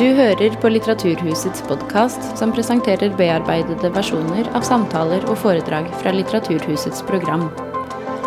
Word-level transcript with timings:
Du 0.00 0.06
hører 0.16 0.54
på 0.62 0.68
Litteraturhusets 0.72 1.60
podkast, 1.68 2.22
som 2.38 2.54
presenterer 2.56 3.10
bearbeidede 3.18 3.90
versjoner 3.92 4.46
av 4.56 4.64
samtaler 4.64 5.26
og 5.28 5.36
foredrag 5.42 5.90
fra 6.00 6.14
Litteraturhusets 6.14 7.02
program. 7.04 7.42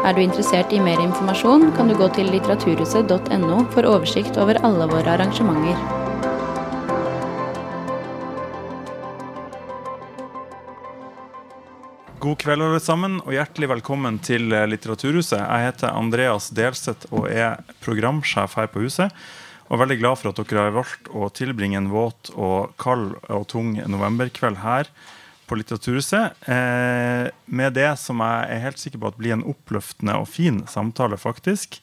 Er 0.06 0.14
du 0.14 0.20
interessert 0.22 0.70
i 0.70 0.78
mer 0.78 1.02
informasjon, 1.02 1.72
kan 1.74 1.90
du 1.90 1.96
gå 1.98 2.12
til 2.14 2.30
litteraturhuset.no 2.30 3.58
for 3.74 3.90
oversikt 3.90 4.38
over 4.38 4.62
alle 4.62 4.86
våre 4.92 5.16
arrangementer. 5.16 5.80
God 12.22 12.38
kveld, 12.44 12.68
alle 12.68 12.84
sammen, 12.86 13.18
og 13.26 13.34
hjertelig 13.34 13.72
velkommen 13.80 14.22
til 14.22 14.54
Litteraturhuset. 14.54 15.42
Jeg 15.42 15.72
heter 15.72 15.98
Andreas 15.98 16.54
Delseth 16.54 17.10
og 17.10 17.32
er 17.34 17.66
programsjef 17.82 18.62
her 18.62 18.70
på 18.70 18.86
huset. 18.86 19.10
Og 19.74 19.80
veldig 19.82 19.96
glad 20.04 20.20
for 20.22 20.30
at 20.30 20.38
dere 20.38 20.68
har 20.68 20.76
valgt 20.76 21.08
å 21.10 21.32
tilbringe 21.34 21.80
en 21.80 21.90
våt 21.90 22.30
og 22.38 22.76
kald 22.78 23.16
og 23.26 23.48
tung 23.50 23.72
novemberkveld 23.90 24.60
her 24.62 24.90
på 25.50 25.58
Litteraturhuset. 25.58 26.36
Eh, 26.46 27.32
med 27.46 27.74
det 27.74 27.90
som 27.98 28.22
jeg 28.22 28.52
er 28.54 28.62
helt 28.68 28.82
sikker 28.82 29.02
på 29.02 29.10
at 29.10 29.18
blir 29.18 29.34
en 29.34 29.46
oppløftende 29.50 30.20
og 30.22 30.30
fin 30.30 30.62
samtale, 30.70 31.18
faktisk. 31.18 31.80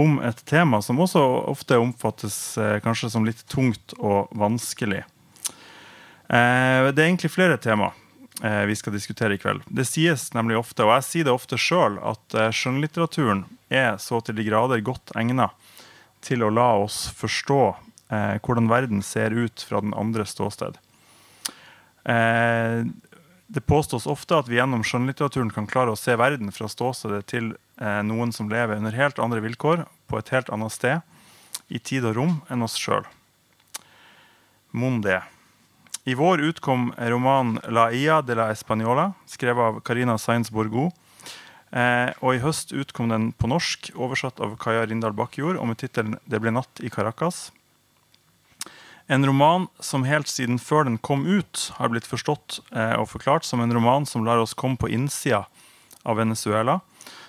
Om 0.00 0.16
et 0.24 0.40
tema 0.48 0.80
som 0.82 1.02
også 1.04 1.20
ofte 1.52 1.76
omfattes 1.78 2.38
eh, 2.56 2.78
kanskje 2.82 3.12
som 3.12 3.28
litt 3.28 3.44
tungt 3.52 3.92
og 4.00 4.32
vanskelig. 4.32 5.04
Eh, 5.04 6.88
det 6.88 6.96
er 6.96 7.10
egentlig 7.10 7.34
flere 7.34 7.60
tema 7.60 7.92
eh, 8.40 8.64
vi 8.72 8.78
skal 8.80 8.96
diskutere 8.96 9.36
i 9.36 9.42
kveld. 9.42 9.68
Det 9.68 9.84
sies 9.84 10.30
nemlig 10.32 10.56
ofte, 10.62 10.88
og 10.88 10.96
jeg 10.96 11.08
sier 11.10 11.28
det 11.28 11.36
ofte 11.36 11.60
sjøl, 11.60 12.00
at 12.00 12.40
eh, 12.40 12.50
skjønnlitteraturen 12.56 13.44
er 13.68 14.00
så 14.00 14.24
til 14.24 14.40
de 14.40 14.48
grader 14.48 14.80
godt 14.80 15.12
egna 15.20 15.52
til 16.24 16.44
å 16.44 16.52
la 16.52 16.70
oss 16.82 17.06
forstå 17.18 17.62
eh, 18.12 18.36
hvordan 18.40 18.70
verden 18.72 19.02
ser 19.04 19.34
ut 19.36 19.64
fra 19.68 19.82
den 19.84 19.94
andre 19.96 20.26
ståsted. 20.28 20.78
Eh, 22.04 22.84
det 23.46 23.66
påstås 23.68 24.06
ofte 24.10 24.38
at 24.40 24.48
vi 24.48 24.56
gjennom 24.56 24.84
skjønnlitteraturen 24.86 25.52
kan 25.52 25.68
klare 25.68 25.92
å 25.92 25.98
se 26.00 26.16
verden 26.16 26.52
fra 26.52 26.68
ståstedet 26.70 27.26
til 27.30 27.52
eh, 27.80 28.00
noen 28.06 28.32
som 28.32 28.48
lever 28.50 28.80
under 28.80 28.96
helt 28.96 29.20
andre 29.22 29.44
vilkår, 29.44 29.84
på 30.08 30.20
et 30.20 30.32
helt 30.34 30.50
annet 30.52 30.72
sted, 30.72 31.04
i 31.68 31.78
tid 31.78 32.04
og 32.08 32.16
rom, 32.18 32.34
enn 32.52 32.64
oss 32.64 32.76
sjøl. 32.80 33.06
Mon 34.74 35.00
det. 35.04 35.20
I 36.04 36.16
vår 36.18 36.42
utkom 36.50 36.90
romanen 36.98 37.60
'La 37.64 37.88
Ia 37.92 38.20
de 38.22 38.34
la 38.34 38.50
Española', 38.52 39.14
skrevet 39.26 39.62
av 39.64 39.80
Carina 39.80 40.18
Sainz 40.18 40.50
Borgo. 40.50 40.90
Eh, 41.74 42.12
og 42.22 42.36
i 42.36 42.42
høst 42.42 42.70
utkom 42.70 43.10
den 43.10 43.32
på 43.34 43.48
norsk, 43.50 43.90
oversatt 43.98 44.38
av 44.44 44.54
Kaja 44.62 44.84
Rindal 44.86 45.14
Bakkjord, 45.16 45.58
og 45.58 45.66
med 45.66 45.80
tittelen 45.82 46.18
'Det 46.22 46.40
ble 46.40 46.52
natt 46.54 46.80
i 46.80 46.88
Caracas'. 46.88 47.50
En 49.06 49.26
roman 49.26 49.66
som 49.80 50.04
helt 50.04 50.28
siden 50.28 50.58
før 50.58 50.84
den 50.84 50.98
kom 50.98 51.26
ut, 51.26 51.72
har 51.76 51.88
blitt 51.88 52.06
forstått 52.06 52.60
eh, 52.72 52.94
og 52.94 53.08
forklart 53.08 53.44
som 53.44 53.60
en 53.60 53.74
roman 53.74 54.06
som 54.06 54.24
lar 54.24 54.38
oss 54.38 54.54
komme 54.54 54.76
på 54.76 54.88
innsida 54.88 55.46
av 56.04 56.16
Venezuela. 56.16 56.80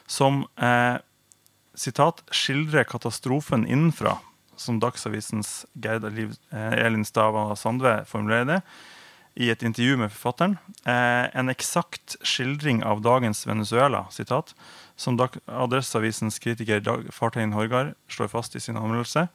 Som 0.07 0.45
eh, 0.55 0.97
sitat, 1.73 2.21
skildrer 2.31 2.83
katastrofen 2.83 3.67
innenfra, 3.67 4.19
som 4.55 4.79
Dagsavisens 4.79 5.65
Gerd 5.73 6.05
eh, 6.05 6.85
Elin 6.85 7.03
Stava 7.03 7.55
Sandve 7.55 8.05
formulerer 8.05 8.45
det 8.45 8.61
i 9.35 9.49
et 9.51 9.63
intervju 9.63 9.97
med 9.99 10.11
forfatteren. 10.13 10.57
Eh, 10.85 11.27
en 11.35 11.51
eksakt 11.51 12.15
skildring 12.23 12.83
av 12.83 13.01
dagens 13.03 13.43
Venezuela, 13.47 14.05
sitat, 14.11 14.55
som 14.95 15.19
Adresseavisens 15.19 16.39
kritiker 16.39 16.79
Dag 16.79 17.09
Fartein 17.13 17.53
Horgard 17.53 17.93
slår 18.07 18.31
fast 18.31 18.55
i 18.55 18.63
sin 18.63 18.77
anmeldelse. 18.77 19.27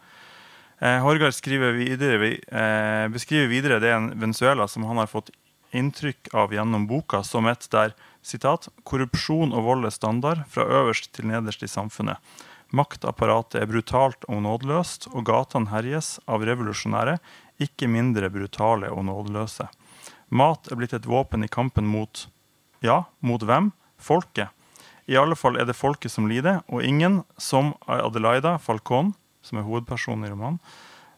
Eh, 0.81 0.99
Horgard 1.05 1.35
videre, 1.77 2.39
eh, 2.49 3.09
beskriver 3.09 3.47
videre 3.49 3.81
det 3.81 3.93
en 3.93 4.21
Venezuela 4.21 4.69
som 4.69 4.85
han 4.85 4.97
har 4.97 5.07
fått 5.07 5.31
inntrykk 5.73 6.35
av 6.35 6.53
gjennom 6.53 6.87
boka, 6.87 7.23
som 7.23 7.47
et 7.47 7.69
der 7.71 7.93
sitat, 8.23 8.69
korrupsjon 8.85 9.53
og 9.53 9.65
vold 9.65 9.85
er 9.85 9.91
standard, 9.91 10.47
fra 10.49 10.65
øverst 10.65 11.13
til 11.13 11.27
nederst 11.27 11.63
i 11.63 11.69
samfunnet. 11.69 12.17
Maktapparatet 12.73 13.61
er 13.61 13.67
brutalt 13.67 14.25
og 14.29 14.43
nådeløst, 14.43 15.09
og 15.13 15.27
gatene 15.27 15.71
herjes 15.71 16.19
av 16.27 16.45
revolusjonære, 16.47 17.19
ikke 17.61 17.89
mindre 17.91 18.31
brutale 18.31 18.91
og 18.91 19.05
nådeløse. 19.05 19.69
Mat 20.31 20.71
er 20.71 20.79
blitt 20.79 20.95
et 20.95 21.09
våpen 21.11 21.45
i 21.45 21.51
kampen 21.51 21.89
mot 21.91 22.29
ja, 22.81 23.05
mot 23.21 23.43
hvem? 23.43 23.73
Folket. 24.01 24.49
I 25.11 25.19
alle 25.19 25.37
fall 25.37 25.59
er 25.59 25.67
det 25.69 25.77
folket 25.77 26.13
som 26.13 26.29
lider, 26.31 26.63
og 26.71 26.85
ingen, 26.87 27.21
som 27.37 27.75
Adelaida 27.91 28.57
Falcón, 28.63 29.13
som 29.43 29.59
er 29.59 29.67
hovedpersonen 29.67 30.25
i 30.25 30.31
romanen, 30.31 30.61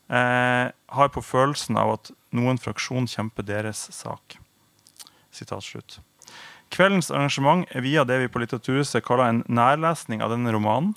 eh, 0.08 0.72
har 0.72 1.12
på 1.12 1.22
følelsen 1.22 1.76
av 1.76 1.92
at 1.98 2.12
noen 2.32 2.58
fraksjon 2.58 3.06
kjemper 3.06 3.44
deres 3.46 3.84
sak. 3.92 4.38
Sitat 5.30 5.62
slutt. 5.62 6.00
Kveldens 6.72 7.10
arrangement 7.12 7.66
er 7.70 7.84
via 7.84 8.04
det 8.08 8.18
vi 8.22 8.30
på 8.32 8.40
Litteraturhuset 8.40 9.04
kaller 9.04 9.28
en 9.28 9.42
nærlesning 9.44 10.22
av 10.24 10.32
denne 10.32 10.54
romanen. 10.54 10.94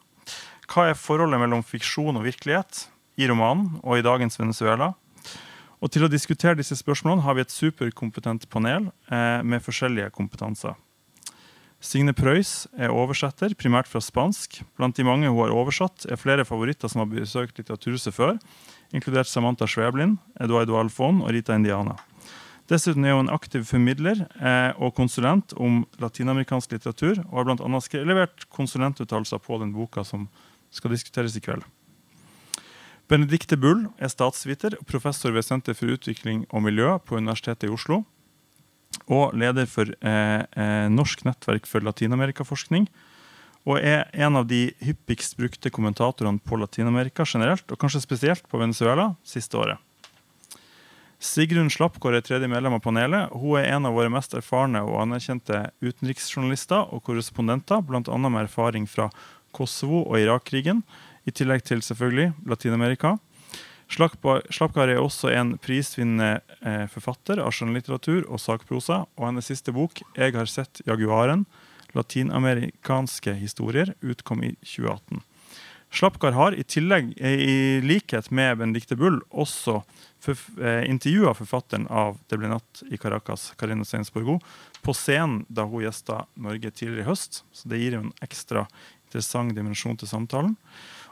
Hva 0.72 0.90
er 0.90 0.97
forholdet 0.97 1.42
mellom 1.42 1.66
fiksjon 1.68 2.16
og 2.16 2.24
virkelighet 2.26 2.88
i 3.20 3.28
romanen 3.28 3.82
og 3.84 4.00
i 4.00 4.06
dagens 4.06 4.40
Venezuela? 4.40 4.94
Og 5.84 5.91
Til 5.91 6.06
å 6.06 6.12
diskutere 6.12 6.58
disse 6.58 6.78
spørsmålene 6.80 7.25
har 7.25 7.36
vi 7.36 7.44
et 7.44 7.53
superkompetent 7.53 8.47
panel 8.50 8.90
eh, 9.12 9.41
med 9.44 9.63
forskjellige 9.63 10.13
kompetanser. 10.16 10.75
Signe 11.86 12.16
Preus 12.18 12.66
er 12.80 12.94
oversetter, 12.94 13.53
primært 13.53 13.90
fra 13.91 14.00
spansk. 14.02 14.62
Blant 14.80 14.97
de 14.97 15.06
mange 15.06 15.30
hun 15.30 15.38
har 15.44 15.53
oversatt, 15.53 16.08
er 16.09 16.18
flere 16.18 16.46
favoritter 16.47 16.90
som 16.90 17.03
har 17.03 17.12
besøkt 17.12 17.59
Litteraturhuset 17.59 18.16
før, 18.16 18.40
inkludert 18.96 19.30
Samantha 19.30 19.68
Schweblin, 19.69 20.16
Eduardo 20.41 20.80
Alfon 20.80 21.22
og 21.22 21.35
Rita 21.35 21.53
Indiana. 21.53 22.00
Dessuten 22.72 23.06
er 23.06 23.14
hun 23.14 23.28
en 23.28 23.35
aktiv 23.35 23.68
formidler 23.69 24.24
eh, 24.40 24.72
og 24.81 24.96
konsulent 24.97 25.53
om 25.62 25.84
latinamerikansk 26.02 26.74
litteratur, 26.74 27.22
og 27.30 27.44
har 27.44 27.52
bl.a. 27.52 28.02
levert 28.02 28.47
konsulentuttalelser 28.50 29.44
på 29.44 29.59
den 29.62 29.75
boka 29.75 30.02
som 30.08 30.25
skal 30.74 30.96
diskuteres 30.96 31.38
i 31.38 31.44
kveld. 31.46 31.62
Benedicte 33.06 33.58
Bull 33.62 33.86
er 34.02 34.10
statsviter 34.10 34.80
og 34.80 34.86
professor 34.90 35.34
ved 35.36 35.46
Senter 35.46 35.78
for 35.78 35.94
utvikling 35.94 36.46
og 36.50 36.64
miljø 36.66 36.96
på 37.06 37.20
Universitetet 37.20 37.68
i 37.70 37.74
Oslo 37.74 38.02
og 39.12 39.36
leder 39.38 39.68
for 39.70 39.92
eh, 39.92 40.42
eh, 40.42 40.88
Norsk 40.90 41.26
nettverk 41.28 41.68
for 41.70 41.84
latinamerikaforskning. 41.86 42.88
Og 43.66 43.82
er 43.82 44.06
en 44.14 44.40
av 44.40 44.46
de 44.50 44.70
hyppigst 44.86 45.38
brukte 45.38 45.72
kommentatorene 45.74 46.42
på 46.42 46.58
Latin-Amerika 46.62 47.26
generelt, 47.28 47.66
og 47.70 47.80
kanskje 47.82 48.04
spesielt 48.04 48.46
på 48.50 48.62
Venezuela, 48.62 49.12
siste 49.26 49.58
året. 49.58 49.82
Sigrun 51.22 51.72
Slappgård 51.74 52.18
er 52.18 52.26
tredje 52.26 52.50
medlem 52.52 52.76
av 52.78 52.84
panelet. 52.86 53.34
Hun 53.34 53.58
er 53.58 53.72
en 53.74 53.88
av 53.90 53.96
våre 53.98 54.12
mest 54.14 54.36
erfarne 54.38 54.84
og 54.86 55.00
anerkjente 55.02 55.64
utenriksjournalister 55.82 56.94
og 56.94 57.02
korrespondenter, 57.08 57.82
bl.a. 57.86 58.02
med 58.22 58.44
erfaring 58.44 58.86
fra 58.90 59.10
Kosovo 59.56 60.04
og 60.04 60.20
Irak-krigen, 60.20 60.84
i 61.25 61.34
tillegg 61.34 61.66
til 61.66 61.81
selvfølgelig 61.86 62.34
Latin-Amerika. 62.46 63.16
Slapkar 63.90 64.90
er 64.90 64.97
også 64.97 65.30
en 65.30 65.56
prisvinnende 65.62 66.40
eh, 66.66 66.86
forfatter 66.90 67.41
av 67.44 67.53
skjønnlitteratur 67.53 68.25
og 68.25 68.41
sakprosa, 68.41 69.03
og 69.13 69.28
hennes 69.28 69.46
siste 69.46 69.74
bok, 69.75 70.02
'Jeg 70.16 70.34
har 70.34 70.50
sett 70.50 70.81
jaguaren', 70.88 71.46
latinamerikanske 71.94 73.34
historier, 73.40 73.94
utkom 74.02 74.44
i 74.44 74.56
2018. 74.66 75.22
Slapkar 75.96 76.34
har 76.35 76.52
i 76.58 76.64
tillegg, 76.64 77.14
eh, 77.22 77.40
i 77.40 77.81
likhet 77.81 78.31
med 78.31 78.58
Benedicte 78.58 78.97
Bull, 78.97 79.22
også 79.31 79.84
eh, 80.28 80.90
intervjua 80.90 81.34
forfatteren 81.34 81.88
av 81.88 82.18
'Det 82.28 82.40
ble 82.40 82.50
natt 82.50 82.84
i 82.90 82.97
Caracas', 82.97 83.53
Carina 83.56 83.85
Steinsborgo, 83.85 84.40
på 84.81 84.94
scenen 84.94 85.46
da 85.47 85.64
hun 85.64 85.84
gjesta 85.85 86.25
Norge 86.35 86.72
tidligere 86.72 87.06
i 87.06 87.09
høst. 87.09 87.44
Så 87.53 87.69
det 87.69 87.80
gir 87.80 87.94
jo 87.94 88.02
en 88.02 88.14
ekstra 88.22 88.68
interessant 89.06 89.56
dimensjon 89.56 89.97
til 89.97 90.08
samtalen. 90.08 90.58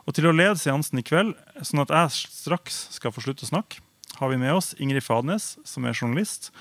Og 0.03 0.15
til 0.17 0.27
å 0.27 0.35
lede 0.35 0.59
seansen 0.59 0.99
i 0.99 1.05
kveld, 1.05 1.33
sånn 1.63 1.83
at 1.83 1.93
jeg 1.93 2.29
straks 2.33 2.79
skal 2.97 3.13
få 3.15 3.23
slutte 3.23 3.45
å 3.47 3.51
snakke, 3.53 3.83
har 4.19 4.29
vi 4.29 4.39
med 4.39 4.53
oss 4.53 4.73
Ingrid 4.77 5.05
Fadnes, 5.05 5.55
som 5.65 5.85
er 5.87 5.95
journalist 5.95 6.51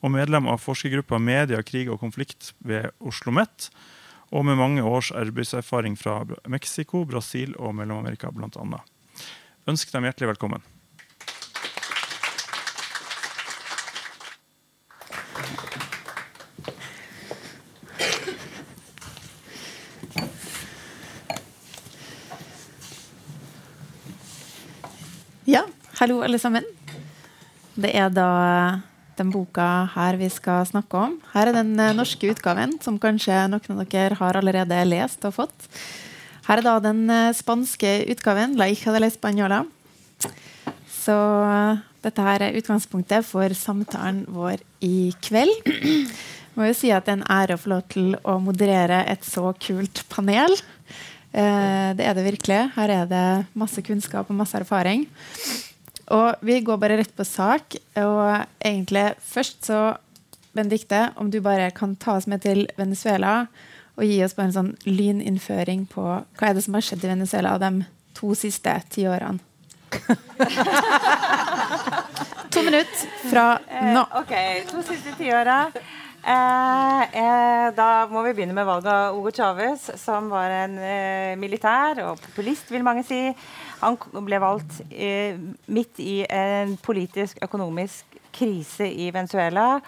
og 0.00 0.12
medlem 0.14 0.46
av 0.48 0.60
forskergruppa 0.62 1.18
Media, 1.20 1.60
krig 1.66 1.90
og 1.92 2.00
konflikt 2.00 2.52
ved 2.64 2.90
Oslo 3.00 3.32
OsloMet, 3.32 3.70
og 4.30 4.44
med 4.46 4.60
mange 4.60 4.82
års 4.86 5.10
arbeidserfaring 5.10 5.96
fra 5.98 6.20
Mexico, 6.46 7.02
Brasil 7.04 7.56
og 7.58 7.74
Mellom-Amerika 7.74 8.30
bl.a. 8.30 8.82
Ønsk 9.68 9.90
dem 9.90 10.06
hjertelig 10.06 10.30
velkommen. 10.36 10.62
Hallo, 26.00 26.22
alle 26.24 26.38
sammen. 26.40 26.64
Det 27.76 27.90
er 27.92 28.06
da 28.08 28.26
den 29.18 29.28
boka 29.34 29.66
her 29.92 30.16
vi 30.16 30.30
skal 30.32 30.64
snakke 30.64 30.96
om. 30.96 31.18
Her 31.34 31.50
er 31.50 31.58
den 31.58 31.74
eh, 31.76 31.92
norske 31.92 32.30
utgaven, 32.32 32.72
som 32.80 32.96
kanskje 32.96 33.42
noen 33.52 33.82
av 33.82 33.90
dere 33.92 34.16
har 34.16 34.38
allerede 34.40 34.78
lest 34.88 35.28
og 35.28 35.36
fått. 35.36 35.68
Her 36.48 36.62
er 36.62 36.64
da 36.64 36.78
den 36.86 37.04
eh, 37.12 37.34
spanske 37.36 37.92
utgaven, 38.14 38.56
La 38.56 38.70
hija 38.72 38.96
de 38.96 39.04
la 39.04 39.12
española. 39.12 39.60
Så 40.88 41.20
dette 42.00 42.28
her 42.30 42.48
er 42.48 42.56
utgangspunktet 42.56 43.28
for 43.28 43.52
samtalen 43.52 44.24
vår 44.32 44.64
i 44.80 45.12
kveld. 45.20 45.68
Må 46.56 46.72
jo 46.72 46.80
si 46.80 46.96
at 46.96 47.04
det 47.04 47.18
er 47.18 47.20
en 47.20 47.30
ære 47.42 47.60
å 47.60 47.60
få 47.60 47.76
lov 47.76 47.88
til 47.92 48.14
å 48.24 48.40
moderere 48.40 49.04
et 49.04 49.28
så 49.28 49.52
kult 49.60 50.06
panel. 50.08 50.56
Eh, 51.28 51.90
det 51.92 52.08
er 52.08 52.16
det 52.16 52.30
virkelig. 52.32 52.70
Her 52.80 53.00
er 53.02 53.10
det 53.18 53.26
masse 53.52 53.84
kunnskap 53.84 54.32
og 54.32 54.40
masse 54.40 54.56
erfaring. 54.56 55.04
Og 56.10 56.46
vi 56.46 56.60
går 56.66 56.78
bare 56.82 56.98
rett 57.00 57.14
på 57.16 57.26
sak. 57.26 57.76
Og 58.02 58.22
egentlig 58.64 59.06
først 59.22 59.70
så, 59.70 59.80
Benedicte, 60.56 61.10
om 61.16 61.30
du 61.30 61.40
bare 61.44 61.70
kan 61.74 61.94
ta 61.96 62.16
oss 62.18 62.26
med 62.30 62.42
til 62.42 62.66
Venezuela 62.78 63.44
og 64.00 64.06
gi 64.08 64.22
oss 64.24 64.34
bare 64.34 64.48
en 64.48 64.56
sånn 64.56 64.72
lyninnføring 64.88 65.84
på 65.92 66.02
hva 66.02 66.48
er 66.48 66.54
det 66.56 66.64
som 66.64 66.74
har 66.76 66.84
skjedd 66.86 67.04
i 67.04 67.12
Venezuela 67.12 67.50
de 67.60 67.70
to 68.16 68.28
siste 68.38 68.72
ti 68.90 69.02
årene. 69.08 69.40
to 72.54 72.60
minutter 72.62 73.08
fra 73.26 73.46
nå. 73.92 74.04
Eh, 74.04 74.20
ok, 74.20 74.32
to 74.70 74.78
siste 74.86 75.10
tiåra. 75.18 75.58
Eh, 76.20 77.02
eh, 77.16 77.66
da 77.72 78.06
må 78.10 78.20
vi 78.26 78.34
begynne 78.36 78.54
med 78.56 78.66
valget 78.68 78.92
av 78.92 79.16
Hugo 79.16 79.32
Chávez, 79.32 79.86
som 79.96 80.28
var 80.32 80.52
en 80.52 80.76
eh, 80.78 81.36
militær 81.40 82.02
og 82.04 82.20
populist, 82.20 82.68
vil 82.70 82.84
mange 82.84 83.04
si. 83.08 83.22
Han 83.80 83.96
ble 84.26 84.40
valgt 84.42 84.80
eh, 84.90 85.38
midt 85.72 86.00
i 86.02 86.22
en 86.28 86.76
politisk, 86.84 87.38
økonomisk 87.44 88.18
krise 88.34 88.86
i 88.86 89.10
Venezuela 89.14 89.80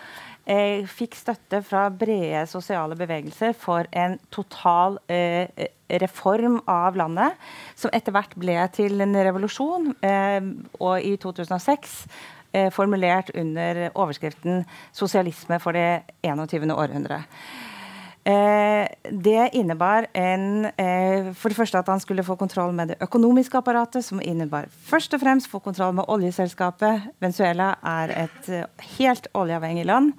eh, 0.48 0.82
fikk 0.88 1.16
støtte 1.18 1.62
fra 1.66 1.86
brede 1.94 2.44
sosiale 2.50 2.96
bevegelser 2.98 3.54
for 3.58 3.88
en 3.92 4.18
total 4.34 4.98
eh, 5.12 5.68
reform 6.02 6.60
av 6.70 6.96
landet, 6.98 7.38
som 7.78 7.92
etter 7.94 8.14
hvert 8.14 8.36
ble 8.40 8.56
til 8.74 9.02
en 9.04 9.16
revolusjon. 9.16 9.92
Eh, 10.02 10.40
og 10.80 11.04
i 11.04 11.16
2006 11.20 11.98
eh, 12.52 12.70
formulert 12.74 13.32
under 13.34 13.88
overskriften 13.94 14.64
'Sosialisme 14.92 15.60
for 15.60 15.72
det 15.72 16.02
21. 16.24 16.72
århundre'. 16.72 17.22
Eh, 18.24 18.86
det 19.10 19.50
innebar 19.52 20.06
en, 20.12 20.64
eh, 20.64 21.32
for 21.34 21.48
det 21.48 21.56
første 21.56 21.78
at 21.78 21.88
han 21.90 22.00
skulle 22.00 22.22
få 22.22 22.36
kontroll 22.38 22.72
med 22.72 22.88
det 22.88 22.96
økonomiske 23.02 23.58
apparatet, 23.58 24.04
som 24.04 24.20
innebar 24.22 24.68
først 24.70 25.14
og 25.14 25.20
fremst 25.20 25.50
få 25.50 25.58
kontroll 25.58 25.94
med 25.94 26.04
oljeselskapet. 26.08 27.02
Venezuela 27.18 27.74
er 27.82 28.14
et 28.24 28.48
eh, 28.48 28.86
helt 28.98 29.26
oljeavhengig 29.34 29.86
land. 29.86 30.12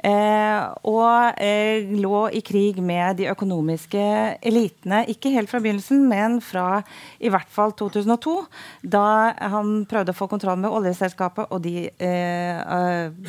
Og 0.00 1.34
lå 2.00 2.20
i 2.32 2.40
krig 2.40 2.78
med 2.80 3.18
de 3.18 3.26
økonomiske 3.28 4.00
elitene. 4.48 5.02
Ikke 5.12 5.28
helt 5.28 5.50
fra 5.50 5.58
begynnelsen, 5.60 6.08
men 6.08 6.38
fra 6.40 6.80
i 7.20 7.28
hvert 7.28 7.50
fall 7.52 7.74
2002, 7.76 8.46
da 8.80 9.34
han 9.36 9.84
prøvde 9.84 10.14
å 10.14 10.16
få 10.16 10.26
kontroll 10.32 10.56
med 10.56 10.72
oljeselskapet, 10.72 11.52
og 11.52 11.60
de, 11.60 11.90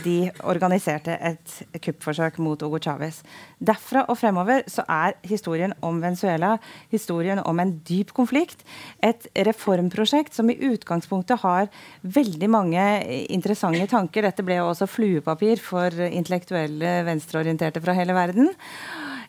de 0.06 0.16
organiserte 0.48 1.19
et 1.19 1.58
kuppforsøk 1.84 2.40
mot 2.40 2.63
Ogo 2.63 2.80
Chávez. 2.80 3.19
Derfra 3.62 4.08
og 4.10 4.18
fremover 4.18 4.63
så 4.72 4.86
er 4.90 5.13
historien 5.30 5.74
om 5.86 6.00
Venezuela 6.02 6.56
historien 6.90 7.40
om 7.46 7.62
en 7.62 7.75
dyp 7.86 8.13
konflikt. 8.18 8.63
Et 9.06 9.28
reformprosjekt 9.48 10.34
som 10.34 10.50
i 10.50 10.58
utgangspunktet 10.72 11.44
har 11.44 11.69
veldig 12.02 12.50
mange 12.50 12.86
interessante 13.30 13.86
tanker. 13.92 14.25
Dette 14.25 14.46
ble 14.46 14.58
jo 14.58 14.72
også 14.72 14.90
fluepapir 14.90 15.62
for 15.62 15.94
intellektuelle 16.10 17.02
venstreorienterte 17.06 17.84
fra 17.84 17.96
hele 17.98 18.18
verden. 18.18 18.50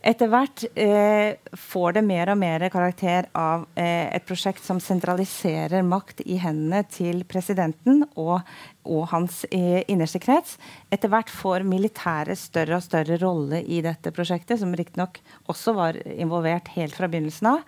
Etter 0.03 0.27
hvert 0.33 0.65
eh, 0.75 1.37
får 1.55 1.95
det 1.95 2.03
mer 2.03 2.33
og 2.33 2.39
mer 2.41 2.65
karakter 2.75 3.29
av 3.39 3.69
eh, 3.79 4.09
et 4.11 4.25
prosjekt 4.27 4.65
som 4.67 4.81
sentraliserer 4.83 5.85
makt 5.87 6.25
i 6.27 6.41
hendene 6.43 6.81
til 6.91 7.23
presidenten 7.31 8.03
og, 8.19 8.41
og 8.83 9.05
hans 9.13 9.45
eh, 9.55 9.85
innerste 9.87 10.19
krets. 10.23 10.57
Etter 10.91 11.13
hvert 11.13 11.31
får 11.31 11.63
militæret 11.69 12.41
større 12.41 12.81
og 12.81 12.87
større 12.89 13.21
rolle 13.23 13.63
i 13.63 13.79
dette 13.87 14.11
prosjektet, 14.15 14.59
som 14.59 14.75
riktignok 14.75 15.23
også 15.53 15.77
var 15.79 16.01
involvert 16.11 16.75
helt 16.75 16.99
fra 16.99 17.07
begynnelsen 17.07 17.53
av. 17.55 17.63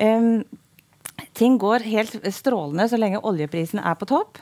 Um, 0.00 0.42
ting 1.36 1.60
går 1.60 1.84
helt 1.84 2.16
strålende 2.32 2.88
så 2.88 2.96
lenge 2.96 3.20
oljeprisen 3.20 3.84
er 3.84 4.00
på 4.00 4.08
topp. 4.08 4.40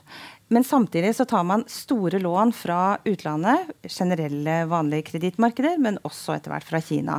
Men 0.49 0.65
samtidig 0.65 1.11
så 1.17 1.25
tar 1.29 1.45
man 1.45 1.65
store 1.69 2.19
lån 2.19 2.53
fra 2.57 2.99
utlandet, 3.05 3.69
generelle, 3.83 4.63
vanlige 4.67 5.05
kredittmarkeder, 5.11 5.77
men 5.79 5.99
også 6.09 6.39
etter 6.39 6.55
hvert 6.55 6.65
fra 6.65 6.81
Kina. 6.81 7.19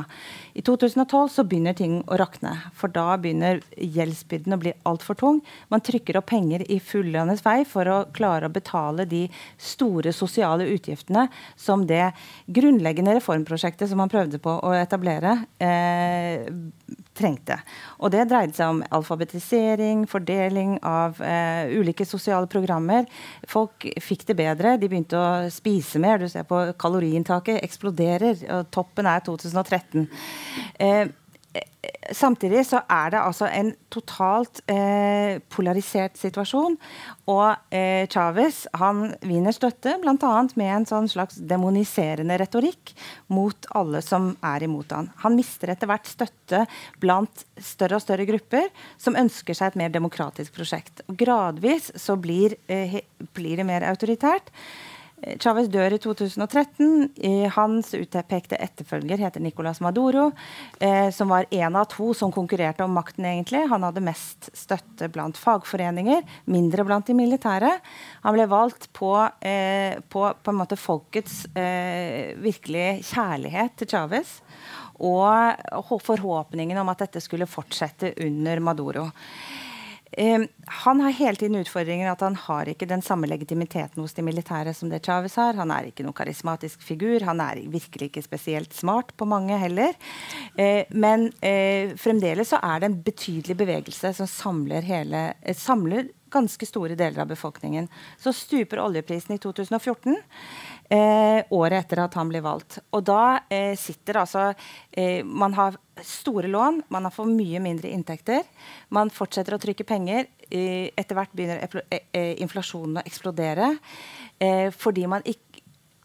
I 0.58 0.64
2012 0.66 1.28
så 1.36 1.44
begynner 1.46 1.76
ting 1.78 2.00
å 2.10 2.18
rakne, 2.18 2.56
for 2.74 2.90
da 2.90 3.14
begynner 3.22 3.62
gjeldsbyrden 3.78 4.56
å 4.56 4.60
bli 4.64 4.74
altfor 4.90 5.18
tung. 5.20 5.38
Man 5.70 5.84
trykker 5.86 6.18
opp 6.18 6.26
penger 6.32 6.66
i 6.66 6.80
fullandets 6.82 7.44
vei 7.46 7.60
for 7.68 7.86
å 7.86 8.00
klare 8.16 8.50
å 8.50 8.54
betale 8.54 9.06
de 9.06 9.22
store 9.62 10.10
sosiale 10.16 10.66
utgiftene 10.74 11.28
som 11.54 11.86
det 11.86 12.08
grunnleggende 12.50 13.14
reformprosjektet 13.20 13.92
som 13.92 14.02
man 14.02 14.10
prøvde 14.10 14.42
på 14.42 14.58
å 14.58 14.74
etablere, 14.74 15.38
eh, 15.62 16.50
trengte. 17.20 17.60
Og 18.00 18.12
det 18.14 18.26
dreide 18.30 18.56
seg 18.56 18.74
om 18.74 18.82
alfabetisering, 18.96 20.06
fordeling 20.10 20.78
av 20.86 21.20
eh, 21.24 21.70
ulike 21.76 22.06
sosiale 22.08 22.48
programmer. 22.50 23.06
Folk 23.50 23.86
fikk 24.00 24.26
det 24.30 24.38
bedre, 24.40 24.76
de 24.80 24.90
begynte 24.90 25.20
å 25.20 25.30
spise 25.52 26.00
mer. 26.02 26.20
Du 26.20 26.28
ser 26.32 26.48
på 26.48 26.62
kaloriinntaket 26.80 27.62
eksploderer, 27.64 28.44
og 28.56 28.70
toppen 28.74 29.08
er 29.10 29.24
2013. 29.26 30.08
Eh, 30.80 31.06
samtidig 32.14 32.64
så 32.68 32.80
er 32.90 33.12
det 33.14 33.20
altså 33.20 33.48
en 33.50 33.70
totalt 33.92 34.60
eh, 34.70 35.38
polarisert 35.52 36.18
situasjon. 36.18 36.76
Og 37.30 37.74
eh, 37.74 38.06
Chávez 38.10 38.64
vinner 39.26 39.54
støtte 39.54 39.96
bl.a. 40.02 40.32
med 40.58 40.72
en 40.74 40.88
sånn 40.88 41.08
slags 41.10 41.38
demoniserende 41.50 42.38
retorikk 42.40 42.94
mot 43.32 43.70
alle 43.78 44.02
som 44.04 44.32
er 44.46 44.66
imot 44.66 44.94
han. 44.96 45.10
Han 45.24 45.38
mister 45.38 45.72
etter 45.74 45.90
hvert 45.90 46.10
støtte 46.10 46.64
blant 47.02 47.46
større 47.56 48.00
og 48.00 48.04
større 48.04 48.28
grupper 48.28 48.70
som 49.00 49.18
ønsker 49.18 49.56
seg 49.56 49.72
et 49.72 49.80
mer 49.84 49.94
demokratisk 49.94 50.56
prosjekt. 50.58 51.04
Gradvis 51.08 51.92
så 51.98 52.18
blir, 52.20 52.58
eh, 52.68 53.00
blir 53.34 53.60
det 53.60 53.68
mer 53.68 53.86
autoritært. 53.90 54.52
Chávez 55.20 55.68
dør 55.68 55.92
i 55.92 55.98
2013. 56.00 57.10
Hans 57.52 57.92
utpekte 57.96 58.56
etterfølger 58.56 59.20
heter 59.20 59.42
Nicolas 59.44 59.80
Maduro, 59.84 60.30
eh, 60.80 61.10
som 61.12 61.28
var 61.28 61.48
én 61.52 61.76
av 61.76 61.84
to 61.92 62.14
som 62.16 62.32
konkurrerte 62.32 62.84
om 62.84 62.94
makten. 62.96 63.24
egentlig. 63.24 63.68
Han 63.68 63.82
hadde 63.82 64.00
mest 64.00 64.50
støtte 64.56 65.10
blant 65.12 65.36
fagforeninger, 65.36 66.22
mindre 66.46 66.84
blant 66.84 67.06
de 67.06 67.14
militære. 67.14 67.70
Han 68.22 68.34
ble 68.34 68.46
valgt 68.46 68.92
på, 68.92 69.12
eh, 69.42 70.00
på, 70.08 70.34
på 70.42 70.50
en 70.50 70.60
måte 70.60 70.76
folkets 70.76 71.46
eh, 71.54 72.34
virkelig 72.40 73.04
kjærlighet 73.12 73.76
til 73.76 73.88
Chávez. 73.88 74.40
Og 75.00 76.00
forhåpningen 76.04 76.78
om 76.78 76.88
at 76.88 76.98
dette 77.06 77.20
skulle 77.20 77.48
fortsette 77.48 78.14
under 78.20 78.60
Maduro. 78.60 79.10
Han 80.16 81.00
har 81.00 81.10
hele 81.14 81.38
tiden 81.38 81.60
utfordringer 81.60 82.10
at 82.10 82.22
han 82.24 82.34
har 82.34 82.68
ikke 82.68 82.88
den 82.90 83.02
samme 83.02 83.28
legitimiteten 83.30 84.02
hos 84.02 84.16
de 84.16 84.24
militære 84.26 84.74
som 84.74 84.90
det 84.90 85.04
Chávez 85.06 85.36
har. 85.38 85.54
Han 85.54 85.70
er 85.70 85.90
ikke 85.90 86.02
noen 86.02 86.16
karismatisk 86.18 86.82
figur. 86.82 87.22
Han 87.28 87.42
er 87.44 87.62
virkelig 87.70 88.10
ikke 88.10 88.24
spesielt 88.26 88.74
smart 88.74 89.14
på 89.16 89.28
mange 89.30 89.58
heller. 89.60 89.94
Uh, 90.58 90.82
men 90.90 91.28
uh, 91.44 91.94
fremdeles 92.00 92.50
så 92.50 92.58
er 92.58 92.80
det 92.82 92.90
en 92.90 93.02
betydelig 93.06 93.58
bevegelse 93.62 94.14
som 94.18 94.30
samler, 94.30 94.82
hele, 94.86 95.28
uh, 95.46 95.54
samler 95.54 96.10
ganske 96.30 96.66
store 96.66 96.96
deler 96.98 97.22
av 97.22 97.30
befolkningen. 97.30 97.88
Så 98.18 98.34
stuper 98.34 98.82
oljeprisen 98.82 99.34
i 99.34 99.42
2014 99.42 100.18
eh, 100.90 101.40
året 101.50 101.84
etter 101.84 102.02
at 102.04 102.16
han 102.18 102.30
ble 102.30 102.42
valgt. 102.44 102.80
Og 102.96 103.04
da 103.06 103.40
eh, 103.48 103.72
sitter 103.78 104.20
altså 104.22 104.50
eh, 104.90 105.22
Man 105.24 105.54
har 105.56 105.78
store 106.02 106.48
lån, 106.48 106.82
man 106.88 107.06
har 107.06 107.14
for 107.14 107.28
mye 107.28 107.60
mindre 107.62 107.92
inntekter. 107.92 108.44
Man 108.88 109.12
fortsetter 109.12 109.56
å 109.56 109.62
trykke 109.62 109.84
penger. 109.84 110.26
etter 110.50 111.14
hvert 111.14 111.32
begynner 111.32 111.82
eh, 111.90 112.00
eh, 112.12 112.34
inflasjonen 112.42 112.98
å 112.98 113.06
eksplodere. 113.06 113.76
Eh, 114.38 114.70
fordi 114.74 115.06
man 115.06 115.22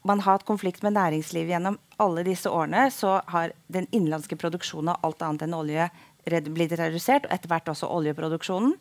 man 0.05 0.19
har 0.21 0.35
hatt 0.35 0.45
konflikt 0.45 0.83
med 0.85 0.93
næringslivet 0.93 1.49
gjennom 1.49 1.79
alle 1.97 2.21
disse 2.23 2.49
årene, 2.49 2.91
så 2.93 3.21
har 3.25 3.55
den 3.67 3.87
innenlandske 3.89 4.37
produksjonen 4.37 4.91
av 4.93 5.07
alt 5.07 5.23
annet 5.25 5.47
enn 5.47 5.55
olje 5.57 5.87
blitt 6.25 6.73
redusert, 6.79 7.27
og 7.27 7.33
etter 7.35 7.51
hvert 7.51 7.69
også 7.71 7.89
oljeproduksjonen. 7.93 8.73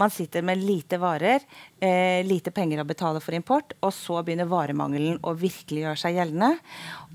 Man 0.00 0.12
sitter 0.14 0.44
med 0.46 0.62
lite 0.62 0.98
varer, 1.02 1.42
eh, 1.80 2.22
lite 2.26 2.50
penger 2.54 2.82
å 2.82 2.86
betale 2.86 3.20
for 3.20 3.34
import, 3.34 3.74
og 3.82 3.92
så 3.92 4.22
begynner 4.22 4.46
varemangelen 4.50 5.18
å 5.22 5.34
virkelig 5.34 5.82
gjøre 5.82 6.00
seg 6.00 6.14
gjeldende. 6.14 6.58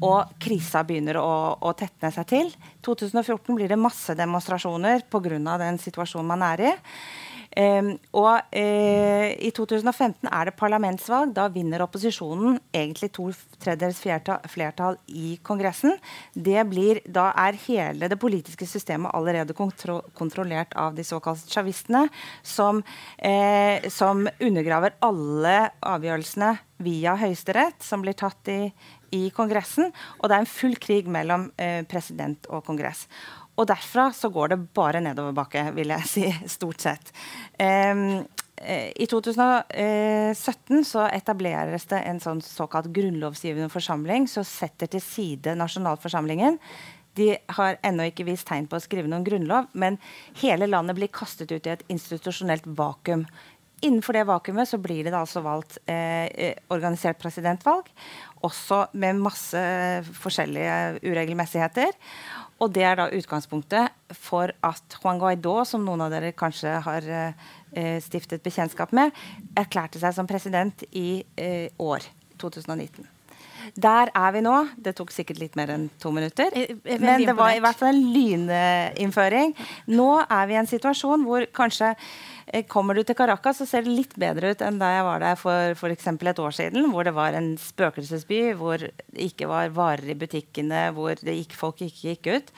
Og 0.01 0.35
krisa 0.39 0.83
begynner 0.83 1.17
å, 1.17 1.57
å 1.61 1.73
tetne 1.73 2.11
seg 2.11 2.27
til. 2.27 2.53
2014 2.85 3.55
blir 3.55 3.67
det 3.67 3.79
masse 3.79 4.15
demonstrasjoner 4.15 5.03
pga. 5.09 5.57
den 5.57 5.77
situasjonen 5.77 6.27
man 6.27 6.41
er 6.43 6.61
i. 6.61 6.75
Og 7.59 8.55
uh, 8.55 9.27
i 9.35 9.49
2015 9.55 10.29
er 10.29 10.47
det 10.47 10.55
parlamentsvalg. 10.59 11.33
Da 11.35 11.47
vinner 11.51 11.83
opposisjonen 11.83 12.59
egentlig 12.75 13.11
to 13.15 13.29
tredjedels 13.59 13.99
flertall 14.47 14.99
i 15.11 15.33
Kongressen. 15.43 15.97
Det 16.33 16.63
blir, 16.69 17.01
da 17.03 17.29
er 17.47 17.59
hele 17.65 18.09
det 18.11 18.19
politiske 18.21 18.67
systemet 18.69 19.11
allerede 19.17 19.55
kontro 19.57 19.99
kontrollert 20.15 20.73
av 20.79 20.95
de 20.95 21.03
såkalte 21.03 21.49
sjavistene, 21.51 22.07
som, 22.43 22.83
eh, 23.17 23.89
som 23.89 24.27
undergraver 24.39 24.95
alle 25.01 25.71
avgjørelsene 25.81 26.57
via 26.79 27.15
Høyesterett, 27.19 27.81
som 27.83 28.01
blir 28.01 28.15
tatt 28.15 28.47
i, 28.47 28.71
i 29.11 29.29
Kongressen. 29.35 29.91
Og 30.19 30.29
det 30.29 30.37
er 30.37 30.45
en 30.45 30.53
full 30.53 30.77
krig 30.79 31.09
mellom 31.11 31.49
eh, 31.59 31.83
president 31.89 32.47
og 32.49 32.63
kongress. 32.67 33.07
Og 33.59 33.67
derfra 33.67 34.09
så 34.15 34.31
går 34.31 34.53
det 34.53 34.59
bare 34.75 35.01
nedoverbakke, 35.03 35.69
vil 35.75 35.91
jeg 35.95 36.09
si, 36.13 36.27
stort 36.47 36.85
sett. 36.85 37.11
Um, 37.59 38.21
i 38.59 39.05
2017 39.07 40.83
så 40.83 41.05
etableres 41.07 41.85
det 41.87 42.01
en 42.09 42.19
sånn 42.19 42.41
såkalt 42.43 42.89
grunnlovsgivende 42.95 43.71
forsamling 43.71 44.27
som 44.27 44.43
setter 44.47 44.91
til 44.91 45.03
side 45.03 45.53
nasjonalforsamlingen. 45.55 46.59
De 47.15 47.31
har 47.55 47.79
ennå 47.87 48.09
ikke 48.09 48.27
vist 48.27 48.47
tegn 48.49 48.67
på 48.69 48.77
å 48.77 48.83
skrive 48.83 49.09
noen 49.11 49.23
grunnlov, 49.27 49.71
men 49.71 49.97
hele 50.41 50.67
landet 50.67 50.99
blir 50.99 51.11
kastet 51.11 51.51
ut 51.51 51.65
i 51.67 51.73
et 51.73 51.85
institusjonelt 51.91 52.67
vakuum. 52.67 53.25
Innenfor 53.79 54.17
det 54.17 54.25
vakuumet 54.27 54.67
så 54.67 54.79
blir 54.81 55.05
det 55.07 55.15
altså 55.15 55.43
valgt 55.45 55.77
eh, 55.87 56.27
eh, 56.27 56.57
organisert 56.73 57.19
presidentvalg. 57.21 57.87
Også 58.43 58.85
med 58.99 59.21
masse 59.23 59.61
forskjellige 60.19 60.99
uregelmessigheter. 61.05 61.95
Og 62.59 62.73
det 62.75 62.83
er 62.83 62.97
da 62.99 63.07
utgangspunktet 63.15 64.15
for 64.19 64.51
at 64.67 64.97
Juan 64.99 65.21
Guaidó, 65.21 65.61
som 65.67 65.85
noen 65.87 66.03
av 66.03 66.11
dere 66.11 66.33
kanskje 66.35 66.75
har 66.83 67.07
eh, 67.07 67.99
stiftet 68.03 68.43
bekjentskap 68.43 68.91
med, 68.95 69.15
erklærte 69.59 70.01
seg 70.01 70.17
som 70.17 70.27
president 70.27 70.83
i 70.91 71.21
eh, 71.39 71.71
år 71.79 72.03
2019. 72.41 73.18
Der 73.75 74.11
er 74.15 74.33
vi 74.35 74.41
nå. 74.45 74.55
Det 74.77 74.95
tok 74.97 75.13
sikkert 75.13 75.41
litt 75.41 75.55
mer 75.59 75.73
enn 75.75 75.87
to 76.01 76.11
minutter. 76.15 76.53
Men 77.01 77.25
det 77.25 77.35
var 77.37 77.53
i 77.55 77.61
hvert 77.63 77.79
fall 77.79 77.93
en 77.93 78.09
lyninnføring. 78.15 79.55
Nå 79.93 80.09
er 80.25 80.49
vi 80.49 80.57
i 80.57 80.59
en 80.61 80.69
situasjon 80.69 81.25
hvor 81.27 81.45
kanskje 81.55 81.93
eh, 81.93 82.65
Kommer 82.69 82.97
du 82.97 83.03
til 83.05 83.17
Caracas, 83.17 83.59
så 83.61 83.67
ser 83.69 83.85
det 83.85 83.93
litt 83.93 84.15
bedre 84.19 84.53
ut 84.53 84.63
enn 84.65 84.79
da 84.81 84.89
jeg 84.95 85.05
var 85.05 85.23
der 85.23 85.39
for 85.39 85.77
for 85.79 85.93
et 85.93 86.43
år 86.45 86.55
siden. 86.55 86.89
Hvor 86.93 87.05
det 87.05 87.13
var 87.13 87.37
en 87.37 87.55
spøkelsesby, 87.61 88.41
hvor 88.57 88.77
det 88.81 88.93
ikke 89.29 89.49
var 89.49 89.69
varer 89.75 90.09
i 90.13 90.17
butikkene, 90.17 90.89
hvor 90.97 91.15
gikk, 91.21 91.53
folk 91.57 91.81
ikke 91.85 92.13
gikk 92.15 92.31
ut. 92.33 92.53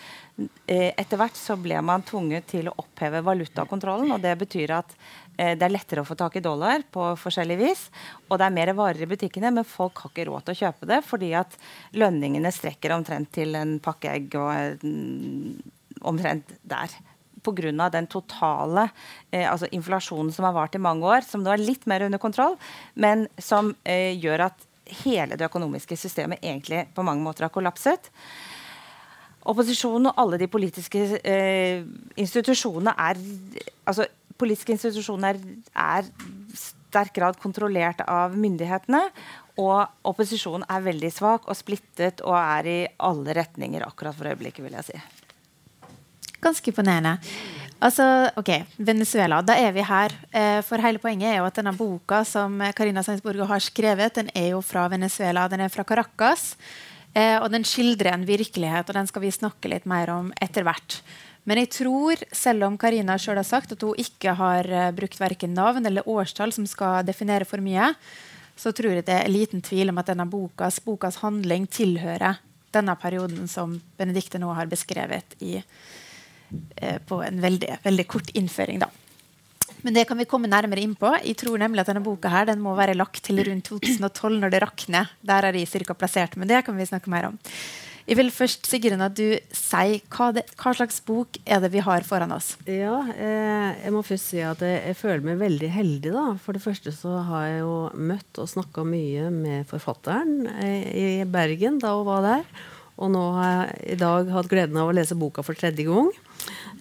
Eh, 0.66 0.92
etter 0.96 1.20
hvert 1.20 1.36
så 1.38 1.58
ble 1.60 1.78
man 1.86 2.06
tvunget 2.08 2.48
til 2.54 2.70
å 2.70 2.76
oppheve 2.82 3.22
valutakontrollen. 3.26 4.12
og 4.16 4.22
Det 4.24 4.38
betyr 4.40 4.78
at 4.80 4.96
det 5.38 5.66
er 5.66 5.72
lettere 5.72 6.04
å 6.04 6.06
få 6.06 6.14
tak 6.20 6.36
i 6.38 6.44
dollar 6.44 6.84
på 6.94 7.06
forskjellig 7.18 7.56
vis. 7.58 7.86
Og 8.28 8.38
det 8.38 8.46
er 8.46 8.54
mer 8.54 8.74
varer 8.78 9.06
i 9.06 9.10
butikkene, 9.10 9.50
men 9.56 9.66
folk 9.66 10.04
har 10.04 10.12
ikke 10.12 10.28
råd 10.28 10.46
til 10.46 10.54
å 10.54 10.60
kjøpe 10.60 10.90
det 10.92 11.00
fordi 11.08 11.32
at 11.40 11.56
lønningene 11.98 12.52
strekker 12.54 12.94
omtrent 12.94 13.32
til 13.34 13.56
en 13.58 13.78
pakke 13.82 14.12
egg 14.20 14.38
og 14.38 14.86
omtrent 16.12 16.54
der. 16.62 16.94
Pga. 17.42 17.90
den 17.90 18.08
totale 18.08 18.90
eh, 19.32 19.52
altså 19.52 19.66
inflasjonen 19.72 20.32
som 20.32 20.46
har 20.46 20.54
vart 20.54 20.76
i 20.76 20.82
mange 20.82 21.06
år, 21.06 21.26
som 21.26 21.42
nå 21.42 21.50
er 21.50 21.58
litt 21.58 21.88
mer 21.90 22.06
under 22.06 22.22
kontroll, 22.22 22.58
men 22.94 23.28
som 23.38 23.74
eh, 23.84 24.14
gjør 24.14 24.46
at 24.52 24.68
hele 25.02 25.38
det 25.40 25.48
økonomiske 25.48 25.98
systemet 25.98 26.44
egentlig 26.44 26.86
på 26.94 27.06
mange 27.06 27.24
måter 27.24 27.48
har 27.48 27.54
kollapset. 27.54 28.12
Opposisjonen 29.50 30.12
og 30.12 30.20
alle 30.22 30.38
de 30.38 30.50
politiske 30.52 31.02
eh, 31.18 31.82
institusjonene 32.22 32.94
er 32.94 33.22
altså 33.90 34.06
politiske 34.42 34.76
institusjoner 34.76 35.40
er 35.72 36.10
sterk 36.58 37.14
grad 37.16 37.40
kontrollert 37.42 38.04
av 38.08 38.36
myndighetene. 38.38 39.06
Og 39.62 40.08
opposisjonen 40.08 40.66
er 40.72 40.86
veldig 40.86 41.12
svak 41.14 41.48
og 41.48 41.58
splittet 41.60 42.24
og 42.26 42.36
er 42.40 42.70
i 42.70 42.80
alle 43.04 43.36
retninger 43.38 43.84
akkurat 43.86 44.18
for 44.18 44.32
øyeblikket, 44.32 44.64
vil 44.66 44.78
jeg 44.80 44.92
si. 44.92 45.02
Ganske 46.42 46.72
imponerende. 46.72 47.20
Altså, 47.82 48.06
ok, 48.38 48.50
Venezuela, 48.78 49.40
da 49.46 49.56
er 49.58 49.74
vi 49.74 49.84
her. 49.86 50.14
Eh, 50.30 50.60
for 50.66 50.82
hele 50.82 51.02
poenget 51.02 51.32
er 51.32 51.40
jo 51.40 51.48
at 51.48 51.58
denne 51.58 51.74
boka 51.74 52.22
som 52.26 52.60
Karina 52.78 53.02
Sandsborg 53.06 53.42
har 53.50 53.64
skrevet, 53.64 54.20
den 54.20 54.30
er 54.38 54.52
jo 54.54 54.62
fra 54.66 54.88
Venezuela. 54.90 55.48
Den 55.50 55.66
er 55.66 55.74
fra 55.74 55.86
Caracas. 55.86 56.56
Eh, 57.14 57.38
og 57.42 57.50
den 57.54 57.66
skildrer 57.68 58.14
en 58.14 58.28
virkelighet, 58.28 58.88
og 58.88 58.98
den 58.98 59.10
skal 59.10 59.26
vi 59.26 59.34
snakke 59.34 59.70
litt 59.74 59.90
mer 59.90 60.14
om 60.14 60.30
etter 60.42 60.66
hvert. 60.66 61.02
Men 61.50 61.58
jeg 61.64 61.72
tror, 61.74 62.22
selv 62.36 62.68
om 62.68 62.78
Karina 62.78 63.16
sjøl 63.18 63.40
har 63.40 63.48
sagt 63.48 63.74
at 63.74 63.82
hun 63.82 63.98
ikke 63.98 64.36
har 64.38 64.68
uh, 64.70 64.92
brukt 64.94 65.18
verken 65.22 65.56
navn 65.58 65.88
eller 65.90 66.06
årstall 66.10 66.54
som 66.54 66.68
skal 66.70 67.02
definere 67.08 67.48
for 67.50 67.64
mye, 67.64 67.94
så 68.62 68.74
tror 68.76 69.00
jeg 69.00 69.08
det 69.08 69.18
er 69.18 69.32
liten 69.32 69.64
tvil 69.66 69.90
om 69.90 70.02
at 70.02 70.12
denne 70.12 70.28
bokas, 70.30 70.78
bokas 70.86 71.22
handling 71.24 71.66
tilhører 71.72 72.38
denne 72.72 72.96
perioden 72.96 73.48
som 73.52 73.74
Benedicte 73.98 74.40
nå 74.40 74.52
har 74.56 74.70
beskrevet 74.72 75.36
i, 75.44 75.58
eh, 76.78 77.00
på 77.08 77.22
en 77.26 77.42
veldig, 77.42 77.78
veldig, 77.84 78.08
kort 78.08 78.30
innføring. 78.38 78.80
da. 78.80 78.90
Men 79.82 79.94
det 79.94 80.08
kan 80.08 80.18
vi 80.18 80.26
komme 80.26 80.48
nærmere 80.48 80.82
inn 80.82 80.96
på. 80.96 81.10
Jeg 81.26 81.38
tror 81.38 81.58
nemlig 81.58 81.82
at 81.82 81.88
denne 81.88 82.04
boka 82.04 82.30
her, 82.30 82.46
den 82.46 82.62
må 82.62 82.76
være 82.76 82.96
lagt 82.96 83.24
til 83.24 83.44
rundt 83.44 83.66
2012, 83.66 84.40
når 84.40 84.52
det 84.52 84.62
rakner. 84.62 85.10
Der 85.24 85.44
er 85.44 85.52
de 85.52 85.66
cirka 85.66 85.94
plassert, 85.94 86.38
men 86.38 86.48
det 86.48 86.64
kan 86.66 86.78
vi 86.78 86.86
snakke 86.86 87.10
mer 87.10 87.32
om. 87.32 87.40
Jeg 88.08 88.18
vil 88.18 88.32
først 88.34 88.66
Sigrun, 88.70 89.04
at 89.06 89.16
du 89.18 89.38
sier 89.54 90.02
hva, 90.14 90.32
det, 90.36 90.44
hva, 90.58 90.74
slags 90.76 91.00
bok 91.06 91.38
er 91.46 91.62
det 91.64 91.72
vi 91.76 91.84
har 91.86 92.06
foran 92.08 92.34
oss? 92.34 92.56
Ja, 92.66 93.04
eh, 93.14 93.78
Jeg 93.84 93.94
må 93.94 94.02
først 94.06 94.32
si 94.32 94.42
at 94.46 94.64
jeg, 94.66 94.82
jeg, 94.90 94.98
føler 94.98 95.24
meg 95.26 95.40
veldig 95.42 95.70
heldig. 95.72 96.12
da. 96.16 96.26
For 96.42 96.58
det 96.58 96.64
første 96.66 96.94
så 96.96 97.22
har 97.30 97.48
jeg 97.48 97.62
jo 97.62 97.76
møtt 97.94 98.42
og 98.42 98.50
snakka 98.50 98.86
mye 98.88 99.30
med 99.36 99.70
forfatteren 99.70 100.50
eh, 100.58 100.84
i 100.92 101.08
Bergen 101.30 101.80
da 101.82 101.94
hun 101.98 102.08
var 102.10 102.26
der. 102.26 102.46
Og 103.02 103.10
nå 103.14 103.24
har 103.38 103.52
jeg 103.52 103.96
i 103.96 104.02
dag 104.02 104.30
hatt 104.34 104.52
gleden 104.52 104.78
av 104.82 104.92
å 104.92 104.96
lese 104.96 105.18
boka 105.18 105.46
for 105.46 105.58
tredje 105.58 105.88
gang. 105.88 106.12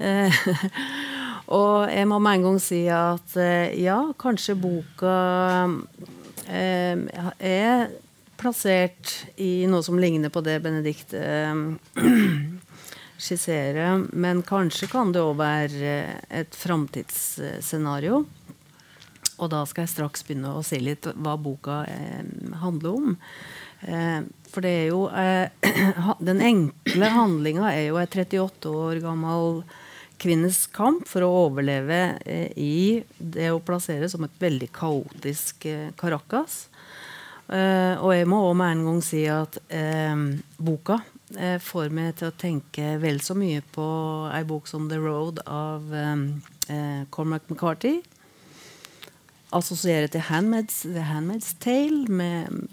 Eh, 0.00 0.42
og 1.60 1.90
jeg 1.92 2.08
må 2.08 2.20
med 2.22 2.40
en 2.40 2.46
gang 2.48 2.60
si 2.62 2.84
at 2.92 3.36
eh, 3.40 3.76
ja, 3.80 4.02
kanskje 4.20 4.58
boka 4.60 5.16
eh, 6.48 7.08
er 7.38 7.90
plassert 8.40 9.12
i 9.36 9.66
noe 9.70 9.84
som 9.84 9.98
ligner 10.00 10.32
på 10.32 10.42
det 10.44 10.58
Benedicte 10.64 11.20
eh, 11.20 12.00
skisserer. 13.20 14.06
Men 14.12 14.42
kanskje 14.46 14.88
kan 14.90 15.12
det 15.12 15.22
òg 15.22 15.38
være 15.40 15.94
et 16.28 16.56
framtidsscenario. 16.56 18.24
Og 19.40 19.48
da 19.52 19.62
skal 19.68 19.86
jeg 19.86 19.94
straks 19.94 20.24
begynne 20.26 20.52
å 20.52 20.64
si 20.64 20.80
litt 20.82 21.08
hva 21.16 21.36
boka 21.40 21.82
eh, 21.88 22.24
handler 22.62 22.96
om. 22.96 23.14
Eh, 23.80 24.20
for 24.50 24.64
det 24.64 24.72
er 24.82 24.88
jo 24.90 25.04
eh, 25.08 25.48
Den 26.28 26.42
enkle 26.44 27.12
handlinga 27.14 27.70
er 27.72 27.86
jo 27.88 28.00
ei 28.00 28.08
38 28.08 28.72
år 28.72 29.00
gammel 29.04 29.62
kvinnes 30.20 30.66
kamp 30.76 31.06
for 31.08 31.24
å 31.24 31.30
overleve 31.46 32.00
eh, 32.28 32.50
i 32.60 33.00
det 33.16 33.48
å 33.54 33.62
plassere 33.64 34.08
som 34.12 34.26
et 34.26 34.42
veldig 34.42 34.68
kaotisk 34.76 35.64
eh, 35.70 35.88
Caracas. 36.00 36.66
Uh, 37.50 37.98
og 37.98 38.12
jeg 38.14 38.28
må 38.30 38.38
òg 38.46 38.52
med 38.60 38.76
en 38.76 38.84
gang 38.86 38.98
si 39.02 39.24
at 39.26 39.56
uh, 39.74 40.20
boka 40.62 41.00
uh, 41.34 41.56
får 41.58 41.88
meg 41.90 42.12
til 42.20 42.28
å 42.30 42.36
tenke 42.38 42.92
vel 43.02 43.18
så 43.26 43.34
mye 43.34 43.64
på 43.74 43.86
ei 44.30 44.44
bok 44.46 44.70
som 44.70 44.86
'The 44.86 45.00
Road' 45.02 45.42
av 45.50 45.82
Cormac 47.10 47.48
McCarthy. 47.50 47.96
Assosierer 49.50 50.06
til 50.06 50.22
Handmaid's, 50.30 50.84
'The 50.86 51.08
Handmaid's 51.10 51.56
Tale' 51.58 52.06
med 52.06 52.70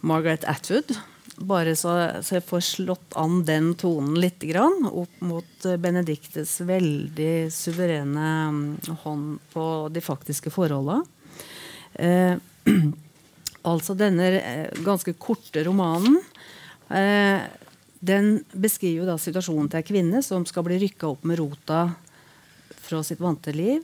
Margaret 0.00 0.48
Atwood. 0.48 0.96
Bare 1.36 1.76
så, 1.76 2.22
så, 2.24 2.38
jeg 2.38 2.48
får 2.48 2.64
slått 2.64 3.16
an 3.20 3.42
den 3.44 3.74
tonen 3.76 4.16
litt 4.16 4.40
grann, 4.48 4.86
opp 4.88 5.20
mot 5.20 5.66
Benedictes 5.82 6.56
veldig 6.64 7.50
suverene 7.52 8.28
um, 8.48 8.60
hånd 9.02 9.40
på 9.52 9.64
de 9.92 10.00
faktiske 10.00 10.54
forholda. 10.54 11.02
Altså 13.64 13.96
denne 13.96 14.30
eh, 14.38 14.82
ganske 14.84 15.14
korte 15.16 15.62
romanen 15.64 16.18
eh, 16.92 17.44
den 18.04 18.42
beskriver 18.52 19.02
jo 19.02 19.08
da 19.08 19.18
situasjonen 19.20 19.70
til 19.72 19.80
ei 19.80 19.86
kvinne 19.88 20.20
som 20.24 20.44
skal 20.48 20.66
bli 20.66 20.76
rykka 20.82 21.08
opp 21.14 21.24
med 21.24 21.40
rota 21.40 21.86
fra 22.84 23.00
sitt 23.06 23.22
vante 23.24 23.54
liv. 23.56 23.80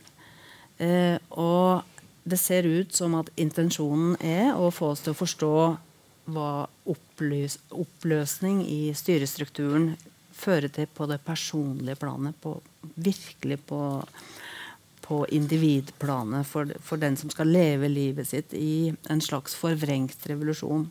Eh, 0.77 1.17
og 1.41 1.81
det 2.29 2.37
ser 2.41 2.69
ut 2.69 2.93
som 2.95 3.17
at 3.17 3.31
intensjonen 3.41 4.19
er 4.21 4.53
å 4.53 4.69
få 4.75 4.93
oss 4.93 5.05
til 5.05 5.15
å 5.15 5.21
forstå 5.21 5.55
hva 6.31 6.51
oppløs, 6.93 7.57
oppløsning 7.73 8.61
i 8.69 8.93
styrestrukturen 8.97 9.95
fører 10.37 10.73
til 10.73 10.89
på 10.93 11.09
det 11.11 11.21
personlige 11.25 11.99
planet. 12.01 12.37
På, 12.41 12.59
virkelig 12.95 13.61
på 13.69 13.81
på 15.11 15.25
individplanet 15.35 16.47
for, 16.47 16.71
for, 16.87 17.01
den 17.03 17.17
som 17.19 17.33
skal 17.33 17.51
leve 17.51 17.89
livet 17.91 18.29
sitt 18.31 18.55
i 18.55 18.93
en 19.11 19.23
slags 19.25 19.57
forvrengt 19.59 20.29
revolusjon. 20.31 20.85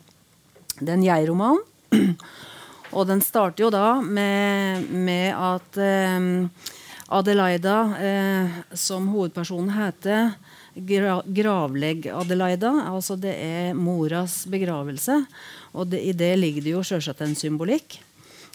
Det 0.80 0.90
er 0.90 0.98
en 0.98 1.06
jeg-roman. 1.08 1.62
Og 2.98 3.08
den 3.08 3.24
starter 3.24 3.64
jo 3.64 3.70
da 3.72 4.02
med, 4.04 4.90
med 4.92 5.32
at, 5.38 5.80
eh, 5.80 6.68
Adelaida, 7.16 7.78
eh, 7.98 8.60
som 8.76 9.08
hovedpersonen 9.14 9.72
heter, 9.78 10.34
gra 10.76 11.22
gravlegg 11.26 12.12
Adelaida. 12.14 12.74
Altså 12.92 13.16
det 13.16 13.34
er 13.40 13.74
moras 13.74 14.44
begravelse. 14.52 15.24
Og 15.74 15.90
det, 15.90 16.04
i 16.04 16.14
det 16.14 16.36
ligger 16.38 16.68
det 16.68 16.76
jo 16.76 16.86
selvsagt 16.86 17.24
en 17.26 17.40
symbolikk. 17.40 18.02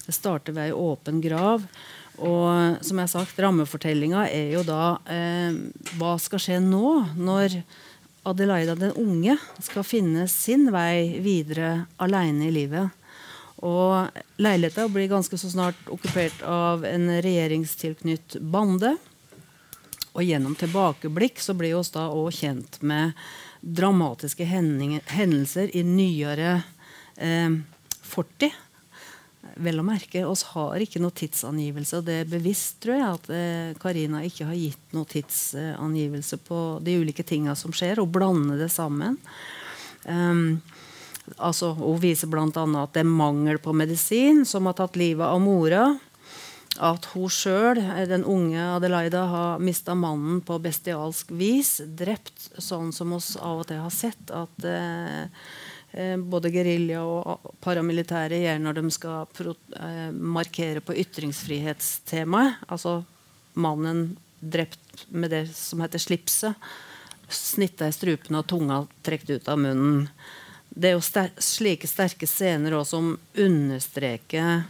Det 0.04 0.14
starter 0.14 0.52
ved 0.52 0.68
ei 0.68 0.76
åpen 0.76 1.25
grav. 1.25 1.64
Og 2.23 2.78
som 2.85 2.99
jeg 2.99 3.09
har 3.09 3.11
sagt, 3.11 3.38
rammefortellinga 3.42 4.28
er 4.30 4.52
jo 4.54 4.62
da 4.66 4.99
eh, 5.11 5.56
Hva 5.99 6.14
skal 6.23 6.42
skje 6.42 6.61
nå, 6.62 6.90
når 7.18 7.59
Adelaida 8.25 8.76
den 8.78 8.94
unge 8.97 9.35
skal 9.61 9.85
finne 9.85 10.28
sin 10.30 10.71
vei 10.73 11.18
videre 11.25 11.88
alene 12.00 12.49
i 12.49 12.54
livet? 12.54 13.02
Og 13.64 14.14
leiligheta 14.40 14.87
blir 14.92 15.11
ganske 15.11 15.38
så 15.40 15.50
snart 15.50 15.88
okkupert 15.92 16.42
av 16.47 16.85
en 16.88 17.09
regjeringstilknytt 17.25 18.38
bande. 18.40 18.94
Og 20.14 20.23
gjennom 20.23 20.54
tilbakeblikk 20.59 21.40
så 21.42 21.56
blir 21.59 21.75
vi 21.75 21.94
da 21.97 22.06
òg 22.12 22.30
kjent 22.37 22.78
med 22.87 23.16
dramatiske 23.64 24.47
hendelser 24.47 25.73
i 25.75 25.83
nyere 25.83 26.61
eh, 27.16 27.56
fortid. 28.04 28.52
Vel 29.63 29.79
å 29.79 29.85
merke, 29.87 30.25
oss 30.27 30.43
har 30.55 30.83
ikke 30.83 31.03
noe 31.03 31.15
tidsangivelse. 31.15 32.01
Og 32.01 32.07
det 32.09 32.21
er 32.23 32.31
bevisst, 32.31 32.81
tror 32.83 32.97
jeg, 32.97 33.19
at 33.19 33.29
eh, 33.31 33.75
Karina 33.79 34.23
ikke 34.27 34.49
har 34.49 34.59
gitt 34.59 34.97
noe 34.97 35.07
tidsangivelse 35.11 36.41
på 36.47 36.63
de 36.83 36.97
ulike 37.03 37.27
tinga 37.27 37.55
som 37.59 37.75
skjer, 37.75 38.03
og 38.03 38.11
blande 38.15 38.59
det 38.59 38.71
sammen. 38.75 39.21
Um, 40.05 40.59
altså, 41.37 41.71
hun 41.79 42.03
viser 42.03 42.29
bl.a. 42.33 42.49
at 42.51 42.97
det 42.97 43.05
er 43.05 43.13
mangel 43.13 43.63
på 43.63 43.77
medisin 43.77 44.43
som 44.49 44.67
har 44.67 44.77
tatt 44.81 44.99
livet 45.01 45.29
av 45.29 45.41
mora 45.41 45.87
at 46.83 47.07
hun 47.13 47.31
sjøl, 47.31 47.79
den 48.11 48.25
unge 48.27 48.59
Adelaida, 48.59 49.23
har 49.31 49.63
mista 49.63 49.95
mannen 49.95 50.41
på 50.43 50.59
bestialsk 50.59 51.31
vis. 51.39 51.77
Drept 51.87 52.51
sånn 52.59 52.91
som 52.93 53.15
oss 53.15 53.37
av 53.37 53.63
og 53.63 53.69
til 53.71 53.79
har 53.79 53.95
sett 53.95 54.35
at 54.35 54.67
eh, 54.67 55.23
eh 55.23 55.74
både 56.19 56.51
gerilja 56.51 57.05
og 57.07 57.53
paramilitære 57.63 58.41
gjør 58.43 58.63
når 58.65 58.79
de 58.81 58.91
skal 58.95 59.29
eh, 59.79 60.11
markere 60.11 60.83
på 60.83 60.97
ytringsfrihetstemaet. 61.05 62.65
Altså 62.67 63.03
mannen 63.55 64.17
drept 64.41 65.07
med 65.09 65.31
det 65.31 65.45
som 65.55 65.85
heter 65.85 66.03
slipset. 66.03 66.59
Snitta 67.31 67.89
i 67.89 67.95
strupen 67.95 68.41
og 68.41 68.49
tunga 68.51 68.83
trukket 69.07 69.39
ut 69.39 69.51
av 69.51 69.61
munnen. 69.63 70.09
Det 70.75 70.91
er 70.91 70.97
jo 70.97 71.05
ster 71.07 71.31
slike 71.39 71.87
sterke 71.87 72.27
scener 72.27 72.75
også 72.75 72.97
som 72.97 73.13
understreker 73.39 74.65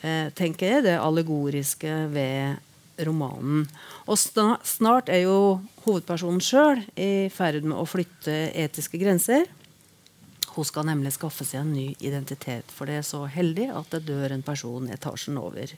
eh, 0.00 0.32
tenker 0.32 0.70
jeg, 0.70 0.86
det 0.88 0.96
allegoriske 0.96 1.98
ved 2.14 3.04
romanen. 3.04 3.66
Og 4.08 4.16
snart 4.16 5.12
er 5.12 5.26
jo 5.26 5.60
hovedpersonen 5.84 6.40
sjøl 6.40 6.80
i 6.96 7.28
ferd 7.32 7.66
med 7.68 7.76
å 7.76 7.84
flytte 7.88 8.38
etiske 8.56 8.98
grenser. 9.02 9.44
Hun 10.56 10.64
skal 10.64 10.86
nemlig 10.88 11.12
skaffe 11.12 11.44
seg 11.44 11.60
en 11.60 11.74
ny 11.76 11.90
identitet, 12.00 12.70
for 12.72 12.88
det 12.88 13.00
er 13.00 13.04
så 13.04 13.26
heldig 13.28 13.68
at 13.76 13.92
det 13.92 14.06
dør 14.08 14.32
en 14.32 14.44
person 14.46 14.88
etasjen 14.88 15.36
over. 15.36 15.74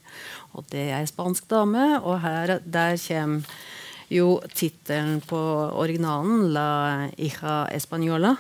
Og 0.55 0.67
det 0.71 0.85
er 0.87 1.01
ei 1.01 1.11
spansk 1.11 1.49
dame, 1.51 1.99
og 1.99 2.21
her, 2.23 2.59
der 2.63 2.95
kommer 3.03 3.59
jo 4.09 4.39
tittelen 4.55 5.21
på 5.21 5.39
originalen, 5.77 6.49
'La 6.55 7.11
hija 7.19 7.69
española', 7.75 8.37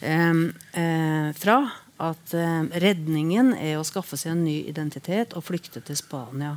eh, 0.00 0.34
eh, 0.74 1.32
fra 1.32 1.58
at 1.98 2.34
eh, 2.34 2.62
redningen 2.82 3.54
er 3.56 3.78
å 3.78 3.86
skaffe 3.86 4.18
seg 4.18 4.34
en 4.34 4.44
ny 4.44 4.60
identitet 4.70 5.34
og 5.34 5.46
flykte 5.48 5.80
til 5.80 5.98
Spania. 5.98 6.56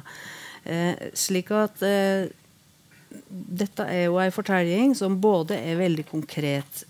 Eh, 0.64 1.10
slik 1.18 1.50
at 1.56 1.82
eh, 1.86 2.30
dette 3.30 3.86
er 3.90 4.06
jo 4.06 4.20
en 4.22 4.34
fortelling 4.34 4.94
som 4.96 5.20
både 5.22 5.58
er 5.58 5.80
veldig 5.80 6.06
konkret 6.12 6.84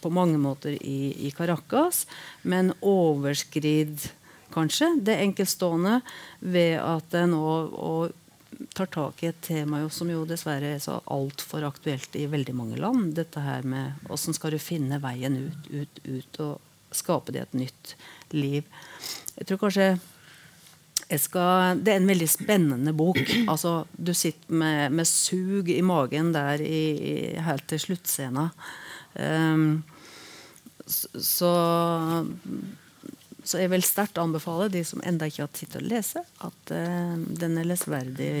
på 0.00 0.10
mange 0.12 0.38
måter 0.38 0.74
i, 0.76 1.26
i 1.26 1.30
Caracas, 1.32 2.06
men 2.42 2.72
overskrider 2.80 4.10
kanskje 4.52 4.90
det 5.06 5.18
enkeltstående 5.22 6.00
ved 6.40 6.76
at 6.82 7.14
en 7.20 7.36
òg 7.38 8.16
tar 8.74 8.90
tak 8.92 9.22
i 9.22 9.30
et 9.30 9.40
tema 9.40 9.80
som 9.94 10.10
jo 10.10 10.24
dessverre 10.28 10.74
er 10.74 10.82
så 10.82 10.98
altfor 11.08 11.64
aktuelt 11.64 12.16
i 12.18 12.26
veldig 12.28 12.54
mange 12.56 12.80
land. 12.80 13.14
Dette 13.16 13.40
her 13.40 13.64
med 13.64 14.10
åssen 14.10 14.36
skal 14.36 14.52
du 14.52 14.60
finne 14.60 15.00
veien 15.00 15.38
ut, 15.46 15.70
ut, 15.70 16.02
ut. 16.04 16.40
og 16.44 16.58
skape 16.94 17.32
det 17.34 17.44
et 17.44 17.58
nytt 17.58 17.94
liv. 18.34 18.66
Jeg 19.36 19.46
tror 19.48 19.60
kanskje 19.64 19.92
jeg 21.10 21.22
skal, 21.24 21.80
Det 21.82 21.90
er 21.90 21.98
en 21.98 22.06
veldig 22.06 22.28
spennende 22.30 22.92
bok. 22.94 23.18
Altså, 23.50 23.84
du 23.98 24.12
sitter 24.14 24.54
med, 24.54 24.92
med 24.94 25.08
sug 25.08 25.70
i 25.70 25.80
magen 25.82 26.30
der 26.32 26.62
i, 26.62 26.82
i, 26.94 27.14
helt 27.42 27.66
til 27.66 27.82
sluttscena. 27.82 28.50
Um, 29.14 29.82
så, 30.86 31.52
så 33.44 33.60
jeg 33.60 33.70
vil 33.72 33.86
sterkt 33.86 34.18
anbefale 34.22 34.68
de 34.72 34.82
som 34.86 35.02
enda 35.06 35.28
ikke 35.30 35.44
har 35.44 35.54
tid 35.54 35.72
til 35.74 35.84
å 35.84 35.90
lese, 35.92 36.24
at 36.46 36.74
uh, 36.74 37.14
den 37.16 37.58
er 37.60 37.70
lesverdig 37.70 38.34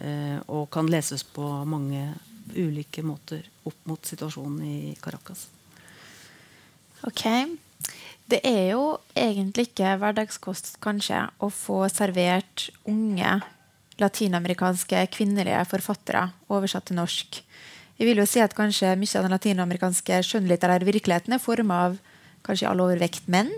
uh, 0.00 0.38
og 0.46 0.70
kan 0.74 0.90
leses 0.90 1.26
på 1.26 1.46
mange 1.68 2.08
ulike 2.54 3.02
måter 3.02 3.46
opp 3.66 3.78
mot 3.90 4.06
situasjonen 4.06 4.62
i 4.66 4.78
Caracas. 5.02 5.48
Ok. 7.06 7.26
Det 8.26 8.40
er 8.46 8.72
jo 8.72 8.96
egentlig 9.14 9.68
ikke 9.68 9.96
hverdagskost 10.00 10.76
kanskje 10.82 11.26
å 11.38 11.50
få 11.52 11.84
servert 11.92 12.68
unge 12.90 13.36
latinamerikanske 14.02 15.04
kvinnelige 15.14 15.62
forfattere 15.70 16.26
oversatt 16.52 16.88
til 16.90 16.98
norsk. 16.98 17.38
Jeg 17.96 18.10
vil 18.10 18.20
jo 18.20 18.26
si 18.28 18.42
at 18.44 18.54
kanskje 18.56 18.92
Mye 19.00 19.16
av 19.16 19.24
den 19.24 19.32
latinamerikanske 19.32 20.20
skjønnlitterære 20.28 20.88
virkeligheten 20.88 21.36
er 21.36 21.42
forma 21.42 21.80
av 21.88 21.96
kanskje 22.46 22.68
all 22.70 22.82
overvekt 22.84 23.30
menn. 23.32 23.50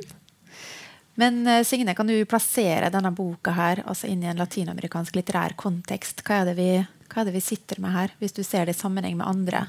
Men 1.19 1.43
eh, 1.47 1.65
Signe, 1.67 1.97
kan 1.99 2.07
du 2.07 2.15
plassere 2.31 2.93
denne 2.95 3.11
boka 3.11 3.51
her 3.57 3.83
altså 3.85 4.07
inn 4.07 4.23
i 4.23 4.31
en 4.31 4.39
latinamerikansk 4.39 5.19
litterær 5.19 5.57
kontekst? 5.59 6.23
Hva 6.23 6.45
er, 6.45 6.55
vi, 6.55 6.71
hva 7.11 7.21
er, 7.21 7.29
det 7.29 7.35
vi, 7.35 7.43
sitter 7.43 7.83
med 7.83 7.95
her, 7.97 8.15
hvis 8.23 8.37
du 8.37 8.45
ser 8.47 8.69
det 8.69 8.77
i 8.77 8.79
sammenheng 8.79 9.19
med 9.19 9.27
andre, 9.27 9.65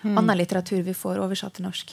mm. 0.00 0.16
annen 0.16 0.40
litteratur 0.40 0.80
vi 0.86 0.96
får 0.96 1.20
oversatt 1.20 1.58
til 1.58 1.68
norsk? 1.68 1.92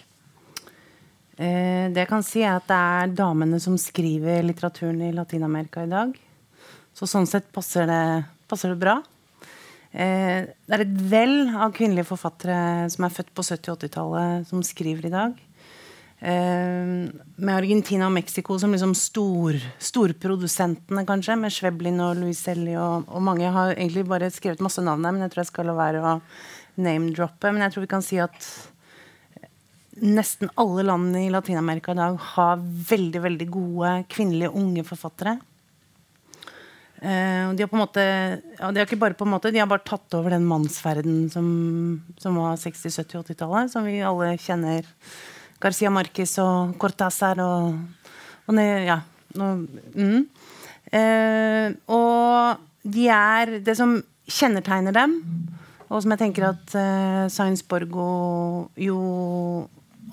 Eh, 1.35 1.91
det 1.91 2.05
jeg 2.05 2.09
kan 2.13 2.23
si, 2.23 2.45
er 2.47 2.55
at 2.61 2.69
det 2.71 2.79
er 2.79 3.15
damene 3.19 3.59
som 3.59 3.75
skriver 3.75 4.45
litteraturen 4.47 5.03
i 5.03 5.11
Latin-Amerika 5.11 5.83
i 5.83 5.91
dag. 5.91 6.15
Så 6.95 7.09
sånn 7.09 7.27
sett 7.27 7.51
passer 7.51 7.89
det, 7.89 8.03
passer 8.47 8.71
det 8.71 8.79
bra. 8.79 9.01
Eh, 9.93 10.49
det 10.49 10.73
er 10.73 10.83
et 10.87 11.01
vell 11.11 11.37
av 11.53 11.73
kvinnelige 11.75 12.09
forfattere 12.09 12.89
som 12.89 13.05
er 13.05 13.13
født 13.13 13.33
på 13.37 13.45
70- 13.45 13.73
og 13.73 13.83
80-tallet, 13.83 14.47
som 14.49 14.63
skriver 14.65 15.05
i 15.05 15.13
dag. 15.13 15.35
Eh, 16.23 17.11
med 17.35 17.53
Argentina 17.53 18.07
og 18.07 18.15
Mexico 18.15 18.57
som 18.57 18.73
liksom 18.73 18.95
stor, 18.97 19.59
storprodusentene, 19.77 21.05
kanskje. 21.05 21.37
Med 21.37 21.53
Schweblin 21.53 22.01
og 22.01 22.17
Luiselli 22.23 22.73
og, 22.79 23.05
og 23.07 23.25
mange. 23.25 23.45
Jeg 23.45 23.57
har 23.57 23.75
egentlig 23.75 24.07
bare 24.09 24.33
skrevet 24.33 24.65
masse 24.65 24.81
navn 24.81 25.05
her, 25.05 25.13
men 25.13 25.27
jeg 25.27 25.33
tror 25.33 25.43
jeg 25.43 25.51
skal 25.51 25.69
la 25.69 25.77
være 25.77 26.03
å 26.03 26.19
name-droppe. 26.81 27.51
Men 27.51 27.67
jeg 27.67 27.75
tror 27.75 27.85
vi 27.85 27.93
kan 27.93 28.05
si 28.05 28.21
at 28.23 28.49
nesten 30.01 30.49
alle 30.57 30.87
land 30.87 31.13
i 31.19 31.29
Latin-Amerika 31.29 31.93
i 31.93 31.99
dag 31.99 32.15
har 32.33 32.61
veldig 32.89 33.21
veldig 33.27 33.49
gode 33.53 33.91
kvinnelige 34.09 34.55
unge 34.57 34.87
forfattere. 34.87 35.37
Uh, 37.03 37.51
de 37.51 37.65
har 37.65 37.67
på 37.67 37.75
en 37.75 37.81
måte 37.81 38.03
ja, 38.03 38.69
de 38.71 38.79
har 38.79 38.85
ikke 38.85 39.01
bare 39.01 39.17
på 39.19 39.25
en 39.27 39.33
måte, 39.33 39.51
de 39.51 39.59
har 39.59 39.67
bare 39.67 39.83
tatt 39.83 40.15
over 40.15 40.31
den 40.31 40.45
mannsferden 40.47 41.25
som, 41.33 41.47
som 42.15 42.37
var 42.39 42.55
60-, 42.61 42.93
70-, 43.03 43.25
80-tallet, 43.25 43.73
som 43.73 43.83
vi 43.83 43.97
alle 44.07 44.29
kjenner. 44.39 44.87
Garcia 45.63 45.91
Marquez 45.91 46.37
og 46.39 46.77
Cortázar 46.79 47.41
og, 47.43 47.75
og 48.47 48.55
ne, 48.55 48.65
ja, 48.87 48.97
og, 49.35 49.65
mm. 49.99 50.23
uh, 50.95 51.67
og 51.91 52.63
de 52.83 53.05
er 53.11 53.57
Det 53.63 53.75
som 53.79 53.97
kjennetegner 54.27 54.95
dem, 54.95 55.19
og 55.89 56.01
som 56.03 56.15
jeg 56.15 56.23
tenker 56.23 56.49
at 56.53 56.75
uh, 56.79 57.27
Science 57.27 57.67
Borgo 57.67 58.69
jo 58.79 58.97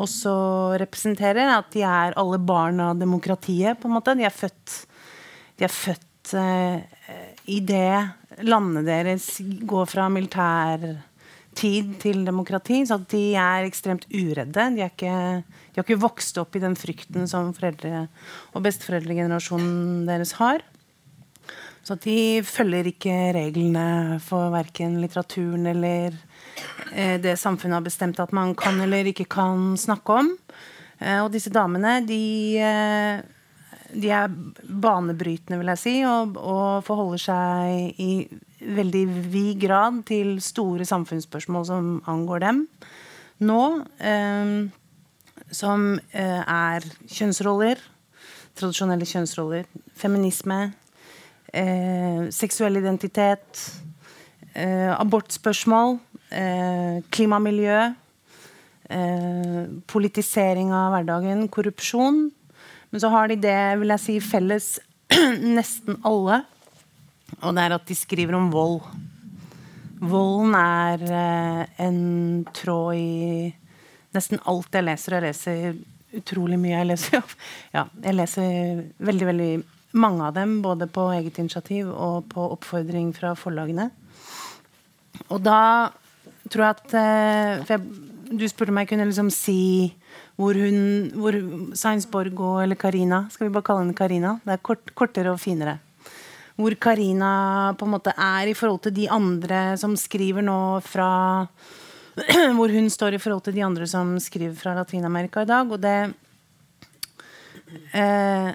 også 0.01 0.35
representerer. 0.83 1.55
At 1.55 1.71
de 1.75 1.87
er 1.87 2.19
alle 2.19 2.39
barn 2.43 2.83
av 2.83 2.99
demokratiet, 2.99 3.79
på 3.79 3.89
en 3.89 3.99
måte. 3.99 4.19
De 4.19 4.27
er 4.27 4.35
født, 4.35 4.81
de 5.59 5.67
er 5.67 5.75
født 5.75 6.10
uh, 6.37 6.81
i 7.51 7.61
det 7.65 8.43
landet 8.47 8.89
deres 8.89 9.29
går 9.69 9.89
fra 9.91 10.09
militær 10.13 10.85
tid 11.59 11.97
til 12.01 12.25
demokrati. 12.25 12.83
Så 12.87 13.01
de 13.11 13.35
er 13.35 13.67
ekstremt 13.69 14.07
uredde. 14.13 14.69
De, 14.77 14.85
er 14.85 14.93
ikke, 14.93 15.15
de 15.43 15.81
har 15.81 15.87
ikke 15.87 16.03
vokst 16.03 16.39
opp 16.41 16.57
i 16.57 16.63
den 16.63 16.77
frykten 16.79 17.29
som 17.31 17.55
foreldre- 17.57 18.07
og 18.55 18.65
besteforeldregenerasjonen 18.65 20.07
deres 20.09 20.37
har. 20.39 20.63
Så 21.83 21.97
de 22.05 22.43
følger 22.47 22.91
ikke 22.93 23.15
reglene 23.35 24.21
for 24.23 24.53
verken 24.53 25.01
litteraturen 25.03 25.67
eller 25.73 26.15
Eh, 26.95 27.21
det 27.21 27.37
samfunnet 27.39 27.79
har 27.79 27.87
bestemt 27.87 28.21
at 28.23 28.33
man 28.35 28.55
kan 28.59 28.81
eller 28.81 29.11
ikke 29.11 29.29
kan 29.31 29.77
snakke 29.79 30.21
om. 30.23 30.33
Eh, 30.99 31.21
og 31.23 31.31
disse 31.33 31.53
damene, 31.53 32.01
de, 32.07 32.59
eh, 32.59 33.23
de 33.95 34.11
er 34.15 34.31
banebrytende, 34.83 35.59
vil 35.61 35.73
jeg 35.75 35.83
si, 35.83 35.95
og, 36.07 36.37
og 36.39 36.85
forholder 36.87 37.23
seg 37.23 38.01
i 38.03 38.11
veldig 38.61 39.05
vid 39.33 39.63
grad 39.63 40.03
til 40.09 40.37
store 40.45 40.85
samfunnsspørsmål 40.89 41.65
som 41.69 41.95
angår 42.11 42.45
dem 42.45 42.67
nå. 43.47 43.63
Eh, 43.99 44.69
som 45.51 45.97
eh, 46.15 46.43
er 46.47 46.85
kjønnsroller, 47.11 47.81
tradisjonelle 48.59 49.07
kjønnsroller, 49.09 49.67
feminisme, 49.99 50.61
eh, 51.53 52.29
seksuell 52.35 52.79
identitet, 52.81 53.81
eh, 54.55 54.91
abortspørsmål, 54.95 55.99
eh, 56.31 57.03
klimamiljø, 57.11 57.95
politisering 59.87 60.73
av 60.75 60.91
hverdagen, 60.91 61.45
korrupsjon. 61.47 62.33
Men 62.91 63.03
så 63.03 63.11
har 63.13 63.31
de 63.31 63.39
det 63.39 63.61
vil 63.81 63.95
jeg 63.95 64.03
si, 64.03 64.17
felles 64.25 64.73
nesten 65.59 66.01
alle. 66.07 66.43
Og 67.41 67.55
det 67.55 67.65
er 67.65 67.77
at 67.77 67.87
de 67.87 67.97
skriver 67.97 68.37
om 68.39 68.51
vold. 68.53 68.81
Volden 70.01 70.55
er 70.57 71.03
eh, 71.05 71.63
en 71.87 72.01
tråd 72.57 72.99
i 72.99 73.51
nesten 74.17 74.41
alt 74.51 74.75
jeg 74.75 74.87
leser. 74.87 75.19
Jeg 75.19 75.27
leser 75.29 76.19
utrolig 76.21 76.59
mye. 76.59 76.79
Jeg 76.79 76.91
leser, 76.91 77.37
ja, 77.77 77.87
jeg 78.03 78.17
leser 78.17 78.83
veldig, 78.99 79.29
veldig 79.31 79.53
mange 80.01 80.27
av 80.27 80.35
dem, 80.37 80.61
både 80.63 80.87
på 80.91 81.09
eget 81.17 81.39
initiativ 81.43 81.89
og 81.91 82.29
på 82.31 82.47
oppfordring 82.57 83.11
fra 83.17 83.35
forlagene. 83.39 83.91
Og 85.29 85.43
da 85.43 85.91
tror 86.51 86.65
jeg 86.65 86.77
at 86.77 86.95
eh, 86.97 87.65
For 87.67 87.77
jeg, 87.77 88.09
du 88.31 88.47
spurte 88.49 88.73
om 88.73 88.79
jeg 88.81 88.89
kunne 88.91 89.09
liksom 89.11 89.31
si 89.35 89.61
hvor 90.41 90.57
hun 90.57 91.11
hvor 91.21 91.37
Sainsborg 91.77 92.41
og 92.41 92.63
eller 92.63 92.79
Karina 92.81 93.27
Skal 93.33 93.49
vi 93.49 93.55
bare 93.55 93.67
kalle 93.67 93.85
henne 93.85 93.97
Karina? 93.97 94.39
Det 94.45 94.55
er 94.55 94.65
kort, 94.65 94.95
kortere 94.97 95.35
og 95.35 95.41
finere. 95.43 95.77
Hvor 96.57 96.75
Karina 96.81 97.33
på 97.77 97.87
en 97.87 97.95
måte 97.95 98.15
er 98.17 98.49
i 98.49 98.57
forhold 98.57 98.83
til 98.87 98.97
de 98.97 99.07
andre 99.13 99.77
som 99.81 99.97
skriver 100.01 100.45
nå 100.45 100.81
fra 100.85 101.11
Hvor 102.57 102.73
hun 102.73 102.91
står 102.93 103.17
i 103.17 103.23
forhold 103.23 103.45
til 103.49 103.59
de 103.59 103.65
andre 103.65 103.87
som 103.89 104.17
skriver 104.21 104.57
fra 104.57 104.75
Latin-Amerika 104.79 105.45
i 105.45 105.49
dag. 105.49 105.71
Og 105.71 105.81
det 105.81 105.99
eh, 107.93 108.51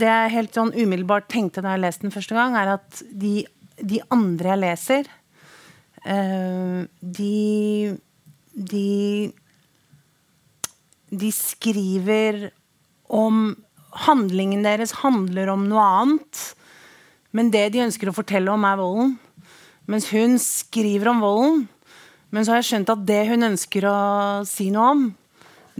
Det 0.00 0.08
jeg 0.08 0.36
helt 0.36 0.56
sånn 0.56 0.74
umiddelbart 0.74 1.28
tenkte 1.28 1.60
da 1.64 1.76
jeg 1.76 1.84
leste 1.84 2.06
den 2.06 2.14
første 2.14 2.36
gang, 2.36 2.56
er 2.56 2.76
at 2.78 3.02
de, 3.12 3.42
de 3.76 4.00
andre 4.08 4.54
jeg 4.54 4.64
leser, 4.64 5.10
eh, 6.08 6.86
de 7.00 7.98
de 8.54 9.30
de 11.10 11.32
skriver 11.34 12.48
om 13.10 13.58
Handlingen 13.90 14.62
deres 14.62 14.92
handler 15.00 15.48
om 15.50 15.64
noe 15.66 15.82
annet. 15.82 16.40
Men 17.34 17.48
det 17.50 17.72
de 17.74 17.82
ønsker 17.82 18.06
å 18.06 18.14
fortelle 18.14 18.52
om, 18.52 18.62
er 18.62 18.78
volden. 18.78 19.16
Mens 19.90 20.06
hun 20.14 20.36
skriver 20.38 21.10
om 21.10 21.22
volden. 21.24 21.64
Men 22.30 22.46
så 22.46 22.54
har 22.54 22.60
jeg 22.60 22.68
skjønt 22.68 22.92
at 22.94 23.02
det 23.08 23.24
hun 23.32 23.48
ønsker 23.48 23.86
å 23.90 23.96
si 24.46 24.68
noe 24.70 24.92
om, 24.94 25.02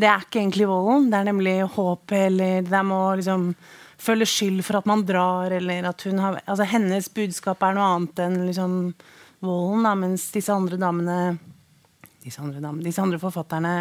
det 0.00 0.08
er 0.08 0.24
ikke 0.24 0.40
egentlig 0.40 0.66
volden. 0.70 1.06
Det 1.12 1.20
er 1.20 1.28
nemlig 1.28 1.54
håpet, 1.76 2.16
eller 2.30 2.66
det 2.66 2.82
må 2.88 3.00
liksom 3.20 3.52
føle 4.00 4.26
skyld 4.28 4.64
for 4.66 4.80
at 4.80 4.88
man 4.88 5.04
drar, 5.06 5.52
eller 5.54 5.90
at 5.90 6.02
hun 6.08 6.18
har 6.22 6.40
Altså 6.46 6.66
hennes 6.70 7.10
budskap 7.12 7.62
er 7.62 7.76
noe 7.76 7.88
annet 7.94 8.22
enn 8.24 8.38
liksom 8.46 8.76
volden, 9.44 9.84
da, 9.84 9.94
mens 9.98 10.30
disse 10.34 10.54
andre 10.54 10.80
damene 10.80 11.20
Disse 12.20 12.40
andre, 12.42 12.60
damene, 12.60 12.84
disse 12.84 13.00
andre 13.00 13.16
forfatterne 13.20 13.74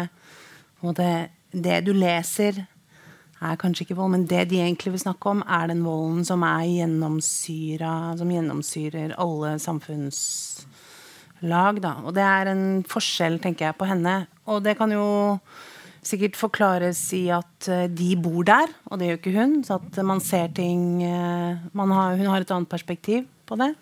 på 0.80 0.86
en 0.86 0.88
måte 0.88 1.08
det 1.52 1.80
du 1.86 1.92
leser, 1.96 2.66
er 3.40 3.56
kanskje 3.60 3.86
ikke 3.86 3.96
vold, 3.96 4.12
men 4.14 4.26
det 4.28 4.50
de 4.50 4.60
egentlig 4.60 4.92
vil 4.94 5.04
snakke 5.06 5.30
om, 5.32 5.40
er 5.48 5.70
den 5.70 5.84
volden 5.84 6.24
som 6.28 6.42
er 6.44 6.66
gjennomsyra, 6.68 8.16
som 8.20 8.32
gjennomsyrer 8.34 9.14
alle 9.20 9.54
samfunnslag. 9.62 10.66
Da. 11.80 11.94
Og 12.04 12.12
det 12.16 12.24
er 12.26 12.52
en 12.52 12.64
forskjell, 12.88 13.40
tenker 13.40 13.70
jeg, 13.70 13.78
på 13.80 13.88
henne. 13.88 14.26
Og 14.50 14.60
det 14.64 14.76
kan 14.76 14.92
jo 14.92 15.06
sikkert 16.04 16.36
forklares 16.36 17.00
i 17.16 17.28
at 17.32 17.68
eh, 17.68 17.88
de 17.92 18.16
bor 18.20 18.44
der, 18.48 18.68
og 18.88 18.98
det 19.00 19.06
gjør 19.08 19.20
ikke 19.20 19.36
hun. 19.36 19.64
Så 19.64 19.72
at 19.80 20.00
man 20.04 20.20
ser 20.24 20.48
ting 20.56 21.02
eh, 21.04 21.56
har, 21.56 22.16
Hun 22.16 22.26
har 22.28 22.40
et 22.40 22.50
annet 22.50 22.68
perspektiv 22.68 23.24
på 23.46 23.56
det. 23.60 23.74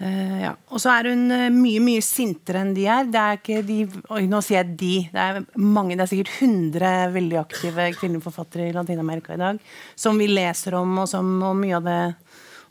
Uh, 0.00 0.40
ja. 0.42 0.50
Og 0.74 0.80
så 0.82 0.90
er 0.90 1.12
hun 1.12 1.28
uh, 1.30 1.46
mye 1.54 1.78
mye 1.82 2.02
sintere 2.02 2.64
enn 2.64 2.72
de 2.74 2.86
er. 2.90 3.06
Det 3.06 3.20
er 3.20 3.38
ikke 3.38 3.60
de, 3.66 3.76
oi, 4.10 4.24
nå 4.30 4.40
sier 4.42 4.58
jeg 4.60 4.74
de. 4.80 4.94
Det 5.12 5.26
er 5.26 5.44
mange, 5.60 5.94
det 5.94 6.02
er 6.02 6.10
sikkert 6.10 6.32
100 6.42 7.12
veldig 7.14 7.38
aktive 7.44 7.86
kvinnelige 8.00 8.24
forfattere 8.24 8.66
i 8.68 8.74
Latin-Amerika 8.74 9.36
i 9.36 9.42
dag 9.44 9.60
som 9.94 10.18
vi 10.18 10.26
leser 10.30 10.74
om, 10.80 10.96
og, 10.98 11.06
som, 11.10 11.30
og 11.46 11.54
mye 11.60 11.78
av 11.78 11.86
det 11.86 12.00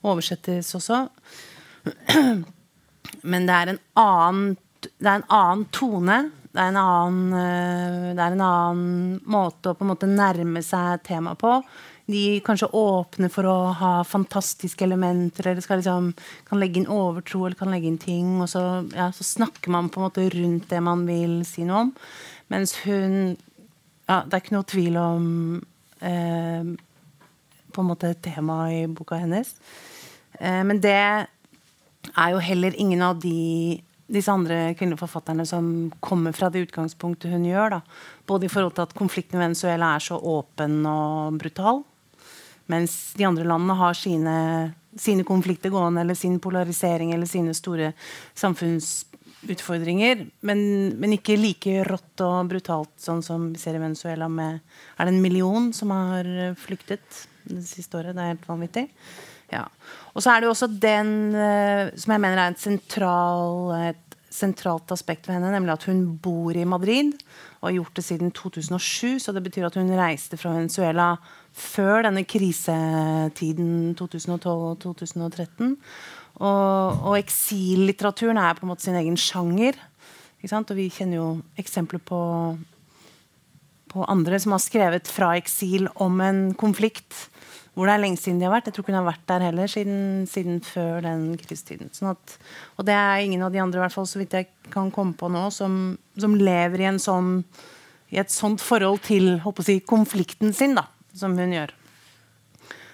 oversettes 0.03 0.73
også. 0.75 1.05
Men 3.31 3.47
det 3.47 3.55
er 3.55 3.71
en 3.71 3.81
annen, 4.03 4.55
det 4.83 5.07
er 5.07 5.21
en 5.21 5.27
annen 5.31 5.65
tone. 5.71 6.19
Det 6.53 6.59
er 6.59 6.73
en 6.73 6.81
annen, 6.83 7.23
uh, 7.39 8.12
det 8.12 8.19
er 8.19 8.36
en 8.36 8.45
annen 8.49 9.17
måte 9.31 9.71
å 9.71 9.79
på 9.79 9.88
en 9.88 9.93
måte 9.95 10.12
nærme 10.12 10.62
seg 10.65 11.07
temaet 11.07 11.39
på 11.39 11.55
de 12.05 12.41
kanskje 12.43 12.67
åpner 12.75 13.31
for 13.31 13.47
å 13.47 13.57
ha 13.79 13.91
fantastiske 14.03 14.83
elementer, 14.83 15.47
eller 15.47 15.63
skal 15.63 15.79
liksom, 15.79 16.09
kan 16.49 16.59
legge 16.59 16.81
inn 16.81 16.89
overtro 16.91 17.45
eller 17.45 17.59
kan 17.59 17.71
legge 17.71 17.87
inn 17.87 17.99
ting. 18.01 18.35
Og 18.43 18.49
så, 18.51 18.63
ja, 18.95 19.07
så, 19.15 19.23
snakker 19.23 19.71
man 19.71 19.87
på 19.89 20.01
en 20.01 20.07
måte 20.09 20.27
rundt 20.33 20.67
det 20.71 20.81
man 20.83 21.05
vil 21.07 21.39
si 21.47 21.63
noe 21.67 21.85
om. 21.85 21.93
Mens 22.51 22.75
hun 22.83 23.37
ja, 24.03 24.19
Det 24.27 24.35
er 24.35 24.41
ikke 24.41 24.57
noe 24.57 24.67
tvil 24.67 24.97
om 24.99 25.27
eh, 26.03 26.73
på 27.73 27.81
en 27.81 27.87
måte 27.87 28.11
temaet 28.19 28.81
i 28.81 28.91
boka 28.91 29.21
hennes. 29.21 29.53
Eh, 30.41 30.59
men 30.67 30.81
det 30.83 30.99
er 30.99 32.33
jo 32.33 32.43
heller 32.43 32.75
ingen 32.75 33.01
av 33.05 33.21
de 33.23 33.79
disse 34.13 34.31
andre 34.31 34.73
kvinnelige 34.75 34.99
forfatterne 34.99 35.45
som 35.47 35.65
kommer 36.03 36.35
fra 36.35 36.49
det 36.51 36.65
utgangspunktet 36.67 37.31
hun 37.31 37.47
gjør. 37.47 37.77
Da. 37.77 37.79
Både 38.27 38.47
i 38.47 38.51
forhold 38.51 38.75
til 38.75 38.85
at 38.85 38.95
konflikten 38.97 39.39
i 39.39 39.43
Venezuela 39.45 39.93
er 39.95 40.03
så 40.03 40.19
åpen 40.19 40.81
og 40.89 41.39
brutal, 41.39 41.81
mens 42.71 43.13
de 43.17 43.26
andre 43.28 43.45
landene 43.47 43.76
har 43.80 43.97
sine, 43.97 44.36
sine 44.99 45.26
konflikter 45.28 45.73
gående, 45.73 46.04
eller 46.04 46.17
sin 46.17 46.39
polarisering 46.43 47.13
eller 47.13 47.30
sine 47.30 47.54
store 47.58 47.91
samfunnsutfordringer. 48.39 50.26
Men, 50.47 50.63
men, 50.99 51.17
ikke 51.17 51.39
like 51.39 51.84
rått 51.88 52.23
og 52.23 52.54
brutalt 52.54 52.93
sånn 53.02 53.23
som 53.26 53.52
vi 53.52 53.62
ser 53.62 53.78
i 53.78 53.84
Venezuela. 53.84 54.30
Med, 54.32 54.63
er 54.97 55.10
det 55.10 55.15
en 55.15 55.26
million 55.26 55.71
som 55.76 55.91
har 55.95 56.30
flyktet 56.60 57.26
det 57.49 57.65
siste 57.67 57.99
året? 57.99 58.15
Det 58.15 58.23
er 58.23 58.36
helt 58.36 58.49
vanvittig. 58.49 58.88
Ja. 59.54 59.67
Og 60.13 60.23
så 60.23 60.32
er 60.32 60.41
det 60.41 60.47
jo 60.47 60.56
også 60.56 60.71
den 60.71 61.12
uh, 61.36 61.91
som 61.99 62.15
jeg 62.15 62.23
mener 62.23 62.39
er 62.39 62.54
et, 62.54 62.62
sentral, 62.62 63.73
et 63.91 64.12
sentralt 64.33 64.89
aspekt 64.93 65.27
ved 65.27 65.37
henne, 65.37 65.51
nemlig 65.53 65.75
at 65.75 65.85
hun 65.89 66.01
bor 66.21 66.55
i 66.57 66.65
Madrid 66.65 67.13
og 67.59 67.67
har 67.69 67.75
gjort 67.77 67.99
det 67.99 68.05
siden 68.07 68.33
2007. 68.33 69.19
Så 69.21 69.33
det 69.35 69.43
betyr 69.45 69.67
at 69.69 69.77
hun 69.77 69.91
reiste 69.97 70.39
fra 70.39 70.55
Venezuela 70.57 71.13
før 71.53 72.07
denne 72.07 72.25
krisetiden 72.25 73.93
2012-2013. 73.99 75.75
Og, 76.41 77.03
og 77.05 77.17
eksillitteraturen 77.19 78.41
er 78.41 78.57
på 78.57 78.65
en 78.65 78.73
måte 78.73 78.87
sin 78.87 78.97
egen 78.97 79.19
sjanger. 79.19 79.77
Og 80.43 80.73
vi 80.75 80.89
kjenner 80.91 81.21
jo 81.21 81.27
eksempler 81.61 82.01
på, 82.03 82.21
på 83.93 84.07
andre 84.11 84.41
som 84.41 84.57
har 84.57 84.63
skrevet 84.63 85.07
fra 85.07 85.37
eksil 85.39 85.87
om 86.03 86.19
en 86.25 86.41
konflikt 86.59 87.29
hvor 87.73 87.89
det 87.89 87.93
er 87.95 88.01
lenge 88.03 88.21
siden 88.21 88.39
de 88.39 88.45
har 88.45 88.53
vært. 88.53 88.67
Jeg 88.69 88.75
tror 88.75 88.86
ikke 88.86 88.93
hun 88.93 88.99
har 88.99 89.07
vært 89.09 89.27
der 89.31 89.45
heller 89.47 89.69
siden, 89.71 90.01
siden 90.29 90.59
før 90.65 91.03
den 91.05 91.27
krigstiden. 91.41 91.89
Sånn 91.95 92.12
at, 92.13 92.36
og 92.77 92.86
det 92.86 92.95
er 92.95 93.25
ingen 93.25 93.41
av 93.45 93.53
de 93.53 93.62
andre, 93.63 93.81
i 93.81 93.83
hvert 93.86 93.95
fall, 93.95 94.09
så 94.09 94.21
vidt 94.21 94.36
jeg 94.38 94.49
kan 94.73 94.91
komme 94.93 95.17
på 95.17 95.29
nå, 95.33 95.47
som, 95.55 95.95
som 96.19 96.36
lever 96.38 96.83
i, 96.83 96.89
en 96.91 97.01
sånn, 97.01 97.39
i 98.13 98.21
et 98.21 98.33
sånt 98.33 98.62
forhold 98.62 99.01
til 99.07 99.39
si, 99.65 99.79
konflikten 99.89 100.53
sin. 100.53 100.77
da 100.77 100.86
som 101.13 101.38
hun 101.38 101.53
gjør. 101.53 101.73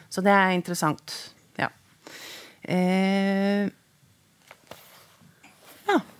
Så 0.09 0.23
det 0.25 0.33
er 0.33 0.55
interessant. 0.55 1.15
Ja. 1.59 1.69
Eh. 2.61 3.69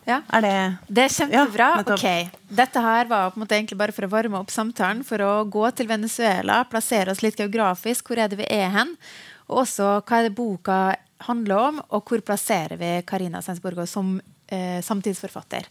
Ja. 0.10 0.22
Er 0.34 0.46
det 0.46 0.56
Det 0.88 1.06
er 1.06 1.16
kjempebra. 1.16 1.70
Ja, 1.80 1.96
ok. 1.96 2.40
Dette 2.60 2.84
her 2.84 3.10
var 3.12 3.30
på 3.32 3.40
en 3.40 3.46
måte 3.46 3.58
egentlig 3.58 3.78
bare 3.80 3.96
for 3.96 4.08
å 4.08 4.12
varme 4.12 4.42
opp 4.42 4.52
samtalen. 4.54 5.04
For 5.08 5.22
å 5.22 5.34
gå 5.46 5.66
til 5.78 5.90
Venezuela, 5.90 6.64
plassere 6.70 7.14
oss 7.14 7.24
litt 7.26 7.40
geografisk. 7.40 8.10
Hvor 8.10 8.22
er 8.22 8.32
det 8.32 8.42
vi 8.42 8.50
er 8.50 8.74
hen? 8.74 8.96
Og 9.50 9.64
også 9.64 10.00
hva 10.02 10.20
er 10.20 10.30
det 10.30 10.36
boka 10.38 10.80
handler 11.28 11.70
om, 11.70 11.80
og 11.92 12.06
hvor 12.08 12.22
plasserer 12.24 12.80
vi 12.80 12.92
Karina 13.08 13.42
Sensborgo 13.44 13.84
som 13.90 14.14
eh, 14.48 14.80
samtidsforfatter. 14.86 15.68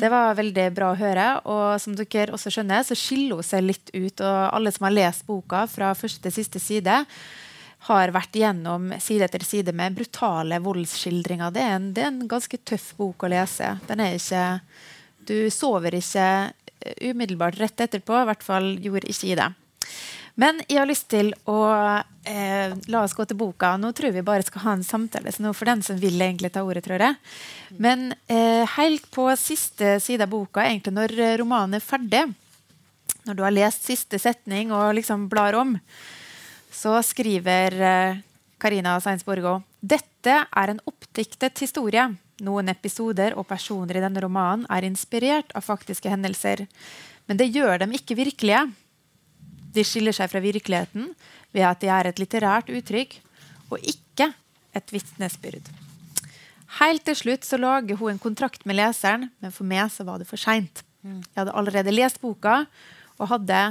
Det 0.00 0.10
var 0.12 0.36
veldig 0.38 0.66
bra 0.76 0.90
å 0.92 0.98
høre. 0.98 1.28
Og 1.48 1.80
som 1.82 1.96
dere 1.96 2.34
også 2.34 2.52
skjønner, 2.52 2.84
så 2.86 2.96
skiller 2.98 3.40
hun 3.40 3.46
seg 3.46 3.64
litt 3.66 3.92
ut. 3.94 4.20
Og 4.20 4.40
alle 4.52 4.72
som 4.74 4.88
har 4.88 4.96
lest 4.96 5.26
boka 5.28 5.64
fra 5.70 5.92
første 5.98 6.26
til 6.26 6.36
siste 6.42 6.62
side, 6.62 7.02
har 7.88 8.12
vært 8.14 8.36
gjennom 8.38 8.92
side 9.02 9.26
etter 9.26 9.42
side 9.46 9.74
med 9.74 9.96
brutale 9.96 10.60
voldsskildringer. 10.62 11.50
Det 11.54 11.62
er 11.62 11.72
en, 11.78 11.88
det 11.94 12.04
er 12.04 12.12
en 12.12 12.28
ganske 12.30 12.60
tøff 12.68 12.92
bok 12.98 13.26
å 13.26 13.32
lese. 13.32 13.76
Den 13.88 14.02
er 14.04 14.18
ikke 14.18 14.44
Du 15.22 15.50
sover 15.54 15.94
ikke 15.94 16.52
umiddelbart 17.00 17.58
rett 17.58 17.80
etterpå. 17.80 18.22
I 18.22 18.28
hvert 18.30 18.46
fall 18.46 18.72
gjorde 18.82 19.10
ikke 19.10 19.28
i 19.30 19.36
det. 19.38 19.50
Men 20.34 20.62
jeg 20.64 20.80
har 20.80 20.88
lyst 20.88 21.10
til 21.12 21.30
å 21.50 21.58
eh, 22.24 22.72
la 22.90 23.02
oss 23.02 23.14
gå 23.14 23.26
til 23.28 23.38
boka. 23.38 23.74
Nå 23.76 23.92
tror 23.94 24.14
vi 24.14 24.24
bare 24.26 24.46
skal 24.46 24.64
ha 24.64 24.76
en 24.78 24.86
samtale 24.86 25.32
så 25.34 25.44
nå 25.44 25.52
for 25.54 25.68
den 25.68 25.82
som 25.84 25.98
vil 26.00 26.16
egentlig 26.16 26.52
ta 26.54 26.64
ordet. 26.64 26.84
tror 26.86 27.02
jeg. 27.02 27.18
Men 27.82 28.14
eh, 28.26 28.64
helt 28.78 29.10
på 29.12 29.28
siste 29.36 29.98
side 30.00 30.26
av 30.26 30.32
boka, 30.32 30.64
egentlig 30.64 30.96
når 30.96 31.16
romanen 31.42 31.78
er 31.78 31.84
ferdig, 31.84 32.24
når 33.28 33.38
du 33.38 33.44
har 33.44 33.54
lest 33.54 33.86
siste 33.86 34.18
setning 34.18 34.72
og 34.74 34.94
liksom 34.98 35.28
blar 35.30 35.54
om, 35.58 35.76
så 36.72 36.96
skriver 37.04 37.76
eh, 37.76 38.22
Karina 38.62 38.96
Seins 39.04 39.26
Borgå 39.26 39.60
dette 39.82 40.34
er 40.46 40.70
en 40.70 40.80
oppdiktet 40.86 41.58
historie. 41.64 42.04
Noen 42.46 42.70
episoder 42.70 43.34
og 43.34 43.48
personer 43.50 43.98
i 43.98 44.02
denne 44.04 44.22
romanen 44.22 44.62
er 44.70 44.86
inspirert 44.86 45.50
av 45.58 45.66
faktiske 45.66 46.10
hendelser. 46.10 46.68
Men 47.26 47.40
det 47.40 47.50
gjør 47.50 47.82
dem 47.82 47.94
ikke 47.98 48.18
virkelige. 48.18 48.62
De 49.74 49.82
skiller 49.86 50.14
seg 50.14 50.30
fra 50.30 50.42
virkeligheten 50.42 51.10
ved 51.52 51.66
at 51.66 51.82
de 51.82 51.90
er 51.90 52.08
et 52.08 52.22
litterært 52.22 52.70
uttrykk 52.70 53.18
og 53.72 53.82
ikke 53.82 54.30
et 54.78 54.94
vitnesbyrd. 54.94 55.66
Helt 56.78 57.04
til 57.04 57.18
slutt 57.18 57.44
så 57.44 57.58
lager 57.58 57.98
hun 57.98 58.14
en 58.14 58.22
kontrakt 58.22 58.62
med 58.64 58.78
leseren, 58.78 59.28
men 59.42 59.52
for 59.52 59.66
meg 59.68 59.90
så 59.92 60.06
var 60.06 60.22
det 60.22 60.30
for 60.30 60.40
seint. 60.40 60.84
Jeg 61.02 61.34
hadde 61.34 61.56
allerede 61.58 61.92
lest 61.92 62.22
boka 62.22 62.62
og 63.18 63.28
hadde 63.34 63.64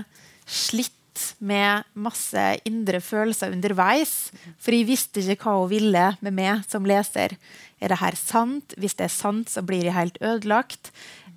slitt 0.45 0.97
med 1.39 1.87
masse 1.93 2.43
indre 2.67 3.01
følelser 3.03 3.53
underveis. 3.55 4.31
For 4.61 4.75
jeg 4.75 4.87
visste 4.89 5.23
ikke 5.23 5.49
hva 5.49 5.61
hun 5.61 5.71
ville 5.71 6.05
med 6.23 6.37
meg 6.37 6.65
som 6.69 6.87
leser. 6.87 7.35
Er 7.81 7.93
det 7.93 8.01
her 8.01 8.17
sant? 8.19 8.75
Hvis 8.77 8.97
det 8.99 9.07
er 9.07 9.15
sant, 9.15 9.49
så 9.51 9.63
blir 9.65 9.87
jeg 9.87 9.97
helt 9.97 10.21
ødelagt. 10.21 10.91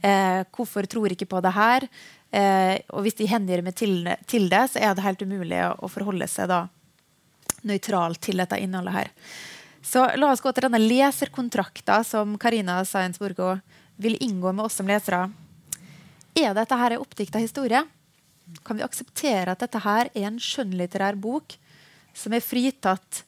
Eh, 0.04 0.44
hvorfor 0.54 0.86
tror 0.90 1.08
jeg 1.08 1.18
ikke 1.18 1.32
på 1.32 1.42
det 1.44 1.54
her? 1.56 1.88
Eh, 2.34 2.76
og 2.90 3.04
hvis 3.04 3.18
de 3.18 3.30
hengir 3.30 3.62
meg 3.64 3.76
til, 3.78 4.08
til, 4.26 4.48
det, 4.52 4.66
så 4.72 4.82
er 4.82 4.94
det 4.94 5.06
helt 5.06 5.22
umulig 5.22 5.60
å, 5.64 5.74
å 5.86 5.90
forholde 5.92 6.28
seg 6.30 6.50
da 6.50 6.64
nøytralt 7.64 8.20
til 8.24 8.42
dette 8.42 8.58
innholdet 8.60 8.96
her. 8.98 9.12
Så 9.84 10.04
la 10.16 10.30
oss 10.32 10.42
gå 10.44 10.52
til 10.52 10.66
denne 10.66 10.80
leserkontrakta 10.80 12.00
som 12.08 12.38
Karina 12.40 12.80
Science-Borgo 12.88 13.54
vil 14.00 14.16
inngå 14.24 14.52
med 14.52 14.66
oss 14.66 14.80
som 14.80 14.88
lesere. 14.88 15.28
Er 16.34 16.56
dette 16.56 16.78
her 16.80 16.96
en 16.96 17.04
oppdikta 17.04 17.38
historie? 17.38 17.84
Kan 18.64 18.76
vi 18.76 18.84
akseptere 18.84 19.52
at 19.54 19.62
dette 19.64 19.80
her 19.84 20.10
er 20.14 20.26
en 20.28 20.36
skjønnlitterær 20.42 21.16
bok 21.20 21.56
som 22.14 22.32
er 22.36 22.44
fritatt 22.44 23.22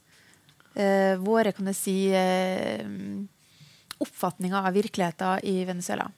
eh, 0.76 1.16
våre 1.18 1.52
kan 1.56 1.66
jeg 1.72 1.78
si, 1.78 1.94
eh, 2.12 2.84
oppfatninger 4.04 4.68
av 4.68 4.74
virkeligheten 4.76 5.40
i 5.48 5.64
Venezuela? 5.64 6.10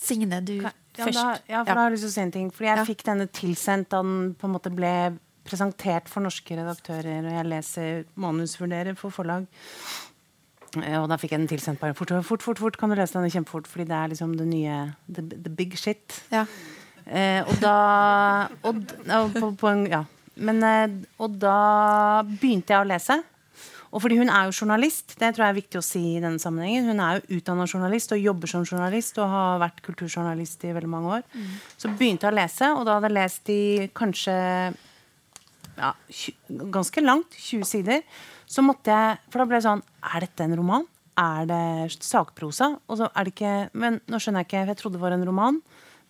Signe, 0.00 0.40
du 0.42 0.56
ja, 0.64 0.72
først. 0.96 1.14
Da, 1.20 1.38
ja, 1.46 1.62
for 1.62 1.74
da 1.74 1.80
har 1.84 1.90
jeg 1.90 1.96
lyst 1.98 2.06
til 2.06 2.10
å 2.10 2.16
si 2.16 2.20
en 2.24 2.32
ting. 2.32 2.50
Fordi 2.50 2.68
jeg 2.70 2.78
Ja. 2.80 2.84
fikk 2.88 3.02
denne 3.04 3.26
tilsendt 3.28 3.88
da 3.92 4.02
den 4.02 4.34
på 4.34 4.48
en 4.48 4.54
måte 4.56 4.74
ble 4.74 4.94
presentert 5.44 6.08
for 6.08 6.20
norske 6.24 6.56
redaktører, 6.56 7.20
og 7.26 7.32
jeg 7.32 7.46
leser 7.46 8.04
manusvurderer 8.16 8.96
for 8.96 9.10
forlag. 9.10 9.46
Eh, 10.82 10.98
Og 11.00 11.08
da 11.08 11.16
fikk 11.16 11.32
jeg 11.32 11.40
den 11.40 11.48
tilsendt 11.48 11.80
bare 11.80 11.94
fort, 11.94 12.10
fort, 12.24 12.42
fort, 12.42 12.58
fort, 12.58 12.76
kan 12.78 12.88
du 12.90 12.94
lese 12.96 13.12
den 13.20 13.30
kjempefort, 13.30 13.66
fordi 13.66 13.86
det 13.86 13.96
er 13.96 14.08
liksom 14.08 14.36
det 14.36 14.46
nye 14.46 14.94
the, 15.12 15.22
the 15.22 15.50
big 15.50 15.76
shit. 15.76 16.22
Ja. 16.30 16.46
Eh, 17.10 17.42
og 17.42 17.58
da 17.58 17.74
og, 18.62 18.78
og, 19.10 19.32
på, 19.34 19.50
på 19.58 19.70
en, 19.72 19.84
ja. 19.90 20.04
Men, 20.40 20.62
eh, 20.62 20.92
Og 21.18 21.34
da 21.42 22.22
begynte 22.22 22.74
jeg 22.74 22.84
å 22.84 22.88
lese. 22.88 23.18
Og 23.90 24.04
fordi 24.04 24.20
hun 24.20 24.30
er 24.30 24.46
jo 24.46 24.54
journalist, 24.54 25.16
det 25.18 25.32
tror 25.34 25.48
jeg 25.48 25.52
er 25.52 25.56
viktig 25.56 25.80
å 25.80 25.82
si 25.82 26.02
i 26.12 26.20
denne 26.22 26.38
sammenhengen. 26.38 26.86
Hun 26.92 27.00
er 27.02 27.18
jo 27.18 27.40
utdanna 27.40 27.66
journalist 27.66 28.12
og 28.14 28.22
jobber 28.22 28.50
som 28.52 28.62
journalist 28.62 29.18
og 29.18 29.32
har 29.32 29.58
vært 29.64 29.80
kulturjournalist 29.82 30.62
i 30.68 30.74
veldig 30.76 30.90
mange 30.92 31.16
år. 31.16 31.24
Så 31.74 31.90
begynte 31.98 32.28
jeg 32.28 32.30
å 32.30 32.38
lese, 32.38 32.68
og 32.76 32.86
da 32.86 32.96
hadde 32.96 33.10
jeg 33.10 33.16
lest 33.18 33.50
i 33.50 33.62
kanskje 33.98 34.36
ja, 35.80 35.90
ganske 36.70 37.02
langt, 37.02 37.34
20 37.34 37.66
sider. 37.66 38.06
Så 38.50 38.62
måtte 38.66 38.94
jeg 38.94 39.18
For 39.30 39.42
da 39.42 39.46
ble 39.46 39.60
det 39.60 39.62
sånn 39.62 39.82
Er 40.02 40.24
dette 40.24 40.42
en 40.42 40.56
roman? 40.58 40.86
Er 41.18 41.44
det 41.46 41.98
sakprosa? 42.02 42.72
Og 42.90 42.98
så 42.98 43.06
er 43.14 43.28
det 43.28 43.34
ikke 43.36 43.52
Men 43.78 44.00
nå 44.10 44.18
skjønner 44.18 44.42
jeg 44.42 44.48
ikke, 44.48 44.62
for 44.64 44.72
jeg 44.72 44.80
trodde 44.80 44.98
det 44.98 45.04
var 45.04 45.14
en 45.14 45.26
roman. 45.28 45.60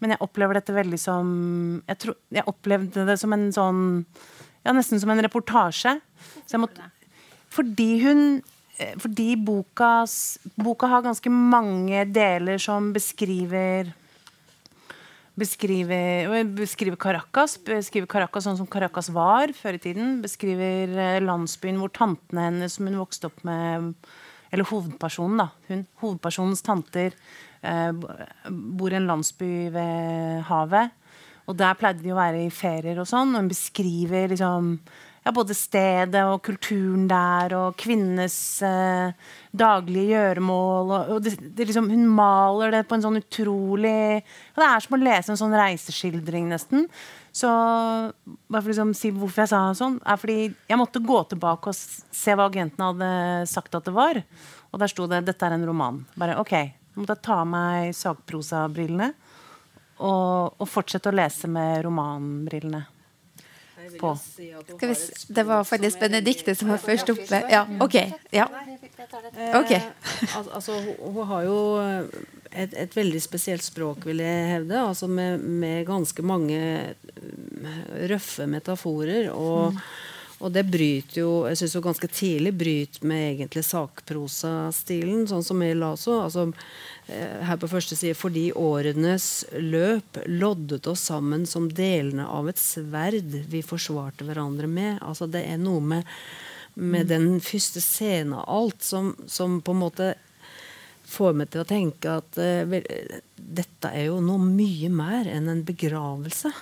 Men 0.00 0.14
jeg 0.14 0.22
opplever 0.24 0.58
dette 0.58 0.74
veldig 0.74 1.00
som 1.00 1.28
Jeg, 1.86 1.98
tro, 2.02 2.16
jeg 2.32 2.48
opplevde 2.50 3.06
det 3.08 3.18
som 3.20 3.36
en 3.36 3.50
sånn 3.54 3.82
Ja, 4.64 4.74
nesten 4.76 5.00
som 5.00 5.12
en 5.12 5.22
reportasje. 5.24 5.98
Så 6.44 6.56
jeg 6.56 6.64
måtte 6.64 6.88
Fordi 7.52 7.90
hun 8.04 8.22
eh, 8.78 8.96
Fordi 9.00 9.34
bokas, 9.36 10.38
boka 10.56 10.90
har 10.90 11.06
ganske 11.06 11.32
mange 11.32 12.04
deler 12.10 12.60
som 12.62 12.92
beskriver 12.96 13.92
Beskriver, 15.40 16.42
beskriver 16.52 16.98
Caracas, 17.00 17.54
beskriver 17.64 18.08
Caracas 18.10 18.44
sånn 18.44 18.58
som 18.58 18.66
Caracas 18.68 19.08
var 19.14 19.54
før 19.56 19.78
i 19.78 19.80
tiden. 19.80 20.18
Beskriver 20.20 20.90
eh, 20.90 21.20
landsbyen 21.22 21.78
hvor 21.80 21.92
tantene 21.96 22.48
hennes 22.48 22.74
som 22.76 22.90
hun 22.90 22.98
vokste 23.00 23.30
opp 23.30 23.38
med 23.46 23.94
Eller 24.50 24.66
hovedpersonen, 24.66 25.40
da. 25.40 25.46
Hun, 25.70 25.86
hovedpersonens 26.02 26.64
tanter 26.66 27.14
bor 27.61 28.92
i 28.92 28.99
en 28.99 29.11
landsby 29.11 29.53
ved 29.75 30.40
havet. 30.49 30.96
Og 31.51 31.57
der 31.59 31.79
pleide 31.79 32.05
de 32.05 32.12
å 32.14 32.18
være 32.18 32.44
i 32.46 32.51
ferier 32.55 33.01
og 33.03 33.09
sånn. 33.11 33.35
Og 33.35 33.42
hun 33.42 33.51
beskriver 33.51 34.31
liksom 34.31 34.77
ja, 35.20 35.33
både 35.37 35.55
stedet 35.57 36.23
og 36.25 36.40
kulturen 36.46 37.05
der, 37.11 37.53
og 37.59 37.77
kvinnenes 37.81 38.37
eh, 38.64 39.12
daglige 39.53 40.14
gjøremål. 40.14 40.92
Og, 40.94 41.11
og 41.16 41.25
det, 41.27 41.35
det 41.57 41.68
liksom, 41.68 41.90
hun 41.92 42.07
maler 42.16 42.73
det 42.77 42.85
på 42.88 42.96
en 42.96 43.05
sånn 43.05 43.20
utrolig 43.20 44.23
og 44.23 44.62
Det 44.62 44.68
er 44.68 44.85
som 44.85 44.96
å 44.96 45.03
lese 45.03 45.35
en 45.35 45.40
sånn 45.42 45.59
reiseskildring, 45.61 46.49
nesten. 46.53 46.88
Så 47.37 47.51
bare 47.51 48.62
for 48.62 48.70
å 48.70 48.73
liksom, 48.73 48.94
si 48.96 49.12
hvorfor 49.14 49.44
jeg 49.44 49.53
sa 49.53 49.62
sånn, 49.77 50.01
er 50.03 50.18
fordi 50.20 50.40
jeg 50.49 50.81
måtte 50.81 51.05
gå 51.05 51.20
tilbake 51.31 51.70
og 51.70 51.77
se 51.77 52.35
hva 52.35 52.49
agentene 52.49 52.90
hadde 52.92 53.12
sagt 53.51 53.77
at 53.77 53.87
det 53.87 53.94
var. 53.96 54.23
Og 54.70 54.81
der 54.81 54.90
sto 54.90 55.07
det 55.11 55.25
'Dette 55.27 55.46
er 55.46 55.59
en 55.59 55.66
roman'. 55.66 56.05
Bare 56.16 56.38
OK. 56.40 56.79
Så 56.90 57.00
måtte 57.00 57.16
jeg 57.16 57.24
ta 57.26 57.40
av 57.42 57.50
meg 57.50 57.94
sakprosabrillene 57.96 59.12
og, 60.00 60.57
og 60.59 60.66
fortsette 60.68 61.11
å 61.11 61.14
lese 61.14 61.50
med 61.50 61.85
romanbrillene 61.87 62.87
på. 64.00 64.16
Skal 64.16 64.88
vi, 64.88 64.94
se. 64.94 65.33
det 65.35 65.42
var 65.42 65.64
faktisk 65.64 66.00
Benedicte 66.00 66.55
som 66.55 66.70
var 66.70 66.81
først 66.83 67.11
oppe. 67.11 67.40
Ja, 67.50 67.64
OK. 67.81 67.96
Ja. 68.31 68.46
Ok. 69.55 69.72
Eh, 69.72 70.37
altså, 70.55 70.76
hun, 71.00 71.22
har 71.26 71.46
jo 71.46 71.59
et, 72.50 72.74
et 72.74 72.96
veldig 72.96 73.22
spesielt 73.22 73.64
språk, 73.64 74.05
vil 74.09 74.22
jeg 74.22 74.48
hevde. 74.55 74.79
Altså 74.83 75.09
med, 75.11 75.40
med 75.40 75.87
ganske 75.88 76.22
mange 76.22 76.61
mm, 77.16 77.68
røffe 78.12 78.46
metaforer. 78.50 79.31
Og, 79.35 79.79
og 80.40 80.53
det 80.55 80.64
bryter 80.72 81.20
jo 81.20 81.31
jeg 81.48 81.61
synes 81.61 81.76
jo 81.76 81.83
ganske 81.85 82.09
tidlig 82.11 82.53
bryter 82.57 83.07
med 83.07 83.24
egentlig 83.35 83.64
sakprosastilen, 83.68 85.26
sånn 85.31 85.44
som 85.44 85.62
i 85.64 85.72
Laso. 85.76 86.16
Altså, 86.24 86.46
eh, 87.09 87.40
her 87.46 87.61
på 87.61 87.70
første 87.70 87.98
side 87.98 88.18
fordi 88.18 88.48
årenes 88.57 89.44
løp 89.61 90.22
loddet 90.26 90.88
oss 90.90 91.05
sammen 91.12 91.44
som 91.48 91.68
delene 91.68 92.29
av 92.29 92.48
et 92.48 92.61
sverd 92.61 93.37
vi 93.53 93.64
forsvarte 93.64 94.24
hverandre 94.29 94.70
med. 94.70 95.03
Altså, 95.05 95.29
det 95.31 95.44
er 95.48 95.61
noe 95.61 95.85
med 95.94 96.09
med 96.81 97.11
den 97.11 97.40
første 97.42 97.81
scenen 97.83 98.37
av 98.38 98.48
alt, 98.48 98.83
som, 98.83 99.12
som 99.26 99.59
på 99.61 99.74
en 99.74 99.83
måte 99.83 100.11
får 101.11 101.35
meg 101.37 101.50
til 101.50 101.64
å 101.64 101.68
tenke 101.68 102.16
at 102.20 102.38
uh, 102.38 102.76
dette 103.35 103.90
er 103.90 104.07
jo 104.07 104.20
noe 104.22 104.40
mye 104.44 104.90
mer 104.94 105.29
enn 105.31 105.50
en 105.50 105.64
begravelse. 105.66 106.53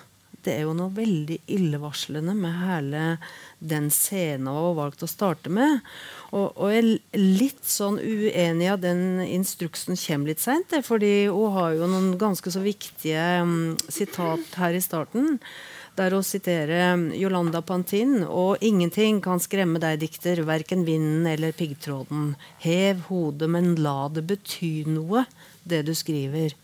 Det 0.49 0.55
er 0.57 0.65
jo 0.65 0.73
noe 0.73 0.89
veldig 0.97 1.43
illevarslende 1.53 2.33
med 2.33 2.55
hele 2.63 3.03
den 3.61 3.91
scenen 3.93 4.49
hun 4.49 4.57
har 4.57 4.77
valgt 4.79 5.03
å 5.05 5.11
starte 5.11 5.53
med. 5.53 5.83
Og, 6.33 6.57
og 6.57 6.73
jeg 6.73 6.85
er 6.85 7.21
litt 7.21 7.65
sånn 7.69 7.99
uenig 8.01 8.71
av 8.73 8.81
den 8.81 9.21
instruksen 9.27 9.99
kommer 10.01 10.33
litt 10.33 10.41
seint, 10.41 10.73
fordi 10.87 11.29
hun 11.29 11.53
har 11.59 11.75
jo 11.77 11.91
noen 11.91 12.15
ganske 12.21 12.53
så 12.55 12.63
viktige 12.65 13.27
um, 13.45 13.75
sitat 13.93 14.57
her 14.57 14.79
i 14.79 14.85
starten 14.85 15.37
der 15.99 16.15
å 16.15 16.23
sitere 16.23 16.93
Jolanda 17.19 17.61
Pantin 17.67 18.23
og 18.23 18.63
'Ingenting 18.63 19.19
kan 19.21 19.43
skremme 19.43 19.81
deg, 19.83 19.99
dikter, 20.01 20.45
verken 20.47 20.85
vinden 20.87 21.27
eller 21.27 21.53
piggtråden'. 21.53 22.37
Hev 22.63 23.03
hodet, 23.11 23.51
men 23.51 23.75
la 23.83 24.07
det 24.09 24.25
bety 24.31 24.87
noe, 24.87 25.27
det 25.67 25.83
du 25.91 25.93
skriver. 25.99 26.55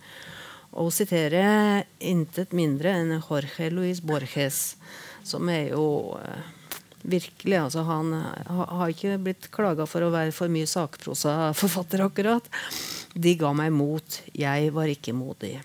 Og 0.74 0.90
sitere 0.94 1.84
intet 2.02 2.54
mindre 2.56 2.96
enn 2.98 3.14
Jorge 3.20 3.70
Luis 3.70 4.00
Borges, 4.02 4.74
som 5.26 5.48
er 5.52 5.70
jo 5.70 6.16
eh, 6.18 6.48
virkelig 7.04 7.60
altså 7.60 7.84
Han 7.87 8.12
har 8.48 8.90
ikke 8.90 9.20
blitt 9.22 9.50
klaga 9.54 9.87
for 9.87 10.04
å 10.04 10.12
være 10.14 10.34
for 10.34 10.52
mye 10.52 10.68
sakprosaforfatter, 10.68 12.04
akkurat. 12.08 12.48
De 13.14 13.37
ga 13.38 13.52
meg 13.54 13.72
mot, 13.74 14.20
jeg 14.34 14.74
var 14.74 14.90
ikke 14.90 15.14
modig. 15.16 15.56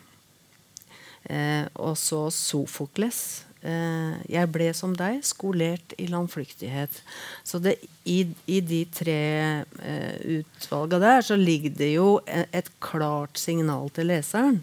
Eh, 1.30 1.66
og 1.80 1.98
så 2.00 2.28
Sofokles. 2.34 3.46
Eh, 3.60 4.16
jeg 4.32 4.52
ble 4.54 4.70
som 4.78 4.94
deg, 4.96 5.20
skolert 5.28 5.96
i 6.00 6.08
landflyktighet. 6.12 7.02
Så 7.44 7.60
det, 7.64 7.76
i, 8.08 8.22
i 8.48 8.62
de 8.64 8.84
tre 8.94 9.20
eh, 9.66 10.40
utvalga 10.40 11.02
der 11.02 11.26
så 11.26 11.40
ligger 11.40 11.76
det 11.82 11.94
jo 11.96 12.10
et, 12.26 12.48
et 12.56 12.72
klart 12.84 13.42
signal 13.42 13.92
til 13.96 14.12
leseren. 14.14 14.62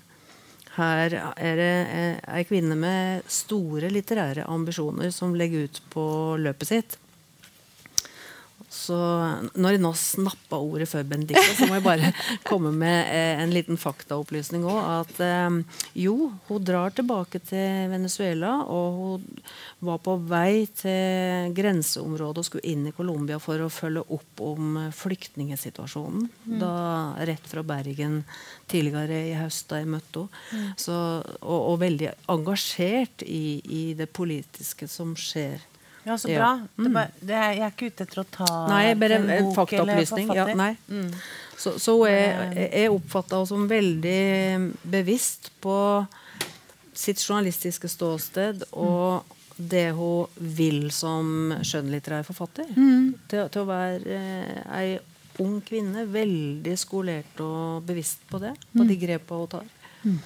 Her 0.77 1.15
er 1.17 1.57
det 1.57 1.73
eh, 1.89 2.19
ei 2.37 2.45
kvinne 2.45 2.77
med 2.77 3.25
store 3.33 3.89
litterære 3.93 4.45
ambisjoner 4.53 5.13
som 5.15 5.35
legger 5.39 5.65
ut 5.69 5.81
på 5.93 6.07
løpet 6.43 6.69
sitt. 6.69 6.99
Så 8.77 8.97
når 9.57 9.77
jeg 9.77 9.83
nå 9.83 9.93
snappa 9.99 10.59
ordet 10.61 10.89
før 10.91 11.07
Benedicte, 11.09 11.55
så 11.57 11.69
må 11.69 11.79
jeg 11.79 11.87
bare 11.87 12.11
komme 12.51 12.73
med 12.77 13.11
eh, 13.13 13.43
en 13.43 13.55
liten 13.55 13.81
faktaopplysning 13.81 14.67
òg. 14.69 14.81
At 15.03 15.23
eh, 15.25 15.79
jo, 16.05 16.31
hun 16.49 16.67
drar 16.67 16.95
tilbake 16.97 17.41
til 17.47 17.91
Venezuela, 17.93 18.59
og 18.69 18.99
hun 19.01 19.31
var 19.89 20.03
på 20.05 20.17
vei 20.29 20.67
til 20.77 21.55
grenseområdet 21.57 22.43
og 22.43 22.49
skulle 22.49 22.69
inn 22.69 22.87
i 22.91 22.95
Colombia 22.97 23.41
for 23.43 23.65
å 23.65 23.73
følge 23.73 24.05
opp 24.17 24.45
om 24.45 24.79
flyktningsituasjonen. 24.95 26.29
Mm. 26.47 26.59
Da 26.63 26.75
rett 27.29 27.49
fra 27.49 27.65
Bergen 27.67 28.23
tidligere 28.71 29.23
i 29.31 29.37
høst, 29.39 29.69
da 29.71 29.81
jeg 29.81 29.91
møtte 29.91 30.27
henne. 30.27 30.31
Mm. 30.53 30.69
Og, 31.43 31.57
og, 31.59 31.75
veldig 31.81 32.11
engasjert 32.33 33.25
i, 33.27 33.61
i 33.65 33.83
det 33.99 34.09
politiske 34.17 34.89
som 34.91 35.13
skjer 35.19 35.61
ja, 36.07 36.19
så 36.19 36.31
bra. 36.31 36.37
Ja. 36.37 36.53
Mm. 36.79 36.93
Det 36.93 37.07
det 37.21 37.35
er, 37.35 37.53
jeg 37.57 37.65
er 37.67 37.75
ikke 37.75 37.91
ute 37.91 38.07
etter 38.07 38.23
å 38.23 38.27
ta 38.39 38.51
nei, 38.71 38.85
bare 38.99 39.19
en 39.19 39.31
bok 39.49 39.57
faktaopplysning. 39.61 40.31
Ja, 40.37 40.47
nei. 40.55 40.73
Mm. 40.89 41.11
Så, 41.57 41.79
så 41.83 41.97
jeg, 42.07 42.53
jeg 42.69 42.93
oppfatta 42.93 43.39
henne 43.41 43.49
som 43.49 43.65
veldig 43.71 44.21
bevisst 44.93 45.51
på 45.65 45.79
sitt 46.97 47.21
journalistiske 47.21 47.89
ståsted 47.91 48.65
og 48.73 49.35
det 49.57 49.91
hun 49.97 50.33
vil 50.37 50.91
som 50.93 51.55
skjønnlitterær 51.65 52.27
forfatter. 52.29 52.69
Mm. 52.77 53.15
Til, 53.29 53.47
til, 53.49 53.63
å 53.63 53.69
være 53.69 54.19
eh, 54.21 54.59
ei 54.77 54.89
ung 55.43 55.59
kvinne. 55.65 56.05
Veldig 56.13 56.77
skolert 56.81 57.41
og 57.45 57.87
bevisst 57.89 58.25
på 58.31 58.41
det. 58.43 58.53
På 58.73 58.85
de 58.85 58.93
mm. 58.93 59.01
grepa 59.01 59.41
hun 59.41 59.51
tar. 59.57 59.73
Mm. 60.05 60.21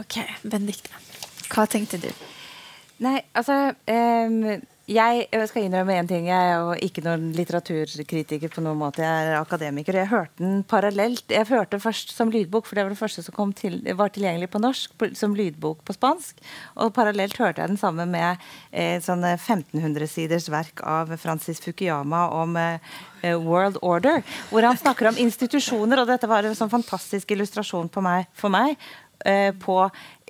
Ok, 0.00 0.18
Benedicte. 0.44 1.04
Hva 1.52 1.68
tenkte 1.68 2.00
du? 2.00 2.10
Nei, 3.04 3.20
altså 3.38 3.54
um, 3.70 4.42
jeg 4.88 5.26
skal 5.50 5.66
innrømme 5.66 5.98
én 6.00 6.06
ting. 6.08 6.30
Jeg 6.30 6.48
er 6.48 6.62
jo 6.62 6.72
ikke 6.86 7.02
noen 7.04 7.26
litteraturkritiker 7.36 8.48
på 8.48 8.62
noen 8.64 8.78
måte. 8.80 9.02
Jeg 9.04 9.26
er 9.28 9.36
akademiker. 9.36 9.98
Jeg 10.00 10.08
hørte 10.08 10.40
den 10.40 10.62
parallelt. 10.64 11.26
Jeg 11.28 11.44
hørte 11.50 11.80
først 11.82 12.14
som 12.16 12.32
lydbok, 12.32 12.64
for 12.64 12.78
det 12.78 12.86
var 12.86 12.94
det 12.94 13.00
første 13.00 13.24
som 13.26 13.52
til, 13.52 13.82
var 13.98 14.14
tilgjengelig 14.14 14.48
på 14.48 14.62
norsk, 14.64 14.94
som 15.18 15.36
lydbok 15.36 15.82
på 15.84 15.92
spansk. 15.92 16.40
Og 16.80 16.94
parallelt 16.96 17.36
hørte 17.36 17.60
jeg 17.60 17.68
den 17.68 17.80
sammen 17.80 18.08
med 18.16 18.40
eh, 18.72 18.96
sånne 19.04 19.34
1500-siders 19.36 20.48
verk 20.50 20.80
av 20.80 21.12
Francis 21.20 21.60
Fukuyama 21.60 22.24
om 22.40 22.56
eh, 22.56 23.36
World 23.44 23.76
Order, 23.82 24.24
hvor 24.48 24.64
han 24.64 24.80
snakker 24.80 25.12
om 25.12 25.20
institusjoner, 25.20 26.00
og 26.00 26.08
dette 26.08 26.30
var 26.30 26.48
en 26.48 26.56
sånn 26.56 26.72
fantastisk 26.72 27.36
illustrasjon 27.36 27.92
meg, 28.00 28.24
for 28.32 28.48
meg 28.56 28.78
eh, 29.26 29.52
på 29.52 29.82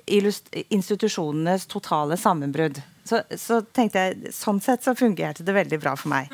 institusjonenes 0.09 1.67
totale 1.69 2.17
sammenbrudd. 2.17 2.81
Så, 3.09 3.21
så, 3.41 3.59
tenkte 3.73 4.01
jeg, 4.03 4.33
Sånn 4.35 4.59
sett 4.61 4.85
så 4.85 4.93
fungerte 4.97 5.45
det 5.45 5.55
veldig 5.55 5.79
bra 5.81 5.95
for 5.97 6.11
meg. 6.11 6.29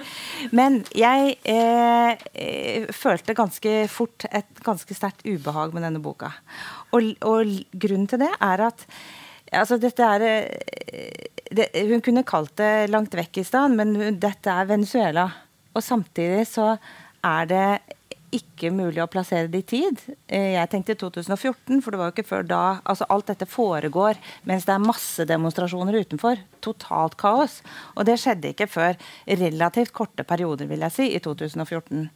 Men 0.56 0.82
jeg 0.96 1.38
eh, 1.48 2.26
eh, 2.34 2.90
følte 2.96 3.38
ganske 3.38 3.76
fort 3.92 4.28
et 4.28 4.64
ganske 4.66 4.98
sterkt 4.98 5.24
ubehag 5.24 5.76
med 5.76 5.86
denne 5.88 6.04
boka. 6.04 6.34
Og, 6.96 7.14
og 7.24 7.54
grunnen 7.72 8.10
til 8.12 8.26
det 8.26 8.34
er 8.34 8.66
at 8.68 8.84
altså 9.56 9.80
dette 9.80 10.12
er 10.18 10.28
eh, 10.28 11.32
det, 11.56 11.70
Hun 11.88 12.04
kunne 12.04 12.26
kalt 12.28 12.56
det 12.60 12.90
langt 12.92 13.16
vekk 13.16 13.40
i 13.40 13.48
stand, 13.48 13.80
men 13.80 14.20
dette 14.20 14.52
er 14.52 14.68
Venezuela. 14.68 15.30
Og 15.76 15.84
samtidig 15.84 16.44
så 16.50 16.74
er 17.26 17.48
det 17.50 17.68
ikke 18.34 18.72
mulig 18.74 19.02
å 19.04 19.10
plassere 19.12 19.50
det 19.52 19.62
i 19.64 19.68
tid. 19.76 20.02
Eh, 20.28 20.56
jeg 20.56 20.72
tenkte 20.72 20.98
2014, 21.02 21.82
for 21.84 21.92
det 21.92 22.00
var 22.02 22.10
jo 22.10 22.16
ikke 22.16 22.28
før 22.28 22.48
da 22.50 22.64
altså 22.84 23.08
Alt 23.14 23.30
dette 23.30 23.48
foregår 23.50 24.20
mens 24.50 24.66
det 24.68 24.74
er 24.76 24.84
masse 24.84 25.26
demonstrasjoner 25.30 26.00
utenfor. 26.02 26.42
Totalt 26.66 27.18
kaos. 27.22 27.62
Og 27.96 28.08
det 28.10 28.18
skjedde 28.22 28.54
ikke 28.54 28.70
før 28.72 29.00
relativt 29.28 29.94
korte 29.96 30.26
perioder, 30.28 30.70
vil 30.70 30.86
jeg 30.88 30.96
si, 30.96 31.10
i 31.14 31.22
2014. 31.24 32.08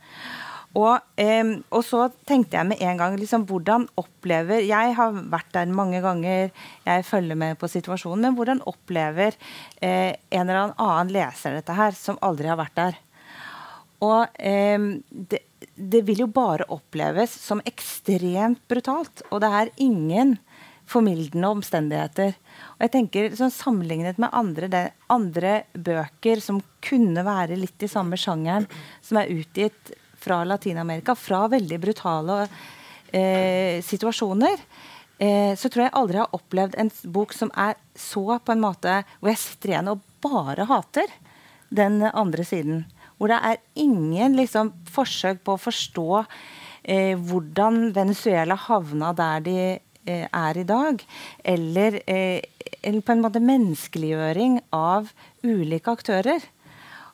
Og, 0.78 1.02
eh, 1.17 1.56
og, 1.74 1.82
så 1.86 2.04
tenkte 2.30 2.60
jeg 2.60 2.69
med 2.69 2.82
en 2.86 3.00
gang 3.00 3.15
liksom, 3.17 3.48
hvordan 3.50 3.88
opplever 3.98 4.62
Jeg 4.67 4.93
har 5.00 5.15
vært 5.32 5.50
der 5.56 5.72
mange 5.74 6.02
ganger, 6.04 6.52
jeg 6.86 7.06
følger 7.06 7.36
med 7.36 7.58
på 7.58 7.69
situasjonen. 7.72 8.28
Men 8.28 8.38
hvordan 8.38 8.62
opplever 8.69 9.34
eh, 9.82 10.13
en 10.30 10.45
eller 10.45 10.76
annen 10.78 11.13
leser 11.13 11.58
dette 11.58 11.74
her, 11.74 11.98
som 11.98 12.22
aldri 12.22 12.52
har 12.52 12.60
vært 12.60 12.78
der? 12.78 13.00
Og 14.06 14.28
eh, 14.38 14.78
det, 15.10 15.41
det, 15.76 16.02
vil 16.08 16.24
jo 16.24 16.30
bare 16.32 16.67
oppleves 16.72 17.34
som 17.34 17.62
ekstremt 17.67 18.62
brutalt. 18.72 19.24
Og 19.30 19.41
det 19.43 19.50
er 19.62 19.72
ingen 19.82 20.38
formildende 20.89 21.52
omstendigheter. 21.54 22.36
Og 22.78 22.86
jeg 22.86 22.93
tenker 22.95 23.38
sånn 23.38 23.54
Sammenlignet 23.54 24.19
med 24.22 24.34
andre, 24.36 24.69
det, 24.72 24.84
andre 25.12 25.56
bøker 25.74 26.41
som 26.43 26.62
kunne 26.86 27.24
være 27.26 27.60
litt 27.60 27.86
i 27.86 27.91
samme 27.91 28.17
sjangeren, 28.19 28.67
som 29.06 29.22
er 29.22 29.32
utgitt 29.34 29.93
fra 30.19 30.41
Latin-Amerika, 30.48 31.15
fra 31.15 31.45
veldig 31.52 31.80
brutale 31.80 32.41
eh, 33.13 33.80
situasjoner, 33.86 34.60
eh, 35.22 35.54
så 35.56 35.69
tror 35.69 35.86
jeg 35.86 35.95
aldri 35.95 36.19
jeg 36.19 36.26
har 36.26 36.39
opplevd 36.39 36.78
en 36.82 36.91
bok 37.15 37.36
som 37.38 37.54
er 37.56 37.78
så 37.95 38.26
på 38.43 38.56
en 38.56 38.63
måte 38.63 39.02
hvor 39.19 39.32
jeg 39.32 39.43
sitter 39.43 39.76
igjen 39.76 39.93
og 39.93 40.04
bare 40.24 40.67
hater 40.67 41.13
den 41.69 42.02
andre 42.10 42.43
siden. 42.48 42.84
Hvor 43.19 43.32
det 43.32 43.39
er 43.43 43.60
ingen 43.75 44.38
liksom, 44.39 44.71
forsøk 44.88 45.43
på 45.43 45.58
å 45.58 45.62
forstå 45.62 46.08
eh, 46.88 47.15
hvordan 47.19 47.89
Venezuela 47.95 48.55
havna 48.55 49.12
der 49.17 49.43
de 49.43 49.58
eh, 49.67 50.25
er 50.25 50.60
i 50.62 50.67
dag. 50.67 51.03
Eller, 51.43 51.99
eh, 52.08 52.39
eller, 52.82 53.03
på 53.03 53.15
en 53.15 53.25
måte 53.25 53.43
menneskeliggjøring 53.43 54.62
av 54.75 55.12
ulike 55.43 55.91
aktører. 55.99 56.47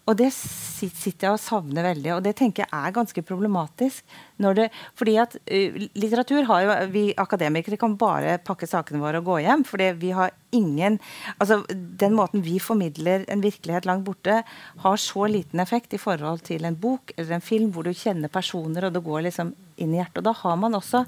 Og 0.05 0.17
det 0.19 0.27
sitter 0.35 1.25
jeg 1.25 1.33
og 1.33 1.41
savner 1.41 1.87
veldig, 1.87 2.11
og 2.13 2.23
det 2.25 2.35
tenker 2.37 2.63
jeg 2.63 2.69
er 2.77 2.93
ganske 2.93 3.23
problematisk. 3.25 4.03
Det, 4.37 4.67
fordi 4.99 5.15
at 5.21 5.33
uh, 5.39 5.77
litteratur 5.97 6.45
har 6.49 6.65
jo 6.65 6.73
Vi 6.93 7.03
akademikere 7.17 7.79
kan 7.79 7.95
bare 7.97 8.35
pakke 8.43 8.67
sakene 8.69 9.01
våre 9.01 9.21
og 9.21 9.29
gå 9.31 9.39
hjem. 9.45 9.63
fordi 9.65 9.91
vi 9.97 10.11
har 10.11 10.31
ingen 10.51 10.99
altså 11.39 11.63
Den 11.69 12.13
måten 12.13 12.43
vi 12.43 12.59
formidler 12.59 13.25
en 13.27 13.41
virkelighet 13.41 13.85
langt 13.85 14.05
borte, 14.05 14.43
har 14.77 14.97
så 14.97 15.27
liten 15.27 15.59
effekt 15.59 15.93
i 15.93 15.97
forhold 16.01 16.43
til 16.43 16.65
en 16.65 16.75
bok 16.75 17.13
eller 17.17 17.35
en 17.35 17.41
film 17.41 17.71
hvor 17.71 17.83
du 17.83 17.93
kjenner 17.93 18.29
personer, 18.29 18.85
og 18.85 18.93
det 18.93 19.03
går 19.03 19.25
liksom 19.25 19.55
inn 19.77 19.93
i 19.93 19.99
hjertet. 19.99 20.21
Og 20.21 20.29
da 20.29 20.33
har 20.43 20.55
man 20.55 20.75
også 20.75 21.05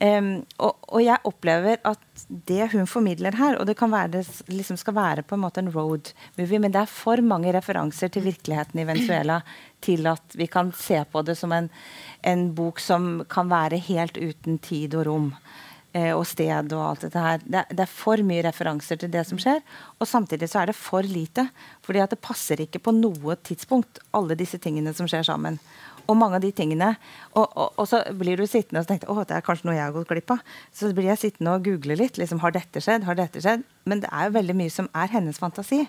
Um, 0.00 0.46
og, 0.56 0.78
og, 0.88 1.02
jeg 1.04 1.20
opplever 1.28 1.76
at 1.84 2.22
det 2.48 2.70
hun 2.72 2.86
formidler 2.88 3.36
her, 3.36 3.58
og 3.60 3.66
det 3.68 3.74
kan 3.76 3.92
være 3.92 4.14
det 4.14 4.22
liksom 4.48 4.78
skal 4.80 4.96
være 4.96 5.24
på 5.28 5.36
en 5.36 5.42
måte 5.42 5.60
en 5.60 5.68
road 5.74 6.14
movie, 6.38 6.56
men 6.58 6.72
det 6.72 6.80
er 6.80 6.88
for 6.88 7.20
mange 7.20 7.52
referanser 7.52 8.08
til 8.08 8.24
virkeligheten 8.24 8.80
i 8.80 8.86
Venezuela 8.88 9.42
til 9.84 10.08
at 10.08 10.38
vi 10.40 10.48
kan 10.48 10.72
se 10.72 11.02
på 11.04 11.20
det 11.28 11.36
som 11.36 11.52
en, 11.52 11.68
en 12.24 12.46
bok 12.56 12.80
som 12.80 13.26
kan 13.28 13.52
være 13.52 13.82
helt 13.90 14.16
uten 14.16 14.56
tid 14.64 14.96
og 14.96 15.04
rom. 15.10 15.28
Eh, 15.92 16.12
og 16.14 16.22
sted 16.28 16.70
og 16.70 16.84
alt 16.86 17.04
dette 17.08 17.18
her. 17.18 17.40
Det, 17.42 17.64
det, 17.74 17.82
er 17.82 17.90
for 17.90 18.20
mye 18.22 18.44
referanser 18.46 19.00
til 19.00 19.10
det 19.10 19.24
som 19.26 19.40
skjer. 19.42 19.58
Og 19.98 20.06
samtidig 20.06 20.46
så 20.48 20.60
er 20.60 20.70
det 20.70 20.78
for 20.78 21.02
lite. 21.02 21.48
fordi 21.82 21.98
at 21.98 22.12
det 22.14 22.22
passer 22.22 22.60
ikke 22.62 22.78
på 22.78 22.94
noe 22.94 23.34
tidspunkt, 23.42 23.98
alle 24.14 24.38
disse 24.38 24.58
tingene 24.62 24.94
som 24.94 25.08
skjer 25.10 25.26
sammen 25.26 25.58
og 26.10 26.18
mange 26.18 26.40
av 26.40 26.44
de 26.44 26.50
tingene. 26.56 26.90
Og, 27.36 27.44
og, 27.46 27.78
og 27.78 27.86
så 27.88 28.02
blir 28.18 28.40
du 28.40 28.46
sittende 28.50 28.82
og 28.82 28.88
tenke 28.90 29.06
at 29.06 29.30
det 29.30 29.38
er 29.38 29.46
kanskje 29.46 29.68
noe 29.68 29.76
jeg 29.76 29.86
har 29.86 29.94
gått 29.94 30.10
glipp 30.10 30.34
av. 30.34 30.42
Så 30.74 30.90
blir 30.96 31.10
jeg 31.12 31.22
sittende 31.22 31.54
og 31.54 31.64
google 31.66 31.96
litt. 32.00 32.18
liksom, 32.18 32.42
Har 32.42 32.54
dette 32.56 32.82
skjedd? 32.82 33.06
Har 33.06 33.18
dette 33.18 33.42
skjedd? 33.44 33.64
Men 33.88 34.02
det 34.02 34.10
er 34.10 34.28
jo 34.28 34.36
veldig 34.38 34.58
mye 34.58 34.74
som 34.74 34.90
er 34.90 35.14
hennes 35.14 35.38
fantasi. 35.40 35.84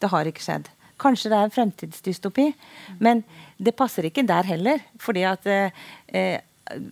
Det 0.00 0.10
har 0.12 0.28
ikke 0.28 0.44
skjedd. 0.44 0.70
Kanskje 1.02 1.28
det 1.28 1.38
er 1.38 1.48
en 1.50 1.52
fremtidsdystopi, 1.52 2.46
men 3.04 3.20
det 3.60 3.74
passer 3.76 4.06
ikke 4.08 4.24
der 4.24 4.48
heller. 4.48 4.80
Fordi 5.02 5.26
at 5.28 5.48
eh, 5.50 5.84
eh 6.08 6.38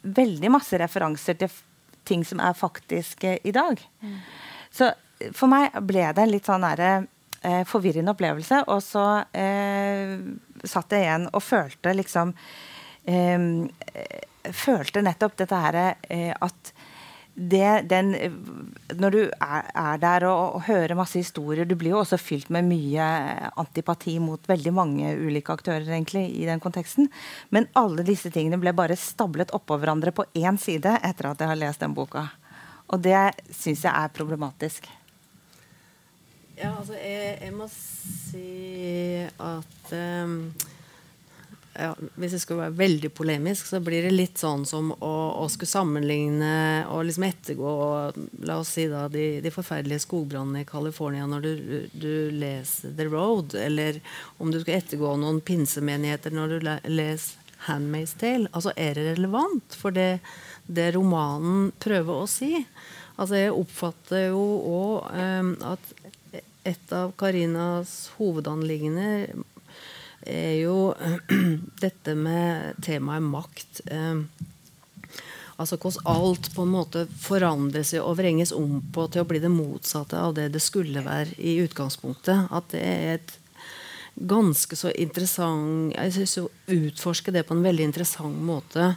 veldig 0.05 0.53
masse 0.55 0.79
referanser 0.79 1.35
til 1.35 1.51
ting 2.07 2.20
som 2.23 2.38
er 2.38 2.53
faktiske 2.55 3.38
i 3.42 3.51
dag. 3.51 3.81
Mm. 4.05 4.20
Så 4.70 4.92
for 5.35 5.51
meg 5.51 5.75
ble 5.83 6.05
det 6.14 6.23
en 6.23 6.31
litt 6.31 6.47
sånn 6.47 6.62
nære 6.62 6.90
eh, 7.44 7.62
forvirrende 7.68 8.14
opplevelse. 8.14 8.64
Og 8.73 8.83
så 8.85 9.07
eh, 9.37 10.14
satt 10.64 10.94
jeg 10.94 11.07
igjen 11.07 11.29
og 11.33 11.44
følte 11.44 11.94
liksom 11.97 12.35
følte 14.53 15.03
nettopp 15.05 15.38
dette 15.40 15.61
her 15.61 15.79
eh, 15.85 16.33
at 16.33 16.75
det, 17.35 17.88
den, 17.90 18.12
når 18.95 19.11
du 19.11 19.21
er, 19.27 19.71
er 19.75 19.97
der 19.99 20.27
og, 20.29 20.55
og, 20.55 20.61
hører 20.69 20.95
masse 20.95 21.19
historier 21.19 21.67
Du 21.67 21.75
blir 21.75 21.90
jo 21.90 21.99
også 22.05 22.14
fylt 22.21 22.47
med 22.55 22.69
mye 22.69 23.07
antipati 23.59 24.21
mot 24.23 24.46
veldig 24.46 24.73
mange 24.75 25.11
ulike 25.19 25.57
aktører 25.57 25.88
egentlig 25.88 26.29
i 26.31 26.46
den 26.46 26.63
konteksten. 26.63 27.09
Men 27.50 27.67
alle 27.75 28.07
disse 28.07 28.31
tingene 28.31 28.61
ble 28.63 28.71
bare 28.77 28.94
stablet 28.94 29.50
oppå 29.57 29.81
hverandre 29.83 30.15
på 30.15 30.29
én 30.38 30.61
side 30.63 30.94
etter 31.02 31.33
at 31.33 31.42
jeg 31.42 31.50
har 31.50 31.59
lest 31.59 31.83
den 31.83 31.96
boka. 31.96 32.29
Og 32.94 33.02
det 33.02 33.33
syns 33.50 33.83
jeg 33.83 33.90
er 33.90 34.15
problematisk. 34.15 34.87
Ja, 36.55 36.71
altså 36.71 36.94
jeg, 36.94 37.35
jeg 37.42 37.57
må 37.57 37.67
si 37.67 39.27
at 39.42 39.94
um 39.98 40.52
ja, 41.75 41.90
Hvis 42.14 42.37
jeg 42.37 42.42
skulle 42.44 42.66
være 42.66 42.79
veldig 42.79 43.10
polemisk, 43.14 43.66
så 43.66 43.81
blir 43.83 44.06
det 44.06 44.14
litt 44.14 44.40
sånn 44.40 44.64
som 44.68 44.92
å, 44.94 45.14
å 45.42 45.46
skulle 45.52 45.70
sammenligne 45.70 46.54
og 46.92 47.04
liksom 47.08 47.27
ettergå 47.29 47.75
la 48.46 48.58
oss 48.60 48.75
si 48.77 48.87
da, 48.90 49.06
de, 49.12 49.40
de 49.44 49.52
forferdelige 49.54 50.04
skogbrannene 50.06 50.62
i 50.62 50.68
California 50.68 51.27
når 51.31 51.46
du, 51.46 51.64
du, 51.92 52.12
leser 52.35 52.94
The 52.96 53.08
Road, 53.10 53.56
eller 53.58 54.00
om 54.38 54.52
du 54.52 54.60
skulle 54.60 54.81
ettergå 54.83 55.14
noen 55.20 55.40
pinsemenigheter 55.44 56.35
når 56.35 56.54
du 56.54 56.68
leser 56.92 57.40
Handmaid's 57.64 58.12
Tale. 58.20 58.50
Altså, 58.52 58.75
er 58.77 58.98
det 58.98 59.06
relevant 59.14 59.77
for 59.79 59.94
det, 59.94 60.18
det 60.66 60.90
romanen 60.98 61.70
prøver 61.81 62.25
å 62.25 62.29
si? 62.29 62.58
Altså, 63.14 63.38
jeg 63.38 63.54
oppfatter 63.54 64.29
jo 64.29 64.42
òg 64.75 65.08
um, 65.16 65.54
at 65.72 65.94
et 66.64 66.94
av 66.96 67.12
Karinas 67.20 67.92
hovedanliggender 68.16 69.35
er 70.27 70.58
jo 70.62 70.94
dette 71.85 72.14
med 72.18 72.81
temaet 72.85 73.25
makt. 73.25 73.81
Eh, 73.87 74.20
altså 75.56 75.79
hvordan 75.79 76.10
alt 76.10 76.50
på 76.54 76.64
en 76.64 76.75
måte 76.75 77.06
forandres 77.22 77.94
og 78.00 78.18
vrenges 78.18 78.52
om 78.56 78.81
på 78.94 79.06
til 79.12 79.25
å 79.25 79.29
bli 79.29 79.40
det 79.42 79.52
motsatte 79.52 80.18
av 80.18 80.35
det 80.38 80.50
det 80.54 80.62
skulle 80.64 81.04
være 81.06 81.37
i 81.38 81.58
utgangspunktet. 81.64 82.50
At 82.50 82.70
det 82.75 82.85
er 82.85 83.16
et 83.18 83.37
ganske 84.14 84.77
så 84.79 84.92
interessant 84.94 85.90
Jeg 85.96 86.12
syns 86.14 86.37
å 86.38 86.50
utforske 86.70 87.33
det 87.35 87.42
på 87.48 87.56
en 87.56 87.64
veldig 87.64 87.88
interessant 87.90 88.38
måte. 88.46 88.94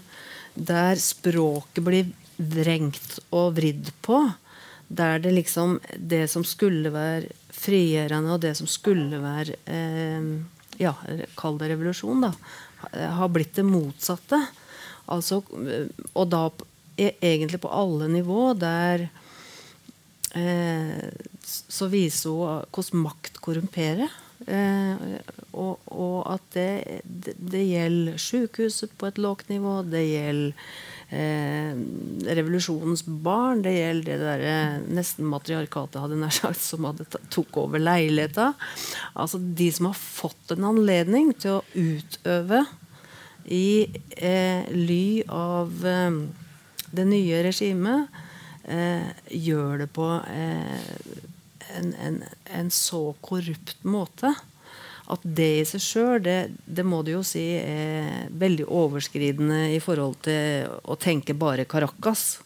Der 0.54 0.98
språket 1.02 1.84
blir 1.86 2.12
vrengt 2.38 3.18
og 3.34 3.56
vridd 3.58 3.90
på. 4.06 4.22
Der 4.88 5.20
det 5.20 5.34
liksom 5.34 5.80
Det 5.98 6.28
som 6.30 6.46
skulle 6.46 6.94
være 6.94 7.34
frigjørende, 7.58 8.34
og 8.34 8.42
det 8.42 8.54
som 8.58 8.68
skulle 8.70 9.18
være 9.20 9.58
eh, 9.66 10.28
ja, 10.78 10.94
Kall 11.38 11.58
det 11.60 11.72
revolusjon, 11.74 12.28
da. 12.28 12.34
Har 13.18 13.32
blitt 13.34 13.56
det 13.58 13.66
motsatte. 13.68 14.40
Altså, 15.08 15.42
og 16.14 16.28
da 16.30 16.44
e, 17.00 17.14
egentlig 17.22 17.62
på 17.64 17.72
alle 17.72 18.10
nivå, 18.12 18.52
der 18.60 19.08
eh, 20.36 21.10
så 21.48 21.88
viser 21.92 22.36
hun 22.36 22.66
hvordan 22.76 23.04
makt 23.06 23.40
korrumperer. 23.44 24.12
Eh, 24.46 25.08
og, 25.58 25.80
og, 25.90 26.20
at 26.30 26.44
det, 26.54 27.02
det, 27.04 27.34
det 27.40 27.64
gjelder 27.66 28.22
sykehuset 28.22 28.94
på 29.00 29.10
et 29.10 29.22
lågt 29.22 29.50
nivå, 29.50 29.80
det 29.88 30.04
gjelder 30.06 30.76
eh, 31.10 31.74
revolusjonens 32.38 33.04
barn. 33.06 33.62
Det 33.66 33.74
gjelder 33.76 34.10
det 34.10 34.18
der, 34.24 34.44
eh, 34.52 34.80
nesten 34.98 35.30
matriarkatet 35.30 36.02
hadde 36.02 36.20
nær 36.20 36.34
sagt, 36.36 36.62
som 36.62 36.88
hadde 36.88 37.08
tok 37.34 37.58
over 37.64 37.80
leiligheta. 37.80 38.54
Altså 39.16 39.40
de 39.40 39.72
som 39.72 39.92
har 39.92 39.98
fått 40.00 40.56
en 40.56 40.68
anledning 40.74 41.34
til 41.38 41.60
å 41.60 41.66
utøve 41.74 42.66
i 43.48 43.88
eh, 44.18 44.68
ly 44.74 45.24
av 45.32 45.72
eh, 45.88 46.20
det 46.92 47.08
nye 47.08 47.44
regimet, 47.48 48.20
eh, 48.68 49.08
gjør 49.32 49.84
det 49.84 49.90
på 49.96 50.08
en, 50.28 51.94
en, 52.04 52.22
en 52.60 52.72
så 52.72 53.02
korrupt 53.24 53.84
måte 53.88 54.34
at 55.08 55.24
det 55.24 55.52
i 55.62 55.68
seg 55.68 55.84
sjøl, 55.84 56.18
det, 56.24 56.38
det, 56.66 56.84
må 56.84 57.00
du 57.06 57.14
jo 57.14 57.24
si 57.26 57.46
er 57.62 58.28
veldig 58.36 58.68
overskridende 58.68 59.62
i 59.72 59.80
forhold 59.84 60.20
til 60.28 60.68
å 60.84 60.98
tenke 61.00 61.38
bare 61.38 61.68
Caracas. 61.70 62.42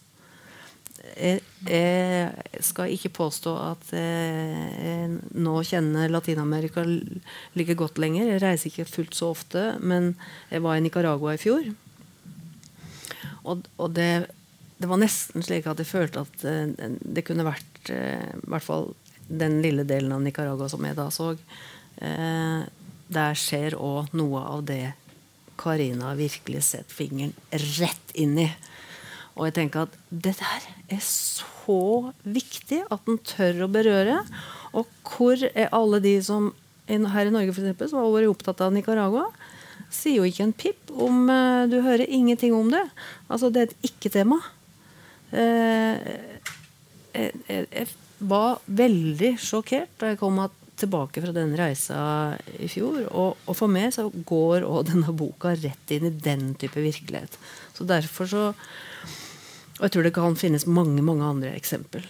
Jeg, 1.18 1.42
jeg 1.66 2.62
skal 2.64 2.94
ikke 2.94 3.10
påstå 3.18 3.52
at 3.58 3.90
jeg 3.96 5.10
nå 5.34 5.56
kjenner 5.66 6.12
Latin-Amerika 6.12 6.86
like 6.86 7.76
godt 7.78 7.98
lenger. 8.00 8.30
Jeg 8.30 8.44
reiser 8.44 8.70
ikke 8.70 8.88
fullt 8.88 9.18
så 9.18 9.32
ofte, 9.34 9.64
men 9.82 10.12
jeg 10.52 10.62
var 10.62 10.78
i 10.78 10.86
Nicaragua 10.86 11.34
i 11.34 11.42
fjor. 11.42 11.66
Og, 13.42 13.66
og 13.76 13.92
det, 13.98 14.10
det, 14.78 14.86
var 14.86 15.02
nesten 15.02 15.42
slik 15.42 15.66
at 15.66 15.82
jeg 15.82 15.90
følte 15.90 16.22
at 16.22 16.46
eh, 16.46 16.96
det 17.02 17.26
kunne 17.26 17.46
vært 17.46 17.90
eh, 17.90 18.30
i 18.38 18.50
hvert 18.54 18.66
fall 18.66 18.92
den 19.26 19.60
lille 19.64 19.82
delen 19.88 20.14
av 20.14 20.22
Nicaragua 20.22 20.68
som 20.70 20.84
jeg 20.86 20.98
da 20.98 21.08
så, 21.14 21.32
Eh, 22.00 22.62
der 23.12 23.36
skjer 23.36 23.76
òg 23.76 24.12
noe 24.16 24.40
av 24.40 24.64
det 24.68 24.94
Karina 25.60 26.14
virkelig 26.18 26.64
setter 26.70 26.94
fingeren 26.96 27.34
rett 27.78 28.14
inn 28.18 28.38
i. 28.40 28.48
Og 29.36 29.46
jeg 29.48 29.56
tenker 29.56 29.86
at 29.86 29.94
det 30.10 30.34
der 30.40 30.66
er 30.96 31.02
så 31.04 32.12
viktig 32.24 32.82
at 32.92 33.04
den 33.08 33.20
tør 33.26 33.64
å 33.66 33.70
berøre. 33.72 34.18
Og 34.76 34.88
hvor 35.06 35.40
er 35.52 35.72
alle 35.72 36.02
de 36.04 36.16
som 36.24 36.50
her 36.88 37.28
i 37.28 37.32
Norge 37.32 37.54
for 37.54 37.62
eksempel, 37.62 37.88
som 37.88 38.02
har 38.02 38.10
vært 38.12 38.32
opptatt 38.32 38.64
av 38.64 38.72
Nicaragua? 38.74 39.28
Sier 39.92 40.20
jo 40.20 40.28
ikke 40.28 40.46
en 40.48 40.56
pip 40.56 40.92
om 40.92 41.26
uh, 41.28 41.68
Du 41.68 41.78
hører 41.84 42.08
ingenting 42.08 42.54
om 42.56 42.70
det. 42.72 42.82
Altså, 43.28 43.52
det 43.52 43.62
er 43.62 43.70
et 43.70 43.90
ikke-tema. 43.92 44.40
Uh, 45.32 45.96
jeg, 47.12 47.32
jeg, 47.48 47.66
jeg, 47.68 47.92
var 48.22 48.60
veldig 48.70 49.32
sjokkert 49.42 49.90
da 49.98 50.12
jeg 50.12 50.18
kom 50.20 50.36
at 50.38 50.52
tilbake 50.82 51.22
fra 51.24 51.34
den 51.34 51.54
reisa 51.58 52.00
i 52.58 52.68
fjor. 52.70 53.04
Og, 53.10 53.38
og 53.46 53.58
for 53.58 53.72
meg 53.72 53.92
så 53.94 54.08
går 54.10 54.66
òg 54.68 54.88
denne 54.90 55.14
boka 55.16 55.54
rett 55.56 55.94
inn 55.94 56.08
i 56.08 56.14
den 56.14 56.52
type 56.60 56.82
virkelighet. 56.82 57.38
Så 57.76 57.88
derfor 57.88 58.28
så 58.30 58.48
Og 59.78 59.88
jeg 59.88 59.92
tror 59.94 60.04
det 60.04 60.12
kan 60.14 60.36
finnes 60.38 60.66
mange, 60.68 61.02
mange 61.02 61.24
andre 61.26 61.54
eksempel. 61.56 62.04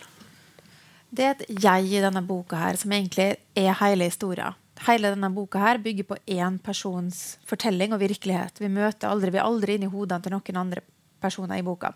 Det 1.13 1.25
er 1.25 1.31
et 1.37 1.63
jeg 1.63 1.87
i 1.89 2.01
denne 2.03 2.21
boka 2.27 2.59
her 2.59 2.77
som 2.77 2.93
egentlig 2.93 3.37
er 3.57 3.77
hele 3.79 4.09
historien. 4.11 4.59
Hele 4.87 5.13
denne 5.15 5.31
boka 5.33 5.61
her 5.63 5.79
bygger 5.79 6.09
på 6.09 6.19
én 6.27 6.59
persons 6.59 7.39
fortelling 7.49 7.95
og 7.95 8.01
virkelighet. 8.03 8.59
Vi 8.61 8.69
møter 8.69 9.09
aldri, 9.09 9.31
vi 9.31 9.41
er 9.41 9.47
aldri 9.47 9.77
inn 9.79 9.87
i 9.87 9.93
hodene 9.93 10.25
til 10.25 10.35
noen 10.35 10.61
andre 10.65 10.83
personer 11.23 11.61
i 11.61 11.65
boka. 11.65 11.93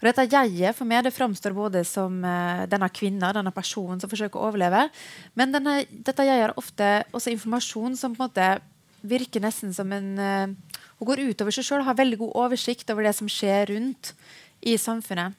Og 0.00 0.08
dette 0.08 0.26
jeget 0.32 0.76
for 0.76 0.88
meg 0.88 1.04
det 1.04 1.12
framstår 1.12 1.54
både 1.56 1.84
som 1.84 2.22
uh, 2.24 2.64
denne 2.70 2.88
kvinna, 2.92 3.34
denne 3.36 3.52
personen 3.52 4.00
som 4.00 4.10
forsøker 4.10 4.40
å 4.40 4.48
overleve, 4.48 4.86
men 5.36 5.52
denne, 5.52 5.82
dette 5.90 6.24
jeget 6.24 6.48
har 6.48 6.56
ofte 6.60 6.88
også 7.12 7.34
informasjon 7.34 7.98
som 8.00 8.16
på 8.16 8.22
en 8.22 8.30
måte 8.30 8.48
virker 9.00 9.40
nesten 9.40 9.72
som 9.72 9.88
en 9.96 10.10
Hun 11.00 11.08
går 11.08 11.22
utover 11.30 11.54
seg 11.56 11.64
sjøl, 11.64 11.84
har 11.86 11.96
veldig 11.96 12.18
god 12.20 12.34
oversikt 12.42 12.90
over 12.92 13.06
det 13.08 13.14
som 13.16 13.28
skjer 13.32 13.70
rundt 13.72 14.10
i 14.60 14.74
samfunnet. 14.76 15.32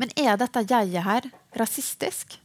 Men 0.00 0.12
er 0.16 0.38
dette 0.40 0.64
jeget 0.64 1.04
her 1.04 1.28
rasistisk? 1.60 2.38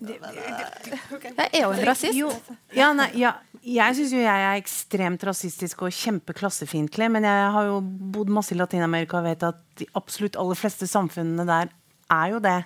Det 0.00 1.46
er 1.52 1.62
jo 1.62 1.70
en 1.70 1.86
rasist. 1.86 2.16
Jo, 2.16 2.30
ja, 2.74 2.92
nei, 2.96 3.10
ja, 3.20 3.34
jeg 3.60 3.96
syns 3.96 4.12
jo 4.14 4.20
jeg 4.22 4.44
er 4.46 4.58
ekstremt 4.58 5.24
rasistisk 5.28 5.82
og 5.84 5.92
kjempeklassefiendtlig. 5.92 7.10
Men 7.12 7.26
jeg 7.28 7.52
har 7.56 7.68
jo 7.68 7.80
bodd 7.84 8.32
masse 8.32 8.54
i 8.54 8.58
Latin-Amerika 8.58 9.20
og 9.20 9.28
vet 9.28 9.46
at 9.50 9.60
de 9.80 9.88
absolutt 9.98 10.38
aller 10.40 10.58
fleste 10.58 10.88
samfunnene 10.88 11.46
der 11.48 11.72
er 12.10 12.34
jo 12.34 12.40
det. 12.44 12.58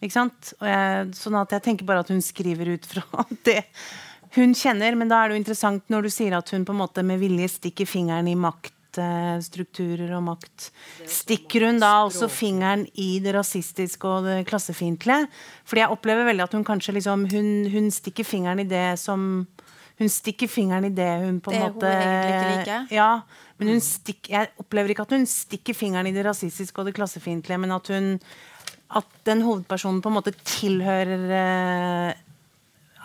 Ikke 0.00 0.16
sant? 0.16 0.52
Jeg, 0.60 1.10
sånn 1.16 1.38
at 1.40 1.52
jeg 1.56 1.64
tenker 1.64 1.88
bare 1.88 2.04
at 2.04 2.12
hun 2.12 2.24
skriver 2.24 2.74
ut 2.74 2.88
fra 2.88 3.04
det 3.48 3.62
hun 4.36 4.56
kjenner. 4.56 4.96
Men 4.98 5.12
da 5.12 5.20
er 5.20 5.28
det 5.28 5.36
jo 5.36 5.42
interessant 5.44 5.92
når 5.92 6.08
du 6.08 6.14
sier 6.14 6.38
at 6.38 6.52
hun 6.54 6.64
på 6.66 6.74
en 6.76 6.82
måte 6.82 7.04
med 7.06 7.20
vilje 7.20 7.52
stikker 7.56 7.88
fingeren 7.88 8.28
i 8.28 8.36
maktstrukturer 8.40 10.12
og 10.16 10.24
makt. 10.30 10.70
Stikker 11.04 11.68
hun 11.68 11.80
da 11.82 11.92
også 12.06 12.28
fingeren 12.32 12.86
i 13.00 13.16
det 13.24 13.36
rasistiske 13.36 14.08
og 14.08 14.28
det 14.28 14.40
klassefiendtlige? 14.48 15.28
Fordi 15.68 15.84
jeg 15.84 15.96
opplever 15.96 16.28
veldig 16.28 16.48
at 16.48 16.56
hun 16.56 16.66
kanskje 16.66 16.96
liksom 16.98 17.28
hun, 17.32 17.52
hun 17.72 17.92
stikker 17.92 18.28
fingeren 18.28 18.64
i 18.64 18.68
det 18.68 18.88
som 19.00 19.44
hun 19.96 20.10
stikker 20.12 20.50
fingeren 20.50 20.84
i 20.84 20.92
det 20.92 21.08
hun 21.22 21.38
på 21.40 21.54
en 21.54 21.62
måte 21.62 21.88
Det 21.88 21.94
hun 21.96 22.92
Ja, 22.92 23.10
men 23.56 23.72
hun 23.72 23.80
stikker, 23.80 24.32
jeg 24.34 24.52
opplever 24.60 24.92
ikke 24.92 25.06
at 25.06 25.14
hun 25.16 25.24
stikker 25.30 25.76
fingeren 25.76 26.10
i 26.10 26.12
det 26.12 26.26
rasistiske 26.26 26.82
og 26.82 26.90
det 26.90 26.96
klassefiendtlige, 26.98 27.60
men 27.62 27.72
at 27.72 27.88
hun 27.92 28.16
at 28.86 29.18
den 29.26 29.42
hovedpersonen 29.42 30.02
på 30.02 30.10
en 30.12 30.14
måte 30.14 30.32
tilhører 30.46 31.24
eh, 31.34 32.12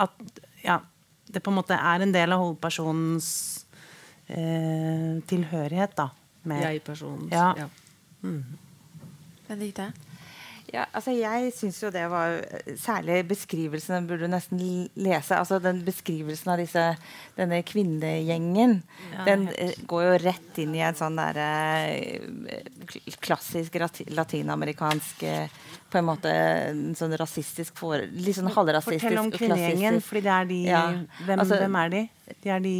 At 0.04 0.42
ja, 0.62 0.78
det 1.26 1.42
på 1.42 1.50
en 1.50 1.58
måte 1.58 1.78
er 1.78 2.04
en 2.04 2.14
del 2.14 2.36
av 2.36 2.44
hovedpersonens 2.44 3.30
eh, 4.28 5.22
tilhørighet, 5.30 5.96
da. 5.98 6.10
Jeg-personens. 6.46 7.32
Ja. 7.34 7.52
ja. 7.58 7.68
Mm. 8.22 8.44
Ja, 10.72 10.86
altså 10.96 11.12
jeg 11.12 11.52
syns 11.52 11.82
jo 11.84 11.90
det 11.92 12.06
var 12.12 12.38
Særlig 12.80 13.26
beskrivelsen 13.28 13.98
den 13.98 14.08
burde 14.08 14.28
du 14.28 14.32
nesten 14.32 14.62
lese. 14.96 15.36
altså 15.36 15.60
den 15.60 15.82
Beskrivelsen 15.86 16.54
av 16.54 16.62
disse, 16.62 16.86
denne 17.36 17.62
kvinnegjengen 17.68 18.78
ja, 19.12 19.26
den 19.28 19.48
eh, 19.58 19.76
går 19.88 20.06
jo 20.06 20.14
rett 20.24 20.62
inn 20.64 20.76
i 20.78 20.84
en 20.86 20.98
sånn 20.98 21.18
der 21.20 21.40
eh, 21.44 23.10
klassisk 23.24 23.76
latinamerikansk 24.12 25.26
eh, 25.28 25.58
på 25.92 26.00
en 26.00 26.08
måte 26.08 26.32
en 26.32 26.94
sånn 26.96 27.18
rasistisk 27.20 27.76
for, 27.80 28.00
Litt 28.00 28.38
sånn 28.38 28.52
halvrasistisk 28.54 29.04
Fortell 29.04 29.20
om 29.20 29.32
kvinnegjengen, 29.34 30.00
fordi 30.06 30.24
det 30.28 30.36
er 30.38 30.48
de 30.48 30.62
ja, 30.70 30.86
hvem, 31.26 31.44
altså, 31.44 31.60
hvem, 31.60 31.78
er 31.82 31.92
de? 31.96 32.06
De 32.46 32.54
er 32.56 32.64
de 32.64 32.78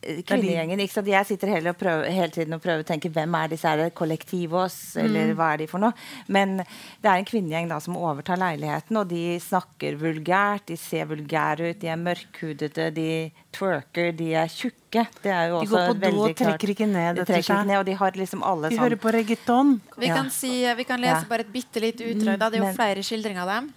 kvinnegjengen. 0.00 0.80
ikke 0.80 0.94
sant? 0.94 1.10
Jeg 1.10 1.28
sitter 1.28 1.52
hele, 1.54 1.72
prøver, 1.76 2.08
hele, 2.12 2.30
tiden 2.32 2.56
og 2.56 2.62
prøver 2.64 2.84
å 2.84 2.88
tenke 2.88 3.10
hvem 3.12 3.34
er 3.36 3.52
disse 3.52 3.68
her 3.68 3.92
kollektivos, 3.96 4.76
eller 5.00 5.30
mm. 5.30 5.34
hva 5.38 5.50
er 5.52 5.62
de 5.62 5.68
for 5.70 5.82
noe? 5.82 5.92
Men 6.32 6.58
det 6.62 7.10
er 7.10 7.20
en 7.20 7.28
kvinnegjeng 7.28 7.70
da 7.70 7.80
som 7.84 7.98
overtar 8.00 8.40
leiligheten, 8.40 9.00
og 9.00 9.10
de 9.10 9.24
snakker 9.44 9.98
vulgært, 10.00 10.68
de 10.70 10.78
ser 10.80 11.08
vulgære 11.10 11.72
ut, 11.72 11.80
de 11.82 11.90
er 11.92 12.00
mørkhudete, 12.00 12.88
de 12.96 13.10
twerker, 13.54 14.14
de 14.16 14.30
er 14.40 14.48
tjukke. 14.52 15.04
Det 15.22 15.34
er 15.34 15.50
jo 15.52 15.60
de 15.64 15.70
går 15.70 15.90
på 15.90 15.98
do 16.00 16.24
og 16.24 16.38
trekker 16.38 16.74
ikke 16.74 16.88
ned 16.90 17.20
etter 17.24 17.44
seg. 17.44 17.66
Ned, 17.68 17.76
og 17.82 17.86
de 17.90 17.98
har 18.00 18.16
liksom 18.18 18.46
alle 18.46 18.70
de 18.70 18.78
sånn 18.78 18.86
hører 18.86 19.02
på 19.02 19.12
reggaeton. 19.14 19.76
Vi 20.00 20.10
kan, 20.10 20.32
si, 20.34 20.54
vi 20.78 20.88
kan 20.88 21.02
lese 21.02 21.20
ja. 21.22 21.28
bare 21.30 21.46
et 21.46 21.52
bitte 21.52 21.82
lite 21.82 22.08
utdrag. 22.14 22.40
Det 22.40 22.58
er 22.58 22.66
jo 22.66 22.72
flere 22.78 23.04
skildringer 23.06 23.44
av 23.44 23.54
dem. 23.56 23.70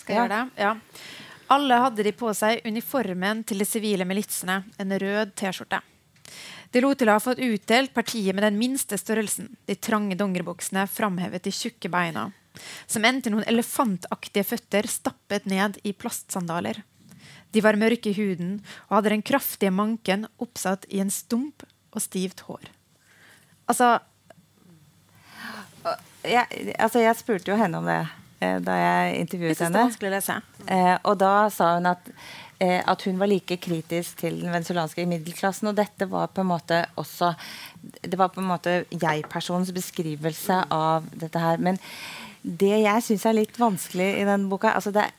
Skal 0.00 0.14
jeg 0.14 0.20
ja. 0.20 0.26
gjøre 0.26 0.36
det? 0.36 0.62
Ja. 0.62 1.18
Alle 1.50 1.80
hadde 1.82 2.04
de 2.06 2.12
på 2.14 2.30
seg 2.36 2.60
uniformen 2.62 3.40
til 3.42 3.58
de 3.58 3.66
sivile 3.66 4.06
militsene, 4.06 4.60
en 4.78 4.98
rød 5.02 5.32
T-skjorte. 5.34 5.80
De 6.70 6.82
lot 6.84 7.00
til 7.00 7.10
å 7.10 7.16
ha 7.16 7.22
fått 7.22 7.42
utdelt 7.42 7.90
partiet 7.90 8.36
med 8.36 8.44
den 8.46 8.58
minste 8.60 8.94
størrelsen, 9.00 9.48
de 9.66 9.74
trange 9.74 10.14
dongeribuksene 10.18 10.84
framhevet 10.86 11.42
de 11.42 11.50
tjukke 11.54 11.90
beina, 11.90 12.28
som 12.86 13.06
endte 13.08 13.32
noen 13.34 13.48
elefantaktige 13.50 14.46
føtter 14.46 14.86
stappet 14.86 15.48
ned 15.50 15.80
i 15.82 15.90
plastsandaler. 15.90 16.84
De 17.50 17.64
var 17.66 17.80
mørke 17.80 18.12
i 18.12 18.14
huden 18.14 18.60
og 18.86 19.00
hadde 19.00 19.16
den 19.16 19.26
kraftige 19.26 19.74
manken 19.74 20.28
oppsatt 20.38 20.86
i 20.86 21.02
en 21.02 21.10
stump 21.10 21.66
og 21.90 22.04
stivt 22.04 22.44
hår. 22.46 22.70
Altså 23.66 23.96
jeg, 26.22 26.74
altså 26.78 27.02
jeg 27.02 27.18
spurte 27.18 27.50
jo 27.50 27.58
henne 27.58 27.80
om 27.80 27.90
det 27.90 28.04
da 28.40 28.76
jeg 28.78 29.24
intervjuet 29.24 29.64
henne. 29.66 29.86
Eh, 30.66 30.94
og 31.04 31.18
da 31.20 31.34
sa 31.52 31.74
hun 31.76 31.88
at, 31.90 32.10
eh, 32.58 32.80
at, 32.80 33.04
hun 33.04 33.20
var 33.20 33.28
like 33.28 33.58
kritisk 33.60 34.22
til 34.22 34.40
den 34.40 34.52
venezuelanske 34.52 35.04
middelklassen. 35.08 35.68
Og 35.70 35.76
dette 35.76 36.08
var 36.08 36.32
på 36.32 36.44
en 36.44 36.52
måte 36.52 36.84
også 37.00 37.34
Det 37.80 38.18
var 38.18 38.28
på 38.28 38.40
en 38.40 38.48
måte 38.48 38.84
jeg-personens 38.92 39.72
beskrivelse 39.72 40.64
av 40.70 41.04
dette 41.12 41.38
her. 41.40 41.56
Men 41.58 41.78
det 42.42 42.80
jeg 42.82 43.02
syns 43.04 43.26
er 43.26 43.36
litt 43.36 43.58
vanskelig 43.60 44.14
i 44.20 44.24
den 44.24 44.48
boka 44.48 44.72
altså 44.72 44.92
det, 44.92 45.10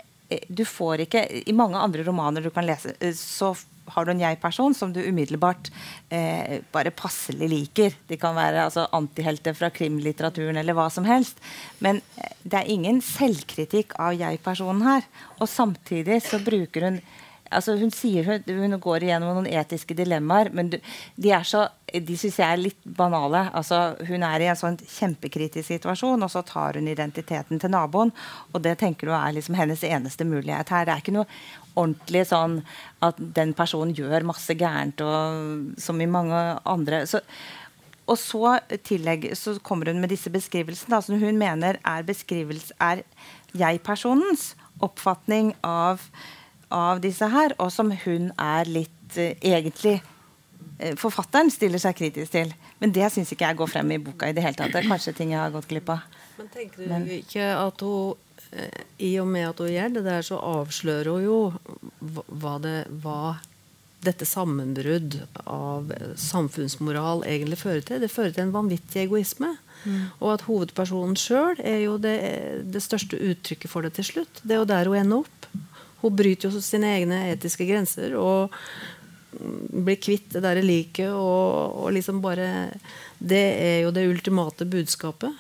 du 0.50 0.64
får 0.66 1.04
ikke 1.06 1.22
I 1.46 1.54
mange 1.54 1.78
andre 1.78 2.06
romaner 2.08 2.42
du 2.42 2.50
kan 2.50 2.66
lese, 2.66 2.96
så 3.18 3.54
har 3.92 4.06
du 4.06 4.12
en 4.14 4.22
jeg-person 4.22 4.76
som 4.78 4.92
du 4.94 5.00
umiddelbart 5.04 5.72
eh, 6.14 6.62
bare 6.74 6.94
passelig 6.96 7.50
liker. 7.52 7.96
De 8.08 8.18
kan 8.22 8.36
være 8.38 8.66
altså, 8.68 8.88
antihelter 8.96 9.56
fra 9.58 9.72
krimlitteraturen 9.74 10.60
eller 10.62 10.78
hva 10.78 10.88
som 10.94 11.08
helst. 11.08 11.42
Men 11.84 12.02
eh, 12.22 12.36
det 12.44 12.62
er 12.62 12.72
ingen 12.72 13.02
selvkritikk 13.06 13.98
av 14.02 14.16
jeg-personen 14.20 14.86
her. 14.86 15.08
Og 15.40 15.50
samtidig 15.50 16.22
så 16.28 16.42
bruker 16.44 16.88
hun 16.88 17.02
altså 17.52 17.76
hun 17.80 17.92
sier 17.94 18.28
hun, 18.28 18.80
går 18.82 19.06
igjennom 19.06 19.36
noen 19.36 19.50
etiske 19.52 19.96
dilemmaer, 19.98 20.52
men 20.56 20.72
de 20.72 21.32
er 21.32 21.46
så 21.48 21.68
de 21.92 22.16
syns 22.16 22.38
jeg 22.40 22.48
er 22.48 22.60
litt 22.62 22.84
banale. 22.98 23.44
Altså, 23.58 23.98
hun 24.08 24.24
er 24.24 24.44
i 24.44 24.48
en 24.48 24.60
sånn 24.60 24.78
kjempekritisk 24.80 25.68
situasjon, 25.74 26.24
og 26.24 26.32
så 26.32 26.44
tar 26.48 26.80
hun 26.80 26.88
identiteten 26.88 27.60
til 27.60 27.74
naboen. 27.74 28.14
Og 28.54 28.64
det 28.64 28.78
tenker 28.80 29.10
du 29.10 29.16
er 29.16 29.36
liksom 29.36 29.58
hennes 29.60 29.84
eneste 29.84 30.28
mulighet 30.28 30.72
her. 30.72 30.88
Det 30.88 30.94
er 30.94 31.04
ikke 31.04 31.16
noe 31.18 31.28
ordentlig 31.76 32.24
sånn 32.30 32.62
at 33.04 33.20
den 33.20 33.52
personen 33.58 33.96
gjør 33.98 34.28
masse 34.28 34.56
gærent, 34.56 35.04
og, 35.04 35.76
som 35.84 36.00
i 36.00 36.08
mange 36.08 36.40
andre. 36.64 37.04
Så, 37.10 37.20
og 38.08 38.20
så, 38.20 38.58
tillegg, 38.88 39.32
så 39.40 39.58
kommer 39.64 39.92
hun 39.92 40.02
med 40.04 40.14
disse 40.16 40.32
beskrivelsene 40.32 40.96
da, 40.96 41.04
som 41.04 41.20
hun 41.20 41.40
mener 41.40 41.80
er, 41.84 42.08
er 42.08 43.04
jeg-personens 43.52 44.54
oppfatning 44.82 45.54
av 45.68 46.08
av 46.76 47.02
disse 47.04 47.28
her, 47.32 47.56
og 47.62 47.72
som 47.74 47.92
hun 48.04 48.32
er 48.40 48.70
litt 48.70 49.20
uh, 49.20 49.32
egentlig 49.38 50.00
uh, 50.00 50.96
Forfatteren 51.00 51.52
stiller 51.54 51.82
seg 51.82 51.98
kritisk 52.00 52.34
til. 52.34 52.54
Men 52.82 52.94
det 52.96 53.12
syns 53.14 53.32
ikke 53.34 53.52
jeg 53.52 53.60
går 53.60 53.70
frem 53.70 53.94
i 53.94 54.02
boka 54.02 54.32
i 54.32 54.36
det 54.36 54.46
hele 54.46 54.58
tatt. 54.58 54.74
Det 54.74 54.82
er 54.82 54.90
kanskje 54.90 55.16
ting 55.18 55.36
jeg 55.36 55.42
har 55.44 55.54
gått 55.54 55.70
glipp 55.70 55.92
av. 55.94 56.08
Men 56.40 56.52
tenker 56.54 56.82
du 56.82 56.90
Men, 56.90 57.08
ikke 57.20 57.54
at 57.60 57.86
hun 57.86 58.18
uh, 58.58 58.82
I 58.98 59.14
og 59.22 59.30
med 59.30 59.50
at 59.52 59.64
hun 59.64 59.72
gjør 59.72 59.96
det 60.00 60.06
der, 60.10 60.28
så 60.28 60.42
avslører 60.42 61.14
hun 61.14 61.26
jo 61.28 61.40
hva, 62.00 62.58
det, 62.64 62.78
hva 63.04 63.38
dette 64.02 64.26
sammenbrudd 64.26 65.20
av 65.46 65.92
samfunnsmoral 66.18 67.22
egentlig 67.30 67.60
fører 67.62 67.84
til. 67.86 68.02
Det 68.02 68.10
fører 68.10 68.34
til 68.34 68.48
en 68.48 68.56
vanvittig 68.56 69.06
egoisme. 69.06 69.54
Mm. 69.84 70.02
Og 70.22 70.34
at 70.36 70.46
hovedpersonen 70.46 71.18
sjøl 71.18 71.62
er 71.66 71.84
jo 71.86 71.98
det, 72.02 72.18
det, 72.70 72.84
største 72.84 73.18
uttrykket 73.18 73.72
for 73.72 73.86
det 73.86 73.96
til 73.98 74.08
slutt. 74.08 74.42
Det 74.44 74.56
er 74.56 74.62
jo 74.62 74.70
der 74.70 74.90
hun 74.90 75.00
ender 75.00 75.24
opp. 75.26 75.41
Hun 76.02 76.16
bryter 76.18 76.50
jo 76.50 76.64
sine 76.64 76.96
egne 76.98 77.22
etiske 77.32 77.68
grenser 77.70 78.16
og 78.20 78.56
blir 79.32 80.00
kvitt 80.02 80.34
det 80.34 80.42
derre 80.44 80.64
liket 80.66 81.14
og, 81.14 81.78
og, 81.84 81.88
liksom 81.96 82.20
bare 82.24 82.72
Det 83.18 83.46
er 83.64 83.80
jo 83.86 83.94
det 83.96 84.08
ultimate 84.10 84.66
budskapet. 84.66 85.32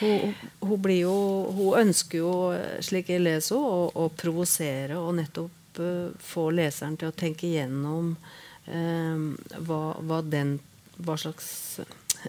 Hun, 0.00 0.34
hun, 0.60 0.90
jo, 0.90 1.16
hun 1.54 1.78
ønsker 1.78 2.18
jo, 2.18 2.34
slik 2.82 3.12
jeg 3.12 3.22
leser 3.22 3.56
henne, 3.56 3.90
å, 3.94 4.08
provosere 4.18 4.98
og 4.98 5.14
nettopp 5.20 5.78
uh, 5.78 6.10
få 6.18 6.48
leseren 6.50 6.98
til 6.98 7.12
å 7.12 7.14
tenke 7.14 7.46
gjennom 7.46 8.16
uh, 8.18 9.26
hva, 9.62 9.82
hva, 10.02 10.18
den, 10.26 10.56
hva 10.98 11.16
slags 11.22 11.78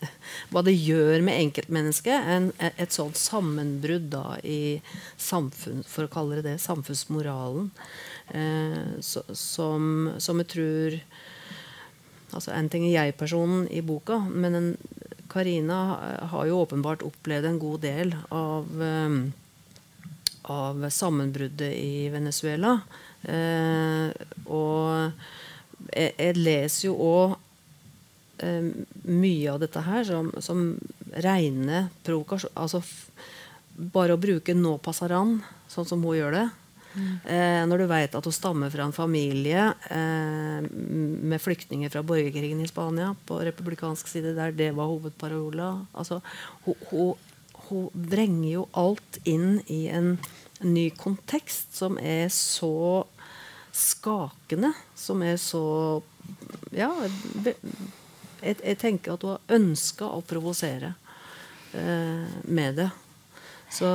hva 0.51 0.63
det 0.65 0.75
gjør 0.75 1.23
med 1.25 1.39
enkeltmennesket. 1.47 2.29
En, 2.35 2.49
et 2.59 2.95
sånt 2.95 3.19
sammenbrudd 3.19 4.09
da 4.13 4.37
i 4.43 4.81
samfunn, 5.17 5.83
for 5.87 6.07
å 6.07 6.13
kalle 6.13 6.39
det 6.39 6.47
det, 6.47 6.57
samfunnsmoralen. 6.63 7.71
Eh, 8.33 8.99
som, 9.01 10.13
som, 10.17 10.39
jeg 10.39 10.47
tror 10.53 10.93
altså 12.33 12.53
En 12.55 12.69
ting 12.71 12.85
er 12.87 12.95
jeg-personen 12.95 13.67
i 13.69 13.83
boka, 13.85 14.17
men 14.31 14.55
en, 14.57 14.69
Karina 15.29 15.79
har 16.31 16.47
jo 16.49 16.61
åpenbart 16.63 17.03
opplevd 17.05 17.49
en 17.49 17.59
god 17.61 17.83
del 17.83 18.15
av, 18.33 18.69
eh, 18.81 19.17
av 20.53 20.89
sammenbruddet 20.89 21.73
i 21.77 22.09
Venezuela. 22.13 22.79
Eh, 23.21 24.09
og 24.49 25.11
jeg, 25.93 26.13
jeg 26.17 26.39
leser 26.39 26.87
jo 26.89 26.97
òg 27.05 27.37
mye 28.41 29.51
av 29.51 29.59
dette 29.61 29.81
her 29.85 30.03
som, 30.07 30.31
som 30.41 30.63
rene 31.21 31.83
provokasjon 32.03 32.49
Altså 32.57 32.81
bare 33.73 34.13
å 34.13 34.21
bruke 34.21 34.53
'nå 34.53 34.77
passaran', 34.81 35.41
sånn 35.69 35.85
som 35.85 36.03
hun 36.03 36.17
gjør 36.17 36.31
det. 36.37 36.47
Mm. 36.93 37.13
Eh, 37.25 37.61
når 37.65 37.77
du 37.81 37.85
vet 37.89 38.15
at 38.15 38.25
hun 38.25 38.35
stammer 38.35 38.69
fra 38.69 38.85
en 38.85 38.93
familie 38.93 39.73
eh, 39.89 40.61
med 40.61 41.41
flyktninger 41.41 41.89
fra 41.89 42.03
borgerkrigen 42.05 42.61
i 42.61 42.69
Spania 42.69 43.15
på 43.25 43.39
republikansk 43.41 44.07
side, 44.07 44.35
der 44.37 44.53
det 44.53 44.75
var 44.77 44.91
hovedparola. 44.91 45.87
Altså, 45.93 46.21
hun, 46.65 46.75
hun, 46.91 47.15
hun, 47.69 47.89
vrenger 47.93 48.51
jo 48.51 48.67
alt 48.77 49.17
inn 49.25 49.63
i 49.67 49.87
en 49.89 50.19
ny 50.61 50.91
kontekst 50.93 51.73
som 51.75 51.97
er 51.97 52.29
så 52.29 53.07
skakende, 53.73 54.75
som 54.95 55.23
er 55.25 55.39
så 55.41 56.03
ja, 56.77 56.93
jeg, 58.43 58.59
jeg, 58.59 58.79
tenker 58.81 59.15
at 59.15 59.23
hun 59.23 59.37
har 59.37 59.55
ønska 59.59 60.09
å 60.09 60.19
provosere 60.27 60.93
eh, 61.73 62.35
med 62.43 62.81
det. 62.81 62.89
Så, 63.73 63.89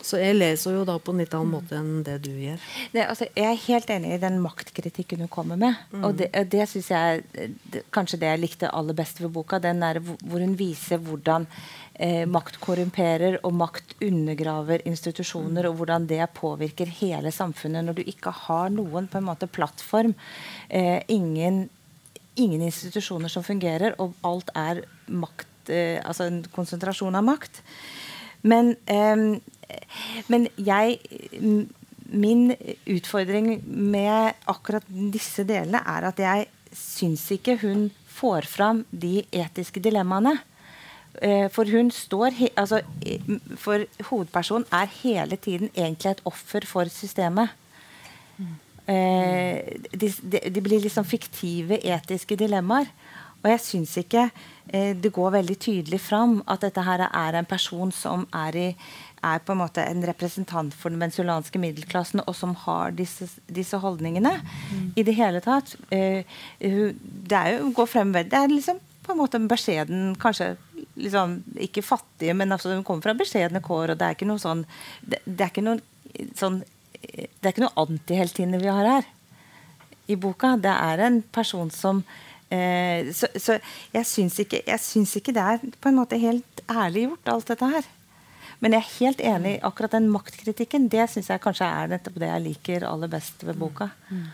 så, 0.00 0.16
jeg 0.22 0.38
leser 0.38 0.78
jo 0.78 0.84
da 0.88 0.96
på 1.02 1.12
en 1.12 1.20
litt 1.20 1.34
annen 1.36 1.52
måte 1.52 1.76
enn 1.76 2.04
det 2.06 2.16
du 2.24 2.30
gjør. 2.32 2.62
Det, 2.94 3.02
altså, 3.04 3.28
jeg 3.36 3.50
er 3.50 3.64
helt 3.66 3.90
enig 3.92 4.14
i 4.14 4.20
den 4.22 4.38
maktkritikken 4.44 5.24
hun 5.26 5.32
kommer 5.32 5.60
med. 5.60 5.82
Mm. 5.92 6.06
Og 6.08 6.16
det, 6.20 6.30
det 6.52 6.68
syns 6.70 6.88
jeg 6.94 7.26
det, 7.34 7.84
kanskje 7.92 8.22
det 8.22 8.30
jeg 8.32 8.44
likte 8.44 8.72
aller 8.72 8.96
best 8.96 9.20
ved 9.20 9.34
boka. 9.34 9.60
Den 9.62 9.84
der 9.84 10.00
hvor 10.00 10.40
hun 10.40 10.56
viser 10.56 11.02
hvordan 11.02 11.48
eh, 11.92 12.24
makt 12.30 12.60
korrumperer 12.62 13.40
og 13.42 13.56
makt 13.60 13.96
undergraver 14.06 14.84
institusjoner, 14.88 15.66
mm. 15.66 15.70
og 15.70 15.80
hvordan 15.82 16.08
det 16.08 16.24
påvirker 16.38 16.92
hele 17.02 17.34
samfunnet 17.34 17.84
når 17.84 18.00
du 18.00 18.04
ikke 18.06 18.32
har 18.46 18.72
noen 18.72 19.10
på 19.12 19.20
en 19.20 19.28
måte 19.28 19.50
plattform. 19.50 20.16
Eh, 20.68 21.02
ingen 21.12 21.66
ingen 22.36 22.62
institusjoner 22.66 23.32
som 23.32 23.44
fungerer, 23.46 23.96
og 24.02 24.14
alt 24.26 24.50
er 24.56 24.82
makt, 25.08 25.70
eh, 25.70 26.00
altså 26.04 26.28
en 26.28 26.42
konsentrasjon 26.54 27.14
av 27.14 27.24
makt. 27.26 27.62
Men, 28.42 28.76
eh, 28.86 29.40
men 30.28 30.48
jeg 30.56 31.00
Min 32.06 32.54
utfordring 32.86 33.64
med 33.66 34.34
akkurat 34.46 34.84
disse 34.86 35.42
delene 35.42 35.80
er 35.90 36.04
at 36.06 36.20
jeg 36.22 36.44
syns 36.70 37.24
ikke 37.34 37.56
hun 37.58 37.88
får 38.06 38.46
fram 38.46 38.84
de 38.92 39.24
etiske 39.34 39.82
dilemmaene. 39.82 40.36
Eh, 41.22 41.48
for 41.50 41.64
hun 41.64 41.90
står 41.90 42.36
altså, 42.56 42.82
For 43.56 43.86
hovedpersonen 44.10 44.68
er 44.72 44.92
hele 45.02 45.36
tiden 45.36 45.70
egentlig 45.74 46.10
et 46.10 46.22
offer 46.24 46.66
for 46.66 46.84
systemet. 46.92 47.48
Mm. 48.38 48.54
Eh, 48.86 49.78
de, 49.92 50.10
de, 50.22 50.40
de, 50.50 50.60
blir 50.62 50.84
liksom 50.84 51.06
fiktive 51.08 51.80
etiske 51.82 52.38
dilemmaer. 52.38 52.90
Og 53.42 53.50
jeg 53.52 53.62
syns 53.62 53.96
ikke 54.00 54.28
eh, 54.28 54.92
det 54.98 55.12
går 55.14 55.34
veldig 55.38 55.56
tydelig 55.62 56.00
fram 56.02 56.38
at 56.50 56.64
dette 56.64 56.82
her 56.86 57.04
er 57.06 57.38
en 57.38 57.48
person 57.48 57.92
som 57.94 58.26
er 58.34 58.62
i 58.62 58.70
er 59.26 59.40
på 59.42 59.54
en 59.54 59.62
måte 59.62 59.82
en 59.82 60.04
representant 60.06 60.74
for 60.74 60.92
den 60.92 61.00
venezuelanske 61.00 61.58
middelklassen, 61.58 62.22
og 62.26 62.36
som 62.36 62.52
har 62.66 62.92
disse, 62.96 63.28
disse 63.46 63.78
holdningene 63.82 64.36
mm. 64.42 64.84
i 64.94 65.04
det 65.06 65.16
hele 65.16 65.40
tatt. 65.44 65.74
Eh, 65.90 66.36
det 66.60 67.38
er 67.38 67.56
jo 67.56 67.72
går 67.76 67.90
frem 67.90 68.12
Det 68.16 68.36
er 68.36 68.52
liksom 68.52 68.78
på 69.06 69.14
en 69.14 69.20
måte 69.20 69.38
en 69.38 69.48
beskjeden 69.48 70.14
Kanskje 70.18 70.56
liksom, 70.94 71.40
ikke 71.62 71.82
fattige, 71.82 72.34
men 72.34 72.52
altså, 72.52 72.74
hun 72.74 72.84
kommer 72.84 73.06
fra 73.06 73.14
beskjedne 73.18 73.62
kår, 73.62 73.92
og 73.92 73.98
det 73.98 74.06
er 74.06 74.16
ikke 74.16 74.28
noe 74.28 74.42
sånn 74.42 74.64
Det, 75.00 75.20
det 75.24 75.44
er 75.44 75.52
ikke 75.52 75.66
noen 75.66 75.82
sånn 76.38 76.62
Det 77.06 77.44
er 77.44 77.52
ikke 77.52 77.64
noe 77.66 77.86
antiheltinne 77.86 78.60
vi 78.62 78.72
har 78.72 78.88
her 78.88 79.10
i 80.06 80.16
boka. 80.20 80.54
Det 80.60 80.72
er 80.72 81.02
en 81.06 81.20
person 81.34 81.70
som 81.74 82.02
eh, 82.50 83.12
Så, 83.14 83.30
så 83.34 83.58
jeg, 83.94 84.06
syns 84.06 84.38
ikke, 84.42 84.62
ikke 84.62 85.34
det 85.34 85.44
er 85.44 85.62
på 85.80 85.90
en 85.90 86.00
måte 86.00 86.20
helt 86.20 86.64
ærlig 86.70 87.08
gjort, 87.08 87.32
alt 87.34 87.52
dette 87.52 87.70
her. 87.74 87.92
Men 88.60 88.72
jeg 88.72 88.82
er 88.82 88.94
helt 88.96 89.20
enig 89.20 89.54
i 89.56 89.62
akkurat 89.68 89.92
den 89.98 90.08
maktkritikken. 90.12 90.88
Det 90.92 91.04
syns 91.12 91.28
jeg 91.30 91.42
kanskje 91.44 91.68
er 91.68 91.92
nettopp 91.92 92.18
det 92.22 92.30
jeg 92.30 92.44
liker 92.46 92.86
aller 92.88 93.10
best 93.12 93.44
ved 93.44 93.58
boka. 93.60 93.90
Mm. 94.08 94.26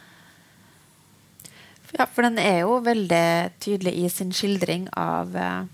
Ja, 1.93 2.07
for 2.07 2.25
den 2.25 2.39
er 2.41 2.63
jo 2.63 2.79
veldig 2.85 3.25
tydelig 3.61 3.93
i 4.01 4.09
sin 4.13 4.31
skildring 4.33 4.87
av 4.97 5.35
eh, 5.37 5.65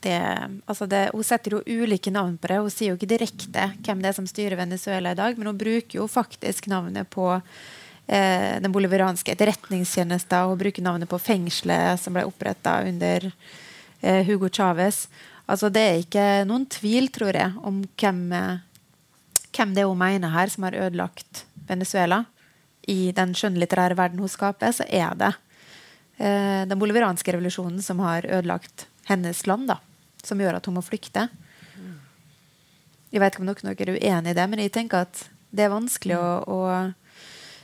det, 0.00 0.20
altså 0.66 0.86
det, 0.86 1.10
Hun 1.12 1.24
setter 1.24 1.56
jo 1.56 1.62
ulike 1.66 2.10
navn 2.10 2.38
på 2.38 2.48
det. 2.50 2.58
Hun 2.64 2.72
sier 2.72 2.92
jo 2.92 2.98
ikke 2.98 3.10
direkte 3.10 3.66
hvem 3.84 4.02
det 4.02 4.10
er 4.10 4.16
som 4.16 4.28
styrer 4.28 4.58
Venezuela 4.60 5.12
i 5.12 5.18
dag, 5.18 5.38
men 5.38 5.50
hun 5.50 5.60
bruker 5.60 6.00
jo 6.00 6.06
faktisk 6.10 6.70
navnet 6.72 7.10
på 7.12 7.26
eh, 7.34 8.56
den 8.62 8.72
boliviranske 8.72 9.34
etterretningstjenesten. 9.34 10.48
Hun 10.50 10.60
bruker 10.60 10.86
navnet 10.86 11.10
på 11.10 11.20
fengselet 11.20 12.00
som 12.00 12.16
ble 12.16 12.24
oppretta 12.28 12.80
under 12.88 13.28
eh, 13.28 14.24
Hugo 14.28 14.48
Chávez. 14.48 15.06
Altså, 15.50 15.70
det 15.72 15.82
er 15.82 16.02
ikke 16.04 16.26
noen 16.48 16.66
tvil, 16.70 17.10
tror 17.12 17.36
jeg, 17.36 17.52
om 17.66 17.82
hvem, 18.00 18.20
eh, 18.36 19.46
hvem 19.50 19.74
det 19.74 19.84
er 19.84 19.90
hun 19.90 20.00
mener 20.00 20.32
her 20.32 20.52
som 20.52 20.68
har 20.68 20.78
ødelagt 20.78 21.44
Venezuela. 21.68 22.24
I 22.88 23.12
den 23.14 23.34
skjønnlitterære 23.36 23.98
verden 23.98 24.22
hun 24.22 24.30
skaper, 24.30 24.72
så 24.74 24.86
er 24.88 25.12
det 25.18 25.34
eh, 26.18 26.62
den 26.70 26.78
boliviranske 26.80 27.34
revolusjonen 27.34 27.82
som 27.84 28.00
har 28.04 28.26
ødelagt 28.26 28.86
hennes 29.10 29.42
land, 29.46 29.68
da, 29.72 29.80
som 30.26 30.40
gjør 30.40 30.58
at 30.58 30.66
hun 30.68 30.76
må 30.78 30.84
flykte. 30.84 31.28
Jeg 33.10 33.22
vet 33.22 33.34
ikke 33.34 33.42
om 33.42 33.48
noen 33.48 33.70
er 33.72 33.94
uenig 33.96 34.32
i 34.32 34.38
det, 34.38 34.46
men 34.50 34.62
jeg 34.62 34.72
tenker 34.74 35.06
at 35.06 35.24
det 35.50 35.66
er 35.66 35.72
vanskelig 35.72 36.14
å, 36.14 36.28
å 36.46 36.58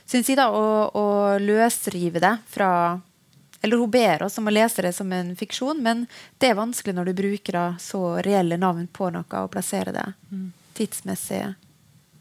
synes 0.07 0.27
jeg 0.27 0.39
da, 0.39 0.49
å, 0.51 0.65
å 0.91 1.05
løsrive 1.39 2.19
det 2.23 2.33
fra 2.51 2.71
eller 3.61 3.77
hun 3.77 3.91
ber 3.91 4.21
oss 4.23 4.37
om 4.37 4.47
å 4.47 4.53
lese 4.53 4.83
det 4.85 4.91
som 4.93 5.09
en 5.13 5.31
fiksjon, 5.35 5.79
men 5.81 6.03
det 6.37 6.51
er 6.51 6.59
vanskelig 6.59 6.93
når 6.93 7.09
du 7.09 7.13
bruker 7.17 7.57
så 7.81 8.01
reelle 8.21 8.59
navn 8.61 8.85
på 8.87 9.09
noe 9.09 9.41
og 9.41 9.49
plasserer 9.51 9.95
det 9.95 10.05
mm. 10.29 10.51
tidsmessig 10.77 11.39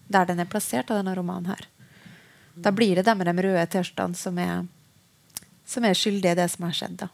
der 0.09 0.29
den 0.29 0.41
er 0.41 0.49
plassert 0.49 0.91
av 0.91 1.01
denne 1.01 1.15
romanen 1.19 1.51
her. 1.51 1.67
Da 2.57 2.73
blir 2.73 2.97
det 2.97 3.05
dem 3.05 3.19
med 3.21 3.29
de 3.29 3.43
røde 3.45 3.67
T-skjortene 3.69 4.17
som, 4.17 4.39
som, 5.67 5.85
er 5.85 5.99
skyldige 5.99 6.33
i 6.33 6.39
det 6.39 6.47
som 6.49 6.65
har 6.65 6.77
skjedd. 6.79 7.03
da. 7.03 7.09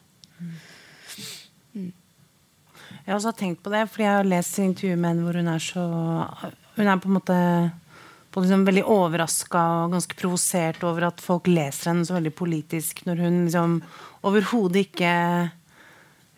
Mm. 3.03 3.05
Jeg 3.05 3.11
har 3.11 3.19
også 3.19 3.35
tenkt 3.35 3.63
på 3.63 3.71
det, 3.73 3.87
fordi 3.91 4.05
jeg 4.05 4.15
har 4.15 4.27
lest 4.27 4.59
intervjuet 4.63 4.99
med 4.99 5.09
henne 5.11 5.23
hvor 5.27 5.39
hun 5.39 5.47
er 5.51 5.63
så 5.63 5.85
Hun 6.73 6.87
er 6.87 7.01
på 7.01 7.09
en 7.09 7.17
måte 7.17 7.39
liksom 8.33 8.63
veldig 8.65 8.83
overraska 8.89 9.63
og 9.83 9.91
ganske 9.93 10.15
provosert 10.17 10.83
over 10.83 11.09
at 11.11 11.21
folk 11.21 11.47
leser 11.47 11.91
henne 11.91 12.05
så 12.07 12.15
veldig 12.15 12.33
politisk, 12.33 13.03
når 13.05 13.19
hun 13.21 13.43
liksom 13.45 13.75
overhodet 14.23 14.87
ikke 14.87 15.11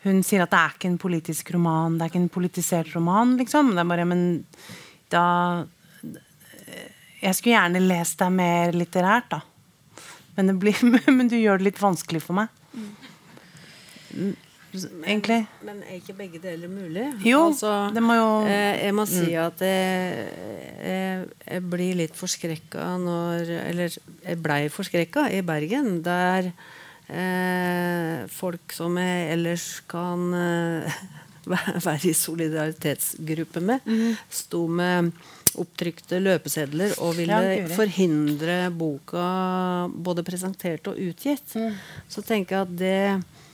Hun 0.03 0.23
sier 0.23 0.43
at 0.43 0.51
det 0.51 0.59
er 0.59 0.73
ikke 0.75 0.89
en 0.89 0.97
politisk 1.01 1.53
roman, 1.55 1.95
det 1.97 2.03
er 2.03 2.11
ikke 2.11 2.23
en 2.23 2.29
politisert 2.29 2.91
roman, 2.95 3.37
liksom. 3.37 3.71
Det 3.73 3.81
er 3.81 3.89
bare, 3.89 4.05
men 4.05 4.45
da 5.09 5.65
Jeg 7.21 7.35
skulle 7.35 7.55
gjerne 7.55 7.81
lest 7.81 8.19
deg 8.19 8.31
mer 8.31 8.75
litterært, 8.75 9.29
da. 9.29 9.41
Men, 10.35 10.59
blir, 10.59 10.75
men, 11.17 11.29
du 11.29 11.37
gjør 11.37 11.57
det 11.61 11.71
litt 11.71 11.81
vanskelig 11.81 12.21
for 12.25 12.37
meg. 12.37 12.49
Egentlig. 14.75 15.41
Men, 15.61 15.67
men, 15.69 15.81
er 15.87 15.99
ikke 15.99 16.15
begge 16.17 16.41
deler 16.43 16.71
mulig? 16.71 17.05
Jo, 17.25 17.47
altså, 17.49 17.73
det 17.95 18.03
må 18.03 18.17
jo 18.17 18.29
eh, 18.49 18.83
Jeg 18.85 18.95
må 18.97 19.05
si 19.09 19.27
mm. 19.31 19.41
at 19.43 19.65
jeg, 19.65 20.25
jeg, 20.85 21.27
jeg 21.47 21.65
blir 21.73 21.99
litt 22.03 22.17
forskrekka 22.17 22.87
når 23.01 23.53
Eller 23.61 23.95
jeg 23.95 24.41
blei 24.43 24.61
forskrekka 24.73 25.27
i 25.35 25.43
Bergen, 25.45 26.01
der 26.05 26.51
eh, 27.07 28.25
folk 28.33 28.73
som 28.75 28.97
jeg 29.01 29.31
ellers 29.35 29.69
kan 29.89 30.27
eh, 30.39 30.99
være 31.87 32.09
i 32.09 32.17
solidaritetsgruppe 32.17 33.61
med, 33.61 33.85
mm. 33.85 34.13
sto 34.33 34.65
med 34.67 35.11
opptrykte 35.61 36.19
løpesedler 36.19 36.97
og 37.03 37.15
ville 37.19 37.37
ja, 37.37 37.67
forhindre 37.75 38.57
boka 38.75 39.25
både 39.87 40.25
presentert 40.27 40.89
og 40.91 40.99
utgitt. 40.99 41.55
Mm. 41.55 41.77
Så 42.11 42.23
tenker 42.25 42.57
jeg 42.57 42.65
at 42.65 42.75
det 42.81 43.44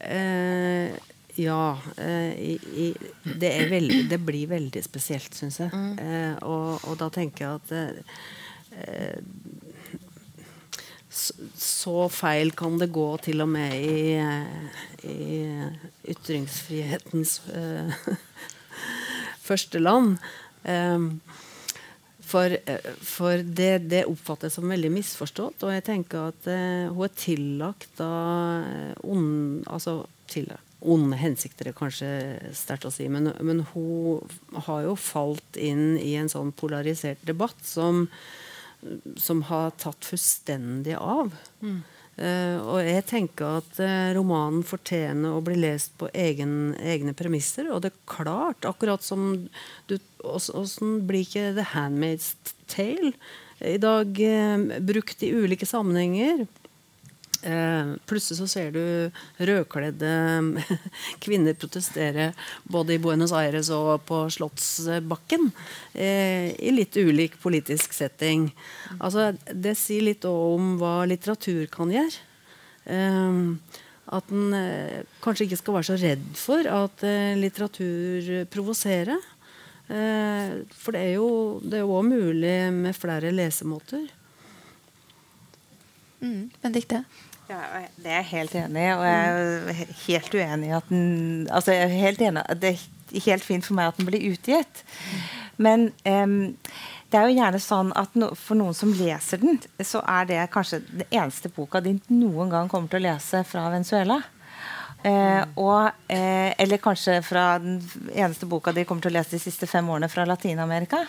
Eh, 0.00 0.96
ja. 1.34 1.78
Eh, 1.96 2.32
i, 2.32 2.58
i, 2.74 2.94
det, 3.22 3.52
veldig, 3.70 4.08
det, 4.10 4.18
blir 4.18 4.50
veldig 4.50 4.82
spesielt, 4.84 5.34
syns 5.34 5.60
jeg. 5.62 5.70
Mm. 5.72 5.98
Eh, 5.98 6.36
og, 6.42 6.80
og, 6.84 6.96
da 7.00 7.10
tenker 7.14 7.46
jeg 7.46 7.54
at 7.60 7.72
eh, 8.76 9.18
så, 11.10 11.34
så, 11.58 11.94
feil 12.12 12.52
kan 12.56 12.78
det 12.80 12.92
gå 12.94 13.08
til 13.24 13.42
og 13.44 13.50
med 13.50 13.74
i, 13.76 14.20
i 15.10 15.30
ytringsfrihetens 16.14 17.40
eh, 17.54 18.10
første 19.48 19.82
land. 19.82 20.16
Um, 20.64 21.20
for, 22.30 22.54
for 23.04 23.42
det, 23.42 23.72
det, 23.90 24.06
oppfattes 24.08 24.56
som 24.56 24.70
veldig 24.70 24.92
misforstått. 24.94 25.64
Og 25.66 25.74
jeg 25.74 25.86
tenker 25.86 26.30
at 26.30 26.50
eh, 26.50 26.88
hun 26.90 27.06
er 27.06 27.14
tillagt 27.18 28.02
av 28.04 29.04
ond, 29.04 29.64
altså, 29.70 30.02
tillagt, 30.30 30.66
onde 30.80 31.16
hensikter, 31.20 31.68
er 31.68 31.76
kanskje 31.76 32.10
sterkt 32.56 32.86
å 32.88 32.92
si. 32.94 33.08
Men, 33.12 33.32
men, 33.44 33.64
hun 33.74 34.62
har 34.66 34.86
jo 34.86 34.96
falt 34.96 35.58
inn 35.60 35.98
i 36.00 36.14
en 36.20 36.30
sånn 36.32 36.54
polarisert 36.56 37.20
debatt 37.28 37.58
som, 37.66 38.06
som 39.20 39.44
har 39.50 39.74
tatt 39.80 40.08
fullstendig 40.08 40.96
av. 40.96 41.34
Mm. 41.60 41.82
Uh, 42.18 42.58
og 42.68 42.80
jeg 42.84 43.04
tenker 43.08 43.60
at 43.62 43.78
uh, 43.80 44.10
romanen 44.16 44.64
fortjener 44.66 45.32
å 45.32 45.44
bli 45.44 45.54
lest 45.62 45.94
på 46.00 46.10
egen, 46.12 46.74
egne 46.76 47.14
premisser. 47.16 47.70
Og 47.72 47.84
det 47.84 47.92
er 47.94 48.02
klart, 48.10 48.66
akkurat 48.68 49.04
som 49.04 49.48
du 49.88 49.98
Åssen 50.20 50.98
blir 51.08 51.24
ikke 51.24 51.54
The 51.56 51.64
Handmaid's 51.70 52.34
Tale 52.68 53.14
i 53.64 53.78
dag 53.80 54.18
uh, 54.20 54.80
brukt 54.84 55.24
i 55.24 55.30
ulike 55.32 55.68
sammenhenger? 55.68 56.44
Eh, 57.42 57.92
plutselig 58.04 58.36
så 58.36 58.46
ser 58.50 58.72
du 58.74 58.82
rødkledde 59.40 60.10
kvinner 61.24 61.56
protestere 61.56 62.30
både 62.68 62.96
i 62.96 63.00
Buenos 63.00 63.32
Aires 63.32 63.70
og 63.72 64.04
på 64.08 64.22
Slottsbakken. 64.32 65.48
Eh, 65.94 66.52
I 66.52 66.74
litt 66.74 66.96
ulik 67.00 67.38
politisk 67.40 67.96
setting. 67.96 68.50
Altså, 68.98 69.30
det 69.52 69.78
sier 69.80 70.04
litt 70.10 70.26
om 70.28 70.74
hva 70.80 71.00
litteratur 71.08 71.64
kan 71.72 71.92
gjøre. 71.94 72.26
Eh, 72.90 73.40
at 74.10 74.32
en 74.34 74.54
eh, 74.56 75.02
kanskje 75.22 75.46
ikke 75.46 75.60
skal 75.60 75.76
være 75.78 75.88
så 75.92 75.98
redd 76.02 76.30
for 76.38 76.66
at 76.66 77.04
eh, 77.06 77.36
litteratur 77.38 78.30
provoserer. 78.52 79.28
Eh, 79.90 80.56
for 80.76 80.94
det 80.94 81.02
er 81.02 81.12
jo 81.16 81.90
òg 81.96 82.08
mulig 82.08 82.56
med 82.74 82.96
flere 82.98 83.32
lesemåter. 83.34 84.08
Mm, 86.20 86.50
Benedikte? 86.60 87.04
Ja, 87.50 87.82
det 87.98 88.06
er 88.06 88.20
jeg 88.20 88.30
helt 88.30 88.54
enig 88.54 88.84
i. 88.84 88.94
Og 88.94 89.04
jeg 89.08 89.74
er 89.74 89.92
helt 90.04 90.34
uenig 90.38 90.70
i 90.70 90.76
at 90.76 90.88
den 90.92 91.04
altså 91.50 91.74
jeg 91.74 91.88
er 91.88 92.00
helt 92.06 92.22
enig, 92.22 92.44
Det 92.62 92.70
er 92.76 93.26
helt 93.26 93.44
fint 93.44 93.66
for 93.66 93.74
meg 93.74 93.90
at 93.90 93.98
den 93.98 94.06
blir 94.06 94.26
utgitt. 94.30 94.84
Men 95.58 95.90
um, 96.06 96.56
det 97.10 97.18
er 97.18 97.26
jo 97.26 97.38
gjerne 97.40 97.60
sånn 97.60 97.90
at 97.98 98.14
no, 98.14 98.30
for 98.38 98.58
noen 98.58 98.76
som 98.76 98.92
leser 98.94 99.42
den, 99.42 99.58
så 99.82 100.02
er 100.06 100.28
det 100.30 100.44
kanskje 100.54 100.84
den 100.86 101.08
eneste 101.10 101.50
boka 101.50 101.82
de 101.82 101.96
noen 102.12 102.52
gang 102.52 102.70
kommer 102.70 102.92
til 102.92 103.02
å 103.02 103.08
lese 103.10 103.42
fra 103.48 103.66
Venezuela. 103.72 104.20
Eh, 105.02 105.42
og, 105.56 105.90
eh, 106.12 106.52
eller 106.60 106.76
kanskje 106.76 107.22
fra 107.24 107.54
den 107.58 107.78
eneste 108.12 108.46
boka 108.46 108.72
de 108.76 108.84
kommer 108.84 109.02
til 109.02 109.14
å 109.14 109.16
lese 109.16 109.32
de 109.32 109.40
siste 109.40 109.66
fem 109.66 109.86
årene 109.88 110.10
fra 110.12 110.26
Latin-Amerika. 110.28 111.00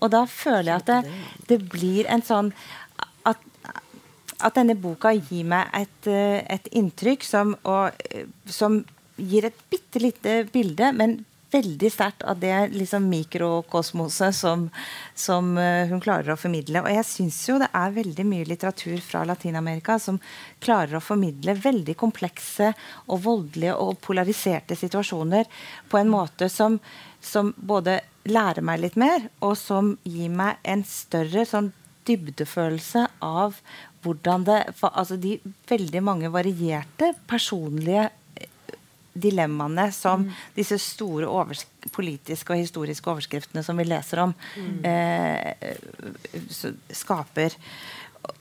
Og 0.00 0.08
da 0.10 0.24
føler 0.26 0.72
jeg 0.72 0.82
at 0.82 0.90
det, 0.90 1.20
det 1.52 1.60
blir 1.70 2.10
en 2.10 2.24
sånn 2.26 2.50
at 4.44 4.56
denne 4.58 4.76
boka 4.78 5.12
gir 5.16 5.48
meg 5.48 5.70
et, 5.76 6.06
eh, 6.10 6.40
et 6.48 6.70
inntrykk 6.76 7.26
som, 7.26 7.56
og, 7.64 7.92
eh, 8.10 8.26
som, 8.46 8.82
gir 9.20 9.44
et 9.44 9.58
bitte 9.68 10.00
lite 10.00 10.46
bilde, 10.48 10.92
men 10.96 11.18
veldig 11.50 11.90
sterkt 11.92 12.22
av 12.22 12.38
det 12.40 12.54
liksom, 12.72 13.08
mikrokosmoset 13.10 14.34
som, 14.34 14.68
som 15.18 15.50
uh, 15.58 15.86
hun 15.90 16.00
klarer 16.00 16.32
å 16.32 16.38
formidle. 16.38 16.82
Og 16.84 16.92
jeg 16.94 17.06
syns 17.08 17.40
jo 17.48 17.58
det 17.60 17.68
er 17.74 17.96
veldig 17.96 18.26
mye 18.28 18.46
litteratur 18.48 19.02
fra 19.04 19.24
Latin-Amerika 19.28 19.98
som 20.00 20.20
klarer 20.62 20.96
å 20.96 21.02
formidle 21.04 21.56
veldig 21.58 21.96
komplekse 22.00 22.70
og 23.08 23.24
voldelige 23.26 23.74
og 23.82 23.98
polariserte 24.04 24.78
situasjoner 24.78 25.50
på 25.90 26.00
en 26.00 26.12
måte 26.12 26.48
som, 26.52 26.78
som 27.20 27.52
både 27.56 27.98
lærer 28.30 28.64
meg 28.64 28.84
litt 28.84 28.98
mer, 29.00 29.26
og 29.42 29.56
som 29.58 29.96
gir 30.04 30.30
meg 30.32 30.60
en 30.62 30.86
større 30.86 31.46
sånn 31.48 31.72
dybdefølelse 32.08 33.06
av 33.24 33.58
hvordan 34.04 34.46
det 34.46 34.60
Altså 34.90 35.16
de 35.20 35.38
veldig 35.68 36.02
mange 36.02 36.30
varierte 36.32 37.12
personlige 37.28 38.08
eh, 38.40 38.74
dilemmaene 39.12 39.90
som 39.92 40.24
mm. 40.24 40.32
disse 40.56 40.78
store 40.80 41.28
politiske 41.92 42.54
og 42.54 42.62
historiske 42.62 43.10
overskriftene 43.10 43.64
som 43.66 43.76
vi 43.80 43.88
leser 43.88 44.24
om, 44.24 44.34
mm. 44.34 44.84
eh, 44.88 45.76
skaper 47.02 47.56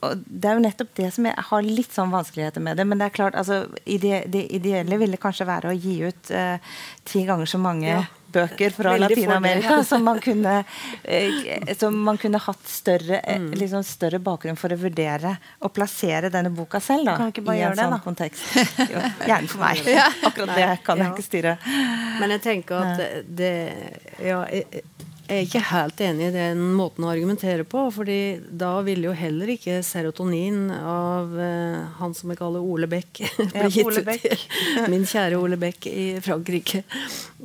og 0.06 0.22
det 0.26 0.50
er 0.50 0.58
jo 0.58 0.64
nettopp 0.64 0.94
det 0.98 1.10
som 1.16 1.28
jeg 1.30 1.48
har 1.50 1.66
litt 1.66 1.96
sånn 1.96 2.14
vanskeligheter 2.14 2.64
med 2.64 2.80
det. 2.80 2.86
Men 2.88 3.02
det 3.02 3.10
er 3.10 3.16
klart, 3.16 3.36
altså, 3.40 3.66
ide, 3.86 4.24
det 4.32 4.46
ideelle 4.56 5.00
ville 5.02 5.20
kanskje 5.22 5.48
være 5.50 5.72
å 5.72 5.76
gi 5.76 6.00
ut 6.08 6.32
uh, 6.36 6.80
ti 7.08 7.26
ganger 7.28 7.50
så 7.50 7.60
mange 7.62 7.90
ja. 7.90 8.04
bøker 8.34 8.76
fra 8.76 8.96
Latin-Amerika 9.02 9.80
som, 9.90 10.08
uh, 10.08 10.62
som 11.80 12.00
man 12.06 12.22
kunne 12.22 12.42
hatt 12.46 12.70
større, 12.72 13.22
uh, 13.26 13.50
liksom 13.60 13.84
større 13.88 14.22
bakgrunn 14.24 14.60
for 14.60 14.76
å 14.76 14.80
vurdere 14.80 15.36
og 15.60 15.74
plassere 15.76 16.32
denne 16.34 16.54
boka 16.56 16.82
selv 16.84 17.12
da, 17.12 17.18
i 17.30 17.66
en 17.66 17.78
sånn 17.80 17.98
det, 17.98 18.02
kontekst. 18.06 18.48
Jo, 18.86 19.04
gjerne 19.28 19.52
for 19.52 19.66
meg. 19.66 19.84
Akkurat 20.30 20.56
det 20.56 20.72
kan 20.86 21.04
jeg 21.04 21.16
ikke 21.16 21.28
styre. 21.28 21.60
Men 22.22 22.38
jeg 22.38 22.46
tenker 22.46 22.94
at 22.94 23.06
det 23.28 23.54
ja, 24.24 24.44
jeg, 25.30 25.38
er 25.38 25.46
ikke 25.46 25.62
helt 25.70 26.02
enig 26.02 26.28
i 26.30 26.34
den 26.34 26.62
måten 26.74 27.06
å 27.06 27.12
argumentere 27.12 27.66
på. 27.68 27.84
fordi 27.94 28.40
da 28.50 28.72
ville 28.86 29.10
jo 29.10 29.16
heller 29.18 29.52
ikke 29.54 29.80
serotonin 29.86 30.72
av 30.74 31.36
eh, 31.40 31.84
han 32.00 32.16
som 32.18 32.34
jeg 32.34 32.40
kaller 32.40 32.66
Ole 32.66 32.90
Beck 32.90 33.22
bli 33.38 33.70
gitt 33.76 34.00
ut 34.00 34.90
min 34.90 35.06
kjære 35.06 35.38
Ole 35.38 35.60
Beck 35.62 35.86
i 35.92 36.08
Frankrike. 36.26 36.82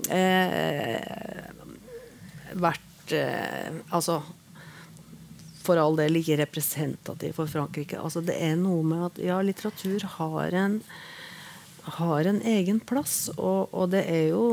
Eh, 0.08 0.96
vært 2.54 3.12
eh, 3.12 3.68
Altså 3.90 4.22
for 5.64 5.80
all 5.80 5.96
del 5.96 6.20
ikke 6.20 6.36
representativ 6.42 7.38
for 7.38 7.48
Frankrike. 7.48 7.96
Altså, 7.96 8.20
det 8.24 8.36
er 8.36 8.56
noe 8.60 8.84
med 8.84 9.06
at 9.06 9.20
ja, 9.24 9.38
litteratur 9.40 10.04
har 10.18 10.56
en, 10.60 10.74
har 12.00 12.28
en 12.28 12.40
egen 12.44 12.82
plass, 12.84 13.30
og, 13.38 13.72
og 13.72 13.88
det 13.94 14.04
er 14.12 14.26
jo 14.34 14.44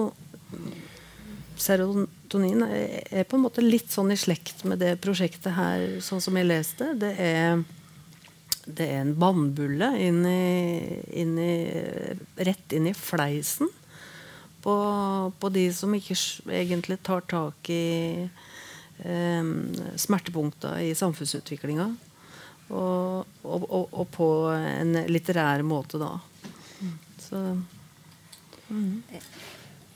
serotonin 1.62 2.64
er 2.66 3.28
på 3.30 3.38
en 3.38 3.46
måte 3.46 3.64
litt 3.64 3.92
sånn 3.94 4.14
i 4.14 4.20
slekt 4.20 4.66
med 4.68 4.82
det 4.82 4.96
prosjektet 5.04 5.54
her, 5.56 5.86
sånn 6.04 6.24
som 6.24 6.38
jeg 6.40 6.50
leste. 6.50 6.92
Det 7.00 7.12
er, 7.22 7.62
det 8.66 8.88
er 8.88 9.04
en 9.04 9.14
i, 11.42 11.54
rett 12.50 12.78
inn 12.78 12.90
i 12.90 12.96
fleisen 12.98 13.70
på, 14.62 14.76
på, 15.40 15.50
de 15.50 15.66
som 15.74 15.94
ikke 15.98 16.18
egentlig 16.54 17.00
tar 17.06 17.26
tak 17.30 17.70
i 17.74 18.28
eh, 19.02 19.52
smertepunkter 19.98 20.82
i 20.86 20.94
samfunnsutviklinga. 20.98 21.90
Og, 22.72 23.26
og, 23.44 23.64
og, 23.68 23.88
og, 23.92 24.06
på 24.16 24.28
en 24.54 24.96
litterær 25.12 25.64
måte, 25.68 26.00
da. 26.00 26.14
Så 27.20 27.42
mm. 28.70 29.04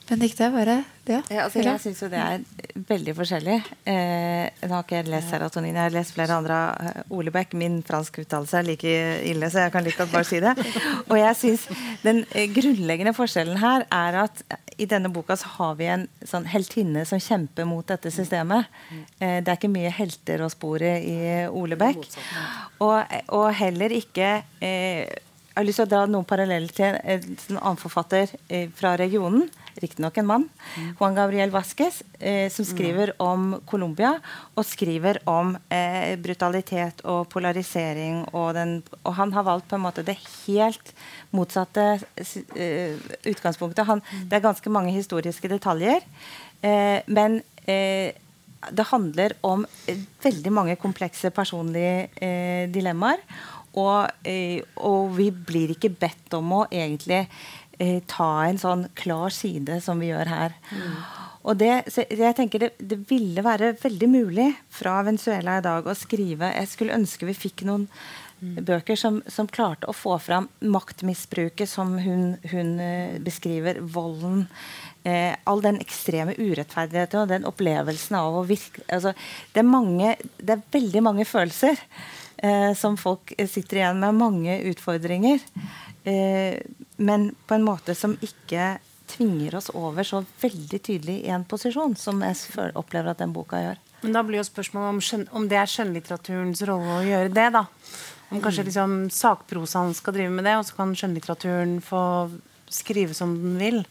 Benedicte, 0.06 0.46
bare 0.54 0.76
ja, 1.06 1.20
ja, 1.30 1.44
altså, 1.44 1.62
Jeg 1.62 1.80
syns 1.82 2.00
jo 2.02 2.08
det 2.10 2.18
er 2.18 2.42
veldig 2.88 3.14
forskjellig. 3.14 3.56
Eh, 3.86 4.46
nå 4.66 4.74
har 4.74 4.84
ikke 4.84 4.98
jeg 5.00 5.08
lest 5.10 5.30
serotonin, 5.30 5.74
jeg 5.74 5.82
har 5.82 5.94
lest 5.94 6.14
flere 6.14 6.34
andre 6.34 6.56
av 6.58 6.88
uh, 7.02 7.16
Ole 7.18 7.32
Beck. 7.34 7.54
Min 7.58 7.80
fransk 7.86 8.20
uttalelse 8.22 8.58
er 8.58 8.66
like 8.66 8.94
ille, 9.26 9.50
så 9.50 9.64
jeg 9.64 9.74
kan 9.74 9.86
like 9.86 9.98
godt 9.98 10.14
bare 10.14 10.26
si 10.26 10.40
det. 10.42 10.54
Og 11.10 11.16
jeg 11.18 11.38
synes 11.38 11.66
Den 12.02 12.24
eh, 12.32 12.46
grunnleggende 12.54 13.14
forskjellen 13.16 13.58
her 13.62 13.86
er 13.90 14.20
at 14.24 14.42
i 14.78 14.86
denne 14.90 15.10
boka 15.14 15.36
så 15.38 15.50
har 15.56 15.76
vi 15.78 15.88
en 15.90 16.06
sånn 16.26 16.46
heltinne 16.50 17.06
som 17.08 17.22
kjemper 17.22 17.66
mot 17.68 17.86
dette 17.86 18.10
systemet. 18.14 18.66
Eh, 19.18 19.38
det 19.42 19.48
er 19.48 19.58
ikke 19.58 19.72
mye 19.72 19.94
helter 19.94 20.42
å 20.44 20.50
spore 20.52 20.96
i 21.02 21.18
Ole 21.46 21.78
Beck. 21.80 22.02
Og, 22.84 23.16
og 23.34 23.46
heller 23.56 23.94
ikke 23.96 24.40
eh, 24.60 25.06
Jeg 25.56 25.62
har 25.62 25.68
lyst 25.70 25.80
til 25.80 25.86
å 25.86 25.88
dra 25.88 26.02
noen 26.04 26.28
paralleller 26.28 26.72
til 26.76 26.98
en 27.00 27.22
annen 27.56 27.78
forfatter 27.80 28.28
eh, 28.52 28.68
fra 28.76 28.92
regionen 29.00 29.46
riktignok 29.80 30.18
en 30.18 30.26
mann, 30.26 30.44
Juan 30.98 31.16
Gabriel 31.16 31.52
Vasques, 31.52 32.02
eh, 32.18 32.48
som 32.52 32.64
skriver 32.64 33.12
om 33.22 33.54
Colombia, 33.68 34.14
og 34.56 34.66
skriver 34.66 35.20
om 35.28 35.54
eh, 35.72 36.16
brutalitet 36.20 37.02
og 37.04 37.28
polarisering. 37.32 38.22
Og, 38.32 38.52
den, 38.56 38.78
og, 39.02 39.12
han 39.18 39.34
har 39.36 39.46
valgt 39.46 39.68
på 39.70 39.78
en 39.78 39.84
måte 39.84 40.04
det 40.06 40.18
helt 40.46 40.92
motsatte 41.36 41.88
eh, 42.56 42.96
utgangspunktet. 43.24 43.86
Han, 43.88 44.04
det 44.28 44.38
er 44.38 44.46
ganske 44.48 44.72
mange 44.72 44.94
historiske 44.96 45.50
detaljer, 45.52 46.04
eh, 46.64 47.02
men 47.06 47.42
eh, 47.66 48.16
det 48.66 48.88
handler 48.88 49.36
om 49.46 49.66
veldig 50.24 50.50
mange 50.50 50.74
komplekse 50.80 51.30
personlige 51.30 52.08
dilemmaer. 52.72 53.20
Og, 53.76 54.26
og, 54.80 55.00
vi 55.18 55.30
blir 55.30 55.74
ikke 55.74 55.92
bedt 56.00 56.34
om 56.38 56.52
å 56.56 56.64
egentlig 56.70 57.26
eh, 57.78 58.00
ta 58.08 58.30
en 58.46 58.60
sånn 58.60 58.86
klar 58.96 59.34
side 59.34 59.80
som 59.84 60.00
vi 60.00 60.10
gjør 60.10 60.32
her. 60.32 60.56
Mm. 60.72 60.94
Og 61.46 61.58
det, 61.60 61.72
jeg 61.94 62.34
tenker 62.34 62.64
det, 62.64 62.72
det, 62.80 62.98
ville 63.06 63.44
være 63.44 63.76
veldig 63.78 64.08
mulig 64.10 64.48
fra 64.72 64.98
Venezuela 65.06 65.60
i 65.60 65.64
dag 65.64 65.86
å 65.86 65.94
skrive 65.94 66.50
Jeg 66.56 66.70
skulle 66.72 66.96
ønske 66.96 67.28
vi 67.28 67.36
fikk 67.38 67.62
noen 67.68 67.84
mm. 68.40 68.56
bøker 68.66 68.98
som, 68.98 69.20
som, 69.30 69.46
klarte 69.46 69.86
å 69.86 69.94
få 69.94 70.16
fram 70.22 70.48
maktmisbruket 70.64 71.70
som 71.70 71.94
hun, 72.02 72.34
hun 72.50 72.74
eh, 72.82 73.20
beskriver, 73.22 73.78
volden. 73.78 74.48
Eh, 75.06 75.36
all 75.46 75.62
den 75.62 75.78
ekstreme 75.84 76.34
urettferdigheten 76.34 77.22
og 77.22 77.30
den 77.30 77.46
opplevelsen 77.46 78.18
av 78.18 78.40
å 78.40 78.46
virke 78.48 78.82
altså, 78.90 79.14
det, 79.52 79.62
er 79.62 79.68
mange, 79.70 80.16
det 80.40 80.56
er 80.56 80.64
veldig 80.74 81.04
mange 81.06 81.28
følelser 81.28 81.78
eh, 82.46 82.72
som 82.78 82.96
folk 83.00 83.34
sitter 83.36 83.82
igjen 83.82 84.02
med. 84.02 84.18
Mange 84.22 84.60
utfordringer. 84.70 85.42
Eh, 86.06 86.62
men 86.96 87.32
på 87.46 87.58
en 87.58 87.66
måte 87.66 87.96
som 87.98 88.14
ikke 88.22 88.76
tvinger 89.10 89.56
oss 89.58 89.70
over 89.74 90.06
så 90.06 90.22
veldig 90.40 90.80
tydelig 90.82 91.20
i 91.26 91.32
en 91.34 91.46
posisjon, 91.46 91.94
som 91.98 92.22
jeg 92.24 92.70
opplever 92.78 93.12
at 93.12 93.22
den 93.22 93.34
boka 93.34 93.60
gjør. 93.62 93.82
Men 94.02 94.14
da 94.14 94.22
blir 94.26 94.40
jo 94.40 94.46
spørsmålet 94.46 94.94
om, 94.94 95.00
skjøn, 95.02 95.24
om 95.34 95.46
det 95.50 95.58
er 95.60 95.70
skjønnlitteraturens 95.70 96.62
rolle 96.68 96.98
å 96.98 97.06
gjøre 97.06 97.32
det. 97.34 97.48
da. 97.54 97.64
Om 98.30 98.42
kanskje 98.42 98.64
mm. 98.64 98.68
liksom 98.70 98.96
sakprosaen 99.14 99.94
skal 99.96 100.16
drive 100.16 100.34
med 100.34 100.46
det, 100.46 100.56
og 100.58 100.66
så 100.68 100.78
kan 100.78 100.94
skjønnlitteraturen 100.98 101.78
få 101.84 102.02
skrive 102.72 103.14
som 103.14 103.34
den 103.38 103.58
vil. 103.60 103.84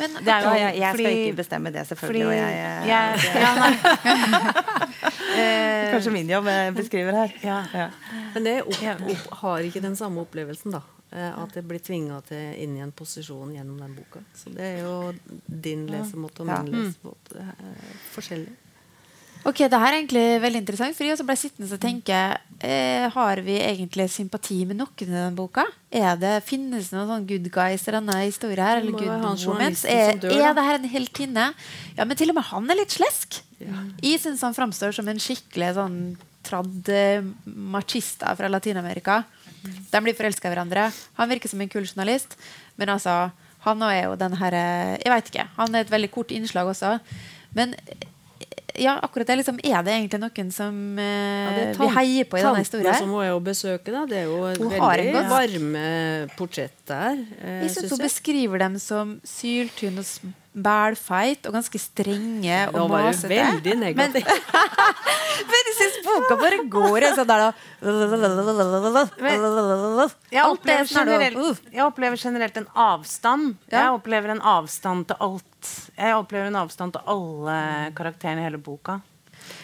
Men, 0.00 0.14
jo, 0.24 0.52
jeg, 0.56 0.76
jeg 0.80 0.90
fordi, 0.94 1.04
skal 1.04 1.18
ikke 1.18 1.36
bestemme 1.40 1.72
det, 1.74 1.82
selvfølgelig. 1.90 2.24
Fordi, 2.24 2.38
jeg, 2.40 2.52
jeg, 2.88 2.90
ja, 2.90 3.00
Kanskje 5.92 6.12
min 6.14 6.30
jobb 6.30 6.48
jeg 6.50 6.72
beskriver 6.78 7.18
her. 7.18 7.34
Ja. 7.44 7.58
Ja. 7.76 7.90
Men 8.34 8.46
det 8.46 8.54
opp, 8.62 8.80
opp, 9.12 9.28
har 9.42 9.68
ikke 9.68 9.82
den 9.84 9.96
samme 10.00 10.24
opplevelsen, 10.24 10.72
da. 10.78 10.82
Eh, 11.10 11.42
at 11.42 11.56
jeg 11.58 11.66
blir 11.66 11.82
tvinga 11.82 12.20
inn 12.30 12.76
i 12.78 12.82
en 12.84 12.92
posisjon 12.96 13.52
gjennom 13.54 13.80
den 13.82 13.94
boka. 13.98 14.22
Så 14.34 14.52
det 14.54 14.66
er 14.76 14.82
jo 14.86 15.12
din 15.46 15.86
lesemåte 15.90 16.44
og 16.44 16.50
min 16.50 16.70
ja. 16.70 16.84
lesemåte. 16.86 17.46
Er 17.50 17.94
forskjellig. 18.14 18.54
Ok, 19.48 19.62
det 19.72 19.78
her 19.80 19.94
er 19.94 19.98
egentlig 20.02 20.24
veldig 20.42 20.60
interessant. 20.60 20.96
For 20.96 21.06
jeg 21.08 21.24
ble 21.24 21.36
sittende 21.38 21.68
og 21.72 21.80
tenke 21.80 22.16
eh, 22.60 23.06
Har 23.14 23.40
vi 23.44 23.56
egentlig 23.56 24.08
sympati 24.12 24.58
med 24.68 24.76
noen 24.82 24.92
i 25.00 25.08
denne 25.08 25.30
boka? 25.36 25.64
Er 25.88 26.18
det, 26.20 26.34
Finnes 26.48 26.90
det 26.90 26.98
noen 26.98 27.08
sånn 27.08 27.28
good 27.30 27.48
guys 27.54 27.86
i 27.88 27.94
denne 27.96 28.18
historien? 28.26 28.60
her? 28.60 28.82
Eller 28.82 28.98
good 28.98 29.46
moments? 29.48 29.86
Er, 29.88 30.18
er 30.20 30.56
det 30.56 30.66
her 30.66 30.80
en 30.80 30.90
heltinne? 30.92 31.46
Ja, 31.96 32.04
men 32.04 32.18
til 32.20 32.32
og 32.32 32.36
med 32.36 32.48
han 32.50 32.68
er 32.68 32.80
litt 32.82 32.96
slesk. 32.98 33.40
Ja. 33.62 33.86
Jeg 34.04 34.20
syns 34.20 34.44
han 34.44 34.56
framstår 34.56 34.96
som 34.96 35.08
en 35.08 35.22
skikkelig 35.22 35.72
sånn 35.78 36.00
tradd 36.46 36.92
eh, 36.92 37.24
machista 37.44 38.34
fra 38.36 38.48
Latin-Amerika. 38.52 39.22
De 39.64 40.00
blir 40.04 40.16
forelska 40.16 40.48
i 40.48 40.54
hverandre. 40.54 40.86
Han 41.18 41.32
virker 41.32 41.52
som 41.52 41.60
en 41.60 41.72
kul 41.72 41.84
journalist. 41.84 42.36
Men 42.80 42.92
altså, 42.94 43.30
han 43.64 43.82
er 43.88 44.06
jo 44.06 44.14
den 44.20 44.36
herre 44.40 44.62
Jeg 45.00 45.12
veit 45.12 45.32
ikke. 45.32 45.48
Han 45.58 45.74
er 45.74 45.84
et 45.84 45.92
veldig 45.92 46.12
kort 46.12 46.32
innslag 46.32 46.70
også. 46.70 46.96
Men 47.56 47.74
ja, 48.80 48.96
akkurat 49.04 49.28
det. 49.30 49.36
Liksom, 49.40 49.60
er 49.62 49.84
det 49.86 49.94
egentlig 49.94 50.20
noen 50.22 50.52
som 50.54 50.76
eh, 50.98 51.60
ja, 51.60 51.70
vi 51.78 51.88
heier 51.98 52.28
på 52.30 52.40
i 52.40 52.44
denne 52.44 52.64
historien? 52.64 52.96
som 52.96 53.12
hun 53.12 53.24
er 53.24 53.34
å 53.36 53.40
besøke. 53.44 53.92
Da. 53.92 54.04
Det 54.08 54.22
er 54.22 54.28
jo 54.30 54.42
et 54.50 54.60
veldig 54.60 55.24
varme 55.30 55.86
portrett 56.38 56.78
der. 56.88 57.20
Eh, 57.40 57.58
jeg 57.66 57.74
syns 57.76 57.94
hun 57.94 58.04
beskriver 58.04 58.62
dem 58.64 58.78
som 58.82 59.18
syltynn 59.26 60.00
og 60.00 60.08
bælfeit 60.50 61.46
og 61.46 61.54
ganske 61.54 61.78
strenge 61.78 62.56
og 62.74 62.90
masete. 62.90 63.28
Veldig 63.30 63.74
negativ. 63.78 64.26
Men, 65.50 65.68
jeg 65.68 65.76
syns 65.78 66.00
boka 66.04 66.36
bare 66.40 66.58
går 66.72 67.06
sånn 67.16 67.28
der 67.30 67.44
jeg 70.30 70.44
opplever, 70.44 70.88
generelt, 70.90 71.62
jeg 71.70 71.84
opplever 71.84 72.16
generelt 72.20 72.58
en 72.60 72.66
avstand. 72.74 73.54
Jeg 73.70 73.94
opplever 73.94 74.34
en 74.34 74.42
avstand 74.42 75.06
til 75.10 75.22
alt. 75.28 75.70
Jeg 75.96 76.16
opplever 76.18 76.50
en 76.50 76.58
avstand 76.64 76.96
til 76.96 77.14
alle 77.14 77.56
karakterene 77.96 78.42
i 78.42 78.48
hele 78.48 78.60
boka. 78.60 79.00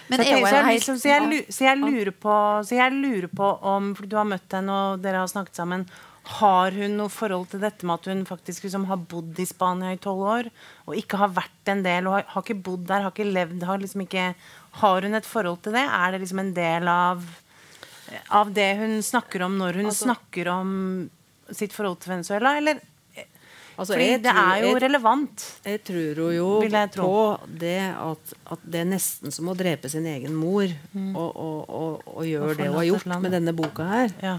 Så 0.06 0.22
jeg, 0.22 0.38
så, 0.40 0.54
jeg, 0.54 0.64
liksom, 0.70 0.98
så, 1.02 1.08
jeg, 1.10 1.44
så, 1.50 1.64
jeg, 1.66 1.78
lurer 1.82 2.12
på, 2.14 2.34
så 2.66 2.76
jeg 2.78 2.94
lurer 2.94 3.26
på 3.30 3.48
om 3.66 3.90
For 3.98 4.06
du 4.08 4.14
har 4.18 4.26
møtt 4.28 4.54
henne, 4.54 4.72
og 4.72 5.02
dere 5.02 5.22
har 5.22 5.30
snakket 5.30 5.58
sammen 5.58 5.84
har 6.26 6.74
hun 6.74 6.96
noe 6.98 7.08
forhold 7.12 7.48
til 7.52 7.60
dette 7.62 7.86
med 7.86 8.00
at 8.00 8.06
hun 8.10 8.24
faktisk 8.26 8.64
liksom 8.66 8.86
har 8.90 8.98
bodd 8.98 9.38
i 9.38 9.46
Spania 9.46 9.92
i 9.94 9.98
tolv 10.02 10.24
år 10.26 10.48
og 10.88 10.96
ikke 10.98 11.20
har 11.20 11.28
vært 11.36 11.70
en 11.70 11.84
del 11.86 12.08
og 12.10 12.16
har, 12.16 12.24
har 12.32 12.42
ikke 12.42 12.62
bodd 12.66 12.86
der, 12.88 13.04
har 13.06 13.12
ikke 13.14 13.28
levd 13.30 13.62
Har 13.68 13.78
liksom 13.78 14.02
ikke 14.02 14.24
Har 14.80 15.02
hun 15.06 15.14
et 15.14 15.24
forhold 15.28 15.62
til 15.62 15.72
det? 15.78 15.84
Er 15.86 16.10
det 16.16 16.20
liksom 16.24 16.38
en 16.42 16.52
del 16.56 16.88
av 16.88 17.22
av 18.30 18.52
det 18.54 18.76
hun 18.78 19.00
snakker 19.02 19.42
om 19.42 19.56
når 19.58 19.74
hun 19.80 19.86
Altså- 19.90 20.04
snakker 20.06 20.48
om 20.48 21.10
sitt 21.50 21.72
forhold 21.74 21.98
til 22.00 22.12
Venezuela, 22.12 22.56
eller? 22.58 22.78
Altså, 23.78 23.92
Fordi 23.92 24.06
det 24.22 24.30
tror- 24.32 24.52
er 24.52 24.62
jo 24.62 24.68
jeg- 24.72 24.82
relevant. 24.82 25.60
Jeg 25.66 25.84
tror 25.84 26.32
jo 26.34 26.60
Vil 26.60 26.70
jeg 26.72 26.90
tro. 26.92 27.02
på 27.02 27.48
det 27.58 27.80
at, 27.94 28.32
at 28.52 28.58
det 28.64 28.80
er 28.80 28.84
nesten 28.84 29.30
som 29.32 29.46
å 29.48 29.56
drepe 29.56 29.90
sin 29.90 30.06
egen 30.06 30.34
mor. 30.34 30.66
Mm. 30.94 31.14
Og, 31.16 31.36
og, 31.36 31.68
og, 31.68 32.02
og 32.06 32.24
gjøre 32.24 32.56
det 32.56 32.66
hun 32.68 32.74
har 32.78 32.84
gjort 32.84 33.20
med 33.20 33.32
denne 33.32 33.52
boka 33.54 33.84
her. 33.84 34.08
Ja. 34.22 34.38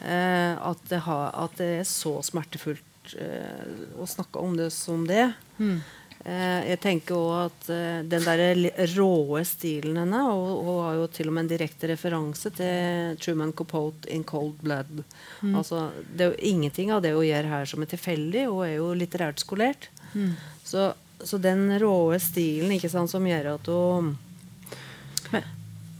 Eh, 0.00 0.68
at, 0.70 0.84
det 0.88 1.02
har, 1.04 1.30
at 1.36 1.56
det 1.60 1.70
er 1.80 1.88
så 1.88 2.16
smertefullt 2.24 3.14
eh, 3.20 3.72
å 4.00 4.06
snakke 4.08 4.40
om 4.40 4.56
det 4.56 4.70
som 4.72 5.02
det. 5.08 5.26
Mm. 5.58 5.80
Eh, 6.24 6.60
jeg 6.70 6.80
tenker 6.80 7.16
også 7.16 7.42
at 7.48 8.08
den 8.12 8.24
der 8.24 8.88
råe 8.94 9.42
stilen 9.48 9.96
henne 10.02 10.20
og 10.28 10.64
Hun 10.66 10.80
har 10.84 10.96
jo 10.98 11.06
til 11.12 11.30
og 11.30 11.36
med 11.36 11.46
en 11.46 11.52
direkte 11.52 11.90
referanse 11.92 12.52
til 12.56 13.20
Truman 13.20 13.52
Capote 13.56 14.08
in 14.12 14.24
Cold 14.24 14.56
Blood. 14.64 15.04
Mm. 15.42 15.54
Altså, 15.54 15.90
det 16.08 16.26
er 16.26 16.32
jo 16.32 16.50
ingenting 16.54 16.94
av 16.96 17.04
det 17.04 17.12
hun 17.16 17.28
gjør 17.28 17.52
her 17.52 17.68
som 17.68 17.84
er 17.84 17.92
tilfeldig. 17.92 18.48
Hun 18.48 18.64
er 18.66 18.74
jo 18.78 18.90
litterært 18.96 19.44
skolert. 19.44 19.90
Mm. 20.14 20.32
Så, 20.64 20.90
så 21.20 21.40
den 21.40 21.68
råe 21.82 22.16
stilen 22.22 22.72
ikke 22.76 22.92
sant, 22.92 23.12
som 23.12 23.28
gjør 23.28 23.54
at 23.58 23.68
hun 23.68 24.14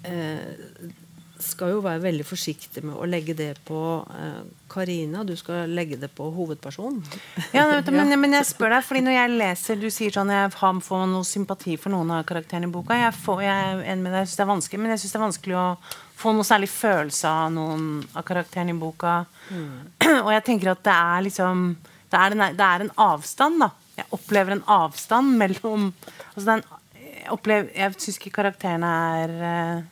eh, 0.09 0.90
skal 1.43 1.70
jo 1.74 1.80
være 1.84 2.03
veldig 2.03 2.24
forsiktig 2.26 2.82
med 2.84 2.97
å 3.01 3.07
legge 3.09 3.34
det 3.36 3.53
på 3.68 3.78
eh, 4.14 4.43
Karina. 4.70 5.22
Du 5.26 5.32
skal 5.38 5.70
legge 5.72 5.97
det 6.01 6.11
på 6.16 6.28
hovedpersonen. 6.34 7.01
Ja, 7.57 7.64
men, 7.91 8.12
men 8.20 8.36
jeg 8.38 8.47
spør 8.51 8.74
deg, 8.76 8.84
fordi 8.86 9.03
når 9.07 9.16
jeg 9.16 9.32
leser 9.41 9.80
Du 9.80 9.88
sier 9.91 10.12
sånn 10.14 10.30
jeg 10.32 10.51
har- 10.55 10.80
får 10.84 11.07
noe 11.11 11.26
sympati 11.26 11.76
for 11.80 11.91
noen 11.95 12.11
av 12.14 12.24
karakterene 12.28 12.68
i 12.68 12.72
boka. 12.74 12.95
Jeg, 12.99 13.14
får, 13.24 13.43
jeg 13.47 13.82
jeg 13.86 13.99
synes 14.05 14.36
det 14.36 14.45
er 14.45 14.51
vanskelig, 14.53 14.80
men 14.84 14.95
jeg 14.95 15.03
syns 15.05 15.12
det 15.12 15.20
er 15.20 15.26
vanskelig 15.26 15.59
å 15.61 15.66
få 16.20 16.32
noe 16.36 16.45
særlig 16.45 16.68
følelse 16.68 17.28
av 17.32 17.53
noen 17.57 17.86
av 18.14 18.24
karakterene 18.28 18.74
i 18.74 18.80
boka. 18.80 19.14
Og 20.26 20.32
jeg 20.34 20.45
tenker 20.47 20.72
at 20.74 20.82
det 20.86 20.97
er 20.97 21.24
liksom 21.28 21.64
Det 22.11 22.18
er 22.18 22.34
en, 22.36 22.45
det 22.59 22.66
er 22.66 22.84
en 22.84 22.93
avstand, 22.99 23.61
da. 23.62 23.70
Jeg 24.01 24.07
opplever 24.16 24.53
en 24.57 24.62
avstand 24.66 25.36
mellom 25.41 25.91
altså 26.34 26.47
den, 26.55 26.62
Jeg, 27.01 27.26
opplever- 27.34 27.72
jeg 27.76 27.97
syns 28.01 28.18
ikke 28.20 28.32
karakterene 28.41 28.91
er 29.24 29.34
eh, 29.53 29.82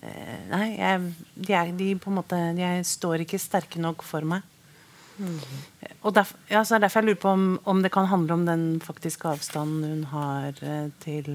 Nei, 0.00 0.66
jeg, 0.78 1.12
de, 1.36 1.52
er, 1.52 1.72
de 1.76 1.90
på 2.00 2.08
en 2.10 2.16
måte 2.20 2.36
De 2.56 2.62
er- 2.64 2.84
står 2.88 3.20
ikke 3.26 3.38
sterke 3.40 3.80
nok 3.82 4.02
for 4.06 4.24
meg. 4.24 4.42
Og 6.00 6.14
derf, 6.16 6.30
ja, 6.48 6.62
så 6.64 6.74
er 6.74 6.80
det 6.80 6.86
derfor 6.88 7.02
jeg 7.02 7.10
lurer 7.10 7.20
på 7.20 7.28
om, 7.34 7.42
om 7.68 7.82
det 7.84 7.90
kan 7.92 8.06
handle 8.08 8.32
om 8.38 8.46
den 8.48 8.62
faktiske 8.80 9.28
avstanden 9.28 9.84
hun 9.84 10.04
har 10.14 10.56
eh, 10.64 10.86
til 11.04 11.28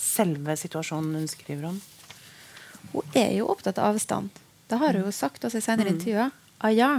selve 0.00 0.56
situasjonen 0.58 1.14
hun 1.20 1.28
skriver 1.30 1.68
om. 1.70 1.78
Hun 2.92 3.14
er 3.14 3.30
jo 3.36 3.46
opptatt 3.52 3.78
av 3.78 3.92
avstand. 3.94 4.32
Det 4.70 4.78
har 4.80 4.96
hun 4.98 5.06
jo 5.06 5.12
sagt 5.14 5.44
også 5.46 5.60
i 5.60 5.64
senere 5.68 5.92
intervjuer. 5.94 6.32
Ah, 6.58 6.72
ja. 6.74 6.90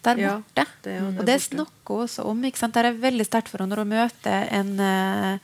Der 0.00 0.16
Ja, 0.16 0.38
borte. 0.40 0.64
det 0.82 0.94
er 0.96 1.00
det 1.04 1.12
der 1.12 1.20
og 1.20 1.26
det 1.28 1.36
snakker 1.44 1.98
hun 1.98 2.06
også 2.06 2.24
om. 2.30 2.40
Ikke 2.48 2.58
sant? 2.62 2.72
Det 2.72 2.86
er 2.88 2.96
veldig 3.04 3.26
sterkt 3.28 3.50
for 3.52 3.60
henne 3.60 3.74
når 3.76 3.84
hun 3.84 3.92
møter 3.92 4.48
en, 4.56 4.72
eh, 4.80 5.38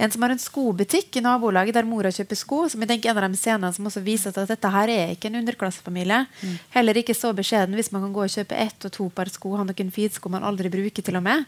en 0.00 0.12
som 0.12 0.22
har 0.24 0.32
en 0.32 0.40
skobutikk 0.40 1.18
i 1.18 1.22
nabolaget 1.24 1.76
der 1.76 1.88
mora 1.88 2.08
kjøper 2.14 2.38
sko. 2.38 2.62
Som 2.72 2.80
jeg 2.80 2.88
tenker 2.88 3.10
er 3.10 3.18
en 3.18 3.26
av 3.26 3.34
de 3.34 3.40
scenene 3.40 3.72
som 3.76 3.88
også 3.90 4.00
viser 4.04 4.32
at 4.32 4.48
dette 4.48 4.70
her 4.72 4.92
er 4.92 5.12
ikke 5.12 5.28
en 5.28 5.40
underklassefamilie. 5.42 6.22
Heller 6.72 7.00
ikke 7.00 7.16
så 7.16 7.34
beskjeden 7.36 7.76
hvis 7.76 7.92
man 7.92 8.06
kan 8.06 8.14
gå 8.16 8.24
og 8.24 8.32
kjøpe 8.32 8.56
ett 8.56 8.88
og 8.88 8.94
to 8.96 9.08
par 9.12 9.28
sko, 9.32 9.52
ha 9.60 9.66
noen 9.68 9.92
feedsko 9.92 10.32
man 10.32 10.46
aldri 10.48 10.72
bruker 10.72 11.04
til 11.04 11.20
og 11.20 11.26
med. 11.26 11.44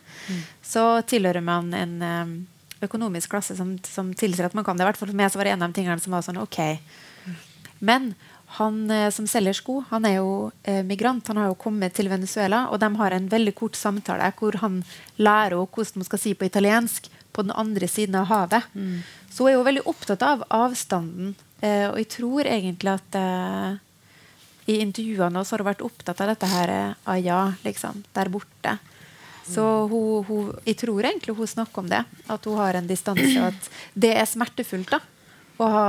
Så 0.61 0.85
tilhører 1.09 1.45
man 1.45 1.73
en 1.79 1.95
eh, 2.05 2.35
økonomisk 2.85 3.33
klasse 3.33 3.57
som, 3.57 3.79
som 3.89 4.13
tilsier 4.13 4.51
at 4.51 4.59
man 4.59 4.69
kan 4.69 4.77
det. 4.77 4.85
I 4.85 4.91
hvert 4.91 5.01
fall 5.01 5.13
for 5.15 5.23
meg 5.23 5.33
så 5.33 5.41
var 5.41 5.49
det 5.49 5.57
en 5.57 5.65
av 5.65 5.73
de 5.73 5.81
tingene 5.81 6.05
som 6.05 6.13
var 6.13 6.27
sånn 6.27 6.43
OK. 6.43 6.61
Men 7.81 8.13
han 8.59 8.85
eh, 8.91 9.09
som 9.11 9.27
selger 9.27 9.57
sko, 9.57 9.81
han 9.89 10.05
er 10.05 10.19
jo 10.19 10.51
eh, 10.69 10.83
migrant. 10.85 11.25
Han 11.33 11.41
har 11.41 11.49
jo 11.49 11.59
kommet 11.59 11.97
til 11.97 12.13
Venezuela, 12.13 12.67
og 12.69 12.83
de 12.83 12.93
har 13.01 13.17
en 13.17 13.33
veldig 13.33 13.57
kort 13.57 13.79
samtale 13.81 14.29
hvor 14.37 14.61
han 14.61 14.83
lærer 15.17 15.57
henne 15.57 15.73
hvordan 15.73 16.03
man 16.03 16.11
skal 16.11 16.21
si 16.21 16.37
på 16.37 16.49
italiensk 16.49 17.09
på 17.33 17.45
den 17.47 17.55
andre 17.57 17.89
siden 17.89 18.19
av 18.21 18.29
havet. 18.31 18.69
Så 19.31 19.45
hun 19.45 19.51
er 19.51 19.57
jo 19.57 19.67
veldig 19.67 19.87
opptatt 19.91 20.23
av 20.27 20.45
avstanden. 20.53 21.35
Eh, 21.61 21.89
og 21.89 21.99
jeg 22.01 22.09
tror 22.17 22.49
egentlig 22.49 22.93
at 22.93 23.19
eh, 23.19 23.77
i 24.73 24.81
intervjuene 24.83 25.45
så 25.45 25.55
har 25.55 25.65
hun 25.65 25.71
vært 25.71 25.85
opptatt 25.87 26.21
av 26.23 26.33
dette 26.33 26.51
her 26.51 26.73
eh, 26.75 26.97
ah, 27.05 27.21
ja, 27.21 27.43
liksom, 27.65 28.03
der 28.13 28.33
borte. 28.33 28.77
Så 29.43 29.63
hun, 29.91 30.25
hun, 30.29 30.53
jeg 30.67 30.79
tror 30.79 31.03
egentlig 31.09 31.35
hun 31.39 31.51
snakker 31.51 31.83
om 31.83 31.89
det. 31.91 32.05
At 32.31 32.45
hun 32.47 32.61
har 32.61 32.79
en 32.79 32.91
distanse, 32.91 33.33
og 33.41 33.49
at 33.51 33.73
det 33.95 34.15
er 34.19 34.29
smertefullt. 34.29 34.93
da 34.93 35.03
å 35.63 35.71
ha 35.71 35.89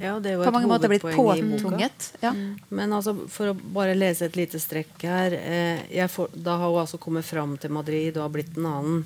Ja, 0.00 0.14
det 0.22 0.36
på 0.40 0.52
mange 0.54 0.68
måter 0.70 0.88
blitt 0.88 1.04
påtvunget. 1.04 2.06
Ja. 2.24 2.32
Men 2.68 2.92
altså, 2.96 3.12
for 3.28 3.52
å 3.52 3.56
bare 3.74 3.96
lese 3.98 4.30
et 4.30 4.38
lite 4.38 4.60
strekk 4.62 5.04
her 5.04 5.36
eh, 5.36 6.06
får, 6.08 6.30
Da 6.32 6.56
har 6.62 6.72
hun 6.72 6.80
altså 6.84 7.00
kommet 7.02 7.28
fram 7.28 7.58
til 7.60 7.74
Madrid 7.74 8.16
og 8.16 8.24
har 8.24 8.32
blitt 8.32 8.56
en 8.56 8.70
annen. 8.70 9.02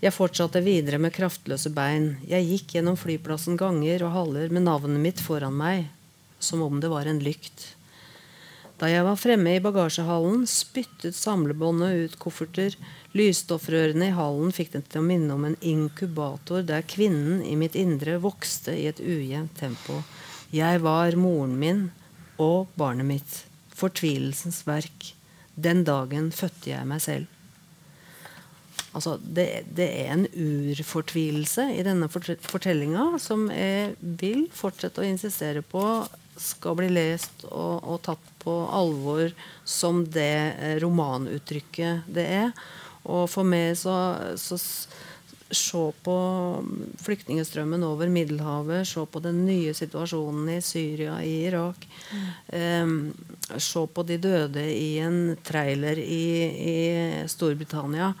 Jeg 0.00 0.16
fortsatte 0.16 0.62
videre 0.64 0.96
med 0.96 1.12
kraftløse 1.12 1.68
bein. 1.76 2.14
Jeg 2.24 2.46
gikk 2.48 2.76
gjennom 2.76 2.96
flyplassen 2.96 3.58
ganger 3.60 4.06
og 4.06 4.14
haller 4.14 4.48
med 4.48 4.64
navnet 4.64 5.02
mitt 5.02 5.20
foran 5.20 5.58
meg, 5.58 5.90
som 6.40 6.62
om 6.64 6.78
det 6.80 6.88
var 6.88 7.08
en 7.10 7.20
lykt. 7.20 7.66
Da 8.80 8.88
jeg 8.88 9.04
var 9.04 9.18
fremme 9.20 9.58
i 9.58 9.60
bagasjehallen, 9.60 10.46
spyttet 10.48 11.12
samlebåndet 11.12 11.98
ut 12.06 12.14
kofferter. 12.22 12.78
Lysstoffrørene 13.12 14.08
i 14.08 14.14
hallen 14.16 14.54
fikk 14.56 14.70
det 14.72 14.86
til 14.88 15.02
å 15.02 15.04
minne 15.04 15.36
om 15.36 15.44
en 15.44 15.58
inkubator 15.60 16.64
der 16.64 16.86
kvinnen 16.88 17.42
i 17.44 17.52
mitt 17.60 17.76
indre 17.76 18.16
vokste 18.24 18.72
i 18.72 18.86
et 18.88 19.02
ujevnt 19.04 19.52
tempo. 19.60 19.98
Jeg 20.56 20.80
var 20.80 21.18
moren 21.20 21.58
min 21.60 21.82
og 22.40 22.72
barnet 22.80 23.04
mitt. 23.10 23.36
Fortvilelsens 23.76 24.62
verk. 24.64 25.10
Den 25.60 25.84
dagen 25.84 26.32
fødte 26.32 26.72
jeg 26.72 26.88
meg 26.88 27.04
selv. 27.04 27.28
Altså, 28.90 29.16
det, 29.22 29.46
det 29.70 29.86
er 30.02 30.14
en 30.16 30.26
urfortvilelse 30.26 31.68
i 31.76 31.84
denne 31.86 32.08
fort- 32.10 32.42
fortellinga 32.42 33.20
som 33.22 33.46
jeg 33.54 33.94
vil 34.00 34.48
fortsette 34.54 35.02
å 35.02 35.06
insistere 35.06 35.62
på 35.62 35.84
skal 36.40 36.78
bli 36.78 36.88
lest 36.90 37.44
og, 37.50 37.84
og 37.84 38.00
tatt 38.06 38.30
på 38.42 38.54
alvor 38.72 39.30
som 39.68 40.02
det 40.08 40.32
eh, 40.56 40.76
romanuttrykket 40.82 42.08
det 42.10 42.26
er. 42.40 42.50
Og 43.04 43.28
for 43.30 43.46
meg 43.46 43.76
så, 43.80 43.94
så 44.40 44.58
Se 45.50 45.92
på 46.04 46.16
flyktningstrømmen 47.02 47.82
over 47.82 48.06
Middelhavet, 48.06 48.86
se 48.86 49.02
på 49.02 49.18
den 49.18 49.40
nye 49.48 49.72
situasjonen 49.74 50.46
i 50.54 50.60
Syria, 50.62 51.16
i 51.26 51.32
Irak. 51.48 51.88
Um, 52.54 53.10
se 53.58 53.82
på 53.90 54.04
de 54.06 54.18
døde 54.22 54.62
i 54.70 55.00
en 55.02 55.34
trailer 55.42 55.98
i, 55.98 56.28
i 56.70 56.76
Storbritannia. 57.26 58.12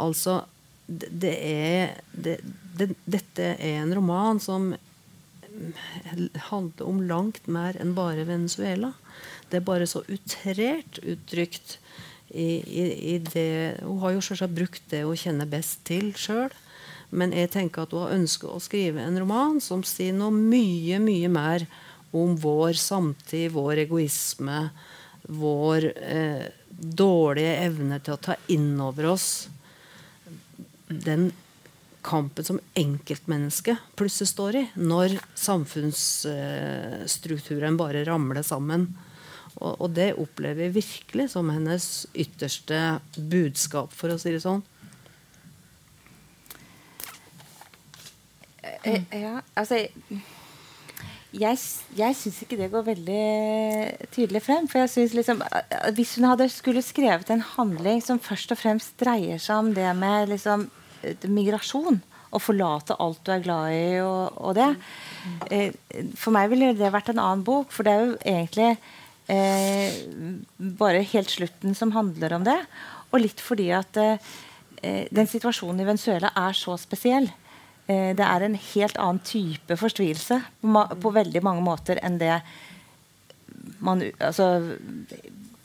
Altså, 0.00 0.42
det, 0.86 1.34
er 1.34 1.94
det, 2.12 2.38
det, 2.78 2.90
Dette 3.04 3.54
er 3.54 3.80
en 3.82 3.94
roman 3.96 4.40
som 4.42 4.72
handler 6.50 6.82
om 6.86 7.00
langt 7.06 7.46
mer 7.46 7.78
enn 7.80 7.94
bare 7.96 8.26
Venezuela. 8.26 8.92
Det 9.48 9.60
er 9.60 9.66
bare 9.66 9.86
så 9.86 10.02
utrert 10.10 10.98
uttrykt 11.02 11.78
i, 12.34 12.58
i, 12.58 12.84
i 13.14 13.18
det 13.22 13.78
Hun 13.84 14.00
har 14.02 14.16
jo 14.16 14.24
selvsagt 14.24 14.56
brukt 14.56 14.82
det 14.90 15.04
hun 15.04 15.18
kjenner 15.18 15.48
best 15.48 15.84
til 15.86 16.10
sjøl. 16.18 16.50
Men 17.14 17.34
jeg 17.36 17.52
tenker 17.54 17.84
at 17.84 17.94
hun 17.94 18.06
har 18.06 18.16
ønsket 18.16 18.50
å 18.50 18.62
skrive 18.62 19.04
en 19.04 19.20
roman 19.22 19.60
som 19.62 19.84
sier 19.86 20.16
noe 20.16 20.34
mye, 20.34 20.98
mye 20.98 21.30
mer 21.30 21.66
om 22.14 22.34
vår 22.38 22.74
samtid, 22.78 23.52
vår 23.54 23.84
egoisme, 23.84 24.68
vår 25.30 25.86
eh, 25.94 26.46
dårlige 26.74 27.54
evne 27.68 28.00
til 28.02 28.16
å 28.16 28.22
ta 28.22 28.36
inn 28.50 28.72
over 28.82 29.12
oss 29.14 29.28
den 31.04 31.32
kampen 32.04 32.44
som 32.44 32.60
enkeltmennesket 32.76 33.76
plutselig 33.96 34.28
står 34.30 34.54
i 34.60 34.68
når 34.76 35.08
samfunnsstrukturen 35.40 37.76
bare 37.80 38.04
ramler 38.06 38.42
sammen. 38.44 38.88
Og, 39.54 39.80
og 39.80 39.90
det 39.96 40.12
opplever 40.20 40.62
jeg 40.66 40.74
virkelig 40.76 41.30
som 41.32 41.50
hennes 41.54 42.06
ytterste 42.12 43.00
budskap, 43.16 43.92
for 43.94 44.08
å 44.10 44.18
si 44.20 44.30
det 44.34 44.42
sånn. 44.44 44.62
Eh, 48.84 49.00
Ja, 49.14 49.40
altså 49.56 49.78
Jeg, 51.34 51.58
jeg 51.98 52.14
syns 52.14 52.36
ikke 52.44 52.56
det 52.60 52.68
går 52.70 52.84
veldig 52.86 53.24
tydelig 54.14 54.42
frem. 54.44 54.68
For 54.70 54.78
jeg 54.84 54.90
synes 54.92 55.14
liksom 55.18 55.42
eh, 55.42 55.90
Hvis 55.96 56.14
hun 56.18 56.28
hadde 56.30 56.48
skulle 56.52 56.82
skrevet 56.84 57.30
en 57.30 57.44
handling 57.54 58.00
som 58.04 58.18
først 58.22 58.52
og 58.54 58.58
fremst 58.60 58.90
dreier 59.00 59.38
seg 59.42 59.56
om 59.62 59.68
det 59.76 59.90
med 59.98 60.28
liksom 60.34 60.60
eh, 60.68 60.72
migrasjon, 61.30 62.00
å 62.34 62.40
forlate 62.42 62.96
alt 62.98 63.20
du 63.22 63.30
er 63.30 63.44
glad 63.44 63.70
i 63.70 64.00
og, 64.02 64.40
og 64.42 64.56
det 64.58 64.66
eh, 65.54 65.76
For 66.18 66.34
meg 66.34 66.48
ville 66.50 66.72
det 66.74 66.90
vært 66.90 67.12
en 67.12 67.20
annen 67.22 67.44
bok, 67.46 67.70
for 67.70 67.86
det 67.86 67.92
er 67.94 68.02
jo 68.02 68.16
egentlig 68.24 68.72
eh, 69.30 70.00
bare 70.58 71.04
helt 71.12 71.30
slutten 71.30 71.78
som 71.78 71.94
handler 71.94 72.34
om 72.34 72.46
det. 72.46 72.58
Og 73.12 73.22
litt 73.22 73.42
fordi 73.42 73.68
at 73.76 74.00
eh, 74.02 74.34
den 75.14 75.30
situasjonen 75.30 75.84
i 75.84 75.88
Venezuela 75.88 76.32
er 76.34 76.58
så 76.58 76.74
spesiell. 76.80 77.30
Eh, 77.86 78.10
det 78.16 78.26
er 78.26 78.46
en 78.46 78.58
helt 78.58 78.98
annen 78.98 79.22
type 79.24 79.78
forstyrrelse 79.78 80.40
på, 80.64 80.86
på 81.04 81.14
veldig 81.14 81.44
mange 81.44 81.64
måter 81.64 82.02
enn 82.02 82.18
det 82.20 82.38
man 83.84 84.02
altså, 84.18 84.76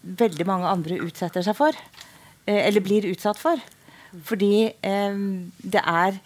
veldig 0.02 0.46
mange 0.48 0.70
andre 0.70 1.00
utsetter 1.04 1.44
seg 1.46 1.58
for. 1.58 1.76
Eh, 2.46 2.62
eller 2.68 2.84
blir 2.84 3.08
utsatt 3.10 3.40
for. 3.40 3.62
Fordi 4.26 4.53
eh, 4.70 5.20
det 5.76 5.84
er 5.84 6.20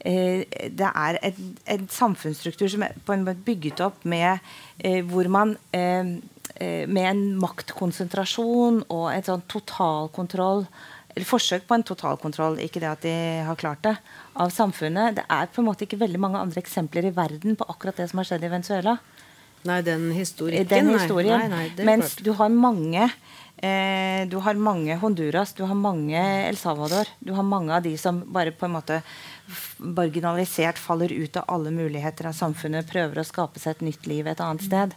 eh, 0.00 0.42
det 0.78 0.90
er 0.94 1.20
en 1.24 1.88
samfunnsstruktur 1.90 2.68
som 2.72 2.86
er 2.86 2.98
på 3.04 3.14
en 3.14 3.24
måte 3.26 3.44
bygget 3.46 3.82
opp 3.84 4.04
med 4.04 4.38
eh, 4.78 5.04
hvor 5.06 5.28
man 5.32 5.56
eh, 5.72 6.18
med 6.58 7.04
en 7.06 7.20
maktkonsentrasjon 7.38 8.80
og 8.90 9.04
et 9.12 9.28
sånn 9.28 9.44
totalkontroll 9.46 10.64
eller 11.18 11.26
forsøk 11.26 11.64
på 11.66 11.74
en 11.74 11.84
totalkontroll, 11.86 12.60
ikke 12.62 12.82
det 12.82 12.88
at 12.90 13.02
de 13.02 13.12
har 13.42 13.58
klart 13.58 13.82
det, 13.82 13.94
av 14.38 14.52
samfunnet. 14.54 15.16
Det 15.18 15.24
er 15.34 15.48
på 15.50 15.62
en 15.62 15.66
måte 15.66 15.86
ikke 15.86 15.98
veldig 15.98 16.20
mange 16.22 16.38
andre 16.38 16.62
eksempler 16.62 17.08
i 17.08 17.14
verden 17.16 17.58
på 17.58 17.66
akkurat 17.72 17.98
det 17.98 18.06
som 18.10 18.20
har 18.22 18.28
skjedd 18.28 18.46
i 18.46 18.52
Venezuela. 18.52 18.94
Nei, 19.66 19.80
den 19.82 20.12
historikken. 20.14 20.68
Den 20.70 20.92
historien. 20.94 21.42
Nei, 21.50 21.66
nei, 21.74 21.86
Mens 21.86 22.14
klart. 22.14 22.24
du 22.24 22.32
har 22.38 22.54
mange 22.54 23.08
eh, 23.62 24.28
Du 24.28 24.38
har 24.44 24.54
mange 24.54 24.96
Honduras, 24.96 25.52
du 25.52 25.64
har 25.64 25.74
mange 25.74 26.18
El 26.18 26.56
Salvador. 26.56 27.08
Du 27.18 27.32
har 27.32 27.42
mange 27.42 27.74
av 27.74 27.82
de 27.82 27.96
som 27.98 28.20
bare 28.32 28.52
på 28.52 28.66
en 28.66 28.76
måte 28.76 29.00
marginalisert 29.78 30.78
faller 30.78 31.12
ut 31.12 31.36
av 31.36 31.44
alle 31.48 31.70
muligheter 31.70 32.28
av 32.28 32.36
samfunnet, 32.36 32.88
prøver 32.90 33.20
å 33.20 33.26
skape 33.26 33.60
seg 33.62 33.76
et 33.76 33.86
nytt 33.88 34.06
liv 34.10 34.26
et 34.26 34.40
annet 34.44 34.66
sted. 34.66 34.96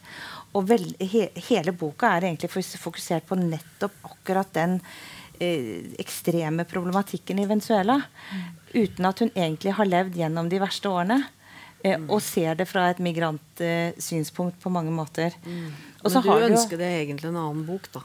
Og 0.54 0.68
vel, 0.68 0.90
he, 1.00 1.30
hele 1.48 1.72
boka 1.72 2.12
er 2.12 2.28
egentlig 2.28 2.52
fokusert 2.82 3.28
på 3.30 3.40
nettopp 3.40 3.96
akkurat 4.10 4.52
den 4.58 4.80
eh, 5.40 5.94
ekstreme 6.02 6.66
problematikken 6.68 7.40
i 7.40 7.48
Venezuela. 7.48 8.02
Uten 8.74 9.08
at 9.08 9.24
hun 9.24 9.32
egentlig 9.36 9.78
har 9.78 9.88
levd 9.88 10.20
gjennom 10.20 10.52
de 10.52 10.60
verste 10.64 10.92
årene. 10.92 11.22
Eh, 11.84 12.02
og 12.10 12.20
ser 12.22 12.58
det 12.60 12.68
fra 12.70 12.90
et 12.92 13.00
migrantsynspunkt 13.02 14.60
på 14.62 14.72
mange 14.74 14.94
måter. 14.94 15.34
Mm. 15.46 15.70
Men 16.04 16.26
du 16.26 16.32
ønsker 16.50 16.82
deg 16.82 16.98
egentlig 17.04 17.32
en 17.32 17.40
annen 17.42 17.64
bok, 17.66 17.88
da? 17.94 18.04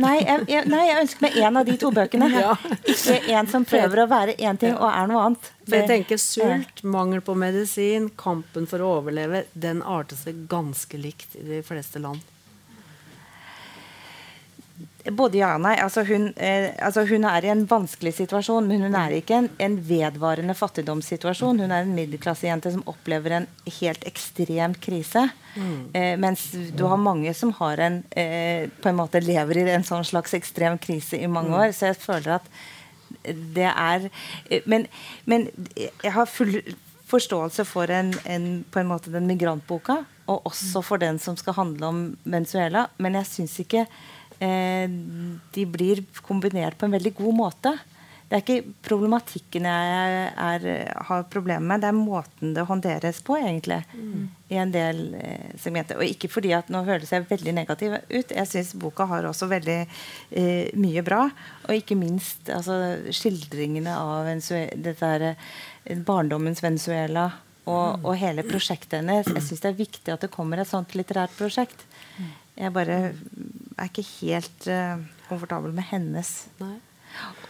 Nei, 0.00 0.16
jeg, 0.22 0.46
jeg, 0.50 0.68
nei, 0.70 0.84
jeg 0.88 1.02
ønsker 1.02 1.26
meg 1.26 1.38
en 1.48 1.60
av 1.60 1.68
de 1.68 1.76
to 1.80 1.90
bøkene. 1.94 2.30
ja. 2.38 2.54
Ikke 2.88 3.18
en 3.34 3.50
som 3.50 3.66
prøver 3.68 4.04
å 4.04 4.08
være 4.10 4.38
én 4.38 4.60
ting 4.60 4.76
og 4.76 4.88
er 4.90 5.10
noe 5.10 5.26
annet. 5.28 5.52
For 5.68 5.76
jeg 5.80 5.90
tenker 5.90 6.20
Sult, 6.22 6.82
mangel 6.86 7.22
på 7.24 7.36
medisin, 7.38 8.08
kampen 8.16 8.68
for 8.70 8.84
å 8.84 8.96
overleve, 9.00 9.44
den 9.52 9.84
arter 9.84 10.18
seg 10.18 10.46
ganske 10.50 11.00
likt 11.00 11.36
i 11.38 11.44
de 11.48 11.62
fleste 11.66 12.00
land. 12.02 12.24
Både 15.04 15.38
ja 15.38 15.52
og 15.54 15.62
nei. 15.62 15.76
Altså 15.78 16.02
hun, 16.08 16.32
eh, 16.36 16.72
altså 16.84 17.04
hun, 17.06 17.24
er 17.28 17.44
i 17.46 17.50
en 17.52 17.62
vanskelig 17.70 18.16
situasjon, 18.16 18.66
men 18.66 18.82
hun 18.82 18.96
er 18.98 19.14
ikke 19.18 19.36
en, 19.38 19.48
en 19.62 19.76
vedvarende 19.88 20.56
fattigdomssituasjon. 20.58 21.60
Hun 21.62 21.70
er 21.70 21.86
en 21.86 21.94
middelklassejente 21.94 22.72
som 22.74 22.82
opplever 22.90 23.36
en 23.36 23.46
helt 23.78 24.04
ekstrem 24.10 24.74
krise. 24.82 25.28
Mm. 25.54 25.78
Eh, 25.94 26.16
mens 26.20 26.48
du 26.74 26.84
har 26.90 27.00
mange 27.00 27.32
som 27.34 27.54
har 27.60 27.84
en, 27.86 28.02
eh, 28.10 28.66
på 28.82 28.90
en 28.90 28.98
måte 28.98 29.22
lever 29.22 29.62
i 29.62 29.68
en 29.76 29.86
sånn 29.86 30.04
slags 30.06 30.34
ekstrem 30.36 30.80
krise 30.82 31.20
i 31.20 31.30
mange 31.30 31.54
mm. 31.54 31.60
år. 31.62 31.72
Så 31.76 31.92
jeg 31.92 32.02
føler 32.02 32.36
at 32.40 32.52
det 33.28 33.70
er 33.70 34.10
eh, 34.50 34.66
Men, 34.66 34.86
men 35.24 35.48
jeg 36.02 36.12
har 36.12 36.28
full 36.28 36.58
forståelse 37.08 37.64
for 37.64 37.88
en, 37.88 38.12
en, 38.28 38.64
på 38.68 38.82
en 38.82 38.88
måte 38.90 39.12
den 39.14 39.24
migrantboka, 39.30 40.02
og 40.28 40.44
også 40.50 40.82
for 40.84 41.00
den 41.00 41.16
som 41.22 41.38
skal 41.40 41.56
handle 41.56 41.88
om 41.88 42.00
Venezuela. 42.24 42.88
Men 42.98 43.16
jeg 43.16 43.30
syns 43.30 43.54
ikke 43.64 43.86
de 44.38 45.64
blir 45.66 46.04
kombinert 46.22 46.78
på 46.78 46.86
en 46.86 46.94
veldig 46.94 47.10
god 47.18 47.34
måte. 47.34 47.72
Det 48.28 48.36
er 48.36 48.42
ikke 48.42 48.72
problematikken 48.84 49.64
jeg 49.64 50.24
er, 50.36 50.64
har 51.08 51.22
problemer 51.32 51.64
med, 51.64 51.80
det 51.80 51.88
er 51.88 51.96
måten 51.96 52.50
det 52.52 52.66
håndteres 52.68 53.22
på, 53.24 53.38
egentlig. 53.40 53.78
Mm. 53.96 54.26
I 54.52 54.58
en 54.60 54.74
del 54.74 55.00
eh, 55.16 55.54
segmenter. 55.56 55.96
Og 55.96 56.04
ikke 56.04 56.28
fordi 56.28 56.52
at 56.52 56.68
nå 56.72 56.82
høres 56.84 57.14
jeg 57.14 57.24
veldig 57.30 57.54
negativ 57.56 57.96
ut. 57.96 58.34
Jeg 58.36 58.50
syns 58.50 58.74
boka 58.76 59.06
har 59.08 59.24
også 59.30 59.48
veldig 59.48 59.78
eh, 59.80 60.68
mye 60.76 61.04
bra. 61.06 61.22
Og 61.64 61.80
ikke 61.80 61.96
minst 61.96 62.52
altså, 62.52 62.76
skildringene 63.16 63.96
av 63.96 64.28
dette 64.28 65.08
her, 65.08 65.30
eh, 65.32 65.96
barndommens 65.96 66.60
Venezuela. 66.60 67.30
Og, 67.64 67.96
mm. 67.96 68.04
og, 68.04 68.12
hele 68.20 68.44
prosjektet 68.44 69.00
hennes. 69.00 69.32
Jeg 69.38 69.46
syns 69.46 69.64
det 69.64 69.72
er 69.72 69.80
viktig 69.80 70.12
at 70.12 70.28
det 70.28 70.34
kommer 70.36 70.60
et 70.60 70.68
sånt 70.68 70.92
litterært 71.00 71.32
prosjekt. 71.40 71.80
Jeg 72.58 72.74
bare 72.74 72.98
er 73.78 73.86
ikke 73.86 74.06
helt 74.18 74.66
uh, 74.66 74.98
komfortabel 75.28 75.74
med 75.76 75.86
hennes. 75.92 76.32
Nei. 76.58 76.76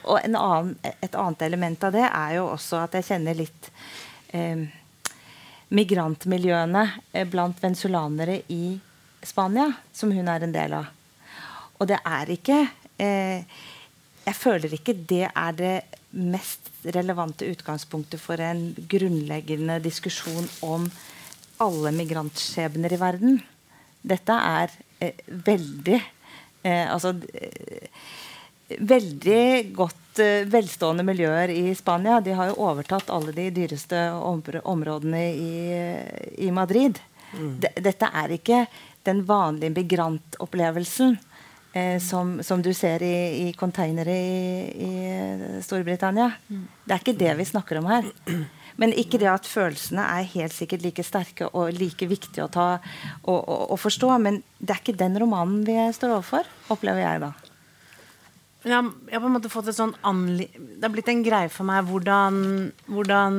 Og 0.09 0.21
annen, 0.25 0.75
et 1.03 1.17
annet 1.19 1.43
element 1.49 1.85
av 1.85 1.95
det 1.95 2.05
er 2.07 2.37
jo 2.39 2.47
også 2.53 2.83
at 2.85 2.95
jeg 2.97 3.09
kjenner 3.11 3.37
litt 3.37 3.71
eh, 4.37 4.63
migrantmiljøene 5.75 6.85
eh, 7.13 7.27
blant 7.29 7.59
venezuelanere 7.63 8.41
i 8.55 8.79
Spania, 9.25 9.69
som 9.93 10.13
hun 10.15 10.31
er 10.31 10.47
en 10.47 10.55
del 10.55 10.77
av. 10.79 10.89
Og 11.79 11.91
det 11.91 11.99
er 12.07 12.33
ikke 12.35 12.63
eh, 12.99 13.45
Jeg 14.25 14.37
føler 14.37 14.73
ikke 14.75 14.97
det 15.09 15.27
er 15.29 15.53
det 15.57 15.77
mest 16.11 16.71
relevante 16.85 17.47
utgangspunktet 17.49 18.21
for 18.21 18.41
en 18.41 18.71
grunnleggende 18.91 19.79
diskusjon 19.85 20.49
om 20.65 20.89
alle 21.61 21.93
migrantskjebner 21.97 22.93
i 22.93 23.01
verden. 23.01 23.41
Dette 24.01 24.33
er 24.33 24.73
veldig 25.27 25.99
eh, 25.99 26.87
Altså 26.91 27.15
eh, 27.35 27.89
veldig 28.79 29.75
godt 29.77 30.19
velstående 30.51 31.05
miljøer 31.07 31.53
i 31.55 31.71
Spania. 31.79 32.19
De 32.21 32.35
har 32.35 32.51
jo 32.51 32.59
overtatt 32.67 33.09
alle 33.15 33.31
de 33.33 33.47
dyreste 33.55 34.01
områdene 34.67 35.21
i, 35.31 35.53
i 36.43 36.51
Madrid. 36.51 36.99
Mm. 37.29 37.61
dette 37.61 38.09
er 38.09 38.33
ikke 38.33 38.63
den 39.05 39.23
vanlige 39.29 39.75
migrantopplevelsen 39.77 41.17
eh, 41.73 41.99
som, 42.01 42.39
som, 42.43 42.63
du 42.63 42.73
ser 42.75 43.03
i, 43.05 43.49
i 43.49 43.53
containere 43.53 44.15
i, 44.17 44.89
i 44.89 45.63
Storbritannia. 45.65 46.31
Mm. 46.49 46.65
Det 46.85 46.97
er 46.97 47.05
ikke 47.05 47.19
det 47.21 47.35
vi 47.39 47.49
snakker 47.53 47.81
om 47.81 47.91
her. 47.93 48.09
Men 48.79 48.95
ikke 48.95 49.19
det 49.19 49.27
at 49.31 49.49
følelsene 49.49 50.05
er 50.07 50.31
helt 50.37 50.55
sikkert 50.55 50.85
like 50.87 51.03
sterke 51.03 51.49
og 51.51 51.75
like 51.75 52.07
viktige 52.07 52.47
å 52.47 52.53
ta 52.53 52.69
og, 52.77 53.41
og, 53.41 53.65
og 53.75 53.79
forstå. 53.83 54.13
Men 54.23 54.41
det 54.59 54.75
er 54.75 54.83
ikke 54.83 54.99
den 55.01 55.19
romanen 55.19 55.65
vi 55.67 55.77
står 55.95 56.15
overfor, 56.15 56.49
opplever 56.71 57.03
jeg 57.03 57.23
da. 57.27 57.33
Jeg 58.67 58.75
har 58.75 59.23
på 59.23 59.29
en 59.29 59.37
måte 59.37 59.51
fått 59.51 59.69
et 59.71 59.77
sånn 59.77 59.93
anli 60.03 60.49
Det 60.51 60.83
har 60.83 60.91
blitt 60.91 61.09
en 61.13 61.21
greie 61.23 61.51
for 61.53 61.63
meg 61.69 61.87
hvordan 61.87 62.41
Hvordan, 62.91 63.37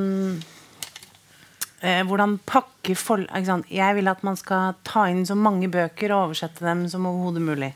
eh, 1.84 2.00
hvordan 2.08 2.38
pakke 2.48 2.96
for, 2.96 3.26
Jeg 3.68 3.96
vil 3.98 4.08
at 4.08 4.24
man 4.24 4.38
skal 4.40 4.78
ta 4.82 5.06
inn 5.12 5.26
så 5.28 5.36
mange 5.36 5.68
bøker 5.68 6.14
og 6.14 6.30
oversette 6.30 6.64
dem 6.64 6.86
som 6.88 7.06
overhodet 7.06 7.44
mulig. 7.44 7.72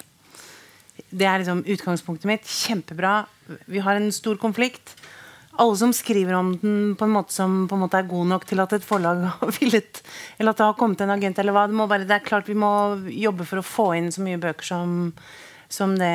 Det 1.12 1.26
er 1.26 1.42
liksom 1.42 1.64
utgangspunktet 1.68 2.26
mitt. 2.26 2.48
Kjempebra. 2.48 3.26
Vi 3.68 3.82
har 3.84 4.00
en 4.00 4.10
stor 4.12 4.36
konflikt 4.40 4.96
alle 5.62 5.76
som 5.78 5.92
skriver 5.94 6.34
om 6.38 6.52
den 6.58 6.96
på 6.98 7.06
en 7.06 7.14
måte 7.14 7.34
som 7.34 7.64
på 7.68 7.76
en 7.76 7.84
måte 7.84 8.00
er 8.00 8.10
god 8.10 8.30
nok 8.32 8.46
til 8.48 8.62
at 8.64 8.74
et 8.76 8.86
forlag 8.86 9.22
har 9.38 9.54
villet 9.60 10.02
Eller 10.38 10.54
at 10.54 10.60
det 10.60 10.66
har 10.66 10.76
kommet 10.78 11.04
en 11.04 11.14
agent, 11.14 11.38
eller 11.38 11.54
hva. 11.56 11.66
Det, 11.70 11.78
må 11.78 11.86
bare, 11.90 12.08
det 12.08 12.18
er 12.18 12.26
klart 12.26 12.50
vi 12.50 12.58
må 12.58 12.72
jobbe 13.10 13.46
for 13.48 13.62
å 13.62 13.66
få 13.66 13.88
inn 13.98 14.10
så 14.14 14.24
mye 14.24 14.40
bøker 14.42 14.66
som, 14.66 15.12
som 15.72 15.94
det 15.98 16.14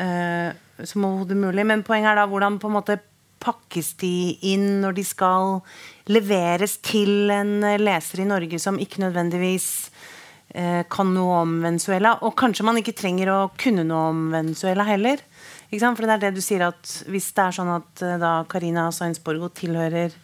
eh, 0.00 0.50
som 0.86 1.04
overhodet 1.04 1.36
mulig. 1.36 1.66
Men 1.68 1.84
poenget 1.86 2.14
er 2.14 2.22
da 2.22 2.28
hvordan 2.30 2.58
på 2.60 2.70
en 2.70 2.76
måte 2.78 3.00
pakkes 3.40 3.94
de 4.00 4.36
inn 4.52 4.82
når 4.82 4.98
de 4.98 5.04
skal 5.06 5.60
leveres 6.12 6.76
til 6.84 7.32
en 7.32 7.60
leser 7.80 8.22
i 8.24 8.28
Norge 8.28 8.60
som 8.60 8.80
ikke 8.80 9.00
nødvendigvis 9.04 9.68
eh, 10.54 10.82
kan 10.92 11.14
noe 11.14 11.40
om 11.44 11.56
Venezuela. 11.64 12.18
Og 12.26 12.36
kanskje 12.40 12.66
man 12.68 12.80
ikke 12.80 12.96
trenger 12.96 13.32
å 13.32 13.40
kunne 13.60 13.86
noe 13.88 14.10
om 14.12 14.26
Venezuela 14.34 14.84
heller. 14.88 15.22
For 15.70 16.02
det 16.02 16.16
er 16.16 16.22
det 16.26 16.34
du 16.34 16.42
sier 16.42 16.64
at 16.66 16.94
Hvis 17.06 17.30
det 17.36 17.44
er 17.44 17.54
sånn 17.54 17.70
at 17.70 18.02
uh, 18.02 18.16
da 18.18 18.32
Carina 18.50 18.88
Sainsborgo 18.94 19.52
tilhører 19.54 20.16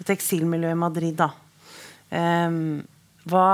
et 0.00 0.10
eksilmiljø 0.10 0.72
i 0.72 0.78
Madrid, 0.78 1.18
da 1.20 1.28
um, 2.48 2.80
Hva 3.28 3.48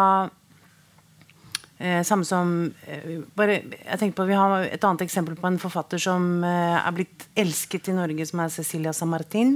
Eh, 1.80 2.02
Samme 2.04 2.26
som 2.28 2.50
eh, 2.84 3.22
bare, 3.32 3.54
jeg 3.72 3.96
tenker 3.96 4.18
på, 4.18 4.26
Vi 4.28 4.36
har 4.36 4.66
et 4.66 4.82
annet 4.84 5.00
eksempel 5.06 5.38
på 5.40 5.48
en 5.48 5.56
forfatter 5.56 5.96
som 6.02 6.44
er 6.44 6.92
blitt 6.92 7.24
elsket 7.40 7.88
i 7.88 7.94
Norge, 7.96 8.26
som 8.28 8.42
er 8.44 8.52
Cecilia 8.52 8.92
Samartin. 8.92 9.54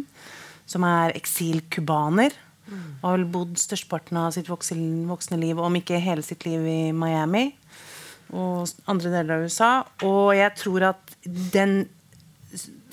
Som 0.64 0.86
er 0.88 1.12
eksilcubaner. 1.12 2.32
Mm. 2.64 2.86
Og 3.02 3.04
har 3.04 3.18
vel 3.18 3.26
bodd 3.28 3.60
størsteparten 3.60 4.16
av 4.16 4.30
sitt 4.32 4.48
voksne 4.48 5.36
liv, 5.36 5.60
om 5.60 5.76
ikke 5.76 6.00
hele 6.00 6.24
sitt 6.24 6.46
liv, 6.48 6.64
i 6.64 6.96
Miami 6.96 7.50
og 8.34 8.90
andre 8.90 9.12
deler 9.12 9.36
av 9.36 9.46
USA. 9.46 9.72
Og 10.06 10.34
jeg 10.34 10.52
tror 10.58 10.88
at 10.90 11.14
den 11.24 11.84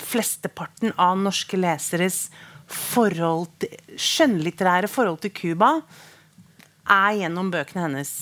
flesteparten 0.02 0.94
av 1.02 1.18
norske 1.20 1.58
leseres 1.60 2.28
forhold 2.72 3.50
til, 3.62 3.74
skjønnlitterære 4.00 4.90
forhold 4.90 5.20
til 5.26 5.34
Cuba 5.36 5.74
er 6.92 7.18
gjennom 7.20 7.52
bøkene 7.54 7.88
hennes. 7.88 8.14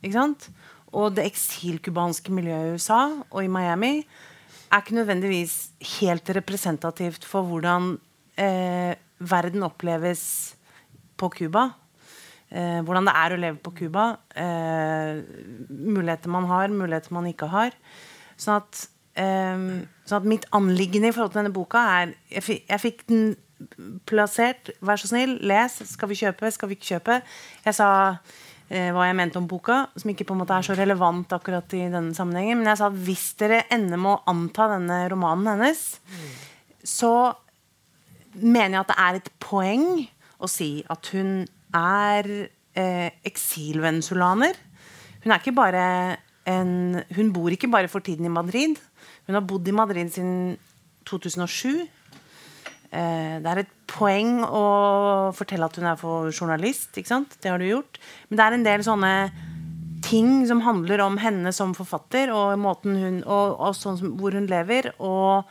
Ikke 0.00 0.16
sant? 0.16 0.48
og 0.96 1.16
det 1.16 1.26
eksilcubanske 1.28 2.32
miljøet 2.32 2.70
i 2.70 2.76
USA 2.78 3.02
og 3.28 3.42
i 3.44 3.50
Miami 3.52 3.92
er 4.68 4.80
ikke 4.80 4.96
nødvendigvis 4.96 5.56
helt 5.98 6.30
representativt 6.36 7.24
for 7.28 7.46
hvordan 7.48 7.94
eh, 8.40 8.94
verden 9.18 9.64
oppleves 9.66 10.22
på 11.18 11.30
Cuba. 11.34 11.70
Eh, 12.48 12.78
hvordan 12.80 13.08
det 13.08 13.14
er 13.20 13.34
å 13.34 13.40
leve 13.40 13.58
på 13.60 13.74
Cuba. 13.76 14.06
Eh, 14.32 15.20
muligheter 15.68 16.32
man 16.32 16.48
har, 16.48 16.72
muligheter 16.72 17.12
man 17.12 17.28
ikke 17.28 17.50
har. 17.52 17.76
Sånn 18.40 18.62
at, 18.62 18.86
eh, 19.14 19.84
sånn 20.08 20.22
at 20.22 20.28
mitt 20.28 20.46
anliggende 20.56 21.10
i 21.10 21.12
forhold 21.12 21.34
til 21.34 21.42
denne 21.42 21.54
boka 21.54 21.78
er 21.78 22.14
Jeg, 22.30 22.42
fikk, 22.42 22.64
jeg 22.68 22.80
fikk 22.80 23.06
den 23.08 23.36
plassert. 24.06 24.70
Vær 24.80 25.00
så 25.00 25.10
snill, 25.10 25.38
les. 25.42 25.80
Skal 25.90 26.08
vi 26.08 26.14
kjøpe? 26.14 26.52
Skal 26.52 26.70
vi 26.70 26.76
ikke 26.76 26.94
kjøpe? 26.94 27.22
Jeg 27.64 27.74
sa 27.74 27.88
eh, 28.70 28.92
hva 28.94 29.08
jeg 29.08 29.16
mente 29.18 29.40
om 29.40 29.48
boka, 29.48 29.88
som 29.96 30.12
ikke 30.12 30.26
på 30.28 30.36
en 30.36 30.42
måte 30.42 30.56
er 30.56 30.66
så 30.66 30.76
relevant 30.78 31.32
akkurat 31.34 31.74
i 31.74 31.88
denne 31.90 32.14
sammenhengen. 32.16 32.60
Men 32.60 32.72
jeg 32.72 32.80
sa 32.80 32.88
at 32.88 33.00
hvis 33.08 33.26
dere 33.40 33.64
ender 33.74 34.00
med 34.00 34.14
å 34.14 34.22
anta 34.30 34.70
denne 34.76 35.02
romanen 35.10 35.50
hennes, 35.52 35.84
så 36.84 37.34
mener 38.38 38.78
jeg 38.78 38.84
at 38.84 38.92
det 38.92 38.98
er 39.04 39.18
et 39.18 39.30
poeng 39.42 39.86
å 40.38 40.48
si 40.50 40.70
at 40.88 41.10
hun 41.12 41.42
er 41.74 42.30
eh, 42.74 43.10
eksilvenezolaner. 43.24 44.56
Hun 45.24 45.34
Hun 47.16 47.32
bor 47.32 47.50
ikke 47.50 47.68
bare 47.68 47.88
for 47.88 48.00
tiden 48.00 48.24
i 48.24 48.32
Madrid. 48.32 48.78
Hun 49.26 49.34
har 49.34 49.44
bodd 49.44 49.68
i 49.68 49.72
Madrid 49.72 50.08
siden 50.10 50.56
2007. 51.04 51.88
Eh, 52.88 53.36
det 53.44 53.50
er 53.50 53.60
et 53.60 53.74
poeng 53.86 54.40
å 54.44 54.64
fortelle 55.36 55.66
at 55.68 55.76
hun 55.76 55.90
er 55.90 55.98
for 56.00 56.32
journalist. 56.32 56.94
Det 56.94 57.50
har 57.50 57.58
du 57.58 57.68
gjort. 57.68 57.98
Men 58.28 58.38
det 58.38 58.44
er 58.44 58.56
en 58.56 58.64
del 58.64 58.84
sånne 58.86 59.12
ting 60.08 60.46
som 60.48 60.62
handler 60.64 61.02
om 61.04 61.18
henne 61.20 61.52
som 61.52 61.74
forfatter, 61.76 62.32
og, 62.32 62.56
hun, 62.56 63.20
og, 63.26 63.58
og 63.58 63.76
sånn 63.76 63.98
som, 63.98 64.14
hvor 64.16 64.32
hun 64.32 64.48
lever, 64.48 64.92
og 64.98 65.44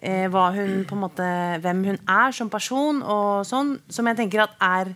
eh, 0.00 0.28
hun, 0.30 0.86
måte, 1.00 1.28
hvem 1.60 1.84
hun 1.84 1.98
er 2.08 2.32
som 2.32 2.48
person, 2.48 3.02
og 3.02 3.44
sånn, 3.48 3.76
som 3.90 4.08
jeg 4.08 4.20
tenker 4.20 4.46
at 4.46 4.56
er 4.62 4.94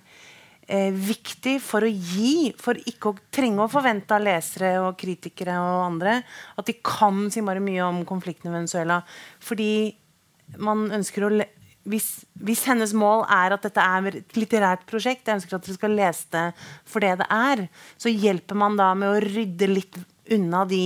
eh, 0.73 0.91
viktig 0.93 1.59
for 1.63 1.85
å 1.85 1.91
gi, 1.91 2.53
for 2.59 2.79
ikke 2.89 3.13
å 3.13 3.19
trenge 3.35 3.65
å 3.65 3.71
forvente 3.73 4.17
av 4.17 4.25
lesere 4.25 4.75
og 4.83 4.97
kritikere 5.01 5.57
og 5.61 5.87
andre 5.87 6.21
at 6.57 6.69
de 6.69 6.79
kan 6.81 7.27
si 7.33 7.45
bare 7.45 7.63
mye 7.65 7.83
om 7.87 8.03
konflikten 8.09 8.51
i 8.51 8.57
Venezuela. 8.57 9.03
Fordi 9.43 9.73
man 10.63 10.89
ønsker 10.93 11.29
å 11.29 11.35
hvis, 11.83 12.23
hvis, 12.39 12.61
hennes 12.71 12.93
mål 12.95 13.25
er 13.33 13.57
at 13.57 13.65
dette 13.67 13.83
er 13.83 14.21
et 14.21 14.37
litterært 14.39 14.85
prosjekt, 14.87 15.27
jeg 15.27 15.41
ønsker 15.41 15.57
at 15.57 15.65
dere 15.67 15.75
skal 15.75 15.97
lese 15.99 16.29
det 16.31 16.45
for 16.87 17.03
det 17.03 17.17
det 17.19 17.27
er, 17.35 17.65
så 17.99 18.13
hjelper 18.13 18.59
man 18.59 18.77
da 18.79 18.93
med 18.95 19.11
å 19.11 19.23
rydde 19.25 19.67
litt 19.67 19.99
unna 20.31 20.63
de 20.71 20.85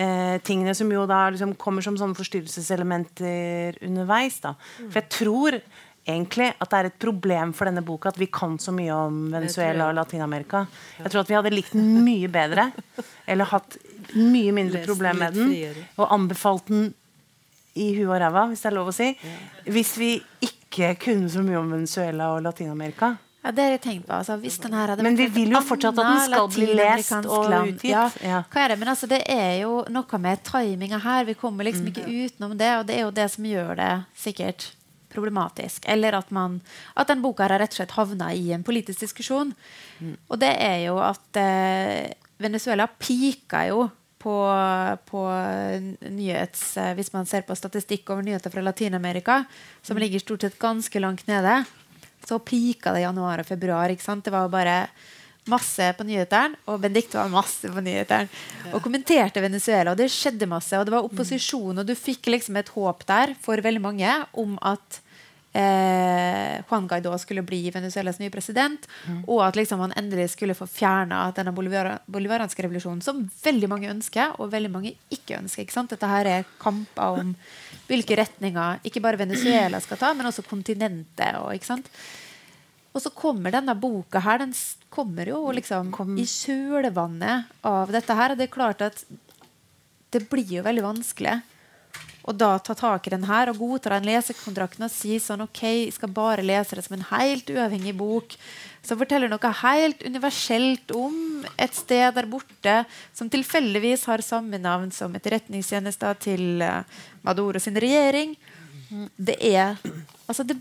eh, 0.00 0.36
tingene 0.46 0.74
som 0.76 0.88
jo 0.92 1.04
da 1.08 1.26
liksom 1.32 1.52
kommer 1.60 1.84
som 1.84 1.98
sånne 2.00 2.16
forstyrrelseselementer 2.16 3.76
underveis. 3.84 4.40
da. 4.40 4.54
For 4.78 5.02
jeg 5.02 5.12
tror 5.12 5.58
egentlig 6.06 6.52
at 6.54 6.70
det 6.70 6.78
er 6.78 6.88
et 6.90 6.98
problem 7.02 7.52
for 7.56 7.68
denne 7.68 7.82
boka 7.86 8.12
at 8.12 8.20
vi 8.20 8.28
kan 8.32 8.56
så 8.62 8.74
mye 8.74 8.94
om 8.94 9.18
Venezuela 9.32 9.88
og 9.90 9.96
Latin-Amerika. 9.98 10.64
Jeg 11.00 11.10
tror 11.10 11.24
at 11.24 11.32
vi 11.32 11.38
hadde 11.38 11.54
likt 11.54 11.74
den 11.74 11.98
mye 12.06 12.30
bedre, 12.32 12.70
eller 13.30 13.50
hatt 13.50 13.78
mye 14.14 14.54
mindre 14.54 14.84
problem 14.86 15.20
med 15.24 15.36
den, 15.36 15.52
og 15.98 16.14
anbefalt 16.14 16.70
den 16.70 16.92
i 17.76 17.90
huet 17.98 18.08
og 18.08 18.20
ræva, 18.22 18.46
hvis 18.48 18.62
det 18.64 18.70
er 18.70 18.78
lov 18.78 18.88
å 18.88 18.96
si, 18.96 19.10
hvis 19.68 19.92
vi 20.00 20.14
ikke 20.46 20.94
kunne 21.02 21.28
så 21.32 21.42
mye 21.44 21.58
om 21.60 21.74
Venezuela 21.74 22.32
og 22.36 22.44
Latin-Amerika. 22.46 23.16
Ja, 23.46 23.52
det 23.54 23.62
har 23.62 23.74
jeg 23.76 23.82
tenkt 23.84 24.06
på. 24.08 24.14
Altså, 24.16 24.34
Men 25.02 25.14
vi 25.14 25.26
vil 25.30 25.52
jo 25.54 25.60
fortsatt 25.62 25.98
at 26.02 26.08
den 26.08 26.22
skal 26.24 26.48
bli 26.50 26.66
lest 26.74 27.12
og 27.30 27.52
utgitt. 27.60 27.84
Ja, 27.92 28.08
ja. 28.18 28.40
Hva 28.50 28.64
er 28.64 28.72
det? 28.72 28.78
Men 28.80 28.90
altså, 28.90 29.06
det 29.06 29.20
er 29.30 29.60
jo 29.60 29.84
noe 29.92 30.18
med 30.18 30.42
timinga 30.48 30.98
her. 31.04 31.28
Vi 31.28 31.36
kommer 31.38 31.68
liksom 31.68 31.86
ikke 31.92 32.08
mm. 32.08 32.16
utenom 32.24 32.56
det, 32.58 32.72
og 32.80 32.88
det 32.88 32.96
er 32.96 33.04
jo 33.04 33.12
det 33.14 33.28
som 33.36 33.46
gjør 33.46 33.78
det 33.78 33.92
sikkert 34.18 34.66
problematisk. 35.16 35.88
Eller 35.88 36.18
at, 36.18 36.30
man, 36.34 36.60
at 36.94 37.10
den 37.10 37.24
boka 37.24 37.46
har 37.46 37.56
rett 37.58 37.74
og 37.74 37.80
slett 37.80 37.96
havna 37.96 38.32
i 38.36 38.50
en 38.54 38.66
politisk 38.66 39.02
diskusjon. 39.06 39.54
Mm. 39.98 40.16
Og 40.28 40.40
det 40.42 40.52
er 40.62 40.82
jo 40.86 40.98
at 41.02 41.40
eh, 41.40 42.12
Venezuela 42.42 42.86
pika 42.86 43.64
jo 43.70 43.86
på, 44.26 44.36
på, 45.06 45.24
nyhets 46.10 46.62
eh, 46.82 46.94
Hvis 46.98 47.12
man 47.14 47.28
ser 47.28 47.44
på 47.46 47.56
statistikk 47.56 48.10
over 48.10 48.24
nyheter 48.26 48.52
fra 48.52 48.64
Latin-Amerika, 48.64 49.42
som 49.82 49.96
mm. 49.96 50.02
ligger 50.04 50.24
stort 50.24 50.46
sett 50.46 50.58
ganske 50.58 51.02
langt 51.02 51.26
nede, 51.30 51.60
så 52.26 52.40
pika 52.42 52.92
det 52.92 53.04
i 53.04 53.06
januar 53.06 53.42
og 53.42 53.46
februar. 53.46 53.92
Det 53.92 54.32
var 54.34 54.48
bare 54.50 54.80
masse 55.46 55.92
på 55.94 56.06
nyhetene, 56.06 56.58
og 56.66 56.80
Benedicte 56.82 57.18
var 57.18 57.30
masse 57.30 57.70
på 57.70 57.82
nyhetene. 57.84 58.26
Og 58.74 58.82
kommenterte 58.82 59.42
Venezuela, 59.44 59.92
og 59.92 60.00
det 60.00 60.10
skjedde 60.12 60.48
masse. 60.50 60.74
Og 60.78 60.86
det 60.86 60.94
var 60.94 61.06
opposisjon, 61.06 61.78
og 61.78 61.86
du 61.86 61.94
fikk 61.94 62.30
liksom 62.34 62.58
et 62.58 62.72
håp 62.74 63.06
der 63.06 63.36
for 63.42 63.62
veldig 63.62 63.82
mange 63.84 64.16
om 64.34 64.56
at 64.66 65.00
eh, 65.56 66.58
Juan 66.68 66.88
Guaidó 66.90 67.14
skulle 67.18 67.44
bli 67.46 67.62
Venezuelas 67.74 68.20
nye 68.20 68.32
president, 68.34 68.84
mm. 69.06 69.22
og 69.24 69.42
at 69.46 69.56
liksom 69.58 69.80
han 69.84 69.94
endelig 69.96 70.30
skulle 70.34 70.56
få 70.58 70.68
fjerna 70.68 71.24
denne 71.36 71.54
bolivaranske 71.54 72.66
revolusjonen, 72.66 73.02
som 73.04 73.24
veldig 73.44 73.70
mange 73.72 73.90
ønsker, 73.92 74.36
og 74.40 74.52
veldig 74.52 74.72
mange 74.72 74.94
ikke 75.12 75.40
ønsker. 75.40 75.64
Ikke 75.64 75.86
Dette 75.94 76.12
her 76.12 76.30
er 76.30 76.46
kamper 76.60 77.22
om 77.22 77.34
hvilke 77.86 78.18
retninger 78.18 78.86
ikke 78.86 79.02
bare 79.04 79.20
Venezuela 79.20 79.80
skal 79.80 80.00
ta, 80.00 80.12
men 80.14 80.28
også 80.28 80.44
kontinentet. 80.46 81.36
Og, 81.40 81.52
ikke 81.54 81.72
sant? 81.74 81.90
og 82.96 83.02
så 83.04 83.12
kommer 83.12 83.52
denne 83.52 83.74
boka 83.76 84.22
her. 84.24 84.40
Den 84.40 84.54
kommer 84.92 85.28
jo 85.28 85.42
liksom 85.52 85.92
i 86.16 86.24
kjølvannet 86.24 87.50
av 87.68 87.92
dette 87.92 88.16
her. 88.16 88.32
Og 88.32 88.40
det 88.40 88.46
er 88.48 88.54
klart 88.54 88.84
at 88.86 89.04
det 90.14 90.22
blir 90.30 90.58
jo 90.58 90.64
veldig 90.64 90.84
vanskelig 90.86 91.34
og 92.26 92.34
da 92.34 92.56
ta 92.58 92.74
tak 92.74 93.06
i 93.06 93.12
den 93.14 93.26
her 93.28 93.50
og 93.50 93.60
godta 93.60 93.92
den 93.94 94.08
lesekontrakten 94.08 94.86
og 94.86 94.92
si 94.92 95.18
sånn 95.22 95.44
OK, 95.44 95.62
jeg 95.62 95.94
skal 95.94 96.10
bare 96.14 96.44
lese 96.46 96.78
det 96.78 96.84
som 96.86 96.96
en 96.96 97.06
helt 97.12 97.50
uavhengig 97.54 97.94
bok 97.98 98.34
som 98.86 98.98
forteller 98.98 99.30
noe 99.30 99.52
helt 99.62 100.02
universelt 100.06 100.90
om 100.94 101.44
et 101.58 101.74
sted 101.74 102.14
der 102.16 102.28
borte 102.30 102.76
som 103.16 103.30
tilfeldigvis 103.30 104.06
har 104.10 104.24
samme 104.26 104.58
navn 104.62 104.92
som 104.94 105.14
etterretningstjenesten 105.18 106.22
til 106.22 106.62
uh, 106.62 106.82
Maduro 107.26 107.62
sin 107.62 107.78
regjering. 107.78 108.36
Det 109.18 109.38
er 109.42 109.78
altså 110.26 110.46
det, 110.46 110.58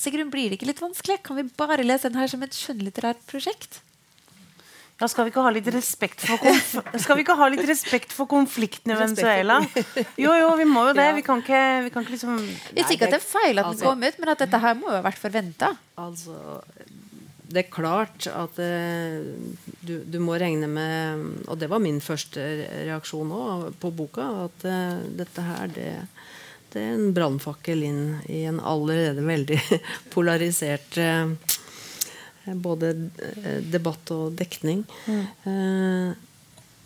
Sigrun, 0.00 0.30
blir 0.32 0.48
det 0.48 0.56
ikke 0.56 0.70
litt 0.70 0.82
vanskelig? 0.82 1.18
Kan 1.26 1.36
vi 1.36 1.48
bare 1.58 1.84
lese 1.84 2.08
den 2.08 2.18
her 2.18 2.30
som 2.30 2.42
et 2.46 2.56
skjønnlitterært 2.56 3.20
prosjekt? 3.28 3.82
Da 5.00 5.08
skal 5.08 5.24
vi 5.24 5.32
ikke 5.32 5.42
ha 5.46 5.50
litt 5.54 5.68
respekt 5.72 6.26
for, 6.28 6.42
skal 7.02 7.16
vi 7.16 7.24
ikke 7.24 7.36
ha 7.38 7.48
litt 7.48 7.64
respekt 7.68 8.12
for 8.12 8.28
konflikten 8.28 8.92
i 8.92 8.98
Venezuela? 9.00 9.56
Jo, 10.20 10.34
jo, 10.36 10.50
vi 10.60 10.66
må 10.68 10.90
jo 10.90 10.96
det. 10.98 11.08
Vi 11.16 11.24
kan 11.24 11.40
ikke, 11.40 11.60
vi 11.86 11.92
kan 11.94 12.04
ikke 12.04 12.16
liksom 12.18 12.36
Jeg 12.40 12.84
sier 12.84 12.96
ikke 12.98 13.08
at 13.08 13.16
det 13.16 13.20
er 13.22 13.24
feil 13.24 13.62
at 13.62 13.64
den 13.64 13.72
altså, 13.72 13.86
kom 13.88 14.04
ut, 14.04 14.18
men 14.20 14.32
at 14.34 14.42
dette 14.44 14.60
her 14.60 14.76
må 14.76 14.90
jo 14.90 14.98
ha 14.98 15.04
vært 15.06 15.22
forventa. 15.22 15.70
Altså, 16.00 16.36
det 17.50 17.62
er 17.62 17.70
klart 17.72 18.28
at 18.28 18.60
uh, 18.60 19.30
du, 19.80 19.94
du, 20.04 20.18
må 20.22 20.36
regne 20.38 20.68
med 20.70 21.24
Og 21.50 21.56
det 21.58 21.70
var 21.72 21.80
min 21.82 21.98
første 22.04 22.44
reaksjon 22.84 23.32
òg 23.34 23.70
på 23.80 23.92
boka. 23.96 24.26
At 24.50 24.68
uh, 24.68 25.00
dette 25.16 25.46
her, 25.46 25.72
det, 25.72 25.94
det, 26.74 26.84
er 26.84 26.92
en 26.98 27.16
brannfakkel 27.16 27.88
inn 27.88 28.04
i 28.28 28.44
en 28.52 28.60
allerede 28.60 29.24
veldig 29.24 29.62
polarisert 30.14 31.00
uh, 31.00 31.32
Eh, 31.32 31.49
både 32.44 32.92
eh, 33.20 33.60
debatt 33.62 34.12
og 34.14 34.34
dekning. 34.38 34.84
Mm. 35.06 35.24
Eh, 35.44 36.12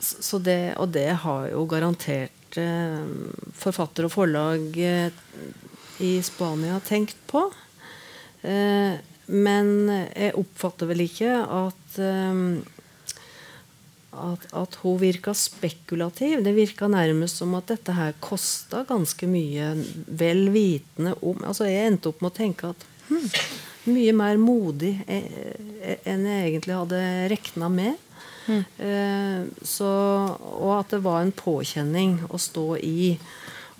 så 0.05 0.39
det, 0.43 0.75
og 0.83 0.91
det 0.93 1.09
har 1.25 1.49
jo 1.53 1.65
garantert 1.71 2.33
forfatter 2.55 4.07
og 4.07 4.13
forlag 4.13 4.77
i 6.05 6.11
Spania 6.23 6.77
tenkt 6.87 7.17
på. 7.27 7.41
Men 8.45 9.71
jeg 9.91 10.37
oppfatter 10.39 10.91
vel 10.93 11.03
ikke 11.07 11.33
at 11.41 11.99
at, 14.15 14.47
at, 14.53 14.75
hun 14.83 14.99
virka 15.01 15.35
spekulativ. 15.35 16.43
Det 16.45 16.55
virka 16.55 16.89
nærmest 16.89 17.41
som 17.43 17.55
at 17.59 17.69
dette 17.73 17.95
her 17.97 18.15
kosta 18.23 18.85
ganske 18.89 19.29
mye, 19.31 19.73
vel 20.07 20.49
vitende 20.55 21.15
om 21.23 21.43
altså 21.45 21.69
Jeg 21.69 21.91
endte 21.91 22.11
opp 22.11 22.23
med 22.23 22.33
å 22.33 22.37
tenke 22.37 22.71
at 22.75 22.87
hm, 23.09 23.29
mye 23.91 24.13
mer 24.17 24.39
modig 24.41 24.97
eh, 25.07 25.27
eh, 25.83 25.99
enn 26.09 26.25
jeg 26.29 26.49
egentlig 26.49 26.77
hadde 26.79 27.01
regna 27.33 27.71
med. 27.73 28.01
Mm. 28.45 28.63
Eh, 28.87 29.41
så, 29.65 29.91
og 30.39 30.73
at 30.79 30.95
det 30.95 31.03
var 31.05 31.23
en 31.23 31.35
påkjenning 31.35 32.19
å 32.29 32.41
stå 32.41 32.67
i. 32.81 33.15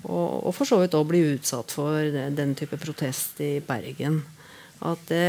Og, 0.05 0.29
og 0.45 0.53
for 0.57 0.69
så 0.69 0.81
vidt 0.83 0.97
òg 0.97 1.09
bli 1.09 1.23
utsatt 1.35 1.73
for 1.73 2.13
den 2.37 2.55
type 2.59 2.79
protest 2.81 3.41
i 3.45 3.57
Bergen. 3.65 4.23
At 4.85 5.01
det, 5.09 5.29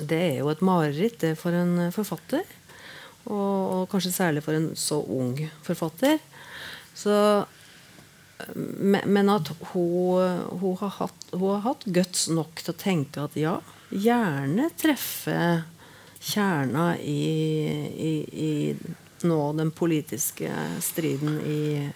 det 0.00 0.20
er 0.30 0.36
jo 0.40 0.52
et 0.52 0.64
mareritt, 0.64 1.20
det 1.20 1.34
for 1.40 1.56
en 1.56 1.90
forfatter. 1.92 2.46
Og, 3.28 3.32
og 3.36 3.82
kanskje 3.92 4.14
særlig 4.14 4.42
for 4.44 4.56
en 4.56 4.72
så 4.78 4.98
ung 5.02 5.36
forfatter. 5.66 6.16
Så 6.96 7.12
men 8.54 9.30
at 9.32 9.50
hun, 9.72 10.48
hun, 10.60 10.76
har 10.80 10.96
hatt, 10.98 11.28
hun, 11.32 11.48
har 11.54 11.62
hatt, 11.66 11.86
guts 11.86 12.26
nok 12.32 12.62
til 12.62 12.74
å 12.74 12.80
tenke 12.80 13.26
at 13.26 13.36
ja, 13.38 13.56
gjerne 13.90 14.70
treffe 14.78 15.38
kjerna 16.22 16.92
i, 16.98 17.22
i, 17.92 18.12
i 18.32 18.52
nå 19.26 19.40
den 19.58 19.70
politiske 19.74 20.50
striden 20.80 21.40
i 21.46 21.90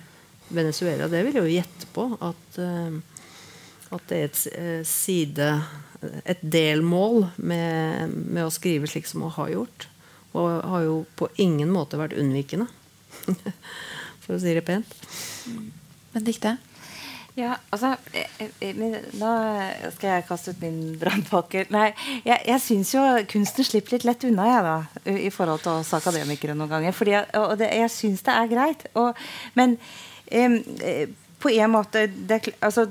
Venezuela. 0.48 1.08
Det 1.08 1.22
vil 1.26 1.38
jeg 1.38 1.44
jo 1.44 1.54
gjette 1.56 1.90
på. 1.94 2.06
At, 2.22 2.58
uh, 2.58 2.98
at 3.94 4.08
det 4.10 4.18
er 4.18 4.30
et 4.30 4.46
uh, 4.54 4.80
side 4.86 5.50
Et 6.28 6.42
delmål 6.42 7.24
med, 7.36 8.12
med, 8.12 8.42
å 8.44 8.52
skrive 8.52 8.86
slik 8.90 9.08
som 9.08 9.24
hun 9.24 9.32
har 9.38 9.54
gjort. 9.54 9.86
Og 10.36 10.50
har 10.70 10.84
jo 10.84 10.98
på 11.16 11.30
ingen 11.42 11.72
måte 11.72 11.98
vært 11.98 12.18
unnvikende. 12.20 12.68
For 14.26 14.36
å 14.36 14.42
si 14.42 14.52
det 14.54 14.66
pent. 14.66 14.92
Benedicte? 16.16 16.56
Ja, 17.36 17.58
altså 17.68 17.90
Nå 19.20 19.30
skal 19.92 20.06
jeg 20.08 20.24
kaste 20.24 20.54
ut 20.54 20.62
min 20.64 20.94
brannpakke. 20.96 21.66
Nei, 21.74 21.90
jeg, 22.24 22.38
jeg 22.48 22.62
syns 22.64 22.94
jo 22.94 23.02
kunsten 23.28 23.66
slipper 23.68 23.96
litt 23.96 24.06
lett 24.08 24.24
unna, 24.24 24.46
jeg, 24.48 24.62
da. 24.64 25.12
I 25.28 25.32
forhold 25.34 25.60
til 25.66 25.82
oss 25.82 25.92
akademikere 25.98 26.56
noen 26.56 26.72
ganger. 26.72 26.96
Fordi, 26.96 27.18
og 27.42 27.52
det, 27.60 27.68
jeg 27.76 27.92
syns 27.92 28.24
det 28.24 28.38
er 28.38 28.48
greit. 28.54 28.86
Og, 28.96 29.20
men 29.58 29.76
um, 30.32 30.56
på 31.44 31.52
en 31.52 31.74
måte 31.74 32.06
det, 32.08 32.40
altså, 32.64 32.86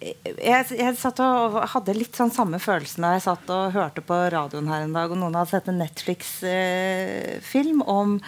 jeg, 0.00 0.66
jeg, 0.76 0.96
satt 1.00 1.20
og 1.24 1.56
hadde 1.72 1.94
litt 1.96 2.16
sånn 2.18 2.32
samme 2.34 2.58
følelsen 2.62 3.04
da 3.06 3.14
jeg 3.16 3.26
satt 3.26 3.50
og 3.54 3.74
hørte 3.76 4.02
på 4.04 4.18
radioen 4.32 4.68
her 4.70 4.84
en 4.86 4.96
dag, 4.96 5.10
og 5.12 5.18
noen 5.20 5.36
hadde 5.38 5.52
sett 5.54 5.70
en 5.70 5.80
Netflix-film 5.82 7.80
eh, 7.82 7.90
om 7.90 8.18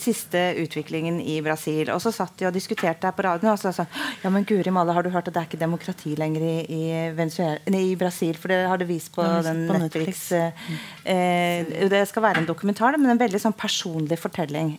siste 0.00 0.40
utviklingen 0.62 1.18
i 1.20 1.36
Brasil. 1.44 1.90
Og 1.92 2.00
så 2.00 2.12
satt 2.14 2.38
de 2.40 2.46
og 2.48 2.54
diskuterte 2.56 3.06
her 3.08 3.16
på 3.16 3.24
radioen. 3.26 3.52
Og 3.52 3.60
så 3.60 3.72
sa 3.74 3.84
ja, 4.22 4.30
men 4.32 4.46
Guri 4.48 4.72
Malle 4.72 4.94
har 4.96 5.04
du 5.04 5.10
hørt 5.12 5.28
at 5.28 5.34
det 5.36 5.42
er 5.42 5.48
ikke 5.50 5.60
demokrati 5.60 6.14
lenger 6.16 6.44
i, 6.46 6.54
i, 6.72 6.84
nei, 7.68 7.82
i 7.90 7.98
Brasil? 8.00 8.38
For 8.40 8.52
det 8.52 8.62
har 8.70 8.80
du 8.80 8.86
vist 8.88 9.12
på 9.14 9.24
den 9.44 9.66
på 9.68 9.76
Netflix. 9.82 10.30
Netflix. 10.32 10.78
Eh, 11.04 11.88
det 11.92 12.04
skal 12.08 12.24
være 12.24 12.42
en 12.42 12.48
dokumentar, 12.48 12.96
men 12.96 13.12
en 13.12 13.20
veldig 13.20 13.42
sånn 13.42 13.56
personlig 13.56 14.18
fortelling. 14.22 14.72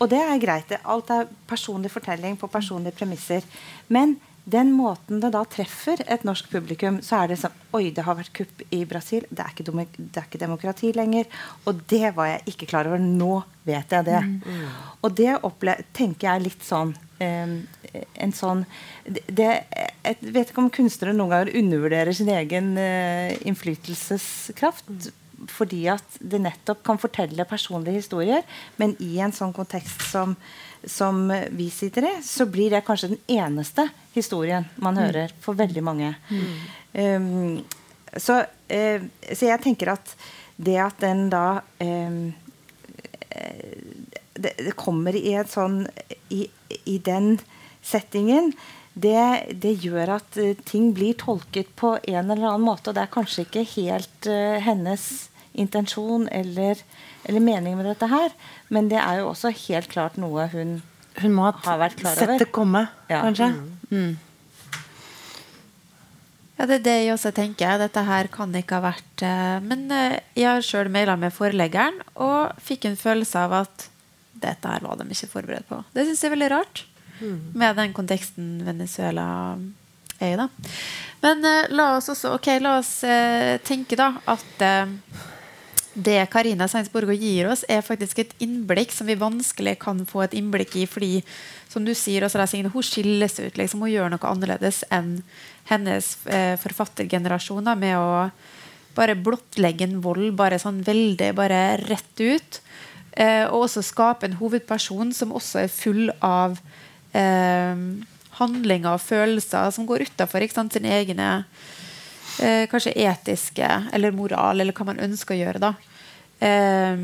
Og 0.00 0.08
det 0.12 0.22
er 0.24 0.40
greit. 0.40 0.72
Alt 0.84 1.12
er 1.12 1.28
personlig 1.48 1.92
fortelling 1.92 2.40
på 2.40 2.50
personlige 2.52 2.96
premisser. 2.96 3.44
Men 3.92 4.16
den 4.46 4.70
måten 4.76 5.18
det 5.22 5.32
da 5.34 5.40
treffer 5.50 5.98
et 6.06 6.22
norsk 6.26 6.46
publikum, 6.52 7.00
så 7.02 7.24
er 7.24 7.32
det 7.32 7.40
sånn 7.40 7.54
Oi, 7.74 7.90
det 7.92 8.04
har 8.06 8.14
vært 8.16 8.32
kupp 8.32 8.62
i 8.72 8.84
Brasil. 8.88 9.26
Det 9.28 9.42
er 9.42 9.50
ikke, 9.52 9.64
det 9.98 10.20
er 10.20 10.28
ikke 10.28 10.40
demokrati 10.40 10.92
lenger. 10.96 11.26
Og 11.66 11.82
det 11.90 12.12
var 12.16 12.30
jeg 12.30 12.54
ikke 12.54 12.68
klar 12.70 12.88
over. 12.88 13.02
Nå 13.02 13.42
vet 13.66 13.90
jeg 13.92 14.06
det. 14.06 14.20
Mm. 14.22 14.62
Og 15.04 15.18
det 15.18 15.34
tenker 15.98 16.30
jeg 16.30 16.44
litt 16.46 16.64
sånn 16.64 16.94
um, 16.94 17.56
En 18.22 18.32
sånn 18.32 18.62
det, 19.04 19.50
Jeg 19.66 20.32
vet 20.32 20.52
ikke 20.52 20.62
om 20.62 20.72
kunstnere 20.72 21.12
noen 21.16 21.34
ganger 21.34 21.52
undervurderer 21.60 22.16
sin 22.16 22.30
egen 22.32 22.72
uh, 22.78 23.34
innflytelseskraft. 23.44 24.88
Mm. 24.88 25.10
Fordi 25.52 25.82
at 25.92 26.16
det 26.22 26.40
nettopp 26.40 26.80
kan 26.86 27.02
fortelle 27.02 27.44
personlige 27.50 28.00
historier, 28.00 28.46
men 28.80 28.94
i 29.04 29.18
en 29.20 29.34
sånn 29.36 29.52
kontekst 29.56 30.06
som 30.08 30.32
som 30.86 31.26
vi 31.50 31.68
sitter 31.70 32.06
i, 32.08 32.12
så 32.22 32.46
blir 32.46 32.70
det 32.70 32.84
kanskje 32.86 33.12
den 33.14 33.22
eneste 33.38 33.88
historien 34.14 34.68
man 34.76 34.96
mm. 34.96 35.02
hører 35.04 35.34
for 35.42 35.58
veldig 35.58 35.82
mange. 35.84 36.14
Mm. 36.30 36.46
Um, 36.92 37.64
så, 38.16 38.40
uh, 38.46 39.06
så, 39.32 39.48
jeg 39.50 39.62
tenker 39.64 39.92
at 39.96 40.14
det 40.56 40.78
at 40.80 41.02
den 41.02 41.26
da 41.32 41.60
um, 41.82 42.30
det, 44.32 44.52
det, 44.56 44.72
kommer 44.78 45.16
i 45.16 45.34
en 45.36 45.48
sånn 45.50 45.82
i, 46.32 46.46
i 46.88 46.96
den 47.04 47.34
settingen 47.84 48.52
det, 48.96 49.52
det, 49.60 49.74
gjør 49.84 50.14
at 50.16 50.38
uh, 50.40 50.54
ting 50.64 50.94
blir 50.96 51.18
tolket 51.20 51.74
på 51.76 51.96
en 52.00 52.30
eller 52.30 52.46
annen 52.54 52.64
måte. 52.64 52.88
Og 52.88 52.96
det 52.96 53.04
er 53.04 53.12
kanskje 53.12 53.44
ikke 53.44 53.66
helt 53.74 54.30
uh, 54.30 54.56
hennes 54.64 55.26
intensjon 55.56 56.28
eller, 56.32 56.80
eller, 57.28 57.42
mening 57.42 57.76
med 57.78 57.88
dette 57.90 58.08
her. 58.10 58.34
Men 58.68 58.90
det 58.92 59.00
er 59.02 59.22
jo 59.22 59.30
også 59.32 59.52
helt 59.66 59.90
klart 59.92 60.16
noe 60.20 60.46
hun, 60.52 60.78
hun 61.20 61.34
må 61.34 61.48
ha, 61.48 61.56
har 61.66 61.82
vært 61.82 62.00
klar 62.00 62.14
over. 62.16 62.36
Sett 62.36 62.46
det 62.46 62.52
komme, 62.54 62.86
ja. 63.10 63.22
kanskje. 63.26 63.52
Mm. 63.54 63.74
Mm. 63.90 64.14
Ja, 66.56 66.64
det 66.64 66.78
er 66.78 66.84
det 66.86 66.96
jeg 67.02 67.12
også 67.12 67.32
tenker. 67.36 67.76
Dette 67.80 68.02
her 68.06 68.28
kan 68.32 68.54
ikke 68.56 68.78
ha 68.78 68.88
vært 68.88 69.24
uh, 69.26 69.58
Men 69.64 69.86
uh, 69.92 70.16
jeg 70.36 70.48
har 70.48 70.64
sjøl 70.64 70.90
maila 70.92 71.18
med 71.20 71.34
forleggeren 71.36 72.00
og 72.14 72.56
fikk 72.64 72.88
en 72.88 72.96
følelse 72.96 73.42
av 73.44 73.58
at 73.64 73.88
dette 74.36 74.68
her 74.68 74.84
var 74.84 74.96
de 75.00 75.08
ikke 75.12 75.32
forberedt 75.32 75.68
på. 75.68 75.82
Det 75.96 76.06
syns 76.06 76.22
jeg 76.22 76.30
er 76.30 76.36
veldig 76.36 76.52
rart. 76.52 76.84
Mm. 77.20 77.52
Med 77.56 77.76
den 77.80 77.92
konteksten 77.96 78.48
Venezuela 78.64 79.26
er 80.16 80.32
i, 80.32 80.40
da. 80.40 80.48
Men 81.24 81.44
uh, 81.44 81.68
la 81.76 81.90
oss 81.98 82.08
også 82.12 82.34
Ok, 82.36 82.50
la 82.64 82.78
oss 82.80 82.98
tenke 83.68 83.98
da 84.00 84.14
at 84.32 84.66
det 85.96 86.18
Karina 86.28 86.68
Sainz 86.68 86.90
Borgo 86.92 87.14
gir 87.16 87.48
oss, 87.48 87.64
er 87.72 87.84
faktisk 87.84 88.20
et 88.20 88.34
innblikk 88.44 88.92
som 88.92 89.08
vi 89.08 89.16
vanskelig 89.16 89.78
kan 89.80 90.02
få 90.08 90.26
et 90.26 90.34
innblikk 90.36 90.76
i. 90.76 90.84
fordi 90.86 91.22
som 91.72 91.84
du 91.84 91.94
sier, 91.94 92.24
også, 92.24 92.44
Signe, 92.46 92.68
hun 92.72 92.84
skilles 92.84 93.38
ut. 93.40 93.56
Liksom, 93.56 93.80
hun 93.80 93.90
gjør 93.90 94.12
noe 94.12 94.28
annerledes 94.28 94.82
enn 94.92 95.22
hennes 95.70 96.12
eh, 96.26 96.54
forfattergenerasjon 96.60 97.72
med 97.80 97.96
å 97.96 98.28
bare 98.96 99.16
blottlegge 99.18 99.84
en 99.84 100.00
vold 100.04 100.30
bare 100.36 100.60
sånn 100.60 100.82
veldig 100.84 101.32
bare 101.36 101.76
rett 101.84 102.20
ut. 102.20 102.60
Eh, 103.12 103.44
og 103.48 103.66
også 103.66 103.84
skape 103.84 104.28
en 104.28 104.36
hovedperson 104.36 105.12
som 105.16 105.32
også 105.36 105.64
er 105.64 105.72
full 105.72 106.12
av 106.20 106.60
eh, 107.16 107.76
handlinger 108.36 108.92
og 108.92 109.04
følelser 109.04 109.72
som 109.72 109.88
går 109.88 110.04
utafor 110.10 110.44
sine 110.52 110.92
egne 111.00 111.30
eh, 112.42 112.64
kanskje 112.70 112.96
etiske 113.06 113.68
eller 113.92 114.14
moral, 114.16 114.60
eller 114.60 114.76
hva 114.76 114.88
man 114.90 115.04
ønsker 115.08 115.36
å 115.36 115.40
gjøre. 115.40 115.62
da. 115.62 115.74
Eh, 116.36 116.96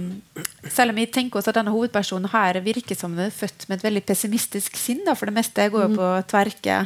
selv 0.69 0.93
om 0.93 0.99
jeg 1.01 1.13
tenker 1.13 1.41
også 1.41 1.53
at 1.55 1.61
denne 1.61 1.73
hovedpersonen 1.73 2.29
her 2.35 2.59
virker 2.65 2.99
som 2.99 3.15
hun 3.17 3.25
er 3.27 3.33
født 3.33 3.65
med 3.69 3.79
et 3.79 3.87
veldig 3.87 4.03
pessimistisk 4.09 4.77
sinn. 4.77 5.05
Da, 5.07 5.17
for 5.17 5.31
det 5.31 5.39
meste 5.39 5.71
går 5.73 5.87
jo 5.87 5.93
mm. 5.95 6.01
på 6.01 6.11
tverke 6.35 6.83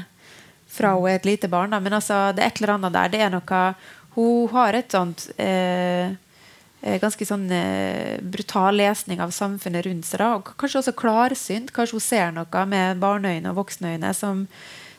fra 0.77 0.93
hun 0.95 1.09
er 1.11 1.19
et 1.19 1.27
lite 1.29 1.51
barn. 1.51 1.75
Da. 1.75 1.81
Men 1.83 1.99
altså, 1.99 2.31
det 2.37 2.45
er 2.45 2.53
et 2.53 2.63
eller 2.63 2.77
annet 2.77 2.97
der. 2.97 3.13
Det 3.15 3.25
er 3.25 3.35
noe 3.35 3.65
Hun 4.17 4.49
har 4.49 4.73
et 4.73 4.95
sånt 4.95 5.27
eh, 5.37 6.15
eh 6.81 7.01
ganske 7.03 7.27
sånn 7.27 7.51
eh, 7.53 8.17
brutal 8.23 8.79
lesning 8.79 9.21
av 9.21 9.35
samfunnet 9.35 9.85
rundt 9.85 10.07
seg. 10.07 10.23
Da. 10.23 10.31
Og 10.39 10.55
kanskje 10.57 10.81
også 10.81 10.97
klarsynt. 10.97 11.73
Kanskje 11.75 11.99
hun 11.99 12.05
ser 12.05 12.33
noe 12.33 12.67
med 12.71 13.03
barneøyne 13.03 13.51
og 13.51 13.65
voksenøyne 13.65 14.15
som 14.15 14.47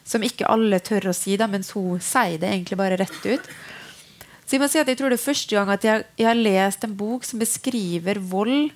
som 0.08 0.24
ikke 0.24 0.48
alle 0.48 0.80
tør 0.80 1.10
å 1.12 1.16
si, 1.16 1.36
da, 1.40 1.50
mens 1.52 1.74
hun 1.76 2.00
sier 2.04 2.40
det 2.40 2.50
egentlig 2.50 2.80
bare 2.80 3.00
rett 3.00 3.26
ut. 3.28 3.50
Så 4.48 4.56
Jeg 4.56 4.64
må 4.64 4.70
si 4.72 4.80
at 4.80 4.88
jeg 4.88 4.96
tror 5.00 5.12
det 5.12 5.18
er 5.20 5.26
første 5.26 5.56
gang 5.58 5.70
at 5.74 5.84
jeg, 5.84 6.04
jeg 6.16 6.28
har 6.30 6.38
lest 6.40 6.86
en 6.88 6.96
bok 6.96 7.26
som 7.28 7.42
beskriver 7.42 8.22
vold, 8.24 8.70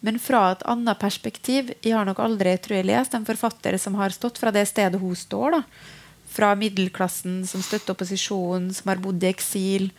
men 0.00 0.16
fra 0.16 0.46
et 0.54 0.62
annet 0.64 0.96
perspektiv. 0.96 1.74
Jeg 1.84 1.92
har 1.92 2.06
nok 2.08 2.22
aldri 2.24 2.54
tror 2.56 2.78
jeg, 2.78 2.88
lest 2.88 3.12
en 3.16 3.28
forfatter 3.28 3.76
som 3.76 3.98
har 4.00 4.16
stått 4.16 4.40
fra 4.40 4.52
det 4.54 4.64
stedet 4.70 5.00
hun 5.02 5.12
står. 5.12 5.58
da. 5.58 5.90
Fra 6.30 6.54
middelklassen 6.56 7.42
som 7.44 7.60
støtter 7.60 7.92
opposisjonen, 7.92 8.70
som 8.72 8.88
har 8.88 9.02
bodd 9.04 9.20
i 9.20 9.28
eksil 9.28 9.90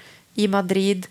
i 0.41 0.47
Madrid. 0.49 1.05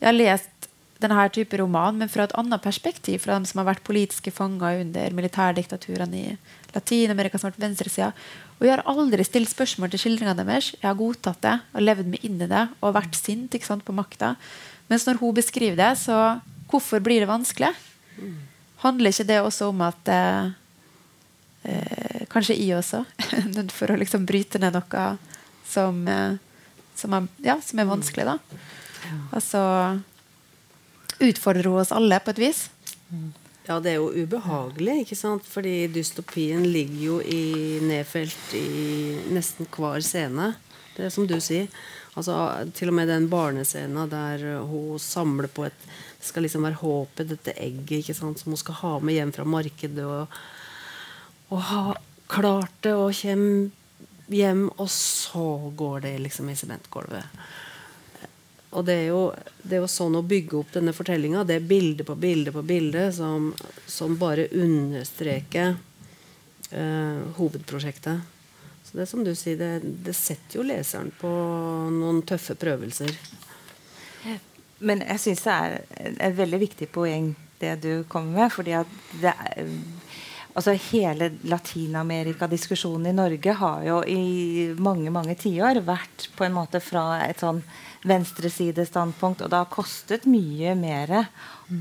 Jeg 0.00 0.08
har 0.08 0.18
lest 0.18 0.68
denne 1.02 1.28
type 1.34 1.58
roman, 1.60 1.98
men 1.98 2.10
fra 2.10 2.26
et 2.26 2.34
annet 2.38 2.62
perspektiv. 2.64 3.22
Fra 3.22 3.36
dem 3.38 3.46
som 3.46 3.62
har 3.62 3.70
vært 3.70 3.86
politiske 3.86 4.34
fanger 4.34 4.82
under 4.82 5.14
militærdiktaturene 5.14 6.18
i 6.18 6.34
Latin-Amerika, 6.72 7.38
som 7.38 7.48
har 7.48 7.54
vært 7.54 7.66
venstresida. 7.66 8.10
Og 8.58 8.66
jeg 8.66 8.74
har 8.74 8.84
aldri 8.88 9.24
stilt 9.26 9.50
spørsmål 9.50 9.92
til 9.92 10.04
skildringene 10.04 10.44
deres. 10.44 10.72
Jeg 10.78 10.86
har 10.88 10.98
godtatt 10.98 11.42
det 11.44 11.56
og 11.74 11.84
levd 11.84 12.12
meg 12.12 12.24
inn 12.26 12.40
i 12.40 12.48
det 12.50 12.64
og 12.80 12.96
vært 12.96 13.18
sint 13.18 13.56
sant, 13.64 13.84
på 13.84 13.96
makta. 13.96 14.34
Mens 14.90 15.06
når 15.08 15.20
hun 15.20 15.34
beskriver 15.36 15.78
det, 15.78 15.92
så 16.00 16.38
hvorfor 16.70 17.02
blir 17.04 17.22
det 17.22 17.30
vanskelig? 17.30 17.72
Handler 18.82 19.12
ikke 19.12 19.28
det 19.28 19.40
også 19.42 19.68
om 19.70 19.82
at 19.86 20.08
eh, 20.10 20.52
eh, 21.70 22.22
Kanskje 22.32 22.56
jeg 22.56 22.78
også 22.78 23.02
for 23.76 23.92
å 23.92 23.98
liksom 24.00 24.24
bryte 24.26 24.60
ned 24.62 24.72
noe 24.74 25.04
som, 25.68 26.00
eh, 26.08 26.38
som, 26.96 27.18
er, 27.18 27.28
ja, 27.44 27.58
som 27.60 27.82
er 27.82 27.90
vanskelig, 27.90 28.24
da. 28.30 28.62
Altså 29.36 29.60
utfordrer 31.22 31.68
hun 31.68 31.82
oss 31.82 31.92
alle 31.94 32.18
på 32.22 32.32
et 32.32 32.40
vis. 32.42 32.66
Ja, 33.68 33.78
det 33.78 33.92
er 33.92 34.00
jo 34.00 34.10
ubehagelig, 34.10 35.04
ikke 35.04 35.18
sant? 35.18 35.46
Fordi 35.46 35.86
dystopien 35.94 36.64
ligger 36.66 37.02
jo 37.02 37.18
i, 37.22 37.78
nedfelt 37.84 38.54
i 38.58 39.18
nesten 39.30 39.68
hver 39.70 40.02
scene. 40.02 40.52
Det 40.96 41.06
er 41.06 41.12
som 41.14 41.28
du 41.30 41.38
sier. 41.40 41.68
Altså, 42.12 42.34
til 42.76 42.90
og 42.90 42.96
med 42.98 43.08
den 43.08 43.28
barnescenen 43.32 44.10
der 44.10 44.42
hun 44.68 44.98
samler 45.00 45.48
på 45.48 45.64
et 45.70 45.78
Det 46.22 46.28
skal 46.28 46.44
liksom 46.44 46.62
være 46.62 46.78
håpet, 46.78 47.30
dette 47.32 47.52
egget 47.58 48.04
ikke 48.04 48.14
sant? 48.14 48.38
som 48.38 48.52
hun 48.52 48.60
skal 48.60 48.76
ha 48.78 48.90
med 49.02 49.16
hjem 49.16 49.32
fra 49.34 49.44
markedet. 49.44 50.04
Og, 50.06 50.26
og 51.50 51.62
ha 51.66 51.94
klart 52.30 52.76
det 52.86 52.92
og 52.94 53.10
kommer 53.18 53.70
hjem, 54.30 54.68
og 54.78 54.88
så 54.90 55.72
går 55.76 56.04
det 56.04 56.12
liksom 56.22 56.50
i 56.50 56.54
sementgulvet. 56.54 57.26
Og 58.72 58.84
det 58.88 58.94
er, 59.02 59.06
jo, 59.12 59.22
det 59.62 59.76
er, 59.76 59.82
jo, 59.82 59.90
sånn 59.90 60.16
å 60.16 60.24
bygge 60.24 60.56
opp 60.62 60.70
denne 60.72 60.94
fortellinga. 60.96 61.44
Det 61.44 61.58
er 61.58 61.66
bilde 61.68 62.06
på 62.08 62.16
bilde 62.16 62.54
på 62.54 62.62
bilde 62.64 63.10
som, 63.12 63.50
som 63.86 64.16
bare 64.20 64.48
understreker 64.56 65.74
eh, 66.70 67.20
hovedprosjektet. 67.36 68.32
Så 68.82 68.96
det 68.96 69.04
er 69.04 69.10
som 69.10 69.24
du 69.24 69.34
sier, 69.36 69.60
det, 69.60 69.94
det, 70.06 70.16
setter 70.16 70.58
jo 70.58 70.66
leseren 70.66 71.12
på 71.20 71.28
noen 71.92 72.22
tøffe 72.28 72.56
prøvelser. 72.60 73.12
Men 74.82 75.04
jeg 75.04 75.22
syns 75.22 75.44
det 75.44 75.52
er 75.54 75.76
et 76.28 76.36
veldig 76.36 76.62
viktig 76.64 76.88
poeng 76.92 77.30
det 77.62 77.76
du 77.84 77.92
kommer 78.10 78.40
med. 78.40 78.52
fordi 78.52 78.74
at 78.74 78.96
det 79.22 79.32
er 79.32 79.68
altså 80.52 80.74
Hele 80.90 81.30
Latin-Amerika-diskusjonen 81.48 83.12
i 83.12 83.16
Norge 83.16 83.54
har 83.60 83.84
jo 83.86 84.02
i 84.04 84.72
mange 84.76 85.12
mange 85.14 85.36
tiår 85.38 85.80
vært 85.86 86.28
på 86.36 86.44
en 86.44 86.56
måte 86.56 86.82
fra 86.84 87.22
et 87.28 87.40
sånn 87.40 87.62
venstresidestandpunkt, 88.08 89.44
og 89.44 89.52
det 89.52 89.60
har 89.62 89.70
kostet 89.72 90.26
mye 90.30 90.74
mer 90.78 91.14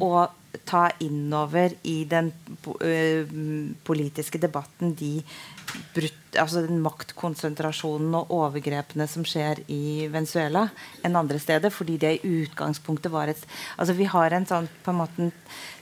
å 0.01 0.27
ta 0.67 0.89
innover 0.99 1.73
i 1.87 2.03
den 2.09 2.31
uh, 2.67 3.31
politiske 3.87 4.39
debatten 4.41 4.93
de 4.99 5.21
brutt, 5.95 6.35
altså 6.39 6.65
den 6.65 6.81
maktkonsentrasjonen 6.83 8.17
og 8.19 8.33
overgrepene 8.35 9.07
som 9.09 9.25
skjer 9.27 9.63
i 9.71 10.09
Venezuela, 10.11 10.67
enn 11.05 11.17
andre 11.19 11.39
steder. 11.41 11.73
Fordi 11.73 11.97
det 12.01 12.13
i 12.17 12.35
utgangspunktet 12.43 13.11
var 13.13 13.31
et 13.31 13.45
altså 13.77 13.95
Vi 13.97 14.09
har 14.11 14.35
en 14.35 14.47
sånn 14.47 14.69
på 14.83 14.93
en 14.93 15.01
måte 15.01 15.31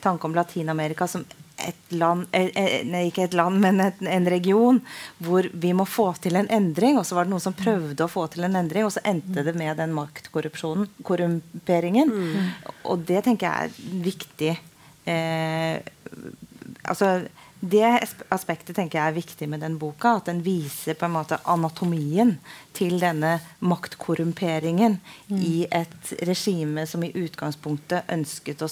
tanke 0.04 0.30
om 0.30 0.38
Latin-Amerika 0.38 1.10
som 1.10 1.26
et 1.68 1.96
land 1.98 2.28
eh, 2.36 2.50
eh, 2.56 2.86
nei, 2.88 3.06
Ikke 3.10 3.26
et 3.28 3.36
land, 3.38 3.60
men 3.64 3.82
et, 3.84 4.00
en 4.06 4.30
region 4.32 4.80
hvor 5.24 5.48
vi 5.54 5.74
må 5.76 5.86
få 5.90 6.12
til 6.24 6.40
en 6.40 6.50
endring. 6.54 7.00
Og 7.00 7.08
så 7.08 7.18
var 7.18 7.28
det 7.28 7.34
noen 7.34 7.44
som 7.44 7.58
prøvde 7.58 8.06
å 8.06 8.12
få 8.12 8.28
til 8.34 8.48
en 8.48 8.58
endring, 8.60 8.88
og 8.88 8.94
så 8.96 9.04
endte 9.08 9.46
det 9.46 9.56
med 9.60 9.78
den 9.82 9.96
maktkorrupsjonen, 9.98 10.90
korrumperingen. 11.08 12.14
Mm. 12.14 12.50
Og 12.92 13.06
det 13.10 13.24
tenker 13.28 13.50
jeg 13.50 13.70
er 13.70 14.02
viktig. 14.10 14.56
Eh, 15.10 15.76
altså 16.84 17.14
det 17.60 17.88
aspektet 18.32 18.78
tenker 18.78 19.00
jeg 19.00 19.12
er 19.12 19.18
viktig 19.18 19.48
med 19.52 19.64
den 19.64 19.76
boka. 19.80 20.16
At 20.20 20.30
den 20.30 20.40
viser 20.46 20.96
på 20.96 21.08
en 21.10 21.16
måte 21.18 21.40
anatomien 21.44 22.38
til 22.76 23.00
denne 23.02 23.38
maktkorrumperingen 23.60 25.00
mm. 25.28 25.40
i 25.44 25.66
et 25.68 26.14
regime 26.28 26.86
som 26.88 27.04
i 27.04 27.12
utgangspunktet 27.20 28.08
ønsket 28.16 28.64
å 28.64 28.70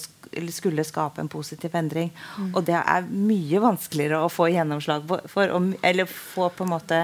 skulle 0.53 0.85
skape 0.87 1.21
en 1.21 1.31
positiv 1.31 1.75
endring. 1.75 2.13
Mm. 2.37 2.53
Og 2.55 2.63
det 2.67 2.77
er 2.79 3.09
mye 3.11 3.61
vanskeligere 3.63 4.21
å 4.23 4.31
få 4.31 4.47
gjennomslag 4.53 5.03
for, 5.31 5.51
eller 5.81 6.07
få 6.11 6.47
på 6.55 6.63
en 6.63 6.71
måte 6.71 7.01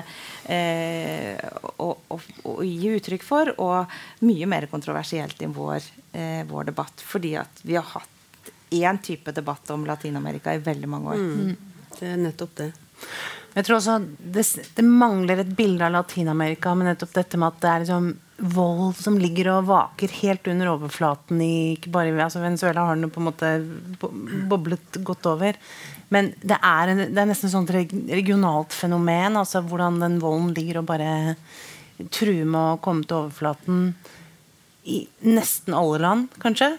eh, 0.52 1.36
å, 1.84 1.92
å, 1.92 2.20
å, 2.48 2.56
gi 2.64 2.96
uttrykk 2.96 3.28
for, 3.28 3.54
og 3.60 4.24
mye 4.24 4.48
mer 4.50 4.70
kontroversielt 4.72 5.44
i 5.44 5.52
vår, 5.52 5.92
eh, 6.16 6.42
vår 6.48 6.72
debatt. 6.72 7.04
Fordi 7.04 7.36
at 7.44 7.64
vi 7.68 7.76
har 7.80 7.88
hatt 7.92 8.10
én 8.74 8.98
type 9.04 9.36
debatt 9.36 9.70
om 9.76 9.86
Latin-Amerika 9.86 10.56
i 10.56 10.64
veldig 10.64 10.90
mange 10.90 11.14
år. 11.14 11.22
Mm. 11.28 11.73
Det 12.00 12.10
er 12.10 12.20
nettopp 12.22 12.58
det. 12.60 12.74
Jeg 13.54 13.68
tror 13.68 13.78
også 13.78 14.00
det, 14.18 14.44
det 14.74 14.84
mangler 14.86 15.44
et 15.44 15.56
bilde 15.58 15.86
av 15.86 15.94
Latin-Amerika 15.94 16.74
med 16.74 16.90
nettopp 16.90 17.12
dette 17.14 17.38
med 17.38 17.52
at 17.52 17.60
det 17.62 17.70
er 17.70 17.84
liksom 17.84 18.08
vold 18.54 18.96
som 18.98 19.18
ligger 19.22 19.52
og 19.54 19.68
vaker 19.70 20.16
helt 20.24 20.48
under 20.50 20.72
overflaten 20.72 21.42
i 21.46 21.76
ikke 21.76 21.92
bare 21.94 22.16
altså 22.26 22.42
Venezuela 22.42 22.88
har 22.88 22.98
den 22.98 23.12
på 23.14 23.22
en 23.22 23.28
måte 23.30 23.52
boblet 24.50 24.98
godt 25.06 25.30
over. 25.30 25.60
Men 26.14 26.32
det 26.42 26.58
er, 26.58 26.92
en, 26.92 27.04
det 27.14 27.22
er 27.22 27.30
nesten 27.30 27.50
et 27.50 27.54
sånt 27.54 27.74
regionalt 27.74 28.74
fenomen. 28.74 29.38
altså 29.38 29.62
Hvordan 29.62 30.02
den 30.02 30.18
volden 30.22 30.52
ligger 30.58 30.82
og 30.82 30.90
bare 30.90 31.36
truer 32.10 32.50
med 32.50 32.60
å 32.60 32.82
komme 32.82 33.06
til 33.06 33.22
overflaten 33.22 33.94
i 34.90 35.04
nesten 35.30 35.78
alle 35.78 36.02
land, 36.02 36.34
kanskje 36.44 36.74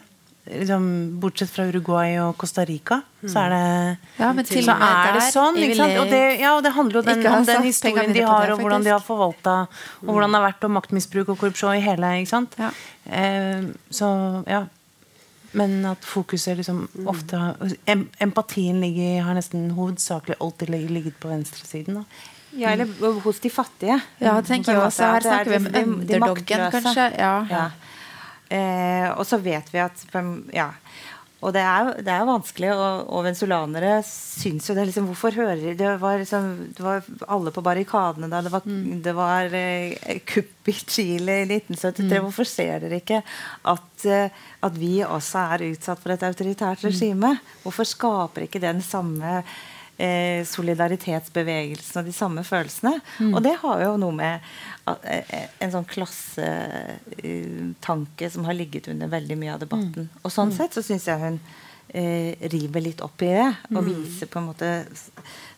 liksom, 0.44 1.20
Bortsett 1.20 1.50
fra 1.50 1.66
Uruguay 1.68 2.18
og 2.20 2.36
Costa 2.36 2.64
Rica, 2.64 3.00
mm. 3.22 3.30
så 3.32 3.44
er 3.44 3.54
det, 3.54 3.96
ja, 4.18 4.30
så 4.34 4.76
er 4.76 5.16
det 5.16 5.24
sånn. 5.32 5.58
Og 6.02 6.12
det, 6.12 6.22
ja, 6.40 6.54
og 6.56 6.62
det 6.66 6.74
handler 6.76 7.00
jo 7.00 7.04
den, 7.08 7.26
om 7.30 7.48
den 7.48 7.66
historien 7.66 8.14
de 8.14 8.24
har, 8.26 8.52
og 8.54 8.62
hvordan 8.62 8.84
de 8.84 8.92
har 8.94 9.02
forvalta, 9.04 9.56
og 10.04 10.12
hvordan 10.12 10.34
det 10.34 10.40
har 10.40 10.48
vært 10.50 10.68
om 10.68 10.76
maktmisbruk 10.78 11.34
og 11.34 11.40
korrupsjon 11.40 11.78
i 11.78 11.84
hele. 11.84 12.14
ikke 12.20 12.32
sant? 12.34 12.56
Ja. 12.60 12.72
Eh, 13.04 13.68
så, 13.90 14.08
ja. 14.50 14.64
Men 15.54 15.84
at 15.86 16.02
fokuset 16.02 16.58
liksom 16.58 16.80
ofte 17.06 17.38
em, 17.86 18.08
Empatien 18.18 18.80
ligger, 18.82 19.20
har 19.22 19.36
nesten 19.38 19.68
hovedsakelig 19.76 20.40
alltid 20.42 20.72
ligget 20.74 21.20
på 21.22 21.30
venstresiden. 21.30 22.02
da. 22.02 22.30
Ja, 22.54 22.70
eller 22.70 23.20
hos 23.22 23.40
de 23.42 23.50
fattige. 23.50 24.00
Ja, 24.22 24.34
tenker 24.42 24.72
jeg 24.72 24.82
også. 24.82 25.06
Her 25.10 25.24
snakker 25.24 25.50
vi 25.50 25.56
om 25.58 25.94
underdoggen, 26.00 26.66
kanskje. 26.70 27.06
Ja. 27.18 27.34
ja. 27.50 27.64
Eh, 28.52 29.08
og 29.14 29.24
så 29.26 29.38
vet 29.40 29.70
vi 29.72 29.80
at 29.80 30.04
ja, 30.52 30.70
og 31.44 31.52
det 31.52 31.60
er, 31.60 31.90
det 32.00 32.12
er 32.12 32.24
vanskelig, 32.24 32.70
og, 32.72 33.10
og 33.12 33.24
venezuelanere 33.26 33.98
syns 34.06 34.70
jo 34.70 34.76
det 34.76 34.86
liksom, 34.88 35.10
Hvorfor 35.10 35.36
hører 35.36 35.76
det 35.76 35.90
var, 36.00 36.16
liksom, 36.22 36.46
det 36.72 36.84
var 36.84 37.04
alle 37.28 37.52
på 37.52 37.64
barrikadene 37.64 38.30
da 38.32 38.40
det 38.44 38.52
var, 38.54 38.64
mm. 38.64 39.02
det 39.04 39.14
var 39.16 39.56
eh, 39.58 40.22
kupp 40.24 40.72
i 40.72 40.76
Chile 40.78 41.42
i 41.42 41.44
1973. 41.50 42.06
Mm. 42.08 42.24
Hvorfor 42.24 42.48
ser 42.48 42.80
dere 42.86 43.02
ikke 43.02 43.20
at, 43.20 44.06
eh, 44.08 44.40
at, 44.64 44.80
vi 44.80 44.94
også 45.04 45.44
er 45.52 45.66
utsatt 45.68 46.00
for 46.00 46.14
et 46.14 46.24
autoritært 46.30 46.80
mm. 46.80 46.88
regime? 46.88 47.34
Hvorfor 47.66 47.92
skaper 47.92 48.48
ikke 48.48 48.64
den 48.64 48.80
samme 48.84 49.42
eh, 49.42 49.54
solidaritetsbevegelsen 50.50 52.00
og 52.00 52.08
de 52.08 52.14
samme 52.16 52.42
følelsene? 52.42 52.96
Mm. 53.22 53.28
Og 53.30 53.44
det 53.46 53.52
har 53.60 53.84
jo 53.84 53.92
noe 54.02 54.16
med 54.16 54.48
Eh, 54.84 55.46
en 55.64 55.70
sånn 55.72 55.86
klassetanke 55.88 58.26
som 58.30 58.44
har 58.44 58.54
ligget 58.56 58.88
under 58.92 59.08
veldig 59.08 59.36
mye 59.40 59.54
av 59.54 59.60
debatten. 59.62 60.10
Mm. 60.10 60.18
Og 60.20 60.32
sånn 60.32 60.50
mm. 60.52 60.56
sett 60.58 60.72
så 60.76 60.82
syns 60.84 61.06
jeg 61.08 61.18
hun 61.22 61.38
eh, 61.88 62.36
river 62.52 62.80
litt 62.84 63.00
opp 63.04 63.22
i 63.24 63.30
det. 63.32 63.52
Og 63.72 63.80
mm. 63.80 63.88
viser 63.88 64.26
på 64.28 64.38
en 64.42 64.48
måte 64.50 64.68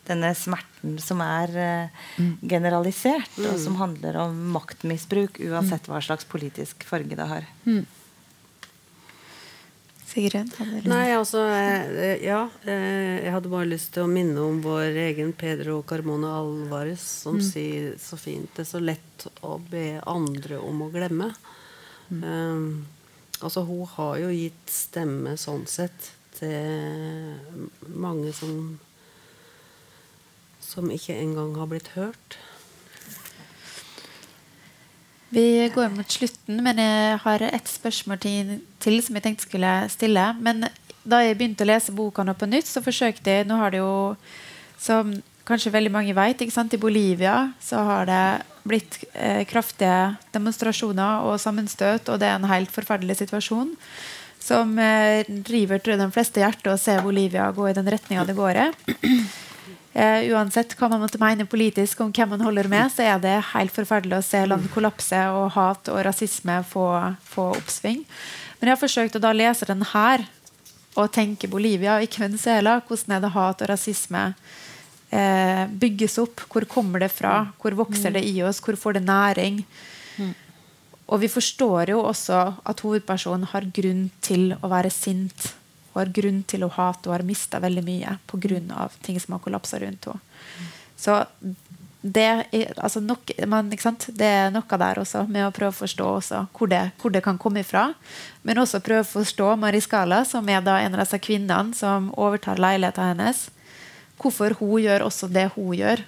denne 0.07 0.31
smerten 0.39 0.95
som 1.03 1.19
er 1.25 1.49
eh, 1.59 1.91
mm. 2.15 2.33
generalisert, 2.55 3.35
og 3.43 3.59
som 3.59 3.75
handler 3.81 4.13
om 4.23 4.31
maktmisbruk, 4.55 5.39
uansett 5.43 5.87
hva 5.91 5.99
slags 6.03 6.25
politisk 6.31 6.87
farge 6.87 7.15
det 7.19 7.27
har. 7.27 7.43
Mm. 7.67 7.83
Sigrun? 10.17 10.49
Nei, 10.89 11.11
altså 11.13 11.43
Ja. 12.21 12.47
Eh, 12.65 13.21
jeg 13.21 13.33
hadde 13.35 13.51
bare 13.51 13.69
lyst 13.69 13.91
til 13.93 14.07
å 14.07 14.09
minne 14.09 14.41
om 14.41 14.59
vår 14.63 14.97
egen 15.03 15.33
Pedro 15.37 15.83
Carmona 15.85 16.31
Alvarez, 16.39 17.03
som 17.21 17.37
mm. 17.37 17.43
sier 17.45 17.93
så 18.01 18.17
fint 18.17 18.49
Det 18.55 18.63
er 18.65 18.71
så 18.71 18.81
lett 18.81 19.27
å 19.45 19.59
be 19.61 19.99
andre 20.09 20.57
om 20.57 20.81
å 20.87 20.89
glemme. 20.93 21.29
Mm. 22.09 22.23
Um, 22.23 22.87
altså, 23.43 23.61
hun 23.67 23.85
har 23.93 24.17
jo 24.23 24.33
gitt 24.33 24.73
stemme 24.73 25.35
sånn 25.37 25.67
sett 25.69 26.11
til 26.39 27.37
mange 27.93 28.33
som 28.33 28.77
som 30.67 30.89
ikke 30.91 31.15
engang 31.15 31.55
har 31.55 31.69
blitt 31.71 31.93
hørt. 31.95 32.35
Vi 35.29 35.67
går 35.75 35.89
mot 35.91 36.11
slutten, 36.11 36.61
men 36.63 36.79
jeg 36.79 37.15
har 37.23 37.43
et 37.43 37.67
spørsmål 37.67 38.19
til, 38.23 38.51
til, 38.79 38.99
som 39.03 39.17
jeg 39.17 39.25
tenkte 39.25 39.47
skulle 39.47 39.71
stille. 39.91 40.27
Men 40.39 40.69
da 41.07 41.23
jeg 41.23 41.37
begynte 41.39 41.65
å 41.65 41.71
lese 41.71 41.95
boka 41.95 42.23
nå 42.23 42.35
på 42.37 42.47
nytt, 42.47 42.69
så 42.69 42.83
forsøkte 42.83 43.39
jeg 43.39 43.47
Nå 43.47 43.57
har 43.59 43.73
det 43.73 43.81
jo, 43.81 44.15
som 44.79 45.11
kanskje 45.47 45.71
veldig 45.71 45.91
mange 45.91 46.15
vet, 46.15 46.41
i 46.43 46.77
Bolivia 46.77 47.53
så 47.63 47.83
har 47.87 48.05
det 48.07 48.23
blitt 48.67 48.99
eh, 49.13 49.45
kraftige 49.47 50.17
demonstrasjoner 50.35 51.23
og 51.23 51.39
sammenstøt, 51.39 52.09
og 52.09 52.19
det 52.19 52.27
er 52.27 52.35
en 52.35 52.51
helt 52.51 52.71
forferdelig 52.71 53.21
situasjon 53.21 53.71
som 54.43 54.77
eh, 54.79 55.23
river 55.47 55.79
tror 55.79 55.95
jeg, 55.95 56.03
de 56.03 56.15
fleste 56.15 56.43
hjerter 56.43 56.73
å 56.73 56.79
se 56.79 56.97
Bolivia 57.03 57.49
gå 57.55 57.69
i 57.69 57.75
den 57.75 57.87
retninga 57.87 58.25
det 58.27 58.35
går 58.37 58.59
i. 58.63 58.67
Uh, 59.97 60.21
uansett 60.33 60.75
hva 60.77 60.89
man 60.91 61.01
måtte 61.01 61.19
mene 61.21 61.47
politisk 61.49 62.03
om 62.03 62.11
hvem 62.13 62.35
man 62.35 62.43
holder 62.45 62.69
med, 62.69 62.91
så 62.93 63.05
er 63.07 63.21
det 63.23 63.35
helt 63.53 63.73
forferdelig 63.73 64.19
å 64.19 64.25
se 64.25 64.43
land 64.45 64.67
kollapse 64.73 65.21
og 65.33 65.51
hat 65.55 65.89
og 65.93 66.01
rasisme 66.05 66.59
få, 66.69 66.85
få 67.25 67.49
oppsving. 67.57 68.03
Men 68.59 68.69
jeg 68.69 68.75
har 68.75 68.81
forsøkt 68.83 69.17
å 69.17 69.23
da 69.23 69.33
lese 69.35 69.69
den 69.69 69.83
her 69.93 70.27
og 70.97 71.11
tenke 71.13 71.49
Bolivia 71.49 71.97
og 71.97 72.07
ikke 72.07 72.23
Venezuela. 72.25 72.79
Hvordan 72.85 73.17
er 73.17 73.25
det 73.25 73.33
hat 73.35 73.61
og 73.65 73.71
rasisme 73.73 74.23
uh, 74.33 75.63
bygges 75.83 76.17
opp? 76.21 76.45
Hvor 76.49 76.65
kommer 76.69 77.05
det 77.05 77.13
fra? 77.13 77.47
Hvor 77.61 77.77
vokser 77.85 78.13
det 78.17 78.25
i 78.25 78.35
oss? 78.45 78.61
Hvor 78.63 78.77
får 78.79 78.99
det 78.99 79.05
næring? 79.09 79.63
Og 81.07 81.21
vi 81.21 81.29
forstår 81.31 81.93
jo 81.93 82.01
også 82.03 82.39
at 82.67 82.81
hovedpersonen 82.83 83.47
har 83.53 83.69
grunn 83.73 84.09
til 84.25 84.51
å 84.59 84.69
være 84.71 84.91
sint 84.91 85.53
og 85.97 86.03
har 86.05 86.13
grunn 86.13 86.43
til 86.45 86.63
å 86.63 86.71
hate 86.77 87.09
og 87.09 87.15
har 87.17 87.25
mista 87.25 87.59
veldig 87.63 87.83
mye 87.85 88.17
pga. 88.29 88.89
ting 89.01 89.19
som 89.19 89.33
har 89.33 89.41
kollapsa 89.41 89.79
rundt 89.81 90.05
henne. 90.05 90.21
Så 90.97 91.25
det 92.01 92.45
altså 92.77 92.99
nok, 93.01 93.31
man, 93.49 93.69
det 93.69 94.25
er, 94.25 94.51
noe 94.53 94.79
der 94.79 94.99
også 95.01 95.25
med 95.27 95.47
å 95.47 95.51
prøve 95.51 95.73
å 95.73 95.79
forstå 95.81 96.09
hvor 96.53 96.69
det, 96.69 96.83
hvor, 97.01 97.11
det, 97.11 97.23
kan 97.25 97.37
komme 97.37 97.63
ifra. 97.65 97.89
Men 98.43 98.61
også 98.61 98.83
prøve 98.85 99.03
å 99.03 99.09
forstå 99.09 99.55
Mariscala, 99.59 100.23
som 100.25 100.47
er 100.49 100.61
en 100.61 100.93
av 100.93 101.01
disse 101.01 101.19
kvinnene 101.19 101.73
som 101.75 102.11
overtar 102.15 102.61
leiligheten 102.61 103.11
hennes. 103.11 103.47
Hvorfor 104.21 104.55
hun 104.61 104.77
gjør 104.85 105.07
også 105.09 105.27
det 105.27 105.49
hun 105.55 105.73
gjør. 105.77 106.05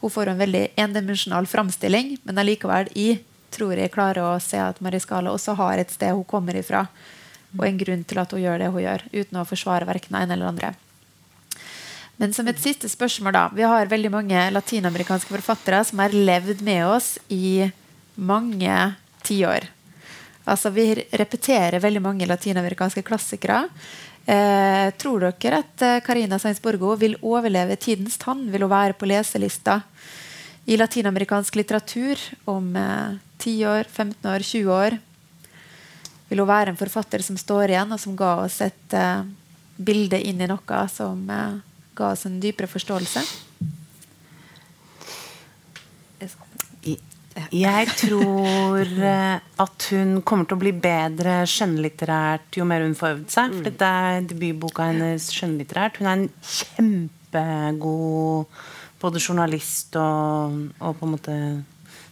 Hun 0.00 0.12
får 0.12 0.32
en 0.32 0.40
veldig 0.40 0.66
endimensjonal 0.80 1.46
framstilling, 1.46 2.16
men 2.24 2.40
allikevel 2.40 2.88
jeg 2.96 3.20
tror 3.52 3.76
jeg 3.76 3.92
klarer 3.92 4.24
å 4.24 4.40
se 4.40 4.58
at 4.62 4.80
Mariscala 4.80 5.32
også 5.34 5.56
har 5.58 5.80
et 5.82 5.92
sted 5.92 6.14
hun 6.16 6.24
kommer 6.24 6.56
ifra 6.56 6.86
og 7.58 7.64
en 7.66 7.80
grunn 7.80 8.04
til 8.06 8.20
at 8.22 8.32
hun 8.34 8.42
gjør 8.42 8.62
det 8.62 8.70
hun 8.70 8.84
gjør, 8.84 9.04
uten 9.14 9.40
å 9.40 9.48
forsvare 9.48 9.88
verken 9.88 10.18
en 10.18 10.36
eller 10.36 10.50
andre. 10.52 10.72
Men 12.20 12.34
som 12.36 12.48
et 12.50 12.60
siste 12.60 12.88
spørsmål 12.92 13.32
da, 13.32 13.48
Vi 13.56 13.64
har 13.64 13.88
veldig 13.88 14.10
mange 14.12 14.40
latinamerikanske 14.52 15.32
forfattere 15.32 15.80
som 15.88 16.02
har 16.02 16.12
levd 16.12 16.60
med 16.62 16.84
oss 16.86 17.14
i 17.32 17.70
mange 18.20 18.76
tiår. 19.24 19.64
Altså, 20.44 20.70
vi 20.74 20.92
repeterer 20.94 21.80
veldig 21.80 22.02
mange 22.02 22.28
latinamerikanske 22.28 23.02
klassikere. 23.06 23.62
Eh, 24.26 24.90
tror 25.00 25.24
dere 25.24 25.62
at 25.62 25.76
Carina 25.78 26.00
Karina 26.04 26.38
Sainz 26.38 26.60
Borgo 26.60 26.92
vil 27.00 27.16
overleve 27.22 27.76
tidens 27.80 28.18
tann? 28.20 28.50
Vil 28.52 28.66
hun 28.66 28.70
være 28.70 28.98
på 28.98 29.08
leselista 29.08 29.80
i 30.68 30.76
latinamerikansk 30.76 31.56
litteratur 31.56 32.20
om 32.50 32.74
eh, 32.76 33.16
10 33.38 33.64
år, 33.64 33.88
15 33.88 34.28
år, 34.28 34.44
20 34.44 34.74
år? 34.76 34.98
Vil 36.30 36.40
hun 36.42 36.48
være 36.48 36.72
en 36.72 36.78
forfatter 36.78 37.24
som 37.26 37.38
står 37.38 37.74
igjen, 37.74 37.90
og 37.90 38.00
som 38.00 38.16
ga 38.18 38.36
oss 38.44 38.60
et 38.62 38.94
uh, 38.94 39.26
bilde 39.76 40.20
inn 40.22 40.40
i 40.40 40.48
noe 40.50 40.82
som 40.92 41.24
uh, 41.26 41.58
ga 41.98 42.12
oss 42.14 42.26
en 42.28 42.40
dypere 42.42 42.70
forståelse? 42.70 43.24
Jeg 47.50 47.86
tror 47.96 48.88
eh, 49.12 49.36
at 49.62 49.86
hun 49.94 50.20
kommer 50.26 50.46
til 50.46 50.56
å 50.58 50.60
bli 50.60 50.72
bedre 50.74 51.40
skjønnlitterært 51.48 52.58
jo 52.58 52.66
mer 52.68 52.84
hun 52.84 52.96
får 52.98 53.14
øvd 53.14 53.30
seg. 53.32 53.54
For 53.56 53.66
dette 53.66 53.90
er 54.02 54.26
debutboka 54.30 54.90
hennes 54.90 55.30
skjønnlitterært. 55.34 56.00
Hun 56.00 56.10
er 56.10 56.16
en 56.18 56.28
kjempegod 56.58 58.44
både 59.00 59.22
journalist 59.22 59.96
og, 59.96 60.58
og 60.78 60.98
på 60.98 61.06
en 61.06 61.14
måte 61.14 61.36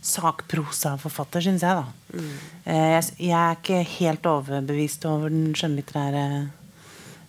sakprosaforfatter, 0.04 1.42
syns 1.44 1.62
jeg. 1.66 1.82
da. 1.82 2.22
Eh, 2.64 2.90
Jeg, 2.94 3.04
jeg 3.18 3.38
er 3.38 3.56
ikke 3.58 3.82
helt 3.98 4.26
overbevist 4.26 5.04
over 5.08 5.28
den 5.32 5.52
skjønnlitterære 5.58 6.24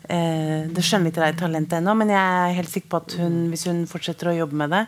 eh, 0.09 0.69
det 0.69 0.83
skjønnlitterære 0.85 1.37
talentet 1.39 1.79
ennå, 1.79 1.95
men 1.97 2.09
jeg 2.13 2.19
er 2.49 2.57
helt 2.57 2.69
sikker 2.71 2.89
på 2.89 3.01
at 3.03 3.17
hun, 3.19 3.37
hvis 3.51 3.65
hun 3.69 3.85
fortsetter 3.89 4.31
å 4.31 4.37
jobbe 4.39 4.55
med 4.63 4.73
det 4.75 4.83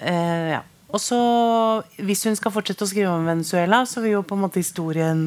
eh, 0.00 0.48
ja. 0.56 0.62
Og 0.86 1.00
så, 1.02 1.16
hvis 1.98 2.22
hun 2.28 2.36
skal 2.38 2.52
fortsette 2.54 2.86
å 2.86 2.88
skrive 2.88 3.10
om 3.10 3.26
Venezuela, 3.26 3.80
så 3.90 4.00
vil 4.04 4.12
jo 4.14 4.22
på 4.22 4.36
en 4.36 4.44
måte 4.44 4.62
historien 4.62 5.24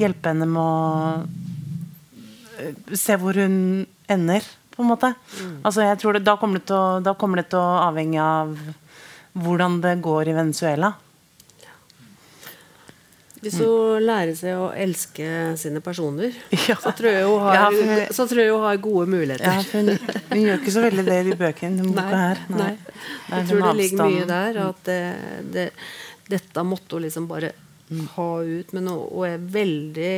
hjelpe 0.00 0.30
henne 0.32 0.46
med 0.48 0.62
å 0.62 1.26
eh, 2.62 2.94
se 2.96 3.18
hvor 3.20 3.36
hun 3.36 3.84
ender, 4.08 4.46
på 4.72 4.82
en 4.82 4.88
måte. 4.94 5.10
Altså, 5.66 5.82
jeg 5.84 5.98
tror 6.00 6.16
det, 6.16 6.22
da, 6.24 6.36
kommer 6.40 6.62
det 6.62 6.72
å, 6.74 7.00
da 7.04 7.12
kommer 7.18 7.42
det 7.42 7.48
til 7.52 7.58
å 7.60 7.82
avhenge 7.84 8.22
av 8.22 8.54
hvordan 9.38 9.80
det 9.84 9.96
går 10.02 10.30
i 10.30 10.36
Venezuela. 10.38 10.92
Hvis 13.42 13.58
hun 13.62 14.02
lærer 14.02 14.34
seg 14.38 14.56
å 14.58 14.70
elske 14.74 15.28
sine 15.60 15.80
personer, 15.84 16.32
Ja. 16.68 16.74
så, 16.82 16.90
tror 16.98 17.12
jeg 17.12 17.28
hun 17.28 17.44
har, 17.44 17.54
Ja, 17.76 18.08
så 18.16 18.26
tror 18.30 18.42
jeg 18.42 18.50
hun 18.56 18.64
har 18.66 18.80
gode 18.82 19.06
muligheter. 19.12 19.46
Ja, 19.46 19.62
hun, 19.72 19.92
hun 20.32 20.42
gjør 20.42 20.58
ikke 20.62 20.74
så 20.74 20.82
veldig 20.88 21.04
det 21.06 21.20
i 21.20 21.38
bøkene. 21.38 21.78
denne 21.82 21.94
boka 21.94 22.20
her. 22.24 22.42
nei. 22.50 22.72
Er 23.30 23.38
Jeg 23.38 23.48
tror 23.52 23.64
det 23.68 23.76
ligger 23.82 24.04
mye 24.10 24.26
der. 24.32 24.60
At 24.68 24.84
det, 24.90 25.00
det, 25.54 25.66
dette 26.28 26.66
måtte 26.66 26.98
hun 26.98 27.06
liksom 27.06 27.28
bare 27.30 27.52
ha 28.16 28.26
ut. 28.44 28.72
Men 28.76 28.90
hun, 28.90 28.98
hun 29.14 29.24
er 29.30 29.46
veldig 29.54 30.16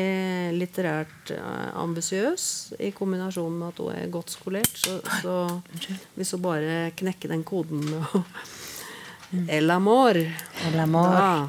litterært 0.58 1.30
eh, 1.36 1.68
ambisiøs 1.78 2.46
i 2.82 2.88
kombinasjon 2.96 3.52
med 3.60 3.68
at 3.68 3.78
hun 3.84 3.92
er 3.94 4.08
godt 4.10 4.32
skolert. 4.34 4.72
Så, 4.80 4.96
så 5.22 5.36
hvis 6.16 6.32
hun 6.34 6.42
bare 6.48 6.80
knekker 6.98 7.30
den 7.36 7.44
koden 7.46 7.84
med 7.92 8.00
å 8.16 8.24
El 9.30 9.70
amor. 9.70 10.16
El 10.66 10.80
amor. 10.80 11.12
Da, 11.14 11.48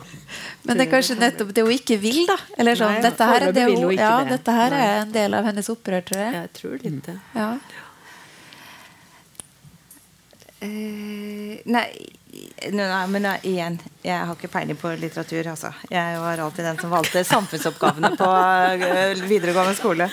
Men 0.64 0.78
det 0.78 0.86
er 0.86 0.92
kanskje 0.92 1.18
nettopp 1.18 1.54
det 1.56 1.64
hun 1.66 1.74
ikke 1.74 1.98
vil, 2.02 2.20
da. 2.30 2.38
Eller 2.62 2.78
sånn, 2.78 2.94
Nei, 2.94 3.04
dette 3.08 3.30
her, 3.32 3.48
er, 3.48 3.56
det 3.58 3.66
hun 3.72 3.96
ja, 3.96 4.12
det. 4.22 4.38
dette 4.38 4.58
her 4.58 4.76
Nei. 4.76 4.82
er 4.86 4.98
en 5.02 5.14
del 5.16 5.38
av 5.38 5.50
hennes 5.50 5.72
opprør, 5.74 6.06
tror 6.06 6.22
jeg. 6.22 6.34
jeg 6.38 6.52
tror 6.60 6.86
litt 6.86 7.10
det. 7.10 7.18
Ja. 7.34 7.50
Uh, 10.62 11.58
nei, 11.74 11.88
nei, 12.70 13.02
men 13.10 13.26
nei, 13.26 13.38
igjen, 13.50 13.80
jeg 14.06 14.30
har 14.30 14.38
ikke 14.38 14.52
peiling 14.54 14.78
på 14.78 14.94
litteratur. 15.02 15.50
Altså. 15.56 15.74
Jeg 15.90 16.22
var 16.22 16.46
alltid 16.46 16.70
den 16.70 16.82
som 16.84 16.94
valgte 16.94 17.26
samfunnsoppgavene 17.26 18.14
på 18.20 18.30
uh, 18.30 19.26
videregående 19.26 19.74
skole. 19.80 20.12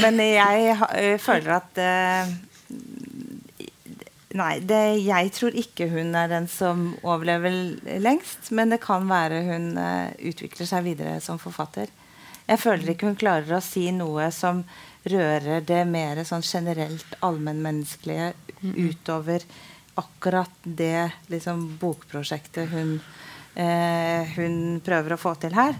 Men 0.00 0.24
jeg 0.24 0.72
eh, 0.72 1.18
føler 1.20 1.58
at 1.60 1.84
Nei, 4.38 4.60
det, 4.62 5.02
jeg 5.02 5.32
tror 5.34 5.56
ikke 5.58 5.88
hun 5.90 6.12
er 6.14 6.28
den 6.30 6.44
som 6.50 6.92
overlever 7.02 7.50
lengst. 7.98 8.52
Men 8.54 8.70
det 8.70 8.78
kan 8.84 9.08
være 9.10 9.40
hun 9.48 9.72
uh, 9.74 10.12
utvikler 10.30 10.68
seg 10.70 10.86
videre 10.86 11.16
som 11.24 11.40
forfatter. 11.42 11.90
Jeg 12.46 12.62
føler 12.62 12.92
ikke 12.92 13.08
hun 13.08 13.18
klarer 13.18 13.56
å 13.56 13.62
si 13.64 13.88
noe 13.94 14.28
som 14.34 14.62
rører 15.10 15.64
det 15.66 15.82
mer 15.88 16.22
sånn 16.28 16.44
generelt 16.46 17.18
allmennmenneskelige 17.26 18.32
utover 18.60 19.46
akkurat 19.98 20.62
det 20.62 21.10
liksom, 21.32 21.64
bokprosjektet 21.80 22.70
hun, 22.70 22.96
uh, 23.58 24.32
hun 24.36 24.56
prøver 24.86 25.16
å 25.16 25.20
få 25.20 25.34
til 25.42 25.58
her. 25.58 25.74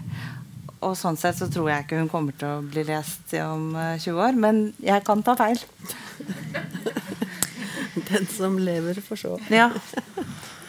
Og 0.83 0.97
sånn 0.99 1.15
sett 1.19 1.39
så 1.39 1.47
tror 1.47 1.71
jeg 1.71 1.85
ikke 1.85 2.03
hun 2.03 2.11
kommer 2.11 2.35
til 2.35 2.57
å 2.57 2.63
bli 2.67 2.83
lest 2.89 3.31
om 3.39 3.71
uh, 3.79 3.95
20 3.95 4.23
år. 4.27 4.43
Men 4.43 4.65
jeg 4.83 5.07
kan 5.07 5.23
ta 5.23 5.39
feil. 5.39 5.63
Den 8.09 8.27
som 8.27 8.59
lever, 8.59 9.01
får 9.05 9.23
se. 9.23 9.37
Ja. 9.55 9.69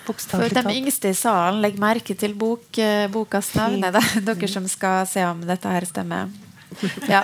For 0.03 0.51
de 0.51 0.63
yngste 0.75 1.13
i 1.13 1.15
salen, 1.15 1.61
legg 1.63 1.77
merke 1.79 2.17
til 2.19 2.35
bok, 2.35 2.67
eh, 2.75 3.07
bokas 3.13 3.53
navn. 3.55 3.79
Nei, 3.85 3.93
det 3.95 4.03
er 4.03 4.25
dere 4.33 4.49
som 4.51 4.67
skal 4.71 5.07
se 5.07 5.23
om 5.29 5.45
dette 5.47 5.71
her 5.71 5.87
stemmer. 5.87 6.33
Ja, 7.07 7.21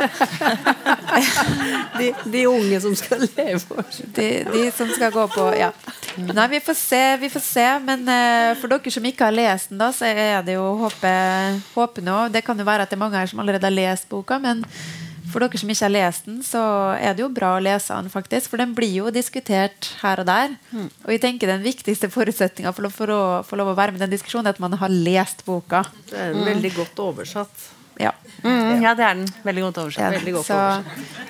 De, 1.99 2.13
de 2.25 2.43
unge 2.47 2.81
som 2.81 2.95
skal 2.97 3.25
leve. 3.25 3.85
de, 4.15 4.29
de 4.53 4.65
som 4.77 4.91
skal 4.93 5.13
gå 5.15 5.25
på 5.33 5.47
Ja. 5.57 5.73
Nei, 6.19 6.47
vi 6.51 6.61
får 6.61 6.75
se, 6.75 7.03
vi 7.23 7.31
får 7.31 7.45
se. 7.47 7.67
Men 7.85 8.05
uh, 8.05 8.55
for 8.61 8.71
dere 8.71 8.93
som 8.93 9.05
ikke 9.09 9.29
har 9.29 9.35
lest 9.35 9.73
den, 9.73 9.81
da, 9.81 9.91
så 9.95 10.09
er 10.11 10.43
det 10.47 10.59
jo 10.59 10.65
håpet 10.83 11.63
håpe 11.75 12.05
nå. 12.05 12.21
Det 12.35 12.45
kan 12.47 12.59
jo 12.59 12.67
være 12.69 12.85
at 12.85 12.93
det 12.93 12.99
er 12.99 13.05
mange 13.05 13.21
her 13.21 13.31
som 13.31 13.43
allerede 13.43 13.67
har 13.69 13.75
lest 13.75 14.09
boka, 14.11 14.39
men 14.43 14.65
for 15.29 15.45
dere 15.45 15.61
som 15.61 15.71
ikke 15.73 15.87
har 15.87 15.95
lest 15.95 16.29
den, 16.29 16.43
så 16.47 16.61
er 16.97 17.17
det 17.17 17.25
jo 17.25 17.31
bra 17.33 17.55
å 17.57 17.63
lese 17.63 17.95
den, 17.95 18.11
faktisk. 18.13 18.53
For 18.53 18.61
den 18.61 18.75
blir 18.77 18.93
jo 19.01 19.13
diskutert 19.15 19.91
her 20.03 20.23
og 20.23 20.29
der. 20.29 20.55
Og 21.05 21.15
jeg 21.15 21.23
tenker 21.25 21.51
den 21.51 21.65
viktigste 21.65 22.11
forutsetninga 22.13 22.73
for, 22.77 22.91
for 22.95 23.15
å 23.15 23.23
få 23.47 23.59
lov 23.61 23.73
å 23.73 23.79
være 23.79 23.95
med 23.95 24.03
i 24.03 24.07
den 24.07 24.15
diskusjonen, 24.17 24.49
er 24.51 24.57
at 24.57 24.63
man 24.63 24.79
har 24.81 24.93
lest 24.93 25.45
boka. 25.49 25.85
Det 26.11 26.17
er 26.19 26.33
en 26.37 26.49
veldig 26.49 26.73
godt 26.77 27.05
oversatt. 27.05 27.69
Ja. 27.99 28.13
Mm, 28.45 28.83
ja, 28.83 28.95
det 28.95 29.05
er 29.05 29.15
den. 29.19 29.29
Veldig 29.43 29.67
godt 29.69 29.83
oversatt. 29.83 30.07
er 30.07 30.19
Veldig 30.21 30.35
godt 30.37 30.47
Så 30.47 30.59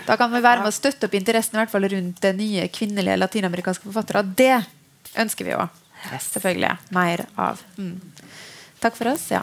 da 0.06 0.16
kan 0.20 0.32
vi 0.32 0.44
være 0.44 0.64
med 0.64 0.70
å 0.70 0.76
støtte 0.76 1.08
opp 1.08 1.16
interessen 1.16 1.56
i 1.56 1.62
hvert 1.62 1.72
fall 1.72 1.88
rundt 1.88 2.22
det 2.24 2.34
nye 2.36 2.68
kvinnelige 2.72 3.18
latinamerikanske 3.22 3.88
forfattere. 3.88 4.24
Det 4.36 4.54
ønsker 5.18 5.48
vi 5.48 5.56
jo 5.56 5.68
selvfølgelig 6.28 6.76
mer 6.94 7.26
av. 7.40 7.64
Mm. 7.80 7.96
Takk 8.78 9.00
for 9.00 9.16
oss. 9.16 9.30
ja. 9.32 9.42